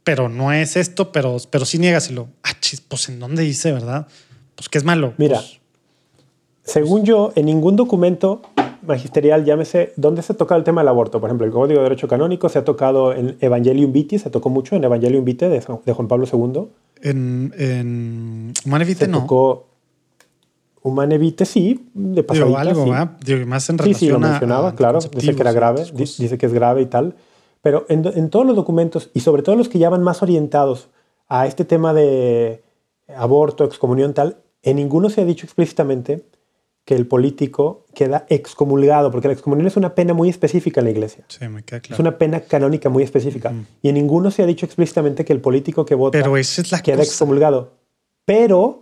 pero 0.03 0.29
no 0.29 0.51
es 0.51 0.75
esto, 0.75 1.11
pero, 1.11 1.37
pero 1.49 1.65
sí 1.65 1.77
niegaselo. 1.77 2.27
Ah, 2.43 2.53
chis, 2.59 2.81
pues 2.81 3.09
en 3.09 3.19
dónde 3.19 3.43
dice, 3.43 3.71
¿verdad? 3.71 4.07
Pues 4.55 4.69
que 4.69 4.77
es 4.77 4.83
malo. 4.83 5.13
Mira, 5.17 5.37
Pues, 5.37 5.59
Según 6.63 7.03
yo, 7.05 7.31
en 7.35 7.45
ningún 7.45 7.75
documento 7.75 8.41
magisterial, 8.85 9.45
llámese, 9.45 9.93
¿dónde 9.95 10.21
se 10.21 10.33
toca 10.33 10.55
el 10.55 10.63
tema 10.63 10.81
del 10.81 10.89
aborto? 10.89 11.19
Por 11.19 11.29
ejemplo, 11.29 11.45
el 11.45 11.51
Código 11.51 11.79
de 11.79 11.83
Derecho 11.83 12.07
Canónico 12.07 12.49
se 12.49 12.59
ha 12.59 12.63
tocado 12.65 13.13
en 13.13 13.37
Evangelium 13.41 13.91
Vitae, 13.91 14.19
se 14.19 14.29
tocó 14.29 14.49
mucho 14.49 14.75
en 14.75 14.83
Evangelium 14.83 15.23
Vitae 15.23 15.49
de, 15.49 15.61
Juan 15.61 16.07
Pablo 16.07 16.27
II. 16.31 16.67
en, 17.01 17.53
en 17.57 18.53
Humane 18.65 18.85
Vitae 18.85 19.05
Se 19.05 19.11
no. 19.11 19.21
tocó 19.21 19.67
Humane 20.83 21.17
Vitae, 21.17 21.45
sí, 21.45 21.89
de 21.93 22.21
Digo, 22.21 22.25
pasadita, 22.27 22.59
algo, 22.61 22.85
sí. 22.85 22.91
Digo, 23.25 23.45
más 23.45 23.69
en 23.69 23.77
Sí, 23.77 23.83
relación 23.83 23.99
sí, 23.99 24.09
lo 24.09 24.15
a- 24.15 24.19
mencionaba, 24.29 24.69
a 24.69 24.75
claro. 24.75 24.99
Dice 24.99 25.35
que 25.35 25.41
era 25.41 25.51
grave, 25.51 25.85
dice 25.93 26.37
que 26.37 26.45
es 26.45 26.53
grave 26.53 26.81
y 26.81 26.85
tal. 26.87 27.15
Pero 27.61 27.85
en, 27.89 28.03
en 28.05 28.29
todos 28.31 28.45
los 28.45 28.55
documentos, 28.55 29.11
y 29.13 29.19
sobre 29.19 29.43
todo 29.43 29.55
los 29.55 29.69
que 29.69 29.77
ya 29.77 29.89
van 29.89 30.01
más 30.01 30.23
orientados 30.23 30.89
a 31.27 31.45
este 31.45 31.63
tema 31.65 31.93
de 31.93 32.63
aborto, 33.15 33.63
excomunión, 33.63 34.13
tal, 34.13 34.37
en 34.63 34.77
ninguno 34.77 35.09
se 35.09 35.21
ha 35.21 35.25
dicho 35.25 35.45
explícitamente 35.45 36.25
que 36.83 36.95
el 36.95 37.05
político 37.05 37.85
queda 37.93 38.25
excomulgado, 38.29 39.11
porque 39.11 39.27
la 39.27 39.33
excomunión 39.35 39.67
es 39.67 39.77
una 39.77 39.93
pena 39.93 40.15
muy 40.15 40.29
específica 40.29 40.81
en 40.81 40.85
la 40.85 40.91
iglesia. 40.91 41.23
Sí, 41.27 41.47
me 41.47 41.61
queda 41.63 41.77
Es 41.77 41.83
claro. 41.83 42.01
una 42.01 42.17
pena 42.17 42.39
canónica 42.41 42.89
muy 42.89 43.03
específica. 43.03 43.53
Y 43.83 43.89
en 43.89 43.95
ninguno 43.95 44.31
se 44.31 44.41
ha 44.41 44.47
dicho 44.47 44.65
explícitamente 44.65 45.23
que 45.23 45.31
el 45.33 45.41
político 45.41 45.85
que 45.85 45.93
vota 45.93 46.17
Pero 46.17 46.35
esa 46.37 46.61
es 46.63 46.71
la 46.71 46.81
queda 46.81 46.97
cosa. 46.97 47.07
excomulgado. 47.09 47.73
Pero 48.25 48.80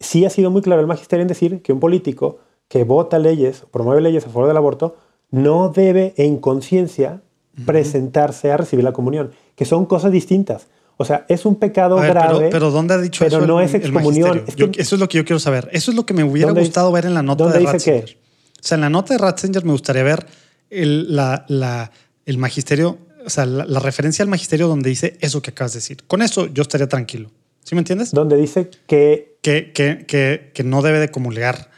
sí 0.00 0.24
ha 0.24 0.30
sido 0.30 0.50
muy 0.50 0.62
claro 0.62 0.80
el 0.80 0.86
magisterio 0.86 1.22
en 1.22 1.28
decir 1.28 1.62
que 1.62 1.72
un 1.72 1.78
político 1.80 2.38
que 2.68 2.84
vota 2.84 3.18
leyes 3.18 3.64
promueve 3.70 4.00
leyes 4.00 4.24
a 4.26 4.30
favor 4.30 4.48
del 4.48 4.56
aborto 4.56 4.96
no 5.30 5.68
debe 5.68 6.14
en 6.16 6.38
conciencia 6.38 7.20
presentarse 7.66 8.50
a 8.50 8.56
recibir 8.56 8.84
la 8.84 8.92
comunión, 8.92 9.30
que 9.54 9.64
son 9.64 9.86
cosas 9.86 10.10
distintas. 10.12 10.66
O 10.96 11.04
sea, 11.04 11.24
es 11.28 11.46
un 11.46 11.56
pecado 11.56 11.96
ver, 11.96 12.10
grave. 12.10 12.38
pero, 12.38 12.50
pero 12.50 12.70
¿dónde 12.70 12.94
ha 12.94 12.98
dicho 12.98 13.24
pero 13.24 13.38
eso? 13.38 13.46
no 13.46 13.60
el- 13.60 13.66
es 13.66 13.74
excomunión. 13.74 14.44
Yo- 14.56 14.66
eso 14.76 14.94
es 14.96 15.00
lo 15.00 15.08
que 15.08 15.18
yo 15.18 15.24
quiero 15.24 15.38
saber. 15.40 15.68
Eso 15.72 15.90
es 15.90 15.96
lo 15.96 16.04
que 16.04 16.14
me 16.14 16.24
hubiera 16.24 16.48
¿Dónde 16.48 16.60
gustado 16.62 16.88
dice- 16.88 16.94
ver 16.94 17.04
en 17.06 17.14
la 17.14 17.22
nota 17.22 17.44
dónde 17.44 17.58
de 17.58 17.60
dice 17.60 17.72
Ratzinger. 17.72 18.04
qué? 18.04 18.18
O 18.60 18.62
sea, 18.62 18.74
en 18.76 18.80
la 18.82 18.90
nota 18.90 19.14
de 19.14 19.18
Ratzinger 19.18 19.64
me 19.64 19.72
gustaría 19.72 20.02
ver 20.02 20.26
el, 20.68 21.14
la, 21.16 21.44
la- 21.48 21.90
el 22.26 22.38
magisterio, 22.38 22.98
o 23.24 23.30
sea, 23.30 23.46
la, 23.46 23.64
la 23.64 23.80
referencia 23.80 24.22
al 24.22 24.28
magisterio 24.28 24.68
donde 24.68 24.90
dice 24.90 25.16
eso 25.20 25.40
que 25.40 25.50
acabas 25.50 25.72
de 25.72 25.78
decir. 25.78 26.04
Con 26.06 26.20
eso 26.22 26.46
yo 26.46 26.62
estaría 26.62 26.88
tranquilo. 26.88 27.30
¿Sí 27.64 27.74
me 27.74 27.80
entiendes? 27.80 28.10
donde 28.12 28.36
dice 28.36 28.70
que 28.86 29.36
Que, 29.42 29.72
que, 29.72 30.04
que, 30.06 30.50
que 30.54 30.64
no 30.64 30.82
debe 30.82 30.98
de 30.98 31.10
comulgar 31.10 31.70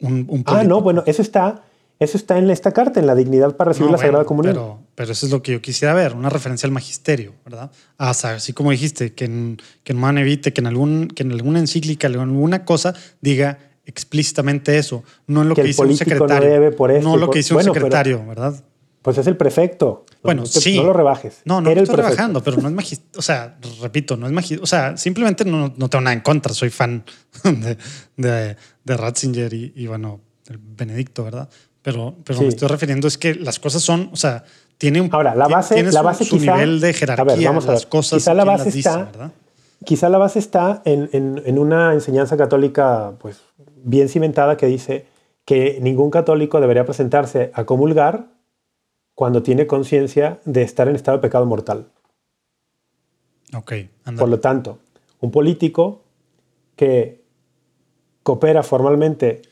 un, 0.00 0.24
un 0.28 0.42
Ah, 0.46 0.64
no, 0.64 0.80
bueno, 0.80 1.02
eso 1.06 1.20
está, 1.22 1.62
eso 1.98 2.16
está 2.16 2.38
en 2.38 2.48
esta 2.50 2.72
carta, 2.72 2.98
en 3.00 3.06
la 3.06 3.14
dignidad 3.14 3.56
para 3.56 3.70
recibir 3.70 3.86
No, 3.88 3.92
la 3.92 3.98
Sagrada 3.98 4.18
bueno, 4.24 4.28
Comunión. 4.28 4.54
Pero, 4.54 4.78
pero 4.94 5.12
eso 5.12 5.26
es 5.26 5.32
lo 5.32 5.42
que 5.42 5.52
yo 5.52 5.60
quisiera 5.60 5.92
ver, 5.94 6.14
una 6.14 6.30
referencia 6.30 6.66
al 6.66 6.72
magisterio, 6.72 7.34
¿verdad? 7.44 7.70
Ah, 7.98 8.14
sea, 8.14 8.30
así 8.34 8.52
como 8.54 8.70
dijiste, 8.70 9.12
que 9.14 9.26
en, 9.26 9.58
que 9.84 9.92
en 9.92 9.98
Man 9.98 10.16
Evite, 10.18 10.52
que 10.54 10.60
en, 10.62 10.66
algún, 10.68 11.08
que 11.08 11.22
en 11.24 11.32
alguna 11.32 11.58
encíclica, 11.58 12.06
en 12.06 12.16
alguna 12.20 12.64
cosa, 12.64 12.94
diga 13.20 13.58
explícitamente 13.84 14.78
eso, 14.78 15.02
no 15.26 15.42
en 15.42 15.48
lo 15.50 15.54
Que 15.54 15.62
que, 15.62 15.68
dice 15.68 15.82
un 15.82 15.88
no 15.90 15.96
secretario. 15.96 16.48
debe 16.48 16.70
por 16.70 16.90
esto 16.90 17.08
no 17.08 17.16
y 17.16 17.20
lo 17.20 17.26
por- 17.26 17.32
que 17.34 17.38
dice 17.40 17.52
un 17.52 17.56
Bueno, 17.58 17.72
pero- 17.72 17.86
secretario, 17.86 18.24
¿verdad? 18.26 18.64
Pues 19.02 19.16
es 19.18 19.26
el 19.26 19.36
prefecto. 19.36 20.04
No, 20.10 20.16
Bueno, 20.22 20.42
no 20.42 20.48
te- 20.48 20.60
sí. 20.60 20.76
No 20.76 20.84
lo 20.84 20.92
rebajes. 20.92 21.40
No, 21.46 21.60
no 21.60 21.70
Era 21.70 21.76
lo 21.76 21.80
el 21.80 21.84
estoy 21.84 21.94
prefecto. 21.96 22.16
rebajando, 22.16 22.42
pero 22.42 22.56
no 22.58 22.68
es 22.68 22.74
magisterio. 22.74 23.18
O 23.18 23.22
sea, 23.22 23.56
repito, 23.80 24.16
no 24.16 24.26
es 24.26 24.32
magisterio. 24.32 24.62
O 24.62 24.66
sea, 24.66 24.96
simplemente 24.98 25.44
no, 25.44 25.72
no 25.76 25.88
tengo 25.88 26.02
nada 26.02 26.12
en 26.14 26.20
contra. 26.20 26.52
Soy 26.52 26.68
fan 26.70 27.04
de, 27.44 27.78
de, 28.16 28.56
de 28.84 28.96
Ratzinger 28.96 29.52
y, 29.54 29.72
y, 29.74 29.86
bueno, 29.86 30.20
el 30.48 30.58
Benedicto, 30.58 31.24
¿verdad? 31.24 31.48
Pero, 31.82 32.14
pero 32.24 32.38
Sí. 32.38 32.44
me 32.44 32.50
estoy 32.50 32.68
refiriendo 32.68 33.08
es 33.08 33.16
que 33.16 33.34
las 33.34 33.58
cosas 33.58 33.80
son, 33.82 34.10
o 34.12 34.16
sea, 34.16 34.44
tiene 34.76 35.00
un 35.00 35.08
Ahora, 35.12 35.34
la 35.34 35.48
base- 35.48 35.74
tiene 35.74 35.92
la 35.92 36.00
su- 36.00 36.04
base 36.04 36.24
su 36.26 36.36
quizá- 36.38 36.54
nivel 36.56 36.80
de 36.80 36.86
a 36.86 36.88
ver, 36.88 36.94
jerarquía, 36.96 37.48
vamos 37.48 37.66
a 37.66 37.72
las 37.72 37.82
ver. 37.84 37.88
cosas. 37.88 38.18
Quizá 38.18 38.34
la 38.34 38.44
base 38.44 38.64
las 38.66 38.74
dice, 38.74 38.88
está- 38.90 39.04
¿verdad? 39.04 39.32
Quizá 39.82 40.08
la 40.10 40.18
base 40.18 40.38
está 40.38 40.82
en, 40.84 41.08
en- 41.14 41.42
en 41.46 41.58
una 41.58 41.94
enseñanza 41.94 42.36
católica 42.36 43.12
pues, 43.18 43.40
bien 43.82 44.10
cimentada 44.10 44.58
que 44.58 44.66
dice 44.66 45.06
que 45.46 45.78
ningún 45.80 46.10
católico 46.10 46.60
debería 46.60 46.84
presentarse 46.84 47.50
a 47.54 47.64
comulgar 47.64 48.26
cuando 49.20 49.42
tiene 49.42 49.66
conciencia 49.66 50.40
de 50.46 50.62
estar 50.62 50.88
en 50.88 50.96
estado 50.96 51.18
de 51.18 51.20
pecado 51.20 51.44
mortal. 51.44 51.88
Ok, 53.54 53.72
anda. 54.06 54.18
Por 54.18 54.30
lo 54.30 54.40
tanto, 54.40 54.78
un 55.20 55.30
político 55.30 56.04
que 56.74 57.22
coopera 58.22 58.62
formalmente 58.62 59.42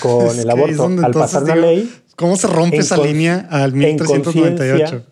con 0.00 0.26
Es 0.28 0.38
el 0.38 0.48
aborto 0.48 0.74
donde 0.74 1.04
al 1.04 1.12
pasar 1.12 1.42
una 1.42 1.52
digo, 1.52 1.66
ley, 1.66 1.92
¿Cómo 2.16 2.36
se 2.36 2.46
rompe 2.46 2.78
esa 2.78 2.96
línea 2.96 3.46
al 3.50 3.72
en 3.72 3.96
1398? 3.96 4.54
conciencia, 4.54 5.04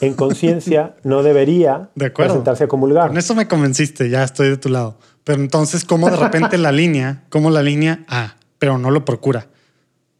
en 0.00 0.14
conciencia 0.14 0.96
no 1.04 1.22
debería 1.22 1.90
De 1.94 2.06
acuerdo. 2.06 2.32
presentarse 2.32 2.64
a 2.64 2.66
comulgar. 2.66 3.06
Con 3.06 3.18
eso 3.18 3.36
me 3.36 3.46
convenciste, 3.46 4.10
ya 4.10 4.24
estoy 4.24 4.48
de 4.48 4.56
tu 4.56 4.70
lado. 4.70 4.98
Pero 5.22 5.40
entonces, 5.40 5.84
¿cómo 5.84 6.10
de 6.10 6.16
repente 6.16 6.58
la 6.58 6.72
línea, 6.72 7.22
cómo 7.28 7.50
la 7.50 7.62
línea, 7.62 8.04
ah, 8.08 8.34
pero 8.58 8.76
no 8.76 8.90
lo 8.90 9.04
procura? 9.04 9.46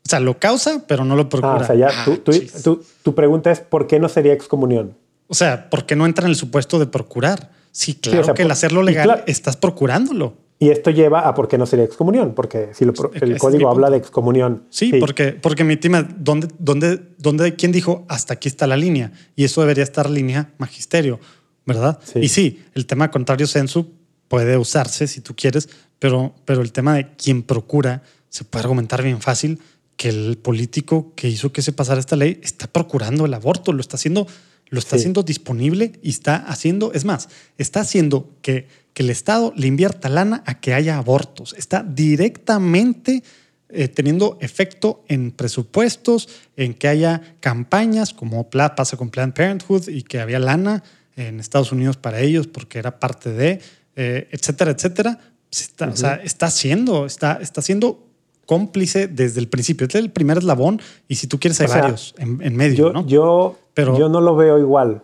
O 0.09 0.11
sea, 0.11 0.21
lo 0.21 0.39
causa, 0.39 0.85
pero 0.89 1.05
no 1.05 1.17
lo 1.17 1.29
procura. 1.29 1.53
Ah, 1.59 1.63
o 1.63 1.67
sea, 1.67 1.75
ya 1.77 1.89
Ah, 1.93 2.05
tú- 2.07 2.17
tú- 2.17 2.33
tú- 2.65 2.83
tu 3.03 3.15
pregunta 3.15 3.51
es 3.51 3.61
¿por 3.61 3.87
qué 3.87 4.01
no 4.01 4.09
sería 4.09 4.33
excomunión? 4.33 4.95
O 5.27 5.35
sea, 5.35 5.69
¿por 5.69 5.85
qué 5.85 5.97
no 5.97 6.07
entra 6.07 6.25
en 6.25 6.31
el 6.31 6.37
supuesto 6.37 6.79
de 6.79 6.87
procurar? 6.87 7.51
Sí, 7.73 7.95
claro 7.95 8.23
o 8.23 8.25
sea, 8.25 8.33
que 8.35 8.43
el 8.43 8.51
hacerlo 8.51 8.83
legal 8.83 9.05
claro- 9.05 9.23
estás 9.27 9.59
procurándolo. 9.59 10.33
Y 10.59 10.71
esto 10.71 10.91
lleva 10.91 11.29
a 11.29 11.35
por 11.35 11.47
qué 11.47 11.59
no 11.59 11.67
sería 11.67 11.85
excomunión, 11.85 12.33
porque 12.35 12.71
si 12.73 12.87
lo, 12.87 12.95
el 13.21 13.37
código 13.39 13.69
habla 13.71 13.91
de 13.91 13.99
excomunión. 13.99 14.65
Sí, 14.71 14.95
porque, 14.99 15.33
porque 15.33 15.63
mi 15.63 15.77
tema, 15.77 16.03
¿dónde, 16.19 16.49
dónde, 16.59 17.01
dónde, 17.19 17.55
¿quién 17.55 17.71
dijo 17.71 18.07
hasta 18.09 18.33
aquí 18.35 18.49
está 18.49 18.67
la 18.67 18.79
línea? 18.79 19.13
Y 19.37 19.45
eso 19.45 19.61
debería 19.61 19.85
estar 19.85 20.09
línea 20.09 20.51
magisterio, 20.57 21.21
¿verdad? 21.67 21.99
Sí. 22.03 22.21
Y 22.21 22.29
sí, 22.29 22.65
el 22.75 22.87
tema 22.87 23.11
contrario 23.11 23.47
sensu 23.47 23.93
puede 24.27 24.57
usarse 24.57 25.07
si 25.07 25.21
tú 25.21 25.37
quieres, 25.37 25.69
pero, 25.99 26.33
pero 26.47 26.63
el 26.63 26.73
tema 26.73 26.95
de 26.95 27.09
quién 27.17 27.43
procura 27.43 28.03
se 28.31 28.45
puede 28.45 28.63
argumentar 28.63 29.03
bien 29.03 29.21
fácil 29.21 29.61
que 29.99 30.09
el 30.09 30.39
político 30.39 31.13
que 31.17 31.29
hizo 31.29 31.53
que 31.53 31.61
se 31.61 31.73
pasara 31.73 32.01
esta 32.01 32.17
ley 32.17 32.41
está 32.43 32.69
procurando 32.69 33.27
el 33.27 33.35
aborto, 33.35 33.73
lo 33.73 33.81
está 33.81 33.97
haciendo, 33.97 34.27
lo 34.71 34.79
está 34.79 34.97
Sí. 34.97 35.01
haciendo 35.01 35.23
disponible 35.25 35.93
y 36.03 36.11
está 36.11 36.37
haciendo, 36.37 36.93
es 36.95 37.05
más, 37.05 37.29
está 37.59 37.81
haciendo 37.81 38.31
que, 38.41 38.69
que 38.95 39.03
el 39.03 39.11
Estado 39.11 39.53
le 39.57 39.67
invierta 39.67 40.09
lana 40.09 40.43
a 40.47 40.61
que 40.61 40.73
haya 40.73 40.99
abortos. 40.99 41.55
Está 41.59 41.83
directamente 41.83 43.23
eh, 43.71 43.89
teniendo 43.89 44.39
efecto 44.41 45.05
en 45.09 45.31
presupuestos, 45.31 46.29
en 46.57 46.73
que 46.73 46.89
haya 46.89 47.21
campañas, 47.41 48.15
como 48.15 48.49
pasa 48.49 48.97
con 48.97 49.11
Planned 49.11 49.35
Parenthood 49.35 49.89
y 49.89 50.05
que 50.05 50.21
había 50.21 50.39
lana 50.39 50.83
en 51.17 51.39
Estados 51.39 51.71
Unidos 51.73 51.97
para 51.99 52.21
ellos 52.21 52.47
porque 52.47 52.79
era 52.79 52.99
parte 52.99 53.31
de, 53.33 53.61
eh, 53.97 54.29
etcétera, 54.31 54.71
etcétera. 54.71 55.19
Está, 55.51 55.89
O 55.89 55.97
sea, 55.97 56.15
está 56.23 56.47
haciendo, 56.47 57.05
está, 57.05 57.41
está 57.43 57.61
siendo 57.61 58.08
cómplice 58.49 59.07
desde 59.09 59.41
el 59.41 59.49
principio. 59.49 59.85
Este 59.87 59.99
es 59.99 60.05
el 60.05 60.11
primer 60.11 60.39
eslabón 60.39 60.81
y 61.07 61.17
si 61.17 61.27
tú 61.27 61.39
quieres 61.39 61.61
hay 61.61 61.67
O 61.67 61.69
sea, 61.69 61.81
varios 61.83 62.15
en, 62.17 62.41
en 62.43 62.57
medio, 62.57 62.77
yo, 62.89 62.93
¿no? 62.95 63.07
yo, 63.07 63.57
Pero- 63.75 63.99
yo 63.99 64.09
no 64.09 64.23
lo 64.23 64.35
veo 64.37 64.59
igual. 64.59 65.03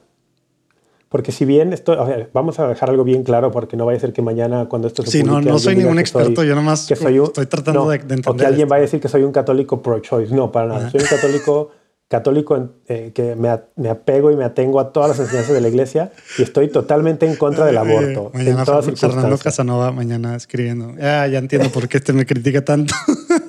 Porque 1.10 1.30
si 1.30 1.44
bien 1.44 1.72
esto, 1.72 1.92
a 1.92 2.04
ver, 2.06 2.30
vamos 2.32 2.58
a 2.58 2.66
dejar 2.66 2.88
algo 2.90 3.04
bien 3.04 3.22
claro 3.22 3.52
porque 3.52 3.76
no 3.76 3.84
vaya 3.86 3.98
a 3.98 4.00
ser 4.00 4.12
que 4.14 4.22
mañana 4.22 4.66
cuando 4.68 4.88
esto 4.88 5.02
se 5.04 5.10
Sí, 5.12 5.18
no, 5.22 5.34
publique, 5.34 5.48
no 5.50 5.54
alguien 5.56 5.58
soy 5.60 5.76
ningún 5.76 5.96
que 5.98 6.06
soy- 6.06 6.22
experto, 6.22 6.42
yo 6.42 6.54
nomás 6.56 6.86
que 6.86 6.96
soy 6.96 7.18
un- 7.20 7.26
estoy 7.26 7.46
tratando 7.46 7.84
no, 7.84 7.90
de, 7.90 7.98
de 7.98 8.02
entender. 8.02 8.30
O 8.30 8.36
que 8.36 8.46
alguien 8.46 8.66
vaya 8.66 8.78
a 8.80 8.86
decir 8.86 8.98
que 9.00 9.08
soy 9.08 9.22
un 9.22 9.30
católico 9.30 9.80
pro-choice. 9.82 10.34
No, 10.34 10.50
para 10.50 10.66
nada. 10.66 10.90
Soy 10.90 11.02
un 11.02 11.06
católico, 11.06 11.70
católico 12.08 12.68
eh, 12.88 13.12
que 13.14 13.36
me, 13.36 13.48
me 13.76 13.90
apego 13.90 14.32
y 14.32 14.36
me 14.36 14.44
atengo 14.44 14.80
a 14.80 14.92
todas 14.92 15.10
las 15.10 15.20
enseñanzas 15.20 15.54
de 15.54 15.60
la 15.60 15.68
iglesia 15.68 16.10
y 16.36 16.42
estoy 16.42 16.66
totalmente 16.68 17.26
en 17.26 17.36
contra 17.36 17.64
del 17.64 17.76
aborto. 17.78 18.32
Eh, 18.34 18.38
mañana 18.38 18.58
en 18.60 18.64
todas 18.66 18.88
Fer- 18.88 18.96
Fernando. 18.96 19.38
Casanova 19.38 19.92
mañana 19.92 20.34
escribiendo. 20.34 20.94
Ah, 21.00 21.28
ya 21.28 21.38
entiendo 21.38 21.68
por 21.70 21.86
qué 21.88 21.98
este 21.98 22.12
me 22.12 22.26
critica 22.26 22.64
tanto. 22.64 22.92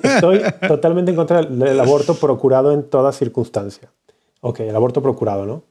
Estoy 0.02 0.40
totalmente 0.66 1.10
en 1.10 1.16
contra 1.16 1.42
del 1.42 1.80
aborto 1.80 2.14
procurado 2.14 2.72
en 2.72 2.84
toda 2.84 3.12
circunstancia. 3.12 3.90
Ok, 4.40 4.60
el 4.60 4.76
aborto 4.76 5.02
procurado, 5.02 5.46
¿no? 5.46 5.62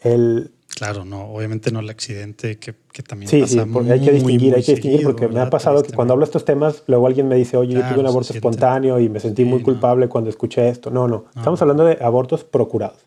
El, 0.00 0.52
Claro, 0.76 1.04
no, 1.06 1.30
obviamente 1.32 1.70
no 1.70 1.80
el 1.80 1.88
accidente 1.88 2.58
que, 2.58 2.74
que 2.92 3.02
también 3.02 3.30
Sí, 3.30 3.40
pasa 3.40 3.52
sí, 3.64 3.70
porque 3.72 3.92
hay 3.92 4.00
que 4.00 4.12
distinguir, 4.12 4.54
hay 4.54 4.62
que 4.62 4.72
distinguir, 4.72 4.98
seguido, 5.00 5.10
porque 5.10 5.26
me 5.26 5.34
ha 5.36 5.44
¿verdad? 5.44 5.50
pasado 5.50 5.82
que 5.82 5.92
cuando 5.92 6.12
hablo 6.12 6.24
estos 6.24 6.44
temas, 6.44 6.82
luego 6.86 7.06
alguien 7.06 7.28
me 7.28 7.36
dice, 7.36 7.56
oye, 7.56 7.72
yo 7.74 7.80
Claro, 7.80 7.94
tuve 7.94 8.00
un 8.02 8.06
aborto 8.08 8.32
espontáneo 8.34 9.00
y 9.00 9.08
me 9.08 9.20
sentí 9.20 9.42
Sí, 9.44 9.48
muy 9.48 9.60
no. 9.60 9.64
culpable 9.64 10.08
cuando 10.08 10.28
escuché 10.28 10.68
esto. 10.68 10.90
No, 10.90 11.08
no, 11.08 11.24
estamos 11.34 11.62
hablando 11.62 11.84
de 11.84 11.96
abortos 12.02 12.44
procurados. 12.44 12.98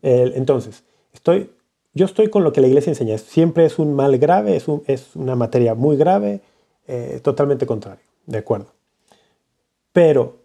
El- 0.00 0.34
entonces, 0.36 0.84
estoy, 1.12 1.50
yo 1.92 2.06
estoy 2.06 2.28
con 2.30 2.44
lo 2.44 2.52
que 2.52 2.60
la 2.62 2.68
iglesia 2.68 2.90
enseña. 2.90 3.18
Siempre 3.18 3.66
es 3.66 3.78
un 3.78 3.92
mal 3.94 4.16
grave, 4.18 4.56
es, 4.56 4.66
un- 4.68 4.82
es 4.86 5.14
una 5.16 5.34
materia 5.34 5.74
muy 5.74 5.96
grave, 5.98 6.40
eh, 6.86 7.20
totalmente 7.22 7.66
contrario, 7.66 8.04
de 8.26 8.38
acuerdo. 8.38 8.68
Pero, 9.96 10.42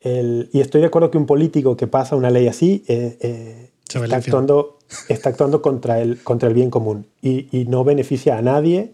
el- 0.00 0.50
y 0.52 0.60
estoy 0.60 0.82
de 0.82 0.88
acuerdo 0.88 1.10
que 1.10 1.16
un 1.16 1.24
político 1.24 1.74
que 1.74 1.86
pasa 1.86 2.16
una 2.16 2.28
ley 2.28 2.48
así 2.48 2.84
eh, 2.86 3.16
eh, 3.22 3.70
está, 4.02 4.16
actuando, 4.16 4.76
está 5.08 5.30
actuando 5.30 5.62
contra 5.62 6.02
el, 6.02 6.22
contra 6.22 6.48
el 6.50 6.54
bien 6.54 6.68
común 6.68 7.06
y, 7.22 7.48
y 7.50 7.64
no 7.64 7.82
beneficia 7.82 8.36
a 8.36 8.42
nadie 8.42 8.92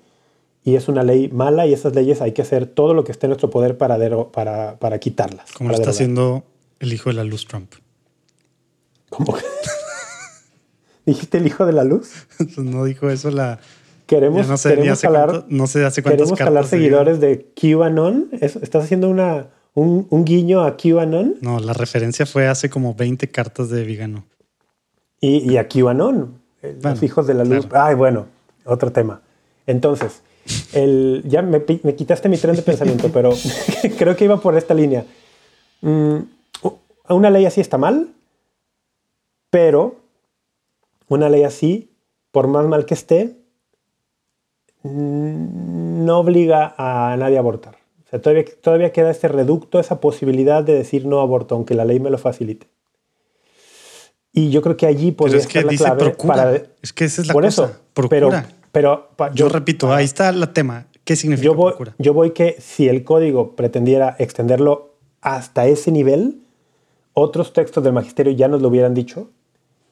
y 0.62 0.76
es 0.76 0.86
una 0.86 1.02
ley 1.02 1.28
mala 1.28 1.66
y 1.66 1.72
esas 1.72 1.92
leyes 1.96 2.22
hay 2.22 2.30
que 2.30 2.42
hacer 2.42 2.66
todo 2.66 2.94
lo 2.94 3.02
que 3.02 3.10
esté 3.10 3.26
en 3.26 3.30
nuestro 3.30 3.50
poder 3.50 3.76
para, 3.78 3.98
dero- 3.98 4.30
para, 4.30 4.78
para 4.78 5.00
quitarlas. 5.00 5.50
Como 5.52 5.70
lo 5.70 5.74
está 5.74 5.90
derogar. 5.90 5.94
haciendo 5.96 6.44
el 6.78 6.92
hijo 6.92 7.10
de 7.10 7.14
la 7.16 7.24
luz 7.24 7.46
Trump. 7.48 7.72
¿Cómo 9.10 9.34
que? 9.34 9.42
¿Dijiste 11.04 11.38
el 11.38 11.48
hijo 11.48 11.66
de 11.66 11.72
la 11.72 11.82
luz? 11.82 12.12
no 12.58 12.84
dijo 12.84 13.10
eso 13.10 13.32
la. 13.32 13.58
Queremos, 14.06 14.46
no 14.46 14.56
sé, 14.56 14.68
queremos 14.68 14.92
hace 14.92 15.06
jalar, 15.08 15.28
cuánto- 15.30 15.46
no 15.50 15.66
sé 15.66 15.84
hace 15.84 16.00
queremos 16.00 16.38
jalar 16.38 16.64
seguidores 16.64 17.18
de 17.18 17.44
QAnon. 17.60 18.28
¿Es- 18.40 18.54
¿Estás 18.54 18.84
haciendo 18.84 19.08
una, 19.10 19.48
un, 19.76 20.06
un 20.10 20.24
guiño 20.24 20.62
a 20.62 20.76
QAnon 20.76 21.36
No, 21.42 21.60
la 21.60 21.74
referencia 21.74 22.26
fue 22.26 22.48
hace 22.48 22.68
como 22.68 22.94
20 22.94 23.30
cartas 23.30 23.68
de 23.70 23.84
Vigano. 23.84 24.24
y, 25.20 25.52
y 25.52 25.56
a 25.58 25.68
QAnon? 25.68 26.40
Los 26.82 27.02
hijos 27.02 27.26
de 27.26 27.34
la 27.34 27.44
luz. 27.44 27.66
claro. 27.66 27.86
Ay, 27.86 27.94
bueno, 27.94 28.26
otro 28.64 28.90
tema. 28.90 29.20
Entonces, 29.66 30.22
el, 30.72 31.22
ya 31.26 31.42
me, 31.42 31.64
quitaste 31.64 32.28
mi 32.28 32.38
tren 32.38 32.56
de 32.56 32.62
pensamiento, 32.62 33.10
pero 33.12 33.30
creo 33.98 34.16
que 34.16 34.24
iba 34.24 34.40
por 34.40 34.56
esta 34.56 34.74
línea. 34.74 35.04
Mm, 35.82 36.18
una 37.10 37.30
ley 37.30 37.44
así 37.46 37.60
está 37.60 37.78
mal, 37.78 38.08
pero 39.50 39.96
una 41.08 41.28
ley 41.28 41.44
así, 41.44 41.92
por 42.32 42.48
más 42.48 42.66
mal 42.66 42.86
que 42.86 42.94
esté, 42.94 43.36
no 44.82 46.18
obliga 46.18 46.74
a 46.78 47.16
nadie 47.16 47.36
a 47.36 47.40
abortar. 47.40 47.76
O 48.06 48.08
sea, 48.10 48.20
todavía, 48.22 48.44
todavía 48.60 48.92
queda 48.92 49.10
este 49.10 49.28
reducto, 49.28 49.80
esa 49.80 50.00
posibilidad 50.00 50.62
de 50.62 50.74
decir 50.74 51.06
no 51.06 51.20
aborto, 51.20 51.54
aunque 51.56 51.74
la 51.74 51.84
ley 51.84 51.98
me 52.00 52.10
lo 52.10 52.18
facilite. 52.18 52.68
Y 54.32 54.50
yo 54.50 54.62
creo 54.62 54.76
que 54.76 54.86
allí 54.86 55.06
Pero 55.12 55.16
podría 55.16 55.38
es 55.38 55.46
que 55.46 55.58
estar 55.58 55.64
la 55.64 55.70
dice 55.72 55.84
clave 55.84 56.00
procura. 56.04 56.34
para... 56.34 56.56
es 56.82 56.92
que 56.92 57.04
esa 57.06 57.22
es 57.22 57.28
la 57.28 57.32
por 57.32 57.44
cosa. 57.44 57.64
eso, 57.64 57.76
procura. 57.94 58.18
pero, 58.20 58.48
pero 58.72 59.08
pa- 59.16 59.32
yo, 59.32 59.48
repito, 59.48 59.92
ahí 59.92 60.04
está 60.04 60.28
el 60.28 60.48
tema. 60.50 60.86
¿Qué 61.04 61.16
significa 61.16 61.46
yo 61.46 61.54
voy, 61.54 61.70
procura? 61.72 61.94
yo 61.98 62.12
voy 62.14 62.30
que 62.32 62.56
si 62.60 62.88
el 62.88 63.02
código 63.04 63.56
pretendiera 63.56 64.14
extenderlo 64.18 64.94
hasta 65.20 65.66
ese 65.66 65.90
nivel, 65.90 66.40
otros 67.14 67.52
textos 67.52 67.82
del 67.82 67.92
magisterio 67.92 68.32
ya 68.32 68.46
nos 68.48 68.60
lo 68.62 68.68
hubieran 68.68 68.92
dicho 68.94 69.30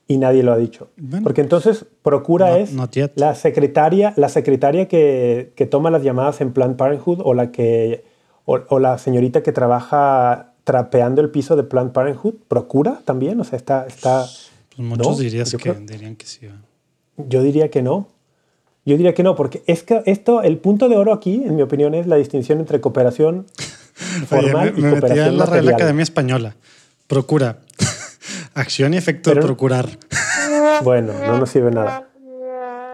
y 0.06 0.18
nadie 0.18 0.42
lo 0.42 0.52
ha 0.52 0.56
dicho. 0.58 0.88
Bueno. 0.96 1.24
Porque 1.24 1.40
entonces 1.40 1.86
procura 2.02 2.50
Not- 2.50 2.58
es 2.60 2.72
not 2.72 2.90
yet. 2.92 3.12
la 3.16 3.34
secretaria, 3.34 4.12
la 4.16 4.28
secretaria 4.28 4.86
que, 4.88 5.52
que 5.56 5.66
toma 5.66 5.90
las 5.90 6.02
llamadas 6.02 6.40
en 6.40 6.52
Planned 6.52 6.76
Parenthood 6.76 7.20
o 7.24 7.32
la 7.34 7.50
que 7.50 8.04
o, 8.44 8.58
o 8.68 8.78
la 8.78 8.98
señorita 8.98 9.42
que 9.42 9.52
trabaja 9.52 10.52
trapeando 10.64 11.20
el 11.22 11.30
piso 11.30 11.56
de 11.56 11.62
Planned 11.64 11.92
Parenthood, 11.92 12.34
procura 12.48 13.00
también, 13.04 13.40
o 13.40 13.44
sea, 13.44 13.56
está, 13.56 13.86
está 13.86 14.26
Pues 14.76 14.86
muchos 14.88 15.06
no, 15.16 15.22
dirías 15.22 15.50
que 15.50 15.56
creo- 15.58 15.74
dirían 15.74 16.16
que 16.16 16.26
sí. 16.26 16.48
yo 17.16 17.42
diría 17.42 17.70
que 17.70 17.82
no. 17.82 18.08
Yo 18.86 18.98
diría 18.98 19.14
que 19.14 19.22
no, 19.22 19.34
porque 19.34 19.62
es 19.66 19.82
que 19.82 20.02
esto, 20.04 20.42
el 20.42 20.58
punto 20.58 20.90
de 20.90 20.96
oro 20.98 21.14
aquí, 21.14 21.42
en 21.46 21.56
mi 21.56 21.62
opinión, 21.62 21.94
es 21.94 22.06
la 22.06 22.16
distinción 22.16 22.60
entre 22.60 22.82
cooperación 22.82 23.46
Oye, 24.30 24.42
formal 24.42 24.72
me, 24.74 24.78
y 24.78 24.82
me 24.82 24.88
metí 24.88 25.00
cooperación 25.00 25.28
en 25.28 25.38
la 25.38 25.46
Real. 25.46 25.68
Academia 25.70 26.02
Española. 26.02 26.56
Procura. 27.06 27.60
Acción 28.54 28.94
y 28.94 28.96
efecto 28.96 29.30
Pero- 29.30 29.42
de 29.42 29.46
procurar. 29.46 29.88
Bueno, 30.82 31.12
no 31.12 31.38
nos 31.38 31.50
sirve 31.50 31.70
nada. 31.70 32.10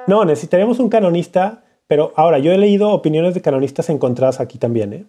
No, 0.07 0.25
necesitaríamos 0.25 0.79
un 0.79 0.89
canonista, 0.91 1.65
pero 1.87 2.13
ahora 2.17 2.39
yo 2.39 2.53
he 2.53 2.59
leído 2.59 2.91
opiniones 2.91 3.35
de 3.35 3.41
canonistas 3.41 3.89
encontradas 3.89 4.39
aquí 4.39 4.59
también, 4.59 4.93
¿eh? 4.93 5.07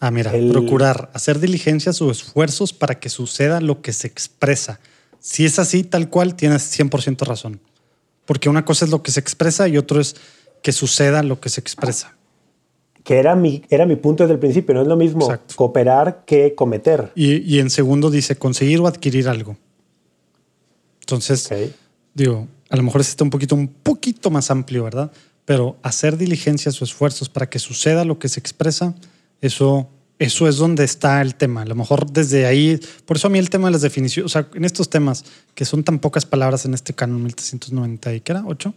Ah, 0.00 0.10
mira, 0.10 0.34
El- 0.34 0.50
procurar, 0.50 1.10
hacer 1.12 1.38
diligencias 1.38 2.00
o 2.02 2.10
esfuerzos 2.10 2.72
para 2.72 2.98
que 2.98 3.08
suceda 3.08 3.60
lo 3.60 3.82
que 3.82 3.92
se 3.92 4.06
expresa. 4.08 4.80
Si 5.20 5.44
es 5.44 5.58
así, 5.58 5.84
tal 5.84 6.08
cual, 6.08 6.34
tienes 6.34 6.76
100% 6.76 7.24
razón. 7.26 7.60
Porque 8.24 8.48
una 8.48 8.64
cosa 8.64 8.84
es 8.86 8.90
lo 8.90 9.02
que 9.02 9.12
se 9.12 9.20
expresa 9.20 9.68
y 9.68 9.76
otro 9.78 10.00
es 10.00 10.16
que 10.62 10.72
suceda 10.72 11.22
lo 11.22 11.40
que 11.40 11.48
se 11.50 11.60
expresa. 11.60 12.16
Que 13.04 13.18
era 13.18 13.34
mi, 13.34 13.62
era 13.68 13.84
mi 13.86 13.96
punto 13.96 14.22
desde 14.22 14.34
el 14.34 14.38
principio, 14.38 14.74
no 14.74 14.82
es 14.82 14.86
lo 14.88 14.96
mismo 14.96 15.24
Exacto. 15.24 15.54
cooperar 15.56 16.24
que 16.24 16.54
cometer. 16.54 17.10
Y, 17.14 17.38
y 17.38 17.58
en 17.58 17.68
segundo 17.70 18.10
dice 18.10 18.36
conseguir 18.36 18.80
o 18.80 18.86
adquirir 18.86 19.28
algo. 19.28 19.56
Entonces, 21.00 21.46
Ok. 21.50 21.58
digo, 22.14 22.46
a 22.70 22.76
lo 22.76 22.82
mejor 22.82 23.00
este 23.00 23.10
está 23.12 23.24
un 23.24 23.30
poquito, 23.30 23.54
un 23.54 23.68
poquito 23.68 24.30
más 24.30 24.50
amplio, 24.50 24.84
¿verdad? 24.84 25.10
Pero 25.44 25.76
hacer 25.82 26.16
diligencias 26.16 26.80
o 26.80 26.84
esfuerzos 26.84 27.28
para 27.28 27.48
que 27.50 27.58
suceda 27.58 28.04
lo 28.04 28.18
que 28.18 28.28
se 28.28 28.38
expresa, 28.38 28.94
eso, 29.40 29.88
eso 30.20 30.46
es 30.48 30.56
donde 30.56 30.84
está 30.84 31.20
el 31.20 31.34
tema. 31.34 31.62
A 31.62 31.64
lo 31.66 31.74
mejor 31.74 32.10
desde 32.10 32.46
ahí, 32.46 32.78
por 33.04 33.16
eso 33.16 33.26
a 33.26 33.30
mí 33.30 33.38
el 33.40 33.50
tema 33.50 33.66
de 33.68 33.72
las 33.72 33.82
definiciones, 33.82 34.26
o 34.26 34.32
sea, 34.32 34.48
en 34.54 34.64
estos 34.64 34.88
temas 34.88 35.24
que 35.54 35.64
son 35.64 35.82
tan 35.82 35.98
pocas 35.98 36.24
palabras 36.24 36.64
en 36.64 36.74
este 36.74 36.94
canon 36.94 37.22
1390 37.24 38.14
y 38.14 38.20
¿qué 38.20 38.32
era? 38.32 38.42
¿8? 38.44 38.72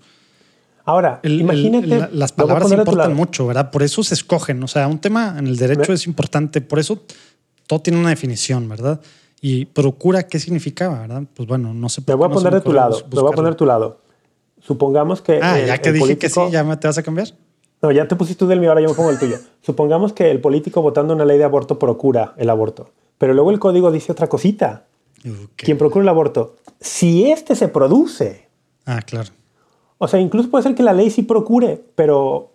Ahora, 0.86 1.20
El- 1.24 1.34
el- 1.34 1.42
imagínate. 1.42 1.88
la- 1.88 2.10
las 2.12 2.32
palabras 2.32 2.72
importan 2.72 3.14
mucho, 3.16 3.48
¿verdad? 3.48 3.72
Por 3.72 3.82
eso 3.84 4.04
se 4.04 4.14
escogen. 4.14 4.62
O 4.64 4.68
sea, 4.68 4.88
un 4.88 5.00
tema 5.00 5.36
en 5.38 5.48
el 5.48 5.58
derecho 5.58 5.92
es 5.94 6.06
importante. 6.08 6.62
Por 6.62 6.78
eso 6.80 7.00
todo 7.68 7.82
tiene 7.82 8.00
una 8.00 8.10
definición, 8.10 8.70
¿verdad? 8.70 9.02
Y 9.42 9.66
procura 9.66 10.24
qué 10.28 10.40
significaba, 10.40 11.00
¿verdad? 11.02 11.24
Pues 11.34 11.48
bueno, 11.48 11.74
no 11.74 11.90
sé 11.90 12.02
Me 12.02 12.06
por 12.06 12.18
voy 12.18 12.26
a 12.26 12.30
se 12.30 12.34
poner 12.36 12.54
de 12.54 12.62
tu 12.62 12.74
lado. 12.74 13.02
Me 13.12 13.20
voy 13.22 13.32
a 13.32 13.36
poner 13.36 13.52
de 13.54 13.58
tu 13.58 13.66
lado. 13.66 14.00
Supongamos 14.62 15.22
que. 15.22 15.40
Ah, 15.42 15.60
el- 15.60 15.68
ya 15.68 15.78
que 15.80 15.90
el 15.90 15.96
dije 15.96 16.18
que 16.18 16.30
sí, 16.30 16.36
político- 16.36 16.52
ya 16.54 16.64
me, 16.64 16.78
te 16.78 16.88
vas 16.88 16.98
a 16.98 17.04
cambiar. 17.04 17.28
No, 17.82 17.92
ya 17.92 18.08
te 18.08 18.16
pusiste 18.16 18.40
tú 18.40 18.48
del 18.48 18.60
mío, 18.60 18.70
ahora 18.70 18.82
yo 18.82 18.90
me 18.90 18.96
pongo 18.96 19.12
el 19.12 19.20
tuyo. 19.20 19.38
Supongamos 19.62 20.14
que 20.14 20.32
el 20.32 20.40
político 20.42 20.82
votando 20.82 21.14
una 21.14 21.26
ley 21.26 21.38
de 21.38 21.44
aborto 21.44 21.78
procura 21.78 22.34
el 22.38 22.50
aborto, 22.50 22.92
pero 23.18 23.34
luego 23.34 23.52
el 23.52 23.60
código 23.60 23.92
dice 23.92 24.12
otra 24.12 24.28
cosita. 24.28 24.86
Ok. 25.28 25.52
Quien 25.58 25.78
procura 25.78 26.04
el 26.04 26.10
aborto, 26.10 26.56
si 26.80 27.30
este 27.32 27.56
se 27.56 27.68
produce, 27.68 28.48
Ah, 28.86 29.02
claro. 29.02 29.32
O 29.98 30.08
sea, 30.08 30.20
incluso 30.20 30.50
puede 30.50 30.64
ser 30.64 30.76
que 30.76 30.84
la 30.84 30.94
ley 30.94 31.10
sí 31.10 31.24
procure, 31.24 31.82
pero 31.96 32.52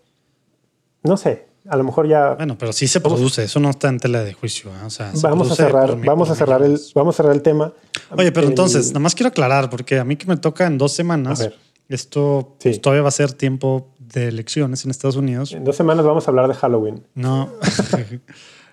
no 1.03 1.17
sé, 1.17 1.47
a 1.69 1.77
lo 1.77 1.85
mejor 1.85 2.07
ya 2.09 2.35
Bueno, 2.35 2.57
pero 2.59 2.73
sí 2.73 2.87
se 2.89 3.01
produce, 3.01 3.45
eso 3.45 3.61
no 3.61 3.71
está 3.71 3.89
en 3.89 3.99
tela 3.99 4.23
de 4.25 4.33
juicio. 4.33 4.71
¿eh? 4.71 4.85
O 4.87 4.91
sea, 4.91 5.15
se 5.15 5.27
vamos 5.27 5.51
a 5.51 5.55
cerrar, 5.57 5.97
vamos 6.05 6.31
a 6.31 6.35
cerrar 6.35 6.63
el, 6.63 6.79
vamos 6.95 7.15
a 7.15 7.17
cerrar 7.19 7.35
el 7.35 7.43
tema. 7.43 7.73
Oye, 8.17 8.33
pero 8.33 8.47
El- 8.47 8.53
entonces, 8.53 8.89
nada 8.89 9.01
más 9.01 9.15
quiero 9.15 9.29
aclarar, 9.29 9.71
porque 9.71 9.99
a 9.99 10.05
mí 10.05 10.17
que 10.17 10.27
me 10.27 10.37
toca 10.37 10.67
en 10.67 10.79
dos 10.79 10.93
semanas, 10.93 11.49
esto 11.89 12.55
Sí. 12.59 12.69
pues, 12.71 12.81
todavía 12.81 13.03
va 13.03 13.09
a 13.09 13.13
ser 13.13 13.33
tiempo 13.33 13.89
de 13.99 14.29
elecciones 14.29 14.85
en 14.85 14.91
Estados 14.91 15.17
Unidos. 15.17 15.53
en 15.53 15.65
dos 15.65 15.77
semanas 15.77 16.05
vamos 16.05 16.27
a 16.27 16.31
hablar 16.31 16.49
de 16.49 16.55
Halloween. 16.55 17.05
No, 17.15 17.51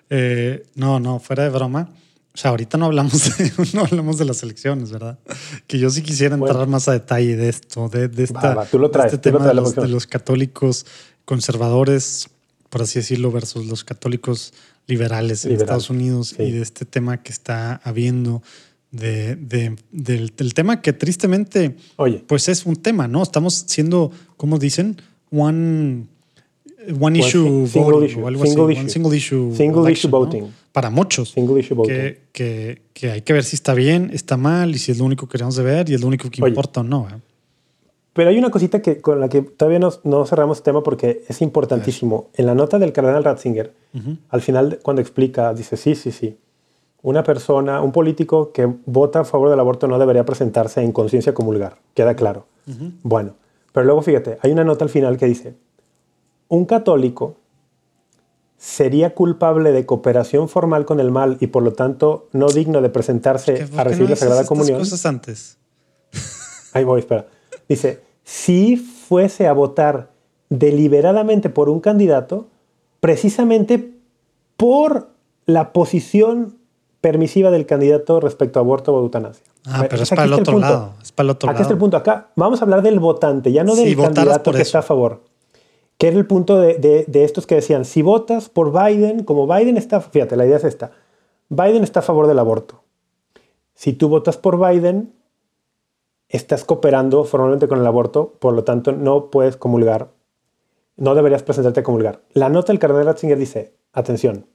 Eh, 0.09 0.65
no, 0.75 0.99
no, 1.01 1.19
fuera 1.19 1.43
de 1.43 1.49
broma. 1.49 1.89
O 2.37 2.39
sea, 2.39 2.51
ahorita 2.51 2.77
no 2.77 2.85
hablamos 2.85 3.35
de, 3.35 3.51
no 3.73 3.81
hablamos 3.81 4.19
de 4.19 4.25
las 4.25 4.43
elecciones, 4.43 4.91
¿verdad? 4.91 5.17
Que 5.65 5.79
yo 5.79 5.89
sí 5.89 6.03
quisiera 6.03 6.35
entrar 6.35 6.55
Bueno. 6.55 6.71
más 6.73 6.87
a 6.87 6.91
detalle 6.91 7.35
de 7.35 7.49
esto, 7.49 7.89
de, 7.89 8.09
de 8.09 8.25
esta, 8.25 8.39
Va, 8.49 8.53
va, 8.53 8.65
tú 8.65 8.77
lo 8.77 8.91
traes, 8.91 9.11
de 9.11 9.15
este 9.15 9.31
tú 9.31 9.33
lo 9.33 9.39
tema 9.39 9.47
de 9.49 9.53
traes 9.53 9.55
los, 9.63 9.73
próxima. 9.73 9.87
de 9.87 9.91
los 9.93 10.05
católicos 10.05 10.85
conservadores, 11.25 12.27
por 12.69 12.81
así 12.81 12.99
decirlo, 12.99 13.31
versus 13.31 13.65
los 13.65 13.83
católicos 13.83 14.53
liberales 14.87 15.45
en 15.45 15.51
Liberal, 15.51 15.63
Estados 15.65 15.89
Unidos 15.89 16.35
sí. 16.37 16.43
y 16.43 16.51
de 16.51 16.61
este 16.61 16.85
tema 16.85 17.21
que 17.23 17.31
está 17.31 17.81
habiendo, 17.83 18.41
de, 18.91 19.35
de- 19.35 19.75
del, 19.91 20.33
del 20.35 20.53
tema 20.53 20.81
que 20.81 20.93
tristemente 20.93 21.75
Oye, 21.97 22.23
pues 22.27 22.47
es 22.49 22.65
un 22.65 22.75
tema, 22.75 23.07
¿no? 23.07 23.21
Estamos 23.23 23.65
siendo, 23.67 24.11
¿cómo 24.37 24.59
dicen? 24.59 25.01
One, 25.31 26.05
one 26.99 27.19
issue 27.19 27.67
voting 27.73 28.03
issue, 28.03 28.23
o 28.23 28.27
algo 28.27 28.45
single 28.45 28.63
así. 28.63 28.71
issue. 28.73 28.81
One 28.81 28.89
single 28.89 29.17
issue. 29.17 29.55
Single 29.55 29.91
issue 29.91 30.09
¿no? 30.09 30.17
voting. 30.19 30.43
Para 30.71 30.89
muchos. 30.89 31.29
single 31.31 31.59
issue 31.59 31.75
voting. 31.75 31.93
Que, 31.93 32.21
que, 32.31 32.81
que 32.93 33.11
hay 33.11 33.21
que 33.21 33.33
ver 33.33 33.43
si 33.43 33.55
está 33.55 33.73
bien, 33.73 34.11
está 34.13 34.37
mal 34.37 34.71
y 34.71 34.77
si 34.77 34.91
es 34.91 34.99
lo 34.99 35.05
único 35.05 35.27
que 35.27 35.33
queremos 35.33 35.55
de 35.55 35.63
ver 35.63 35.89
y 35.89 35.93
es 35.93 36.01
lo 36.01 36.07
único 36.07 36.29
que 36.29 36.41
Oye. 36.41 36.49
importa 36.51 36.81
o 36.81 36.83
no. 36.83 37.07
¿eh? 37.09 37.19
Pero 38.13 38.31
hay 38.31 38.37
una 38.39 38.49
cosita 38.49 38.81
que, 38.81 38.99
con 38.99 39.19
la 39.19 39.29
que 39.29 39.43
todavía 39.43 39.77
no, 39.77 39.93
no 40.03 40.25
cerramos 40.25 40.57
el 40.57 40.63
tema 40.63 40.81
porque 40.81 41.23
es 41.27 41.39
importantísimo. 41.43 42.29
En 42.33 42.47
la 42.47 42.55
nota 42.55 42.79
del 42.79 42.91
cardenal 42.91 43.23
Ratzinger, 43.23 43.73
al 44.29 44.41
final, 44.41 44.79
cuando 44.81 45.03
explica, 45.03 45.53
dice, 45.53 45.77
sí, 45.77 45.93
sí, 45.93 46.11
sí. 46.11 46.35
Una 47.03 47.21
persona, 47.21 47.79
un 47.81 47.91
político 47.91 48.51
que 48.51 48.67
vota 48.87 49.19
a 49.19 49.23
favor 49.23 49.51
del 49.51 49.59
aborto 49.59 49.87
no 49.87 49.99
debería 49.99 50.25
presentarse 50.25 50.81
en 50.81 50.93
conciencia 50.93 51.35
comulgar. 51.35 51.77
Queda 51.93 52.15
claro. 52.15 52.47
Bueno, 53.03 53.35
pero 53.71 53.85
luego 53.85 54.01
fíjate, 54.01 54.39
hay 54.41 54.51
una 54.51 54.63
nota 54.63 54.83
al 54.83 54.89
final 54.89 55.15
que 55.17 55.27
dice, 55.27 55.53
un 56.49 56.65
católico 56.65 57.35
sería 58.57 59.13
culpable 59.13 59.71
de 59.71 59.85
cooperación 59.85 60.49
formal 60.49 60.85
con 60.85 60.99
el 60.99 61.11
mal 61.11 61.37
y 61.39 61.47
por 61.47 61.63
lo 61.63 61.73
tanto 61.73 62.27
no 62.31 62.47
digno 62.47 62.81
de 62.81 62.89
presentarse 62.89 63.53
¿Qué- 63.53 63.67
por 63.67 63.79
a 63.79 63.83
recibir 63.83 64.05
no 64.09 64.09
la 64.11 64.15
Sagrada 64.15 64.45
Comunión. 64.45 64.79
cosas 64.79 65.05
antes. 65.05 65.57
Ahí 66.73 66.83
voy, 66.83 66.99
espera. 67.01 67.27
Dice, 67.69 68.01
si 68.23 68.77
fuese 68.77 69.47
a 69.47 69.53
votar 69.53 70.09
deliberadamente 70.49 71.49
por 71.49 71.69
un 71.69 71.79
candidato, 71.81 72.47
precisamente 72.99 73.93
por 74.55 75.09
la 75.45 75.71
posición 75.71 76.57
permisiva 77.01 77.51
del 77.51 77.65
candidato 77.67 78.19
respecto 78.19 78.59
a 78.59 78.63
aborto 78.63 78.93
o 78.95 78.99
eutanasia. 79.01 79.43
Ah, 79.65 79.81
ver, 79.81 79.89
pero 79.89 80.03
es 80.03 80.09
para 80.09 80.23
el 80.23 80.33
otro 80.33 80.53
punto. 80.53 80.67
lado. 80.67 80.93
Es 81.01 81.11
para 81.11 81.25
el 81.25 81.29
otro 81.31 81.49
Acá 81.49 81.61
está 81.61 81.73
el 81.73 81.75
lado. 81.75 81.79
punto. 81.79 81.97
Acá 81.97 82.29
vamos 82.35 82.61
a 82.61 82.63
hablar 82.65 82.81
del 82.81 82.99
votante, 82.99 83.51
ya 83.51 83.63
no 83.63 83.75
del 83.75 83.95
candidato 83.95 84.51
que 84.51 84.57
eso. 84.57 84.63
está 84.69 84.79
a 84.79 84.83
favor. 84.83 85.21
Que 85.97 86.09
era 86.09 86.17
el 86.17 86.27
punto 86.27 86.59
de, 86.59 87.05
estos 87.11 87.47
que 87.47 87.55
decían, 87.55 87.85
si 87.85 88.01
votas 88.01 88.49
por 88.49 88.71
Biden, 88.71 89.23
como 89.23 89.47
Biden 89.47 89.77
está, 89.77 89.99
fíjate, 90.01 90.35
la 90.35 90.45
idea 90.45 90.57
es 90.57 90.63
esta, 90.63 90.91
Biden 91.49 91.83
está 91.83 92.01
a 92.01 92.03
favor 92.03 92.27
del 92.27 92.39
aborto. 92.39 92.83
Si 93.73 93.93
tú 93.93 94.09
votas 94.09 94.37
por 94.37 94.59
Biden, 94.59 95.13
estás 96.29 96.65
cooperando 96.65 97.23
formalmente 97.23 97.67
con 97.67 97.79
el 97.79 97.87
aborto, 97.87 98.33
por 98.39 98.53
lo 98.53 98.63
tanto 98.63 98.91
no 98.91 99.29
puedes 99.31 99.57
comulgar, 99.57 100.09
no 100.97 101.15
deberías 101.15 101.43
presentarte 101.43 101.79
a 101.79 101.83
comulgar. 101.83 102.21
La 102.33 102.49
nota 102.49 102.73
del 102.73 102.79
cardenal 102.79 103.05
Ratzinger 103.05 103.37
dice, 103.37 103.73
atención, 103.93 104.45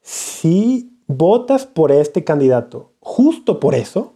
si 0.00 0.98
votas 1.06 1.66
por 1.66 1.92
este 1.92 2.24
candidato 2.24 2.92
justo 3.00 3.60
por 3.60 3.74
eso, 3.74 4.13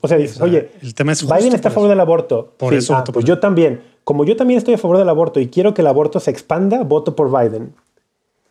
o 0.00 0.08
sea, 0.08 0.18
dices, 0.18 0.36
sea, 0.36 0.44
oye, 0.46 0.70
el 0.82 0.94
tema 0.94 1.12
es 1.12 1.22
Biden 1.26 1.54
está 1.54 1.68
a 1.68 1.72
favor 1.72 1.86
eso. 1.86 1.90
del 1.90 2.00
aborto. 2.00 2.52
Por 2.56 2.72
Sí, 2.72 2.78
eso 2.78 2.94
ah, 2.94 2.98
voto 2.98 3.12
pues 3.12 3.24
por 3.24 3.28
yo 3.28 3.38
también. 3.40 3.82
Como 4.04 4.24
yo 4.24 4.36
también 4.36 4.58
estoy 4.58 4.74
a 4.74 4.78
favor 4.78 4.98
del 4.98 5.08
aborto 5.08 5.40
y 5.40 5.48
quiero 5.48 5.74
que 5.74 5.80
el 5.82 5.86
aborto 5.88 6.20
se 6.20 6.30
expanda, 6.30 6.82
voto 6.84 7.16
por 7.16 7.28
Biden. 7.30 7.74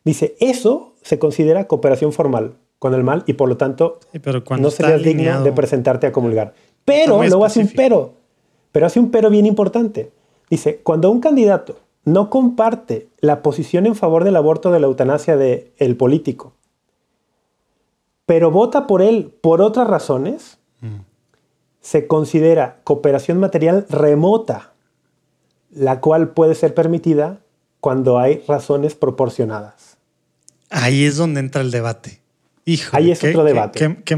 Dice, 0.04 0.36
eso 0.40 0.94
se 1.02 1.18
considera 1.20 1.68
cooperación 1.68 2.12
formal 2.14 2.56
con 2.80 2.94
el 2.94 3.04
mal 3.04 3.24
y 3.26 3.34
por 3.34 3.48
lo 3.48 3.56
tanto 3.58 4.00
Sí, 4.12 4.20
pero 4.20 4.44
no 4.60 4.70
serías 4.70 5.02
digno 5.02 5.22
alineado- 5.24 5.44
de 5.44 5.52
presentarte 5.54 6.08
a 6.08 6.12
comulgar. 6.12 6.54
Pero 6.84 7.18
luego 7.24 7.46
hace 7.46 7.62
un 7.62 7.70
pero. 7.76 8.14
Pero 8.72 8.86
hace 8.86 9.00
un 9.00 9.10
pero 9.12 9.30
bien 9.30 9.46
importante. 9.46 10.12
Dice, 10.50 10.82
cuando 10.84 11.10
un 11.10 11.22
candidato 11.22 11.78
no 12.04 12.30
comparte 12.30 13.08
la 13.20 13.42
posición 13.42 13.86
en 13.88 13.96
favor 13.96 14.24
del 14.26 14.36
aborto 14.36 14.70
o 14.70 14.72
de 14.72 14.80
la 14.80 14.88
eutanasia 14.88 15.38
del 15.38 15.72
el 15.78 15.96
político, 15.96 16.54
pero 18.26 18.52
vota 18.52 18.88
por 18.88 19.02
él 19.02 19.34
por 19.42 19.62
otras 19.62 19.88
razones, 19.88 20.58
Mm. 20.82 20.98
Se 21.86 22.08
considera 22.08 22.80
cooperación 22.84 23.38
material 23.40 23.86
remota, 23.92 24.74
la 25.72 26.02
cual 26.02 26.30
puede 26.30 26.56
ser 26.56 26.74
permitida 26.74 27.42
cuando 27.80 28.18
hay 28.18 28.42
razones 28.48 28.96
proporcionadas. 28.96 29.98
Ahí 30.72 31.04
es 31.04 31.18
donde 31.18 31.42
entra 31.42 31.62
el 31.62 31.70
debate. 31.70 32.22
Hijo. 32.66 32.90
Ahí 32.98 33.12
es 33.12 33.24
otro 33.24 33.44
debate. 33.44 33.78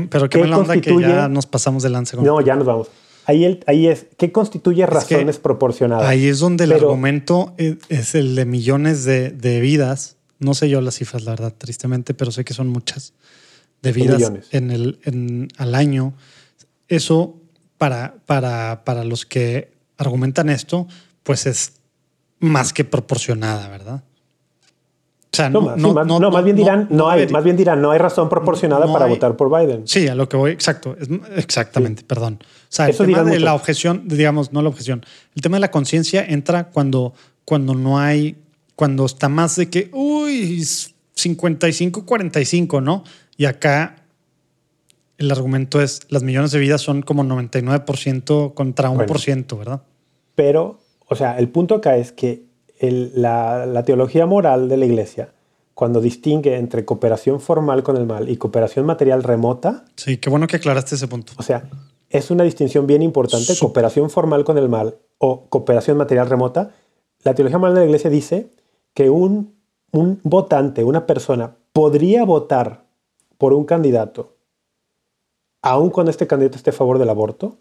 pero 0.10 0.30
qué 0.30 0.30
¿Qué 0.30 0.38
mala 0.40 0.60
onda 0.60 0.80
que 0.80 0.98
ya 1.02 1.28
nos 1.28 1.46
pasamos 1.46 1.84
de 1.84 1.90
lanza 1.90 2.16
No, 2.22 2.40
ya 2.40 2.56
nos 2.56 2.66
vamos. 2.66 2.88
Ahí, 3.26 3.44
el- 3.44 3.62
ahí 3.68 3.88
es, 3.88 4.06
¿qué 4.18 4.32
constituye 4.32 4.84
que 4.84 4.86
razones 4.86 5.38
proporcionadas? 5.38 6.08
Ahí 6.08 6.28
es 6.28 6.40
donde 6.40 6.64
el 6.64 6.70
Pero- 6.72 6.88
argumento 6.88 7.54
es, 7.58 7.76
es 7.90 8.16
el 8.16 8.36
de 8.36 8.46
millones 8.46 9.04
de, 9.04 9.32
de 9.32 9.60
vidas. 9.60 10.16
No 10.40 10.54
sé 10.54 10.70
yo 10.70 10.80
las 10.80 10.96
cifras, 10.96 11.24
la 11.26 11.32
verdad, 11.32 11.54
tristemente, 11.58 12.14
pero 12.14 12.32
sé 12.32 12.46
que 12.46 12.54
son 12.54 12.70
muchas 12.70 13.12
de 13.82 13.92
vidas 13.92 14.32
en 14.52 14.72
el, 14.72 15.00
en- 15.04 15.50
al 15.58 15.76
año. 15.76 16.14
Eso 16.88 17.36
para, 17.78 18.16
para, 18.26 18.84
para 18.84 19.04
los 19.04 19.26
que 19.26 19.72
argumentan 19.98 20.50
esto, 20.50 20.88
pues 21.24 21.46
es 21.46 21.74
más 22.40 22.74
que 22.74 22.84
proporcionada, 22.84 23.68
¿verdad? 23.70 24.04
O 25.34 25.36
sea, 25.38 25.50
No, 25.50 25.62
no, 25.62 25.76
no, 25.76 25.94
más, 25.94 26.08
no, 26.08 26.20
no, 26.20 26.32
más 26.32 26.44
bien 26.44 26.56
dirán, 26.56 26.88
no, 26.90 27.10
hay, 27.10 27.28
más 27.28 27.44
bien 27.44 27.58
dirán, 27.58 27.82
no 27.82 27.92
hay 27.92 28.00
razón 28.00 28.30
proporcionada 28.30 28.92
para 28.92 29.06
hay- 29.06 29.12
votar 29.12 29.36
por 29.36 29.50
Biden. 29.56 29.88
Sí, 29.88 30.08
a 30.08 30.16
lo 30.16 30.28
que 30.30 30.38
voy, 30.38 30.52
exacto, 30.52 30.96
exactamente, 31.36 32.04
perdón. 32.04 32.40
O 32.42 32.46
sea, 32.70 32.88
Eso 32.90 33.04
el 33.04 33.10
tema 33.14 33.24
de 33.24 33.40
la 33.40 33.54
objeción, 33.54 34.04
digamos, 34.08 34.52
no 34.54 34.62
la 34.62 34.70
objeción, 34.70 35.06
el 35.36 35.42
tema 35.42 35.58
de 35.58 35.62
la 35.62 35.72
conciencia 35.72 36.26
entra 36.26 36.70
cuando, 36.70 37.14
cuando 37.46 37.76
no 37.76 38.00
hay, 38.00 38.38
cuando 38.76 39.06
está 39.06 39.30
más 39.30 39.56
de 39.58 39.70
que, 39.70 39.90
uy, 39.94 40.66
55-45, 41.16 42.82
¿no? 42.82 43.04
Y 43.36 43.46
acá 43.46 43.96
el 45.18 45.32
argumento 45.32 45.82
es, 45.82 46.02
las 46.10 46.24
millones 46.24 46.52
de 46.52 46.60
vidas 46.60 46.82
son 46.82 47.02
como 47.02 47.24
99% 47.24 48.54
contra 48.54 48.90
1%, 48.92 49.58
¿verdad? 49.58 49.82
Pero, 50.36 50.80
o 51.08 51.16
sea, 51.16 51.38
el 51.40 51.50
punto 51.50 51.76
acá 51.76 51.98
es 51.98 52.12
que 52.12 52.46
el- 52.80 53.12
la, 53.16 53.66
la 53.66 53.84
teología 53.84 54.26
moral 54.26 54.70
de 54.70 54.78
la 54.78 54.86
iglesia, 54.86 55.34
cuando 55.74 56.02
distingue 56.02 56.58
entre 56.58 56.86
cooperación 56.86 57.40
formal 57.40 57.84
con 57.84 57.98
el 57.98 58.06
mal 58.06 58.30
y 58.30 58.38
cooperación 58.38 58.86
material 58.86 59.24
remota, 59.24 59.86
Sí, 59.96 60.18
qué 60.18 60.30
bueno 60.30 60.48
que 60.48 60.58
aclaraste 60.58 60.96
ese 60.96 61.08
punto. 61.08 61.34
o 61.38 61.44
sea, 61.44 61.70
es 62.10 62.32
una 62.32 62.44
distinción 62.44 62.88
bien 62.88 63.02
importante, 63.02 63.54
cooperación 63.60 64.10
formal 64.10 64.44
con 64.44 64.58
el 64.58 64.70
mal 64.70 64.98
o 65.18 65.48
cooperación 65.50 65.98
material 65.98 66.30
remota. 66.30 66.72
La 67.24 67.34
teología 67.34 67.58
moral 67.58 67.74
de 67.76 67.82
la 67.82 67.86
iglesia 67.88 68.10
dice 68.10 68.52
que 68.94 69.10
un, 69.10 69.56
un 69.92 70.20
votante, 70.24 70.84
una 70.84 71.06
persona, 71.06 71.56
podría 71.74 72.24
votar 72.24 72.86
por 73.38 73.54
un 73.54 73.66
candidato, 73.66 74.37
aun 75.62 75.90
cuando 75.90 76.12
este 76.12 76.28
candidato 76.28 76.58
esté 76.58 76.70
a 76.70 76.74
favor 76.74 77.00
del 77.00 77.10
aborto, 77.10 77.58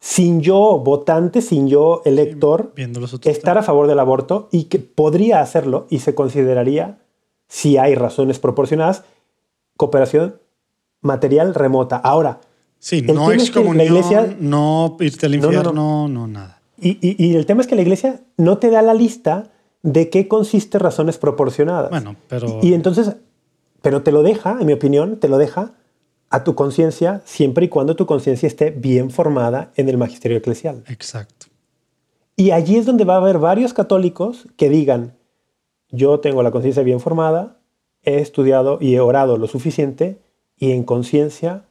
sin 0.00 0.40
yo, 0.42 0.78
votante, 0.84 1.40
sin 1.40 1.68
yo, 1.68 2.02
elector, 2.04 2.72
estar 3.24 3.56
a 3.58 3.62
favor 3.62 3.86
del 3.86 3.98
aborto 3.98 4.48
y 4.52 4.64
que 4.64 4.78
podría 4.78 5.40
hacerlo 5.40 5.86
y 5.88 6.00
se 6.00 6.14
consideraría, 6.14 6.98
si 7.48 7.78
hay 7.78 7.94
razones 7.94 8.38
proporcionadas, 8.38 9.04
cooperación 9.76 10.36
material 11.00 11.54
remota. 11.54 11.96
Ahora, 11.96 12.40
Sí, 12.78 13.00
no 13.00 13.28
que 13.28 13.36
la 13.36 13.42
excomunión, 13.42 13.86
iglesia- 13.86 14.36
no 14.40 14.96
irte 15.00 15.24
al 15.26 15.32
No, 15.32 15.38
no, 15.38 15.42
no. 15.50 15.56
infierno, 15.56 16.08
no, 16.08 16.26
nada. 16.26 16.60
y, 16.78 16.98
y- 17.00 17.16
y 17.30 17.34
el 17.36 17.46
tema 17.46 17.62
es 17.62 17.66
que 17.66 17.74
la 17.76 17.82
iglesia 17.82 18.20
no 18.36 18.58
te 18.58 18.68
da 18.70 18.82
la 18.82 18.92
lista 18.92 19.50
de 19.82 20.10
qué 20.10 20.28
consiste 20.28 20.78
razones 20.78 21.16
proporcionadas. 21.16 21.88
Bueno, 21.90 22.16
pero... 22.28 22.58
Y 22.62 22.74
entonces, 22.74 23.16
pero 23.80 24.02
te 24.02 24.12
lo 24.12 24.22
deja, 24.22 24.58
en 24.60 24.66
mi 24.66 24.72
opinión, 24.74 25.18
te 25.18 25.28
lo 25.28 25.38
deja 25.38 25.72
a 26.34 26.42
tu 26.42 26.56
conciencia 26.56 27.22
siempre 27.24 27.66
y 27.66 27.68
cuando 27.68 27.94
tu 27.94 28.06
conciencia 28.06 28.48
esté 28.48 28.72
bien 28.72 29.12
formada 29.12 29.70
en 29.76 29.88
el 29.88 29.96
magisterio 29.96 30.36
eclesial. 30.36 30.82
Exacto. 30.88 31.46
Y 32.34 32.50
allí 32.50 32.76
es 32.76 32.86
donde 32.86 33.04
va 33.04 33.14
a 33.14 33.18
haber 33.18 33.38
varios 33.38 33.72
católicos 33.72 34.48
que 34.56 34.68
digan, 34.68 35.16
yo 35.90 36.18
tengo 36.18 36.42
la 36.42 36.50
conciencia 36.50 36.82
bien 36.82 36.98
formada, 36.98 37.58
he 38.02 38.18
estudiado 38.18 38.78
y 38.80 38.96
he 38.96 39.00
orado 39.00 39.38
lo 39.38 39.46
suficiente 39.46 40.18
y 40.56 40.72
en 40.72 40.82
conciencia 40.82 41.66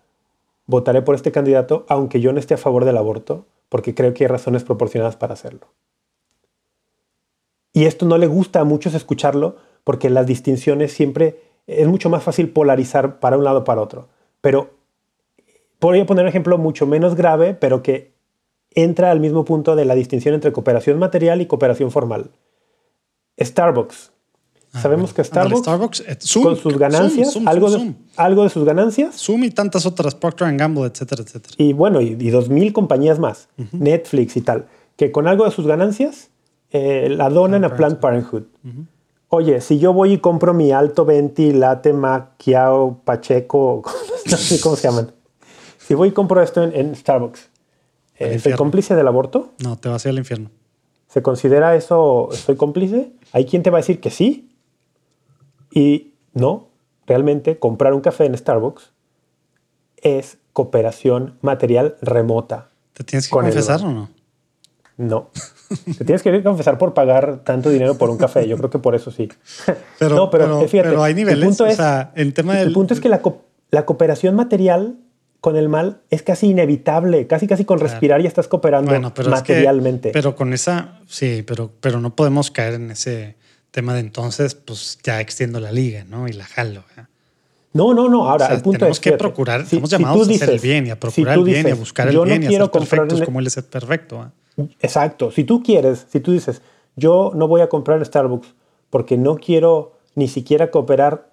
votaré 0.65 1.01
por 1.01 1.15
este 1.15 1.33
candidato 1.33 1.85
aunque 1.89 2.21
yo 2.21 2.31
no 2.31 2.39
esté 2.39 2.53
a 2.53 2.57
favor 2.57 2.85
del 2.85 2.95
aborto, 2.95 3.45
porque 3.67 3.93
creo 3.93 4.13
que 4.13 4.23
hay 4.23 4.29
razones 4.29 4.63
proporcionadas 4.63 5.17
para 5.17 5.33
hacerlo. 5.33 5.67
Y 7.73 7.83
esto 7.83 8.05
no 8.05 8.17
le 8.17 8.27
gusta 8.27 8.61
a 8.61 8.63
muchos 8.63 8.93
escucharlo 8.93 9.57
porque 9.83 10.09
las 10.09 10.25
distinciones 10.25 10.93
siempre 10.93 11.41
es 11.67 11.85
mucho 11.89 12.09
más 12.09 12.23
fácil 12.23 12.49
polarizar 12.49 13.19
para 13.19 13.37
un 13.37 13.43
lado 13.43 13.59
o 13.59 13.63
para 13.65 13.81
otro. 13.81 14.07
Pero 14.43 14.71
podría 15.79 16.05
poner 16.05 16.25
un 16.25 16.29
ejemplo 16.29 16.57
mucho 16.57 16.85
menos 16.85 17.15
grave, 17.15 17.53
pero 17.53 17.81
que 17.81 18.11
entra 18.71 19.09
al 19.09 19.21
mismo 19.21 19.45
punto 19.45 19.77
de 19.77 19.85
la 19.85 19.95
distinción 19.95 20.35
entre 20.35 20.51
cooperación 20.51 20.99
material 20.99 21.39
y 21.41 21.45
cooperación 21.45 21.91
formal. 21.91 22.31
Starbucks. 23.41 24.11
Ah, 24.73 24.81
Sabemos 24.81 25.13
bueno. 25.13 25.15
que 25.15 25.23
Starbucks, 25.23 25.99
eh, 26.01 26.17
Zoom, 26.19 26.43
con 26.43 26.55
sus 26.57 26.77
ganancias, 26.77 27.31
Zoom, 27.31 27.43
Zoom, 27.45 27.47
algo, 27.47 27.69
de, 27.71 27.77
Zoom. 27.77 27.93
algo 28.17 28.43
de 28.43 28.49
sus 28.49 28.65
ganancias, 28.65 29.15
Zoom 29.15 29.45
y 29.45 29.51
tantas 29.51 29.85
otras, 29.85 30.13
Procter 30.13 30.53
Gamble, 30.57 30.87
etcétera, 30.87 31.23
etcétera. 31.23 31.55
y 31.57 31.71
bueno, 31.71 32.01
y, 32.01 32.17
y 32.19 32.29
dos 32.31 32.49
mil 32.49 32.73
compañías 32.73 33.19
más, 33.19 33.47
Netflix 33.71 34.35
y 34.35 34.41
tal, 34.41 34.65
que 34.97 35.11
con 35.13 35.27
algo 35.27 35.45
de 35.45 35.51
sus 35.51 35.67
ganancias 35.67 36.31
eh, 36.71 37.07
la 37.09 37.29
donan 37.29 37.63
a 37.63 37.75
Planned 37.77 37.99
Parenthood. 37.99 38.43
Oye, 39.29 39.61
si 39.61 39.79
yo 39.79 39.93
voy 39.93 40.13
y 40.13 40.17
compro 40.17 40.53
mi 40.53 40.71
Alto 40.71 41.05
Venti, 41.05 41.53
Latte 41.53 41.93
Macchiato, 41.93 42.99
Pacheco, 43.03 43.83
no 44.29 44.37
sé 44.37 44.59
cómo 44.61 44.75
se 44.75 44.87
llaman. 44.87 45.11
Si 45.79 45.93
voy 45.95 46.09
y 46.09 46.11
compro 46.11 46.41
esto 46.41 46.63
en, 46.63 46.75
en 46.75 46.95
Starbucks, 46.95 47.49
eh, 48.17 48.39
¿soy 48.39 48.53
cómplice 48.53 48.95
del 48.95 49.07
aborto? 49.07 49.53
No, 49.63 49.77
te 49.77 49.89
vas 49.89 50.05
a 50.05 50.09
ir 50.09 50.13
al 50.13 50.19
infierno. 50.19 50.49
¿Se 51.07 51.21
considera 51.21 51.75
eso, 51.75 52.29
soy 52.31 52.55
cómplice? 52.55 53.11
Hay 53.33 53.45
quien 53.45 53.63
te 53.63 53.69
va 53.69 53.77
a 53.77 53.81
decir 53.81 53.99
que 53.99 54.09
sí. 54.09 54.49
Y 55.71 56.13
no, 56.33 56.69
realmente 57.05 57.59
comprar 57.59 57.93
un 57.93 58.01
café 58.01 58.25
en 58.25 58.37
Starbucks 58.37 58.91
es 59.97 60.37
cooperación 60.53 61.37
material 61.41 61.95
remota. 62.01 62.69
¿Te 62.93 63.03
tienes 63.03 63.27
que 63.27 63.31
Con 63.31 63.45
el- 63.45 63.51
confesar 63.53 63.81
o 63.85 63.91
no? 63.91 64.09
No. 64.95 65.31
Te 65.97 66.05
tienes 66.05 66.21
que 66.21 66.43
confesar 66.43 66.77
por 66.77 66.93
pagar 66.93 67.43
tanto 67.43 67.69
dinero 67.71 67.97
por 67.97 68.11
un 68.11 68.17
café. 68.17 68.47
Yo 68.47 68.57
creo 68.57 68.69
que 68.69 68.77
por 68.77 68.93
eso 68.93 69.09
sí. 69.09 69.27
Pero, 69.97 70.15
no, 70.15 70.29
pero, 70.29 70.45
pero, 70.45 70.67
fíjate, 70.67 70.89
pero 70.89 71.03
hay 71.03 71.11
el 71.13 71.17
niveles. 71.17 71.45
punto 71.47 71.63
o 71.63 71.67
es- 71.67 71.77
sea, 71.77 72.11
el 72.15 72.33
tema 72.35 72.53
El 72.59 72.65
del. 72.65 72.73
punto 72.73 72.93
es 72.93 72.99
que 72.99 73.09
la, 73.09 73.21
co- 73.21 73.41
la 73.73 73.85
cooperación 73.85 74.35
material 74.35 74.95
con 75.41 75.55
el 75.57 75.67
mal 75.67 76.01
es 76.09 76.21
casi 76.23 76.47
inevitable. 76.51 77.27
Casi, 77.27 77.47
casi 77.47 77.65
con 77.65 77.79
respirar 77.79 78.21
ya 78.21 78.27
estás 78.27 78.47
cooperando 78.47 78.89
Bueno, 78.91 79.13
pero 79.13 79.33
es 79.33 79.41
que- 79.41 79.53
materialmente. 79.53 80.11
pero 80.13 80.35
con 80.35 80.53
esa, 80.53 80.99
sí, 81.07 81.43
pero, 81.45 81.71
pero 81.81 81.99
no 81.99 82.15
podemos 82.15 82.51
caer 82.51 82.75
en 82.75 82.91
ese 82.91 83.35
tema 83.71 83.93
de 83.95 84.01
entonces, 84.01 84.53
pues 84.55 84.99
ya 85.03 85.19
extiendo 85.19 85.59
la 85.59 85.71
liga, 85.71 86.05
¿no? 86.07 86.27
Y 86.27 86.33
la 86.33 86.45
jalo. 86.45 86.81
¿eh? 86.97 87.01
No, 87.73 87.93
no, 87.95 88.07
no. 88.07 88.29
Ahora, 88.29 88.45
O 88.45 88.47
sea, 88.49 88.55
el 88.57 88.61
punto 88.61 88.77
tenemos 88.79 88.97
es 88.97 89.01
que 89.01 89.09
fíjate, 89.09 89.23
procurar, 89.23 89.61
si- 89.61 89.75
estamos 89.77 89.89
si 89.89 89.95
llamados 89.97 90.27
tú 90.27 90.31
a 90.31 90.35
hacer 90.35 90.49
el 90.49 90.55
dices- 90.55 90.61
bien 90.61 90.85
y 90.87 90.89
a 90.91 90.93
si 90.93 90.99
procurar 90.99 91.33
tú 91.33 91.39
el 91.41 91.45
bien 91.45 91.57
y 91.57 91.59
a 91.59 91.63
dices, 91.63 91.79
buscar 91.79 92.07
el 92.07 92.13
yo 92.13 92.19
no 92.19 92.25
bien 92.25 92.43
y 92.43 92.45
a 92.45 92.49
quiero 92.49 92.65
ser 92.65 92.71
comprar 92.71 92.89
perfectos 93.01 93.19
en- 93.19 93.25
como 93.25 93.39
él 93.39 93.47
es 93.47 93.57
el 93.57 93.63
perfecto. 93.63 94.31
¿eh? 94.59 94.67
Exacto. 94.81 95.31
Si 95.31 95.43
tú 95.43 95.63
quieres, 95.63 96.05
si 96.11 96.19
tú 96.19 96.31
dices, 96.31 96.61
yo 96.95 97.31
no 97.33 97.47
voy 97.47 97.61
a 97.61 97.67
comprar 97.69 98.05
Starbucks 98.05 98.53
porque 98.91 99.17
no 99.17 99.35
quiero 99.37 99.93
ni 100.13 100.27
siquiera 100.27 100.69
cooperar 100.69 101.32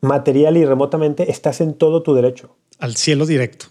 material 0.00 0.56
y 0.56 0.64
remotamente, 0.64 1.30
estás 1.30 1.60
en 1.60 1.74
todo 1.74 2.02
tu 2.02 2.14
derecho. 2.14 2.56
Al 2.78 2.96
cielo 2.96 3.26
directo. 3.26 3.66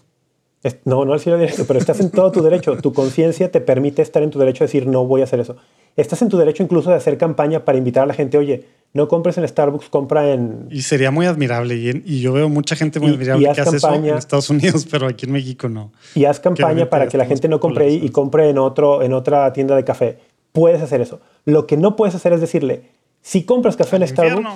No, 0.84 1.04
no 1.06 1.14
al 1.14 1.20
cielo 1.20 1.38
directo, 1.38 1.64
pero 1.66 1.78
estás 1.78 2.00
en 2.00 2.10
todo 2.10 2.30
tu 2.30 2.42
derecho. 2.42 2.76
Tu 2.76 2.92
conciencia 2.92 3.50
te 3.50 3.60
permite 3.60 4.02
estar 4.02 4.22
en 4.22 4.30
tu 4.30 4.38
derecho 4.38 4.64
de 4.64 4.66
decir, 4.66 4.86
no 4.86 5.06
voy 5.06 5.22
a 5.22 5.24
hacer 5.24 5.40
eso. 5.40 5.56
Estás 5.96 6.20
en 6.22 6.28
tu 6.28 6.36
derecho 6.36 6.62
incluso 6.62 6.90
de 6.90 6.96
hacer 6.96 7.16
campaña 7.18 7.64
para 7.64 7.78
invitar 7.78 8.04
a 8.04 8.06
la 8.06 8.14
gente, 8.14 8.36
oye, 8.38 8.64
no 8.92 9.08
compres 9.08 9.38
en 9.38 9.48
Starbucks, 9.48 9.88
compra 9.88 10.30
en... 10.32 10.66
Y 10.70 10.82
sería 10.82 11.10
muy 11.10 11.24
admirable. 11.26 11.76
Y, 11.76 11.88
en- 11.90 12.02
y 12.06 12.20
yo 12.20 12.32
veo 12.32 12.48
mucha 12.48 12.76
gente 12.76 13.00
muy 13.00 13.10
Y- 13.10 13.14
admirable 13.14 13.48
y 13.50 13.54
que 13.54 13.60
hace 13.62 13.76
eso 13.76 13.94
en 13.94 14.04
Estados 14.06 14.50
Unidos, 14.50 14.86
pero 14.90 15.06
aquí 15.06 15.26
en 15.26 15.32
México 15.32 15.68
no. 15.68 15.92
Y 16.14 16.26
haz 16.26 16.40
campaña 16.40 16.90
para 16.90 17.08
que 17.08 17.16
la 17.16 17.24
gente 17.24 17.48
no 17.48 17.58
compre 17.58 17.86
ahí 17.86 18.00
y 18.02 18.10
compre 18.10 18.50
en, 18.50 18.58
otro, 18.58 19.02
en 19.02 19.12
otra 19.14 19.52
tienda 19.52 19.74
de 19.76 19.84
café. 19.84 20.18
Puedes 20.52 20.82
hacer 20.82 21.00
eso. 21.00 21.20
Lo 21.46 21.66
que 21.66 21.76
no 21.76 21.96
puedes 21.96 22.14
hacer 22.14 22.32
es 22.34 22.40
decirle, 22.40 22.82
si 23.22 23.44
compras 23.44 23.76
café 23.76 23.96
en 23.96 24.06
Starbucks. 24.08 24.48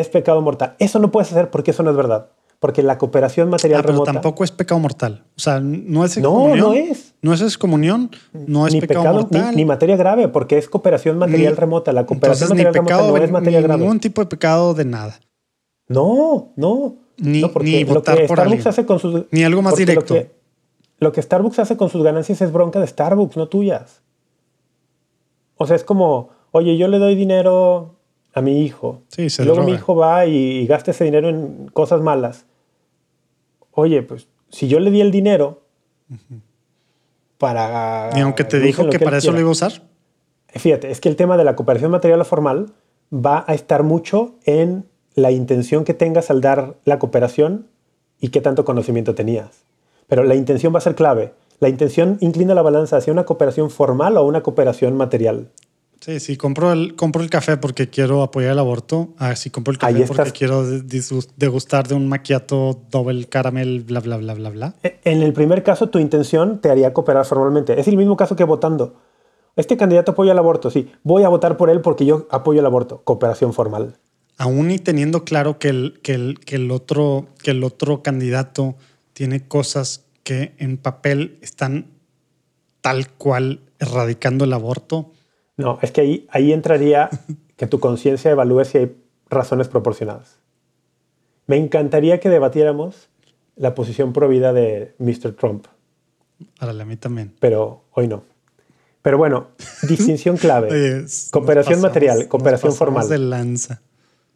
Es 0.00 0.08
pecado 0.08 0.40
mortal. 0.40 0.74
Eso 0.78 0.98
no 0.98 1.10
puedes 1.10 1.30
hacer 1.32 1.50
porque 1.50 1.70
eso 1.72 1.82
no 1.82 1.90
es 1.90 1.96
verdad. 1.96 2.28
Porque 2.58 2.82
la 2.82 2.96
cooperación 2.96 3.50
material 3.50 3.80
Ah, 3.80 3.82
pero 3.82 3.92
remota... 3.92 4.12
tampoco 4.14 4.42
es 4.42 4.50
pecado 4.50 4.80
mortal. 4.80 5.24
O 5.36 5.40
sea, 5.40 5.60
no 5.60 6.04
es 6.06 6.16
No, 6.18 6.48
excomunión. 6.48 6.58
no 6.58 6.72
es. 6.72 7.14
No 7.20 7.34
es 7.34 7.42
excomunión, 7.42 8.10
no 8.32 8.66
es 8.66 8.72
ni 8.72 8.80
pecado, 8.80 9.00
pecado, 9.02 9.20
mortal. 9.20 9.50
ni, 9.50 9.56
ni 9.56 9.64
materia 9.66 9.96
grave, 9.96 10.28
porque 10.28 10.56
es 10.56 10.68
cooperación 10.68 11.18
material 11.18 11.52
Ni- 11.52 11.58
remota. 11.60 11.92
La 11.92 12.06
cooperación 12.06 12.46
Entonces, 12.52 12.56
ni 12.56 12.64
material 12.64 12.74
remota 12.74 12.96
pecado, 12.96 13.18
no 13.18 13.24
es 13.24 13.30
materia 13.30 13.58
ni 13.60 13.64
grave. 13.66 13.80
ningún 13.82 14.00
tipo 14.00 14.22
de 14.22 14.26
pecado 14.28 14.72
de 14.72 14.84
nada. 14.86 15.20
No, 15.88 16.52
no. 16.56 16.96
Ni- 17.18 17.42
no, 17.42 17.52
porque 17.52 17.84
lo 17.84 17.94
votar 17.94 18.16
que 18.16 18.24
por 18.26 18.36
Starbucks 18.38 18.52
alguien. 18.56 18.68
hace 18.68 18.86
con 18.86 18.98
sus... 19.00 19.24
Ni 19.30 19.44
algo 19.44 19.60
más 19.60 19.76
directo. 19.76 20.14
Lo 20.14 20.20
que, 20.20 20.30
lo 20.98 21.12
que 21.12 21.20
Starbucks 21.22 21.58
hace 21.58 21.76
con 21.76 21.90
sus 21.90 22.02
ganancias 22.02 22.40
es 22.40 22.52
bronca 22.52 22.80
de 22.80 22.86
Starbucks, 22.86 23.36
no 23.36 23.48
tuyas. 23.48 24.00
O 25.56 25.66
sea, 25.66 25.76
es 25.76 25.84
como, 25.84 26.30
oye, 26.52 26.76
yo 26.78 26.88
le 26.88 26.98
doy 26.98 27.14
dinero 27.16 27.95
a 28.36 28.42
mi 28.42 28.62
hijo. 28.62 29.02
Sí, 29.08 29.30
se 29.30 29.42
y 29.42 29.44
luego 29.46 29.62
droga. 29.62 29.72
mi 29.72 29.78
hijo 29.78 29.96
va 29.96 30.26
y, 30.26 30.36
y 30.36 30.66
gasta 30.66 30.90
ese 30.90 31.04
dinero 31.04 31.30
en 31.30 31.68
cosas 31.72 32.02
malas. 32.02 32.44
Oye, 33.72 34.02
pues 34.02 34.28
si 34.50 34.68
yo 34.68 34.78
le 34.78 34.90
di 34.90 35.00
el 35.00 35.10
dinero 35.10 35.62
para... 37.38 38.10
Y 38.14 38.20
aunque 38.20 38.44
te 38.44 38.60
dijo 38.60 38.88
que 38.90 39.00
para 39.00 39.16
eso 39.16 39.32
lo 39.32 39.40
iba 39.40 39.48
a 39.48 39.52
usar. 39.52 39.72
Fíjate, 40.48 40.90
es 40.90 41.00
que 41.00 41.08
el 41.08 41.16
tema 41.16 41.38
de 41.38 41.44
la 41.44 41.56
cooperación 41.56 41.90
material 41.90 42.20
o 42.20 42.24
formal 42.26 42.74
va 43.12 43.44
a 43.48 43.54
estar 43.54 43.82
mucho 43.82 44.34
en 44.44 44.84
la 45.14 45.30
intención 45.30 45.84
que 45.84 45.94
tengas 45.94 46.30
al 46.30 46.42
dar 46.42 46.76
la 46.84 46.98
cooperación 46.98 47.68
y 48.20 48.28
qué 48.28 48.42
tanto 48.42 48.66
conocimiento 48.66 49.14
tenías. 49.14 49.64
Pero 50.08 50.24
la 50.24 50.34
intención 50.34 50.74
va 50.74 50.78
a 50.78 50.82
ser 50.82 50.94
clave. 50.94 51.32
La 51.58 51.70
intención 51.70 52.18
inclina 52.20 52.54
la 52.54 52.60
balanza 52.60 52.98
hacia 52.98 53.14
una 53.14 53.24
cooperación 53.24 53.70
formal 53.70 54.18
o 54.18 54.24
una 54.24 54.42
cooperación 54.42 54.94
material. 54.94 55.48
Sí, 56.00 56.20
sí, 56.20 56.36
compro 56.36 56.72
el, 56.72 56.94
compro 56.94 57.22
el 57.22 57.30
café 57.30 57.56
porque 57.56 57.88
quiero 57.88 58.22
apoyar 58.22 58.52
el 58.52 58.58
aborto. 58.58 59.14
Ah, 59.18 59.34
sí, 59.34 59.50
compro 59.50 59.72
el 59.72 59.78
café 59.78 60.04
porque 60.06 60.30
quiero 60.30 60.64
degustar 61.36 61.88
de 61.88 61.94
un 61.94 62.08
macchiato 62.08 62.82
doble 62.90 63.24
caramel, 63.26 63.80
bla, 63.80 64.00
bla, 64.00 64.16
bla, 64.16 64.34
bla, 64.34 64.50
bla. 64.50 64.74
E- 64.82 65.00
En 65.04 65.22
el 65.22 65.32
primer 65.32 65.62
caso, 65.62 65.88
tu 65.88 65.98
intención 65.98 66.60
te 66.60 66.70
haría 66.70 66.92
cooperar 66.92 67.24
formalmente. 67.24 67.80
Es 67.80 67.88
el 67.88 67.96
mismo 67.96 68.16
caso 68.16 68.36
que 68.36 68.44
votando. 68.44 69.00
Este 69.56 69.76
candidato 69.76 70.12
apoya 70.12 70.32
el 70.32 70.38
aborto, 70.38 70.70
sí. 70.70 70.90
Voy 71.02 71.22
a 71.24 71.28
votar 71.28 71.56
por 71.56 71.70
él 71.70 71.80
porque 71.80 72.04
yo 72.04 72.28
apoyo 72.30 72.60
el 72.60 72.66
aborto. 72.66 73.00
Cooperación 73.02 73.54
formal. 73.54 73.96
Aún 74.38 74.70
y 74.70 74.78
teniendo 74.78 75.24
claro 75.24 75.58
que 75.58 75.70
el, 75.70 75.98
que 76.02 76.12
el, 76.12 76.38
que 76.40 76.56
el, 76.56 76.70
otro, 76.70 77.26
que 77.42 77.52
el 77.52 77.64
otro 77.64 78.02
candidato 78.02 78.76
tiene 79.14 79.48
cosas 79.48 80.04
que 80.24 80.54
en 80.58 80.76
papel 80.76 81.38
están 81.40 81.86
tal 82.82 83.08
cual 83.08 83.60
erradicando 83.78 84.44
el 84.44 84.52
aborto. 84.52 85.12
No, 85.56 85.78
es 85.82 85.90
que 85.90 86.00
ahí, 86.02 86.26
ahí 86.30 86.52
entraría 86.52 87.08
que 87.56 87.66
tu 87.66 87.80
conciencia 87.80 88.30
evalúe 88.30 88.64
si 88.64 88.78
hay 88.78 88.96
razones 89.30 89.68
proporcionadas. 89.68 90.38
Me 91.46 91.56
encantaría 91.56 92.20
que 92.20 92.28
debatiéramos 92.28 93.08
la 93.56 93.74
posición 93.74 94.12
pro 94.12 94.28
vida 94.28 94.52
de 94.52 94.94
Mr. 94.98 95.32
Trump, 95.34 95.66
Para 96.58 96.72
a 96.72 96.84
mí 96.84 96.96
también. 96.96 97.32
pero 97.40 97.84
hoy 97.92 98.08
no. 98.08 98.24
Pero 99.02 99.16
bueno, 99.18 99.48
distinción 99.88 100.36
clave. 100.36 100.68
Oye, 100.70 101.04
cooperación 101.30 101.74
nos 101.80 101.82
material, 101.82 102.16
pasamos- 102.18 102.28
cooperación 102.28 102.72
pasamos 102.72 102.78
formal. 102.78 103.08
de 103.08 103.18
lanza. 103.18 103.80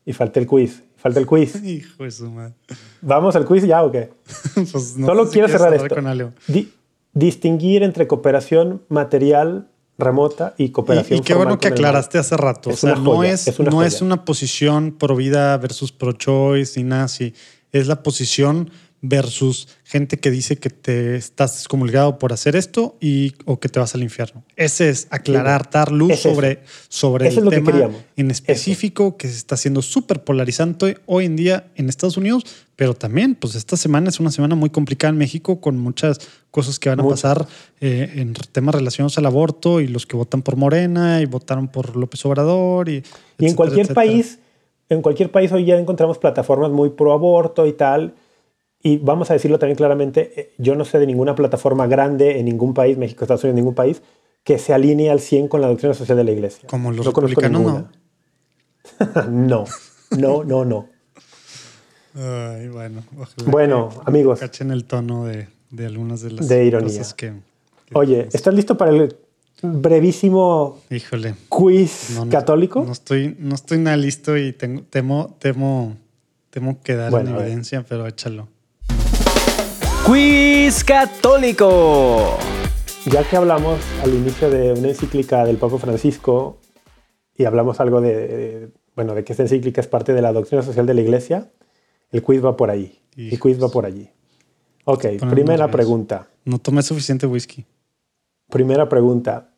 Y 0.07 0.13
falta 0.13 0.41
el 0.41 0.47
quiz. 0.47 0.83
Falta 0.97 1.19
el 1.21 1.27
quiz. 1.27 1.63
Hijo 1.65 2.05
de 2.05 2.11
su 2.11 2.31
madre. 2.31 2.55
¿Vamos 3.03 3.35
al 3.37 3.45
quiz 3.47 3.65
ya 3.67 3.83
o 3.85 3.91
qué? 3.91 4.11
Pues 4.55 4.97
no 4.97 5.07
Solo 5.07 5.27
si 5.27 5.33
quiero 5.33 5.49
quieres 5.49 5.51
cerrar 5.53 5.75
esto. 5.75 5.95
con 5.95 6.07
algo. 6.07 6.33
Di- 6.47 6.73
distinguir 7.13 7.83
entre 7.83 8.07
cooperación 8.07 8.83
material 8.89 9.69
remota 10.01 10.55
y 10.59 10.71
cooperación 10.71 11.19
Y, 11.19 11.21
y 11.21 11.25
qué 11.25 11.35
bueno 11.35 11.59
que 11.59 11.69
el 11.69 11.75
aclaraste 11.75 12.19
hace 12.19 12.37
rato. 12.37 12.71
Es 12.71 12.77
o 12.85 12.87
sea, 12.89 12.93
una 12.95 13.03
no, 13.03 13.17
joya, 13.17 13.33
es, 13.33 13.49
es 13.49 13.59
una 13.59 13.71
no 13.71 13.77
joya. 13.77 13.89
es 13.89 14.03
una 14.03 14.25
posición 14.25 14.93
pro 14.99 15.17
vida 15.17 15.57
versus 15.59 15.93
pro 15.93 16.13
choice 16.13 16.81
ni 16.81 16.89
nada 16.89 17.05
así. 17.05 17.35
Es 17.73 17.87
la 17.87 18.03
posición 18.03 18.71
versus 19.03 19.67
gente 19.85 20.19
que 20.19 20.31
dice 20.31 20.59
que 20.59 20.69
te 20.69 21.17
estás 21.17 21.55
excomulgado 21.61 22.19
por 22.19 22.35
hacer 22.35 22.55
esto 22.55 22.99
y 23.01 23.33
o 23.47 23.59
que 23.59 23.71
te 23.71 23.81
vas 23.81 23.95
al 23.95 24.03
infierno. 24.03 24.45
Ese 24.57 24.91
es 24.91 25.07
aclarar, 25.11 25.71
dar 25.71 25.91
luz 25.91 26.11
Es 26.11 26.19
eso. 26.21 26.35
sobre, 26.35 26.63
sobre 26.91 27.29
Eso 27.29 27.41
es 27.41 27.45
el 27.45 27.51
que 27.51 27.57
tema 27.57 27.73
queríamos. 27.73 28.03
en 28.17 28.31
específico 28.31 29.17
que 29.17 29.29
se 29.29 29.37
está 29.37 29.55
haciendo 29.55 29.81
súper 29.81 30.23
polarizante 30.23 30.99
hoy 31.07 31.25
en 31.25 31.37
día 31.37 31.71
en 31.77 31.89
Estados 31.89 32.19
Unidos, 32.19 32.45
pero 32.77 32.93
también, 32.93 33.37
pues 33.37 33.55
esta 33.55 33.79
semana 33.79 34.11
es 34.11 34.21
una 34.21 34.31
semana 34.31 34.55
muy 34.55 34.69
complicada 34.69 35.11
en 35.13 35.19
México 35.19 35.63
con 35.63 35.79
muchas 35.79 36.19
cosas 36.51 36.79
que 36.79 36.89
van 36.89 37.01
a 37.01 37.09
pasar 37.09 37.47
eh, 37.81 38.13
en 38.17 38.35
temas 38.35 38.75
relacionados 38.75 39.17
al 39.19 39.27
aborto 39.27 39.81
y 39.81 39.87
los 39.87 40.07
que 40.07 40.17
votan 40.17 40.43
por 40.43 40.57
Morena 40.57 41.21
y 41.21 41.27
votaron 41.27 41.69
por 41.69 41.97
López 41.97 42.25
Obrador 42.27 42.89
y, 42.89 43.03
Y 43.39 43.47
en 43.47 43.55
cualquier 43.55 43.87
etcétera. 43.87 43.95
país, 43.95 44.39
en 44.89 45.03
cualquier 45.03 45.31
país 45.31 45.53
hoy 45.53 45.65
ya 45.65 45.79
encontramos 45.79 46.19
plataformas 46.19 46.71
muy 46.71 46.91
pro 46.91 47.13
aborto 47.13 47.67
y 47.67 47.73
tal. 47.73 48.15
Y 48.83 48.97
vamos 48.99 49.31
a 49.31 49.35
decirlo 49.35 49.59
también 49.59 49.77
claramente, 49.77 50.33
eh, 50.41 50.55
yo 50.59 50.75
no 50.75 50.85
sé 50.85 50.99
de 50.99 51.07
ninguna 51.07 51.35
plataforma 51.35 51.87
grande 51.87 52.39
en 52.39 52.47
ningún 52.47 52.73
país, 52.75 52.97
México, 52.97 53.25
Estados 53.25 53.45
Unidos, 53.45 53.57
ningún 53.57 53.75
país, 53.75 54.03
que 54.43 54.59
se 54.59 54.73
alinee 54.73 55.11
al 55.11 55.21
100 55.21 55.49
con 55.49 55.61
la 55.61 55.69
doctrina 55.69 55.93
social 55.95 56.17
de 56.17 56.25
la 56.25 56.31
iglesia. 56.33 56.67
Como 56.69 56.91
los 56.91 57.05
No 57.05 57.13
republicanos, 57.13 57.61
ninguna. 57.61 57.91
no, 59.31 59.65
no, 60.17 60.45
no, 60.45 60.65
no. 60.65 60.89
Ay, 62.15 62.69
bueno, 62.69 63.05
ojalá 63.17 63.51
Bueno, 63.51 63.91
amigos, 64.07 64.41
cachen 64.41 64.71
el 64.71 64.85
tono 64.85 65.27
de, 65.27 65.47
de 65.71 65.87
algunas 65.87 66.21
de 66.23 66.31
las 66.33 66.49
De 66.49 66.65
ironía. 66.65 66.89
cosas 66.89 67.15
que, 67.15 67.29
que 67.87 67.95
oye. 67.95 68.29
¿estás 68.33 68.55
listo 68.55 68.77
para 68.77 68.91
el 68.91 69.17
brevísimo 69.63 70.79
Híjole. 70.91 71.35
quiz 71.49 72.11
No, 72.15 72.25
no, 72.25 72.31
católico? 72.31 72.83
No 72.85 72.93
estoy, 72.93 73.37
no 73.39 73.55
estoy 73.55 73.79
nada 73.79 73.97
listo 73.97 74.37
y 74.37 74.53
tengo, 74.53 74.83
temo, 74.91 75.37
temo, 75.39 75.97
temo 76.51 76.81
quedar 76.83 77.11
Bueno, 77.11 77.31
en 77.39 77.45
evidencia, 77.47 77.85
pero 77.89 78.07
échalo. 78.07 78.49
Quiz 80.07 80.83
católico. 80.85 82.37
Ya 83.07 83.23
que 83.29 83.37
hablamos 83.37 83.79
al 84.03 84.15
inicio 84.15 84.51
de 84.51 84.73
una 84.73 84.89
encíclica 84.89 85.45
del 85.45 85.57
Papa 85.57 85.79
Francisco 85.79 86.59
y 87.37 87.45
hablamos 87.45 87.81
algo 87.81 88.01
de, 88.01 88.15
de- 88.29 88.69
bueno, 88.97 89.15
de 89.15 89.25
que 89.25 89.33
esta 89.33 89.43
encíclica 89.45 89.81
es 89.81 89.87
parte 89.87 90.13
de 90.13 90.21
la 90.21 90.33
doctrina 90.33 90.63
social 90.63 90.85
de 90.85 90.95
la 90.95 91.01
Iglesia, 91.01 91.51
el 92.13 92.23
quiz 92.23 92.45
va 92.45 92.57
por 92.57 92.71
ahí. 92.71 93.01
El 93.17 93.27
Hijos. 93.29 93.39
quiz 93.41 93.63
va 93.63 93.69
por 93.69 93.87
allí. 93.87 94.11
Ok, 94.85 95.03
Ponen 95.19 95.31
primera 95.31 95.71
pregunta. 95.71 96.29
No 96.45 96.59
tomé 96.59 96.83
suficiente 96.83 97.27
whisky. 97.27 97.65
Primera 98.49 98.89
pregunta. 98.89 99.51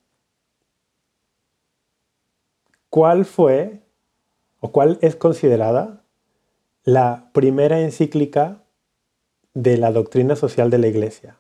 ¿Cuál 2.91 3.25
fue 3.25 3.81
o 4.61 4.71
cuál 4.71 4.99
es 5.01 5.17
considerada 5.17 6.05
la 6.85 7.31
primera 7.33 7.81
encíclica 7.81 8.63
de 9.55 9.79
la 9.79 9.93
doctrina 9.93 10.37
social 10.37 10.71
de 10.71 10.79
la 10.79 10.89
Iglesia? 10.89 11.37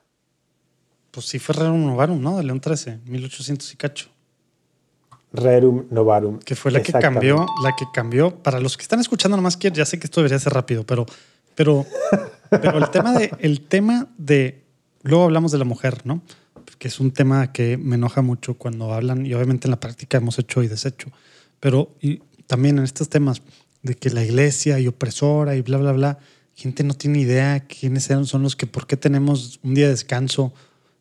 Pues 1.10 1.26
sí 1.26 1.38
fue 1.38 1.54
Rerum 1.54 1.84
Novarum, 1.84 2.22
¿no? 2.22 2.38
De 2.38 2.42
León 2.42 2.60
13, 2.60 3.00
1800 3.04 3.70
y 3.72 3.76
cacho. 3.76 4.09
Rerum 5.32 5.86
Novarum. 5.90 6.38
Que 6.38 6.54
fue 6.56 6.70
la 6.70 6.82
que 6.82 6.92
cambió, 6.92 7.46
la 7.62 7.74
que 7.76 7.84
cambió. 7.92 8.34
Para 8.42 8.60
los 8.60 8.76
que 8.76 8.82
están 8.82 9.00
escuchando 9.00 9.36
nomás 9.36 9.59
ya 9.59 9.84
sé 9.84 9.98
que 9.98 10.06
esto 10.06 10.20
debería 10.20 10.38
ser 10.38 10.54
rápido, 10.54 10.84
pero, 10.84 11.04
pero, 11.54 11.84
pero 12.60 12.78
el 12.78 12.90
tema 12.90 13.12
de, 13.18 13.30
el 13.40 13.60
tema 13.62 14.08
de, 14.18 14.62
luego 15.02 15.24
hablamos 15.24 15.52
de 15.52 15.58
la 15.58 15.64
mujer, 15.64 16.02
¿no? 16.04 16.22
Que 16.78 16.88
es 16.88 17.00
un 17.00 17.12
tema 17.12 17.52
que 17.52 17.76
me 17.76 17.94
enoja 17.96 18.22
mucho 18.22 18.54
cuando 18.54 18.92
hablan 18.92 19.24
y 19.26 19.34
obviamente 19.34 19.66
en 19.68 19.70
la 19.70 19.80
práctica 19.80 20.18
hemos 20.18 20.38
hecho 20.38 20.62
y 20.62 20.68
deshecho. 20.68 21.08
Pero 21.60 21.94
y 22.00 22.20
también 22.46 22.78
en 22.78 22.84
estos 22.84 23.08
temas 23.08 23.42
de 23.82 23.94
que 23.94 24.10
la 24.10 24.24
iglesia 24.24 24.78
y 24.80 24.88
opresora 24.88 25.54
y 25.56 25.62
bla, 25.62 25.78
bla, 25.78 25.92
bla, 25.92 26.18
gente 26.54 26.82
no 26.84 26.94
tiene 26.94 27.20
idea 27.20 27.60
quiénes 27.66 28.08
eran, 28.10 28.26
son 28.26 28.42
los 28.42 28.56
que, 28.56 28.66
por 28.66 28.86
qué 28.86 28.96
tenemos 28.96 29.58
un 29.62 29.74
día 29.74 29.84
de 29.86 29.92
descanso 29.92 30.52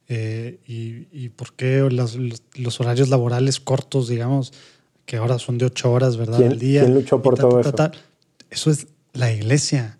eh, 0.07 0.59
y, 0.67 1.07
y 1.11 1.29
por 1.29 1.53
qué 1.53 1.79
los, 1.91 2.15
los- 2.15 2.43
los 2.55 2.79
horarios 2.79 3.09
laborales 3.09 3.59
cortos, 3.59 4.07
digamos, 4.07 4.53
que 5.05 5.17
ahora 5.17 5.39
son 5.39 5.57
de 5.57 5.65
ocho 5.65 5.91
horas, 5.91 6.17
¿verdad? 6.17 6.37
¿Quién- 6.39 6.51
al 6.51 6.59
día. 6.59 6.81
quién 6.81 6.93
luchó 6.95 7.21
por 7.21 7.35
ta, 7.35 7.41
todo 7.43 7.55
ta, 7.55 7.59
eso? 7.61 7.71
ta. 7.73 7.91
Eso 8.49 8.71
es 8.71 8.87
la 9.13 9.31
iglesia. 9.31 9.97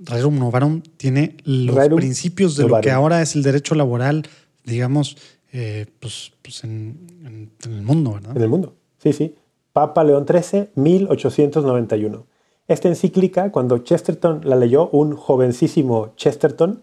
Rerum 0.00 0.38
Novarum 0.38 0.80
tiene 0.96 1.36
los 1.44 1.74
Rerum 1.74 1.96
principios 1.98 2.56
de 2.56 2.64
lo 2.68 2.80
que 2.80 2.90
ahora 2.90 3.20
es 3.22 3.34
el 3.34 3.42
derecho 3.42 3.74
laboral, 3.74 4.24
digamos, 4.64 5.16
eh, 5.52 5.86
pues, 6.00 6.32
pues 6.42 6.62
en, 6.64 6.98
en- 7.24 7.50
en 7.64 7.72
el 7.72 7.82
mundo, 7.82 8.12
¿verdad? 8.14 8.36
en 8.36 8.42
el 8.42 8.48
mundo. 8.48 8.74
Sí, 9.02 9.12
sí. 9.12 9.34
Papa 9.72 10.04
León 10.04 10.26
XIII, 10.26 10.68
1891. 10.74 12.26
Esta 12.68 12.88
encíclica, 12.88 13.50
cuando 13.50 13.78
Chesterton 13.78 14.42
la 14.44 14.56
leyó, 14.56 14.88
un 14.90 15.16
jovencísimo 15.16 16.12
Chesterton, 16.16 16.82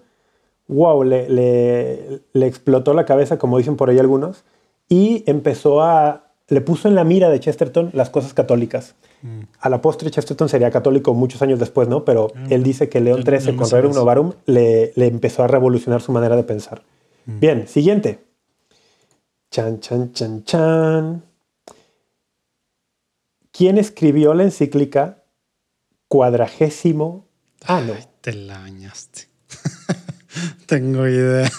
wow, 0.67 1.03
le, 1.03 1.29
le- 1.29 2.21
le 2.33 2.47
explotó 2.47 2.93
la 2.93 3.05
cabeza, 3.05 3.37
como 3.37 3.57
dicen 3.57 3.75
por 3.75 3.89
ahí 3.89 3.99
algunos, 3.99 4.43
y 4.89 5.23
empezó 5.27 5.81
a, 5.83 6.31
le 6.47 6.61
puso 6.61 6.87
en 6.87 6.95
la 6.95 7.03
mira 7.03 7.29
de 7.29 7.39
Chesterton 7.39 7.91
las 7.93 8.09
cosas 8.09 8.33
católicas. 8.33 8.95
Mm. 9.25 9.41
A 9.59 9.69
la 9.69 9.81
postre, 9.81 10.11
Chesterton 10.11 10.47
sería 10.47 10.69
católico 10.69 11.15
muchos 11.15 11.41
años 11.41 11.59
después, 11.59 11.87
¿no? 11.87 12.05
Pero 12.05 12.31
él 12.51 12.61
dice 12.61 12.89
que 12.89 13.01
León 13.01 13.23
XIII, 13.23 13.53
no 13.53 13.57
con 13.57 13.71
Rerum. 13.71 13.93
Novarum, 13.93 14.33
le, 14.45 14.93
le 14.95 15.07
empezó 15.07 15.43
a 15.43 15.47
revolucionar 15.47 15.99
su 16.01 16.11
manera 16.11 16.35
de 16.35 16.43
pensar. 16.43 16.83
Mm. 17.25 17.39
Bien, 17.39 17.67
siguiente. 17.67 18.19
Chan, 19.49 19.79
chan, 19.79 20.13
chan, 20.13 20.43
chan. 20.43 21.23
¿Quién 23.51 23.79
escribió 23.79 24.35
la 24.35 24.43
encíclica 24.43 25.23
Cuadragésimo 26.07 27.25
Ano? 27.65 27.93
Ay, 27.95 28.05
te 28.21 28.33
la 28.33 28.59
bañaste. 28.59 29.29
Tengo 30.65 31.07
idea. 31.07 31.47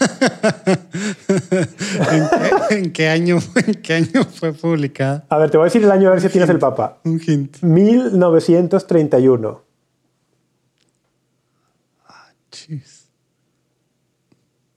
¿En, 2.11 2.28
qué, 2.28 2.74
en 2.77 2.93
qué 2.93 3.09
año, 3.09 3.39
¿En 3.66 3.74
qué 3.74 3.94
año 3.94 4.24
fue 4.24 4.53
publicada? 4.53 5.24
A 5.28 5.39
ver, 5.39 5.51
te 5.51 5.57
voy 5.57 5.65
a 5.65 5.66
decir 5.66 5.82
el 5.85 5.90
año 5.90 6.09
a 6.09 6.12
ver 6.12 6.20
si 6.20 6.28
tienes 6.28 6.51
el 6.51 6.59
Papa. 6.59 6.98
Un 7.05 7.20
hint. 7.27 7.62
1931. 7.62 9.62
Chis. 12.51 13.09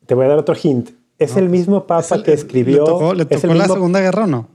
Te 0.05 0.15
voy 0.15 0.25
a 0.25 0.29
dar 0.29 0.39
otro 0.39 0.55
hint. 0.61 0.89
Es 1.17 1.35
el 1.35 1.49
mismo 1.49 1.85
Papa 1.85 2.01
¿Es 2.01 2.11
el- 2.11 2.23
que 2.23 2.33
escribió. 2.33 2.79
¿Le 2.83 2.85
tocó, 2.85 3.13
le 3.13 3.23
es, 3.23 3.31
el 3.31 3.41
tocó 3.41 3.53
la 3.53 3.63
mismo, 3.63 3.73
Segunda 3.75 3.99
Guerra 4.01 4.23
o 4.23 4.27
no? 4.27 4.47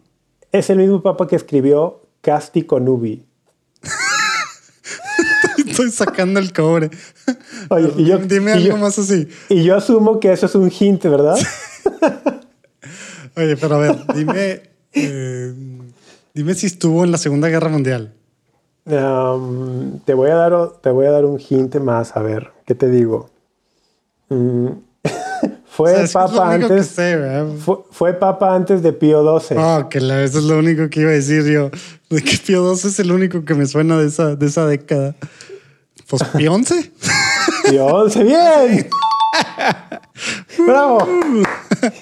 es 0.53 0.71
el 0.71 0.79
mismo 0.79 1.03
Papa 1.03 1.27
que 1.27 1.37
escribió 1.37 2.03
Casti 2.21 2.63
Conubi. 2.63 3.27
Estoy 5.75 5.91
sacando 5.91 6.41
el 6.41 6.53
cobre. 6.53 6.91
Oye, 7.69 7.93
y 7.97 8.05
yo- 8.07 8.19
Dime 8.19 8.53
y 8.53 8.55
algo 8.55 8.69
yo- 8.69 8.77
más 8.79 8.99
así. 8.99 9.29
Y 9.49 9.65
yo 9.65 9.77
asumo 9.77 10.21
que 10.21 10.33
eso 10.33 10.47
es 10.47 10.55
un 10.55 10.71
hint, 10.71 11.03
¿verdad? 11.05 11.37
Oye, 13.37 13.57
pero 13.57 13.77
a 13.77 13.79
ver, 13.79 13.97
dime. 14.15 14.63
eh, 14.93 15.53
dime 16.35 16.55
si 16.55 16.67
estuvo 16.67 17.05
en 17.05 17.11
la 17.11 17.19
Segunda 17.19 17.49
Guerra 17.49 17.69
Mundial. 17.69 18.13
Um, 18.87 19.99
te, 20.01 20.15
voy 20.15 20.31
a 20.31 20.35
dar, 20.37 20.53
te 20.83 20.91
voy 20.91 21.07
a 21.07 21.11
dar 21.11 21.25
un 21.25 21.41
hint 21.41 21.75
más, 21.77 22.17
a 22.17 22.23
ver, 22.23 22.51
¿qué 22.67 22.75
te 22.75 22.89
digo? 22.91 23.31
Mm, 24.29 24.69
fue 25.67 26.05
O 26.05 26.07
sea, 26.07 26.27
papa 26.27 26.53
antes. 26.55 26.87
sé, 26.89 27.17
¿verdad? 27.17 27.47
Fue, 27.59 27.77
fue 27.91 28.13
papa 28.13 28.55
antes 28.55 28.83
de 28.83 28.93
Pío 28.93 29.41
XII. 29.41 29.57
Oh, 29.59 29.89
que 29.89 30.01
la, 30.01 30.23
eso 30.23 30.39
es 30.39 30.45
lo 30.45 30.59
único 30.59 30.89
que 30.91 31.01
iba 31.01 31.11
a 31.11 31.15
decir 31.15 31.45
yo. 31.51 31.71
De 32.11 32.23
que 32.23 32.37
Pío 32.47 32.77
XII 32.77 32.91
es 32.91 33.01
el 33.01 33.11
único 33.11 33.45
que 33.45 33.55
me 33.55 33.67
suena 33.67 33.99
de 33.99 34.07
esa, 34.07 34.37
de 34.37 34.47
esa 34.47 34.67
década. 34.67 35.17
Pues. 36.09 36.23
Pío 36.37 36.57
XI, 36.63 38.23
bien. 38.25 38.89
Bravo. 40.67 41.07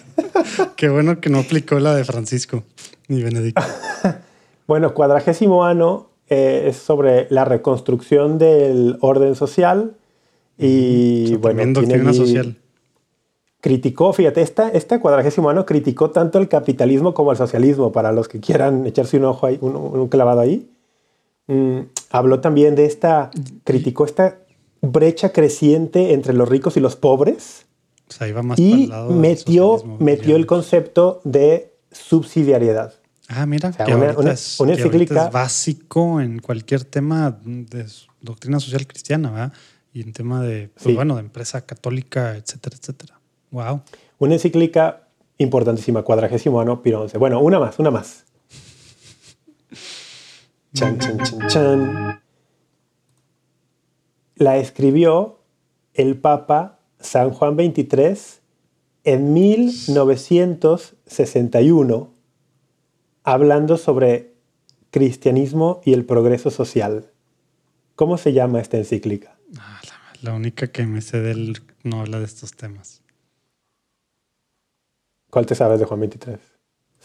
Qué 0.77 0.89
bueno 0.89 1.20
que 1.20 1.31
no 1.31 1.39
aplicó 1.39 1.79
la 1.79 1.95
de 1.95 2.05
Francisco 2.05 2.65
ni 3.09 3.23
Benedicto. 3.23 3.62
Bueno, 4.66 4.95
cuadragésimo 4.95 5.65
ano 5.65 6.11
eh, 6.29 6.66
es 6.69 6.77
sobre 6.77 7.27
la 7.31 7.45
reconstrucción 7.45 8.39
del 8.39 8.97
orden 9.01 9.35
social 9.35 9.97
y 10.59 11.24
O 11.24 11.29
sea, 11.29 11.39
bueno, 11.39 11.73
doctrina 11.73 12.12
social. 12.12 12.57
criticó, 13.61 14.12
fíjate, 14.12 14.43
esta, 14.43 14.69
este 14.69 15.01
cuadragésimo 15.01 15.51
ano 15.51 15.66
criticó 15.66 16.11
tanto 16.11 16.39
el 16.39 16.49
capitalismo 16.49 17.15
como 17.15 17.33
el 17.33 17.37
socialismo, 17.37 17.93
para 17.93 18.12
los 18.12 18.29
que 18.29 18.41
quieran 18.41 18.87
echarse 18.87 19.16
un 19.16 19.24
ojo 19.24 19.47
ahí, 19.47 19.59
un, 19.61 19.77
un 19.77 20.09
clavado 20.09 20.41
ahí. 20.41 20.72
Mm, 21.48 21.81
habló 22.10 22.40
también 22.40 22.74
de 22.74 22.86
esta, 22.86 23.31
criticó 23.64 24.05
esta 24.05 24.39
brecha 24.81 25.32
creciente 25.32 26.12
entre 26.14 26.32
los 26.35 26.48
ricos 26.48 26.77
y 26.77 26.81
los 26.81 26.94
pobres 26.97 27.66
O 28.09 28.12
sea, 28.12 28.28
iba 28.28 28.43
más 28.43 28.59
y 28.59 28.86
lado 28.86 29.10
metió, 29.12 29.82
metió 29.98 30.36
el 30.36 30.47
concepto 30.47 31.20
de 31.24 31.74
subsidiariedad. 31.90 32.94
Ah, 33.28 33.47
mira, 33.47 33.73
sea, 33.73 33.86
que, 33.86 33.94
una- 33.94 34.05
ahorita 34.05 34.20
una- 34.20 34.32
es, 34.32 34.60
una 34.60 34.74
que 34.77 34.82
ahorita 34.82 34.98
encíclica- 34.98 35.27
es 35.27 35.32
básico 35.32 36.20
en 36.20 36.39
cualquier 36.40 36.85
tema 36.85 37.36
de 37.44 37.86
doctrina 38.20 38.60
social 38.60 38.86
cristiana, 38.86 39.31
¿verdad? 39.31 39.52
Y 39.93 40.02
en 40.02 40.12
tema 40.12 40.43
de, 40.43 40.69
pues, 40.69 40.85
Sí. 40.85 40.94
bueno, 40.94 41.14
de 41.16 41.20
empresa 41.23 41.62
católica, 41.66 42.36
etcétera, 42.36 42.77
etcétera. 42.81 43.20
Wow. 43.51 43.82
Una 44.19 44.35
encíclica 44.35 45.09
importantísima, 45.39 46.02
cuadragésimo 46.02 46.60
ano, 46.60 46.82
Pío. 46.82 47.06
Bueno, 47.19 47.40
una 47.40 47.59
más, 47.59 47.78
una 47.78 47.90
más. 47.90 48.24
Chan, 50.74 50.99
chan, 50.99 51.19
chan, 51.19 51.49
chan. 51.49 52.23
La 54.36 54.57
escribió 54.57 55.40
el 55.93 56.16
Papa 56.16 56.78
San 56.99 57.28
Juan 57.31 57.57
XXIII 57.57 58.40
en 59.05 59.35
1961, 59.35 62.15
hablando 63.23 63.77
sobre 63.77 64.32
cristianismo 64.90 65.82
y 65.85 65.93
el 65.93 66.07
progreso 66.07 66.51
social. 66.51 67.11
¿Cómo 67.94 68.16
se 68.16 68.32
llama 68.32 68.61
esta 68.61 68.78
encíclica? 68.78 69.36
Ah, 69.59 69.78
la, 69.85 69.93
la 70.31 70.35
única 70.35 70.69
que 70.69 70.86
me 70.86 71.03
sé 71.03 71.20
del 71.20 71.61
no 71.82 72.01
habla 72.01 72.19
de 72.19 72.24
estos 72.24 72.57
temas. 72.57 73.03
¿Cuál 75.28 75.44
te 75.44 75.55
sabes 75.55 75.81
de 75.81 75.85
Juan 75.85 76.11
XXIII? 76.11 76.39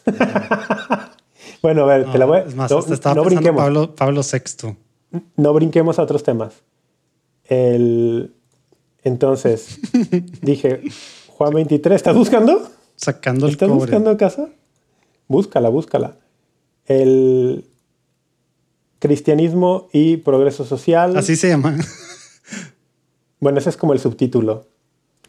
bueno, 1.61 1.83
a 1.83 1.85
ver, 1.97 2.11
te 2.11 2.17
la 2.17 2.25
voy 2.25 2.37
a... 2.37 2.41
es 2.41 2.55
más, 2.55 2.69
no, 2.71 2.79
estaba 2.79 3.15
no 3.15 3.23
brinquemos. 3.23 3.61
Pablo, 3.61 3.95
Pablo 3.95 4.21
VI. 4.21 4.75
no 5.35 5.53
brinquemos 5.53 5.99
a 5.99 6.03
otros 6.03 6.23
temas. 6.23 6.53
El, 7.45 8.33
entonces, 9.03 9.79
dije, 10.41 10.81
Juan 11.29 11.53
23, 11.53 11.95
¿estás 11.95 12.15
buscando? 12.15 12.69
Sacando 12.95 13.45
el 13.45 13.53
¿Estás 13.53 13.69
cobre. 13.69 13.79
buscando 13.81 14.17
casa? 14.17 14.49
Búscala, 15.27 15.69
búscala. 15.69 16.17
El 16.85 17.65
cristianismo 18.99 19.87
y 19.93 20.17
progreso 20.17 20.65
social. 20.65 21.15
Así 21.17 21.35
se 21.35 21.49
llama. 21.49 21.77
Bueno, 23.39 23.59
ese 23.59 23.69
es 23.69 23.77
como 23.77 23.93
el 23.93 23.99
subtítulo. 23.99 24.65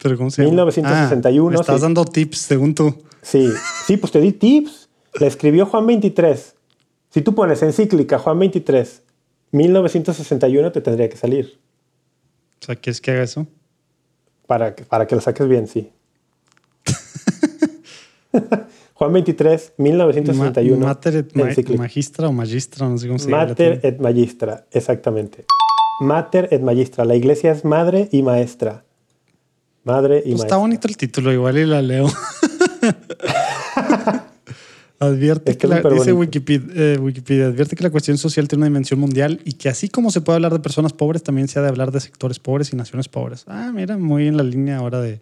Pero 0.03 0.17
¿cómo 0.17 0.31
se 0.31 0.41
llama? 0.41 0.53
1961, 0.53 1.49
Ah, 1.49 1.51
me 1.51 1.61
estás 1.61 1.77
sí. 1.77 1.83
dando 1.83 2.07
tips 2.07 2.39
según 2.39 2.75
tú. 2.75 2.95
Sí, 3.21 3.51
sí, 3.87 3.99
pues 3.99 4.11
te 4.13 4.21
di 4.23 4.33
tips. 4.33 4.88
La 5.21 5.27
escribió 5.27 5.67
Juan 5.67 5.87
23. 5.87 6.55
Si 7.11 7.23
tú 7.23 7.35
pones 7.35 7.63
encíclica 7.63 8.19
Juan 8.19 8.39
23, 8.39 9.03
1961 9.53 10.73
te 10.73 10.81
tendría 10.81 11.09
que 11.09 11.17
salir. 11.17 11.59
O 12.61 12.65
sea, 12.67 12.77
¿quieres 12.77 13.01
que 13.01 13.11
haga 13.13 13.23
eso? 13.23 13.47
Para, 14.47 14.75
que- 14.75 14.85
para 14.85 15.07
que 15.07 15.15
lo 15.15 15.21
saques 15.21 15.47
bien, 15.49 15.67
sí. 15.69 15.91
Juan 18.95 19.13
23, 19.13 19.75
1961. 19.79 20.77
Ma- 20.79 20.87
Mater 20.89 21.17
et 21.17 21.35
ma- 21.37 21.45
magistra 21.79 22.29
o 22.29 22.33
magistra, 22.33 22.89
no 22.89 22.99
sé 22.99 23.07
cómo 23.07 23.19
se 23.19 23.31
llama. 23.31 23.47
Mater 23.47 23.81
et 23.85 23.99
magistra, 24.01 24.67
exactamente. 24.73 25.45
Mater 26.01 26.49
et 26.51 26.61
magistra. 26.63 27.05
La 27.05 27.15
iglesia 27.15 27.53
es 27.53 27.65
madre 27.65 28.09
y 28.13 28.23
maestra. 28.23 28.85
Madre 29.85 30.19
y 30.19 30.21
Pues 30.23 30.27
maestra. 30.41 30.47
está 30.47 30.57
bonito 30.59 30.89
el 30.89 30.97
título, 30.97 31.33
igual 31.33 31.59
y 31.59 31.65
la 31.67 31.81
leo. 31.81 32.09
advierte 34.99 35.53
Es 35.53 35.57
que 35.57 35.67
la, 35.67 35.81
dice. 35.81 36.13
Wikipedia, 36.13 36.69
eh, 36.75 36.99
Wikipedia, 36.99 37.47
advierte 37.47 37.77
que 37.77 37.85
la 37.85 37.91
cuestión 37.91 38.19
social 38.19 38.49
tiene 38.49 38.61
una 38.61 38.67
dimensión 38.67 39.01
mundial 39.01 39.41
y 39.45 39.55
que 39.55 39.69
así 39.69 39.89
como 39.89 40.11
se 40.11 40.21
puede 40.21 40.37
hablar 40.37 40.53
de 40.53 40.61
personas 40.61 40.93
pobres, 40.93 41.23
también 41.23 41.49
se 41.49 41.59
ha 41.59 41.63
de 41.63 41.69
hablar 41.69 41.93
de 41.93 42.01
sectores 42.01 42.39
pobres 42.39 42.73
y 42.73 42.77
naciones 42.77 43.09
pobres. 43.09 43.45
Ah, 43.47 43.71
mira, 43.75 43.97
muy 43.97 44.27
en 44.27 44.37
la 44.37 44.43
línea 44.43 44.79
ahora 44.79 45.01
de. 45.01 45.21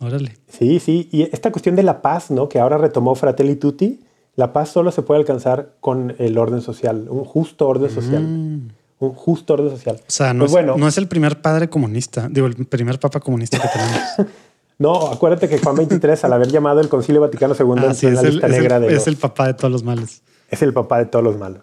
Órale. 0.00 0.36
Sí, 0.48 0.78
sí. 0.78 1.08
Y 1.10 1.22
esta 1.22 1.50
cuestión 1.50 1.74
de 1.76 1.82
la 1.82 2.02
paz, 2.02 2.30
¿no? 2.30 2.48
Que 2.48 2.60
ahora 2.60 2.78
retomó 2.78 3.14
Fratelli 3.14 3.56
Tutti. 3.56 4.00
La 4.36 4.52
paz 4.52 4.68
solo 4.70 4.92
se 4.92 5.02
puede 5.02 5.20
alcanzar 5.20 5.74
con 5.80 6.14
el 6.18 6.38
orden 6.38 6.60
social, 6.60 7.08
un 7.10 7.24
justo 7.24 7.66
orden 7.66 7.90
social. 7.90 8.22
Mm. 8.22 8.68
Un 9.00 9.14
justo 9.14 9.54
orden 9.54 9.70
social. 9.70 9.96
O 9.96 10.10
sea, 10.10 10.32
no, 10.32 10.40
Pues 10.40 10.50
es, 10.50 10.52
bueno, 10.52 10.76
no 10.76 10.88
es 10.88 10.98
el 10.98 11.08
primer 11.08 11.40
padre 11.40 11.68
comunista, 11.68 12.28
digo, 12.28 12.46
el 12.46 12.54
primer 12.66 12.98
papa 12.98 13.20
comunista 13.20 13.58
que 13.60 13.68
tenemos. 13.68 14.32
no, 14.78 15.08
acuérdate 15.08 15.48
que 15.48 15.58
Juan 15.58 15.76
23, 15.76 16.22
al 16.24 16.32
haber 16.32 16.48
llamado 16.48 16.80
el 16.80 16.88
Concilio 16.88 17.20
Vaticano 17.20 17.54
II, 17.58 17.66
Ah, 17.88 17.94
sí, 17.94 18.06
en 18.06 18.12
es 18.14 18.22
la 18.22 18.28
el, 18.28 18.34
lista 18.34 18.46
es 18.46 18.52
el- 18.54 18.60
negra 18.62 18.80
de 18.80 18.94
es 18.94 19.06
el 19.06 19.16
papá 19.16 19.46
de 19.46 19.54
todos 19.54 19.70
los 19.72 19.82
males. 19.84 20.22
es 20.50 20.62
el 20.62 20.72
papá 20.72 20.98
de 20.98 21.06
todos 21.06 21.24
los 21.24 21.36
malos. 21.38 21.62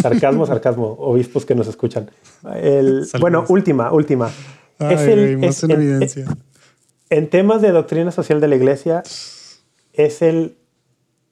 Sarcasmo, 0.00 0.46
sarcasmo, 0.46 0.86
obispos 0.98 1.44
que 1.46 1.54
nos 1.54 1.66
escuchan. 1.68 2.10
El- 2.54 3.06
bueno, 3.20 3.44
última, 3.48 3.92
última. 3.92 4.30
Ay, 4.78 4.94
es 4.94 5.00
el, 5.02 5.44
es- 5.44 5.62
en 5.64 5.70
en- 5.70 5.76
evidencia. 5.80 6.26
En 7.08 7.30
temas 7.30 7.62
de 7.62 7.70
doctrina 7.70 8.10
social 8.10 8.40
de 8.40 8.48
la 8.48 8.56
iglesia, 8.56 9.02
es 9.92 10.22
el 10.22 10.58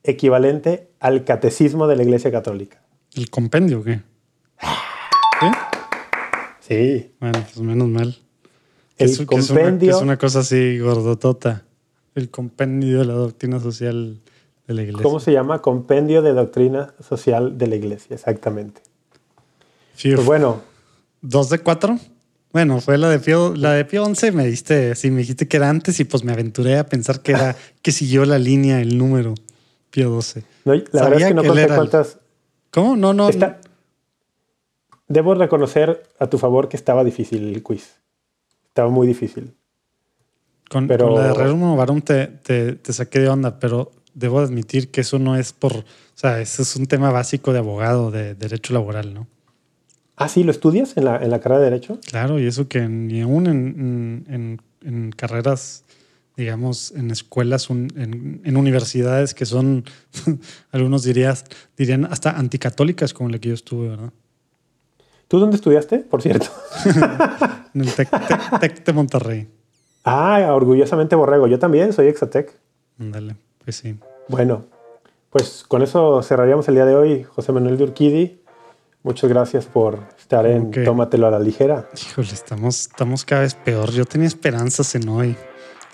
equivalente 0.02 0.90
al 1.00 1.24
catecismo 1.24 1.86
de 1.88 1.96
la 1.96 2.02
iglesia 2.04 2.30
católica. 2.30 2.82
¿El 3.14 3.28
compendio 3.30 3.80
o 3.80 3.82
qué? 3.82 4.00
¿Sí? 5.40 5.46
Sí. 6.60 7.14
Bueno, 7.20 7.40
pues 7.52 7.58
menos 7.60 7.88
mal. 7.88 8.16
El 8.98 9.10
es 9.10 9.18
una- 9.18 9.26
compendio. 9.26 9.96
es 9.96 10.02
una 10.02 10.18
cosa 10.18 10.40
así 10.40 10.78
gordotota. 10.78 11.64
El 12.14 12.30
compendio 12.30 13.00
de 13.00 13.04
la 13.06 13.14
doctrina 13.14 13.58
social 13.60 14.20
de 14.68 14.74
la 14.74 14.82
iglesia. 14.82 15.02
¿Cómo 15.02 15.18
se 15.20 15.32
llama? 15.32 15.60
Compendio 15.60 16.22
de 16.22 16.32
doctrina 16.32 16.94
social 17.06 17.58
de 17.58 17.66
la 17.66 17.76
iglesia, 17.76 18.14
exactamente. 18.14 18.82
Pues 20.00 20.24
bueno, 20.24 20.60
¿Dos 21.20 21.48
de 21.48 21.58
cuatro? 21.58 21.98
Bueno, 22.52 22.80
fue 22.80 22.98
la 22.98 23.08
de 23.08 23.18
Pío, 23.18 23.54
la 23.56 23.72
de 23.72 23.84
Pío 23.84 24.04
11 24.04 24.30
me 24.32 24.46
diste, 24.46 24.94
sí, 24.94 25.10
me 25.10 25.18
dijiste 25.20 25.48
que 25.48 25.56
era 25.56 25.68
antes 25.70 25.98
y 26.00 26.04
pues 26.04 26.22
me 26.22 26.32
aventuré 26.32 26.78
a 26.78 26.86
pensar 26.86 27.20
que 27.22 27.32
era, 27.32 27.56
que 27.82 27.90
siguió 27.92 28.24
la 28.26 28.38
línea, 28.38 28.80
el 28.80 28.96
número 28.98 29.34
Pío 29.90 30.10
12. 30.10 30.44
no, 30.64 30.74
la 30.74 30.82
verdad 31.04 31.20
es 31.20 31.26
que 31.28 31.34
no 31.34 31.44
conté 31.44 31.66
cuántas. 31.66 32.18
¿Cómo? 32.70 32.96
No, 32.96 33.12
no. 33.14 33.28
Está- 33.28 33.60
Debo 35.08 35.34
reconocer 35.34 36.02
a 36.18 36.28
tu 36.28 36.38
favor 36.38 36.68
que 36.68 36.76
estaba 36.76 37.04
difícil 37.04 37.54
el 37.54 37.62
quiz. 37.62 37.94
Estaba 38.74 38.90
muy 38.90 39.06
difícil. 39.06 39.54
Con, 40.68 40.88
Pero- 40.88 41.06
con 41.06 41.14
la 41.14 41.28
de 41.28 41.34
Rerum 41.34 41.76
Varón 41.76 42.02
te, 42.02 42.26
te, 42.26 42.72
te 42.72 42.92
saqué 42.92 43.20
de 43.20 43.28
onda, 43.28 43.60
pero 43.60 43.92
debo 44.14 44.40
admitir 44.40 44.90
que 44.90 45.02
eso 45.02 45.20
no 45.20 45.36
es 45.36 45.52
por. 45.52 45.72
O 45.76 45.84
sea, 46.16 46.40
eso 46.40 46.62
es 46.62 46.74
un 46.74 46.86
tema 46.86 47.12
básico 47.12 47.52
de 47.52 47.60
abogado, 47.60 48.10
de 48.10 48.34
derecho 48.34 48.72
laboral, 48.72 49.14
¿no? 49.14 49.28
Ah, 50.16 50.28
sí, 50.28 50.42
¿lo 50.42 50.50
estudias 50.50 50.96
en 50.96 51.04
la, 51.04 51.18
en 51.22 51.30
la 51.30 51.38
carrera 51.38 51.60
de 51.60 51.70
Derecho? 51.70 52.00
Claro, 52.10 52.40
y 52.40 52.46
eso 52.46 52.66
que 52.66 52.80
ni 52.88 53.20
aún 53.20 53.46
en, 53.46 54.24
en- 54.28 54.34
en- 54.34 54.60
en 54.88 55.10
carreras, 55.12 55.84
digamos, 56.36 56.90
en 56.96 57.12
escuelas, 57.12 57.70
un- 57.70 57.92
en, 57.96 58.40
en 58.44 58.56
universidades 58.56 59.34
que 59.34 59.46
son, 59.46 59.84
algunos 60.72 61.04
dirías, 61.04 61.44
dirían 61.76 62.06
hasta 62.06 62.30
anticatólicas 62.38 63.14
como 63.14 63.28
la 63.28 63.38
que 63.38 63.50
yo 63.50 63.54
estuve, 63.54 63.88
¿verdad? 63.90 64.12
¿Tú 65.28 65.38
dónde 65.40 65.56
estudiaste, 65.56 65.98
por 65.98 66.22
cierto? 66.22 66.46
En 67.74 67.80
el 67.80 67.92
TEC, 67.92 68.08
Tec- 68.10 68.60
Tec 68.60 68.84
de 68.84 68.92
Monterrey. 68.92 69.48
Ah, 70.04 70.52
orgullosamente 70.54 71.16
Borrego. 71.16 71.46
Yo 71.48 71.58
también 71.58 71.92
soy 71.92 72.06
Exatec. 72.06 72.56
Ándale, 73.00 73.34
pues 73.64 73.76
sí. 73.76 73.98
Bueno, 74.28 74.66
pues 75.30 75.64
con 75.66 75.82
eso 75.82 76.22
cerraríamos 76.22 76.68
el 76.68 76.74
día 76.74 76.84
de 76.86 76.94
hoy. 76.94 77.24
José 77.24 77.50
Manuel 77.50 77.76
de 77.76 77.84
Urquidi, 77.84 78.40
muchas 79.02 79.28
gracias 79.28 79.66
por 79.66 79.98
estar 80.16 80.46
en. 80.46 80.70
Tómatelo 80.70 81.26
a 81.26 81.30
la 81.32 81.40
ligera. 81.40 81.88
Híjole, 82.00 82.28
estamos, 82.32 82.82
estamos 82.82 83.24
cada 83.24 83.40
vez 83.42 83.54
peor. 83.56 83.90
Yo 83.90 84.04
tenía 84.04 84.28
esperanzas 84.28 84.94
en 84.94 85.08
hoy. 85.08 85.34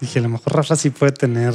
Dije, 0.00 0.18
a 0.18 0.22
lo 0.22 0.28
mejor 0.28 0.54
Rafa 0.54 0.76
sí 0.76 0.90
puede 0.90 1.12
tener 1.12 1.54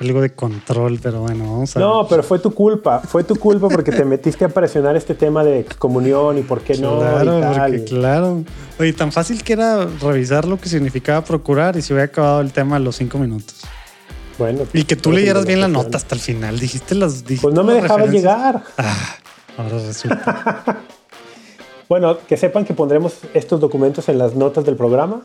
algo 0.00 0.20
de 0.20 0.30
control, 0.32 0.98
pero 1.02 1.20
bueno, 1.22 1.44
vamos 1.44 1.76
a 1.76 1.80
No, 1.80 2.06
pero 2.08 2.22
fue 2.22 2.38
tu 2.38 2.52
culpa. 2.52 3.00
Fue 3.00 3.24
tu 3.24 3.36
culpa 3.36 3.68
porque 3.68 3.90
te 3.90 4.04
metiste 4.04 4.44
a 4.44 4.48
presionar 4.48 4.96
este 4.96 5.14
tema 5.14 5.42
de 5.44 5.58
excomunión 5.60 6.38
y 6.38 6.42
por 6.42 6.60
qué 6.60 6.78
no 6.78 6.98
Claro, 6.98 7.38
y 7.38 7.42
tal. 7.42 7.70
porque 7.72 7.84
claro. 7.84 8.44
Oye, 8.78 8.92
tan 8.92 9.10
fácil 9.12 9.42
que 9.42 9.54
era 9.54 9.86
revisar 10.00 10.44
lo 10.46 10.58
que 10.58 10.68
significaba 10.68 11.22
procurar 11.24 11.76
y 11.76 11.82
se 11.82 11.92
hubiera 11.92 12.06
acabado 12.06 12.40
el 12.40 12.52
tema 12.52 12.76
a 12.76 12.78
los 12.78 12.96
cinco 12.96 13.18
minutos. 13.18 13.56
Bueno, 14.38 14.60
Y 14.72 14.84
que 14.84 14.94
tú 14.94 15.10
pues, 15.10 15.16
leyeras 15.22 15.44
bien 15.46 15.60
la 15.60 15.66
nota 15.68 15.96
hasta 15.96 16.14
el 16.14 16.20
final. 16.20 16.60
Dijiste 16.60 16.94
las. 16.94 17.24
dijiste 17.24 17.42
Pues 17.42 17.54
no 17.54 17.64
me 17.64 17.80
referencias. 17.80 18.12
llegar. 18.14 18.62
Ah, 18.76 19.16
ahora 19.56 19.78
resulta. 19.84 20.76
Bueno, 21.88 22.18
que 22.28 22.36
sepan 22.36 22.66
que 22.66 22.74
pondremos 22.74 23.14
estos 23.32 23.60
documentos 23.60 24.10
en 24.10 24.18
las 24.18 24.34
notas 24.34 24.62
del 24.66 24.76
programa 24.76 25.22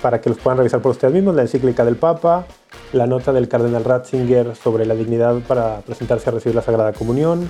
para 0.00 0.20
que 0.20 0.28
los 0.28 0.38
puedan 0.38 0.58
revisar 0.58 0.80
por 0.80 0.92
ustedes 0.92 1.12
mismos. 1.12 1.34
La 1.34 1.42
encíclica 1.42 1.84
del 1.84 1.96
Papa, 1.96 2.46
la 2.92 3.06
nota 3.06 3.32
del 3.32 3.48
cardenal 3.48 3.84
Ratzinger 3.84 4.54
sobre 4.56 4.86
la 4.86 4.94
dignidad 4.94 5.38
para 5.40 5.80
presentarse 5.80 6.30
a 6.30 6.32
recibir 6.32 6.54
la 6.54 6.62
Sagrada 6.62 6.92
Comunión, 6.92 7.48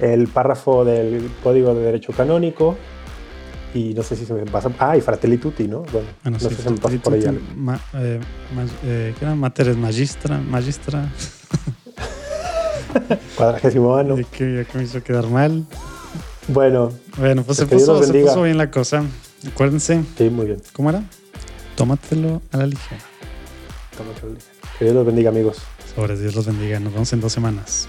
el 0.00 0.28
párrafo 0.28 0.84
del 0.84 1.30
Código 1.42 1.74
de 1.74 1.82
Derecho 1.82 2.12
Canónico 2.12 2.76
y 3.74 3.92
no 3.94 4.02
sé 4.02 4.16
si 4.16 4.24
se 4.24 4.32
me 4.34 4.44
pasa... 4.46 4.70
Ah, 4.78 4.96
y 4.96 5.00
Fratelli 5.00 5.38
Tutti, 5.38 5.66
¿no? 5.68 5.80
Bueno, 5.92 6.08
Bueno, 6.22 6.36
no 6.36 6.38
sí, 6.38 6.48
sé 6.48 6.54
si 6.56 6.62
se 6.62 6.70
me 6.70 6.78
pasa 6.78 6.96
por 6.98 7.18
ma- 7.56 7.80
eh, 7.94 8.20
ma- 8.54 8.64
eh, 8.84 9.14
¿Qué 9.18 9.24
era? 9.24 9.34
Materes 9.34 9.76
magistra, 9.76 10.38
magistra. 10.38 11.04
Cuadragésimo 13.36 13.94
ano. 13.96 14.16
de 14.16 14.24
que 14.24 14.56
ya 14.56 14.64
que 14.64 14.78
me 14.78 14.84
hizo 14.84 15.02
quedar 15.02 15.26
mal. 15.26 15.66
Bueno, 16.48 16.90
Bueno, 17.18 17.42
pues 17.42 17.58
se 17.58 17.66
puso, 17.66 18.02
se 18.02 18.12
puso 18.14 18.42
bien 18.42 18.56
la 18.56 18.70
cosa. 18.70 19.02
Acuérdense, 19.46 20.02
sí, 20.16 20.30
muy 20.30 20.46
bien. 20.46 20.62
¿cómo 20.72 20.88
era? 20.90 21.02
Tómatelo 21.76 22.40
a 22.52 22.56
la 22.56 22.66
ligera. 22.66 23.00
Que 24.78 24.84
Dios 24.84 24.94
los 24.94 25.04
bendiga, 25.04 25.30
amigos. 25.30 25.58
Sobre 25.94 26.16
Dios 26.16 26.34
los 26.36 26.46
bendiga. 26.46 26.78
Nos 26.78 26.92
vemos 26.92 27.12
en 27.12 27.20
dos 27.20 27.32
semanas. 27.32 27.88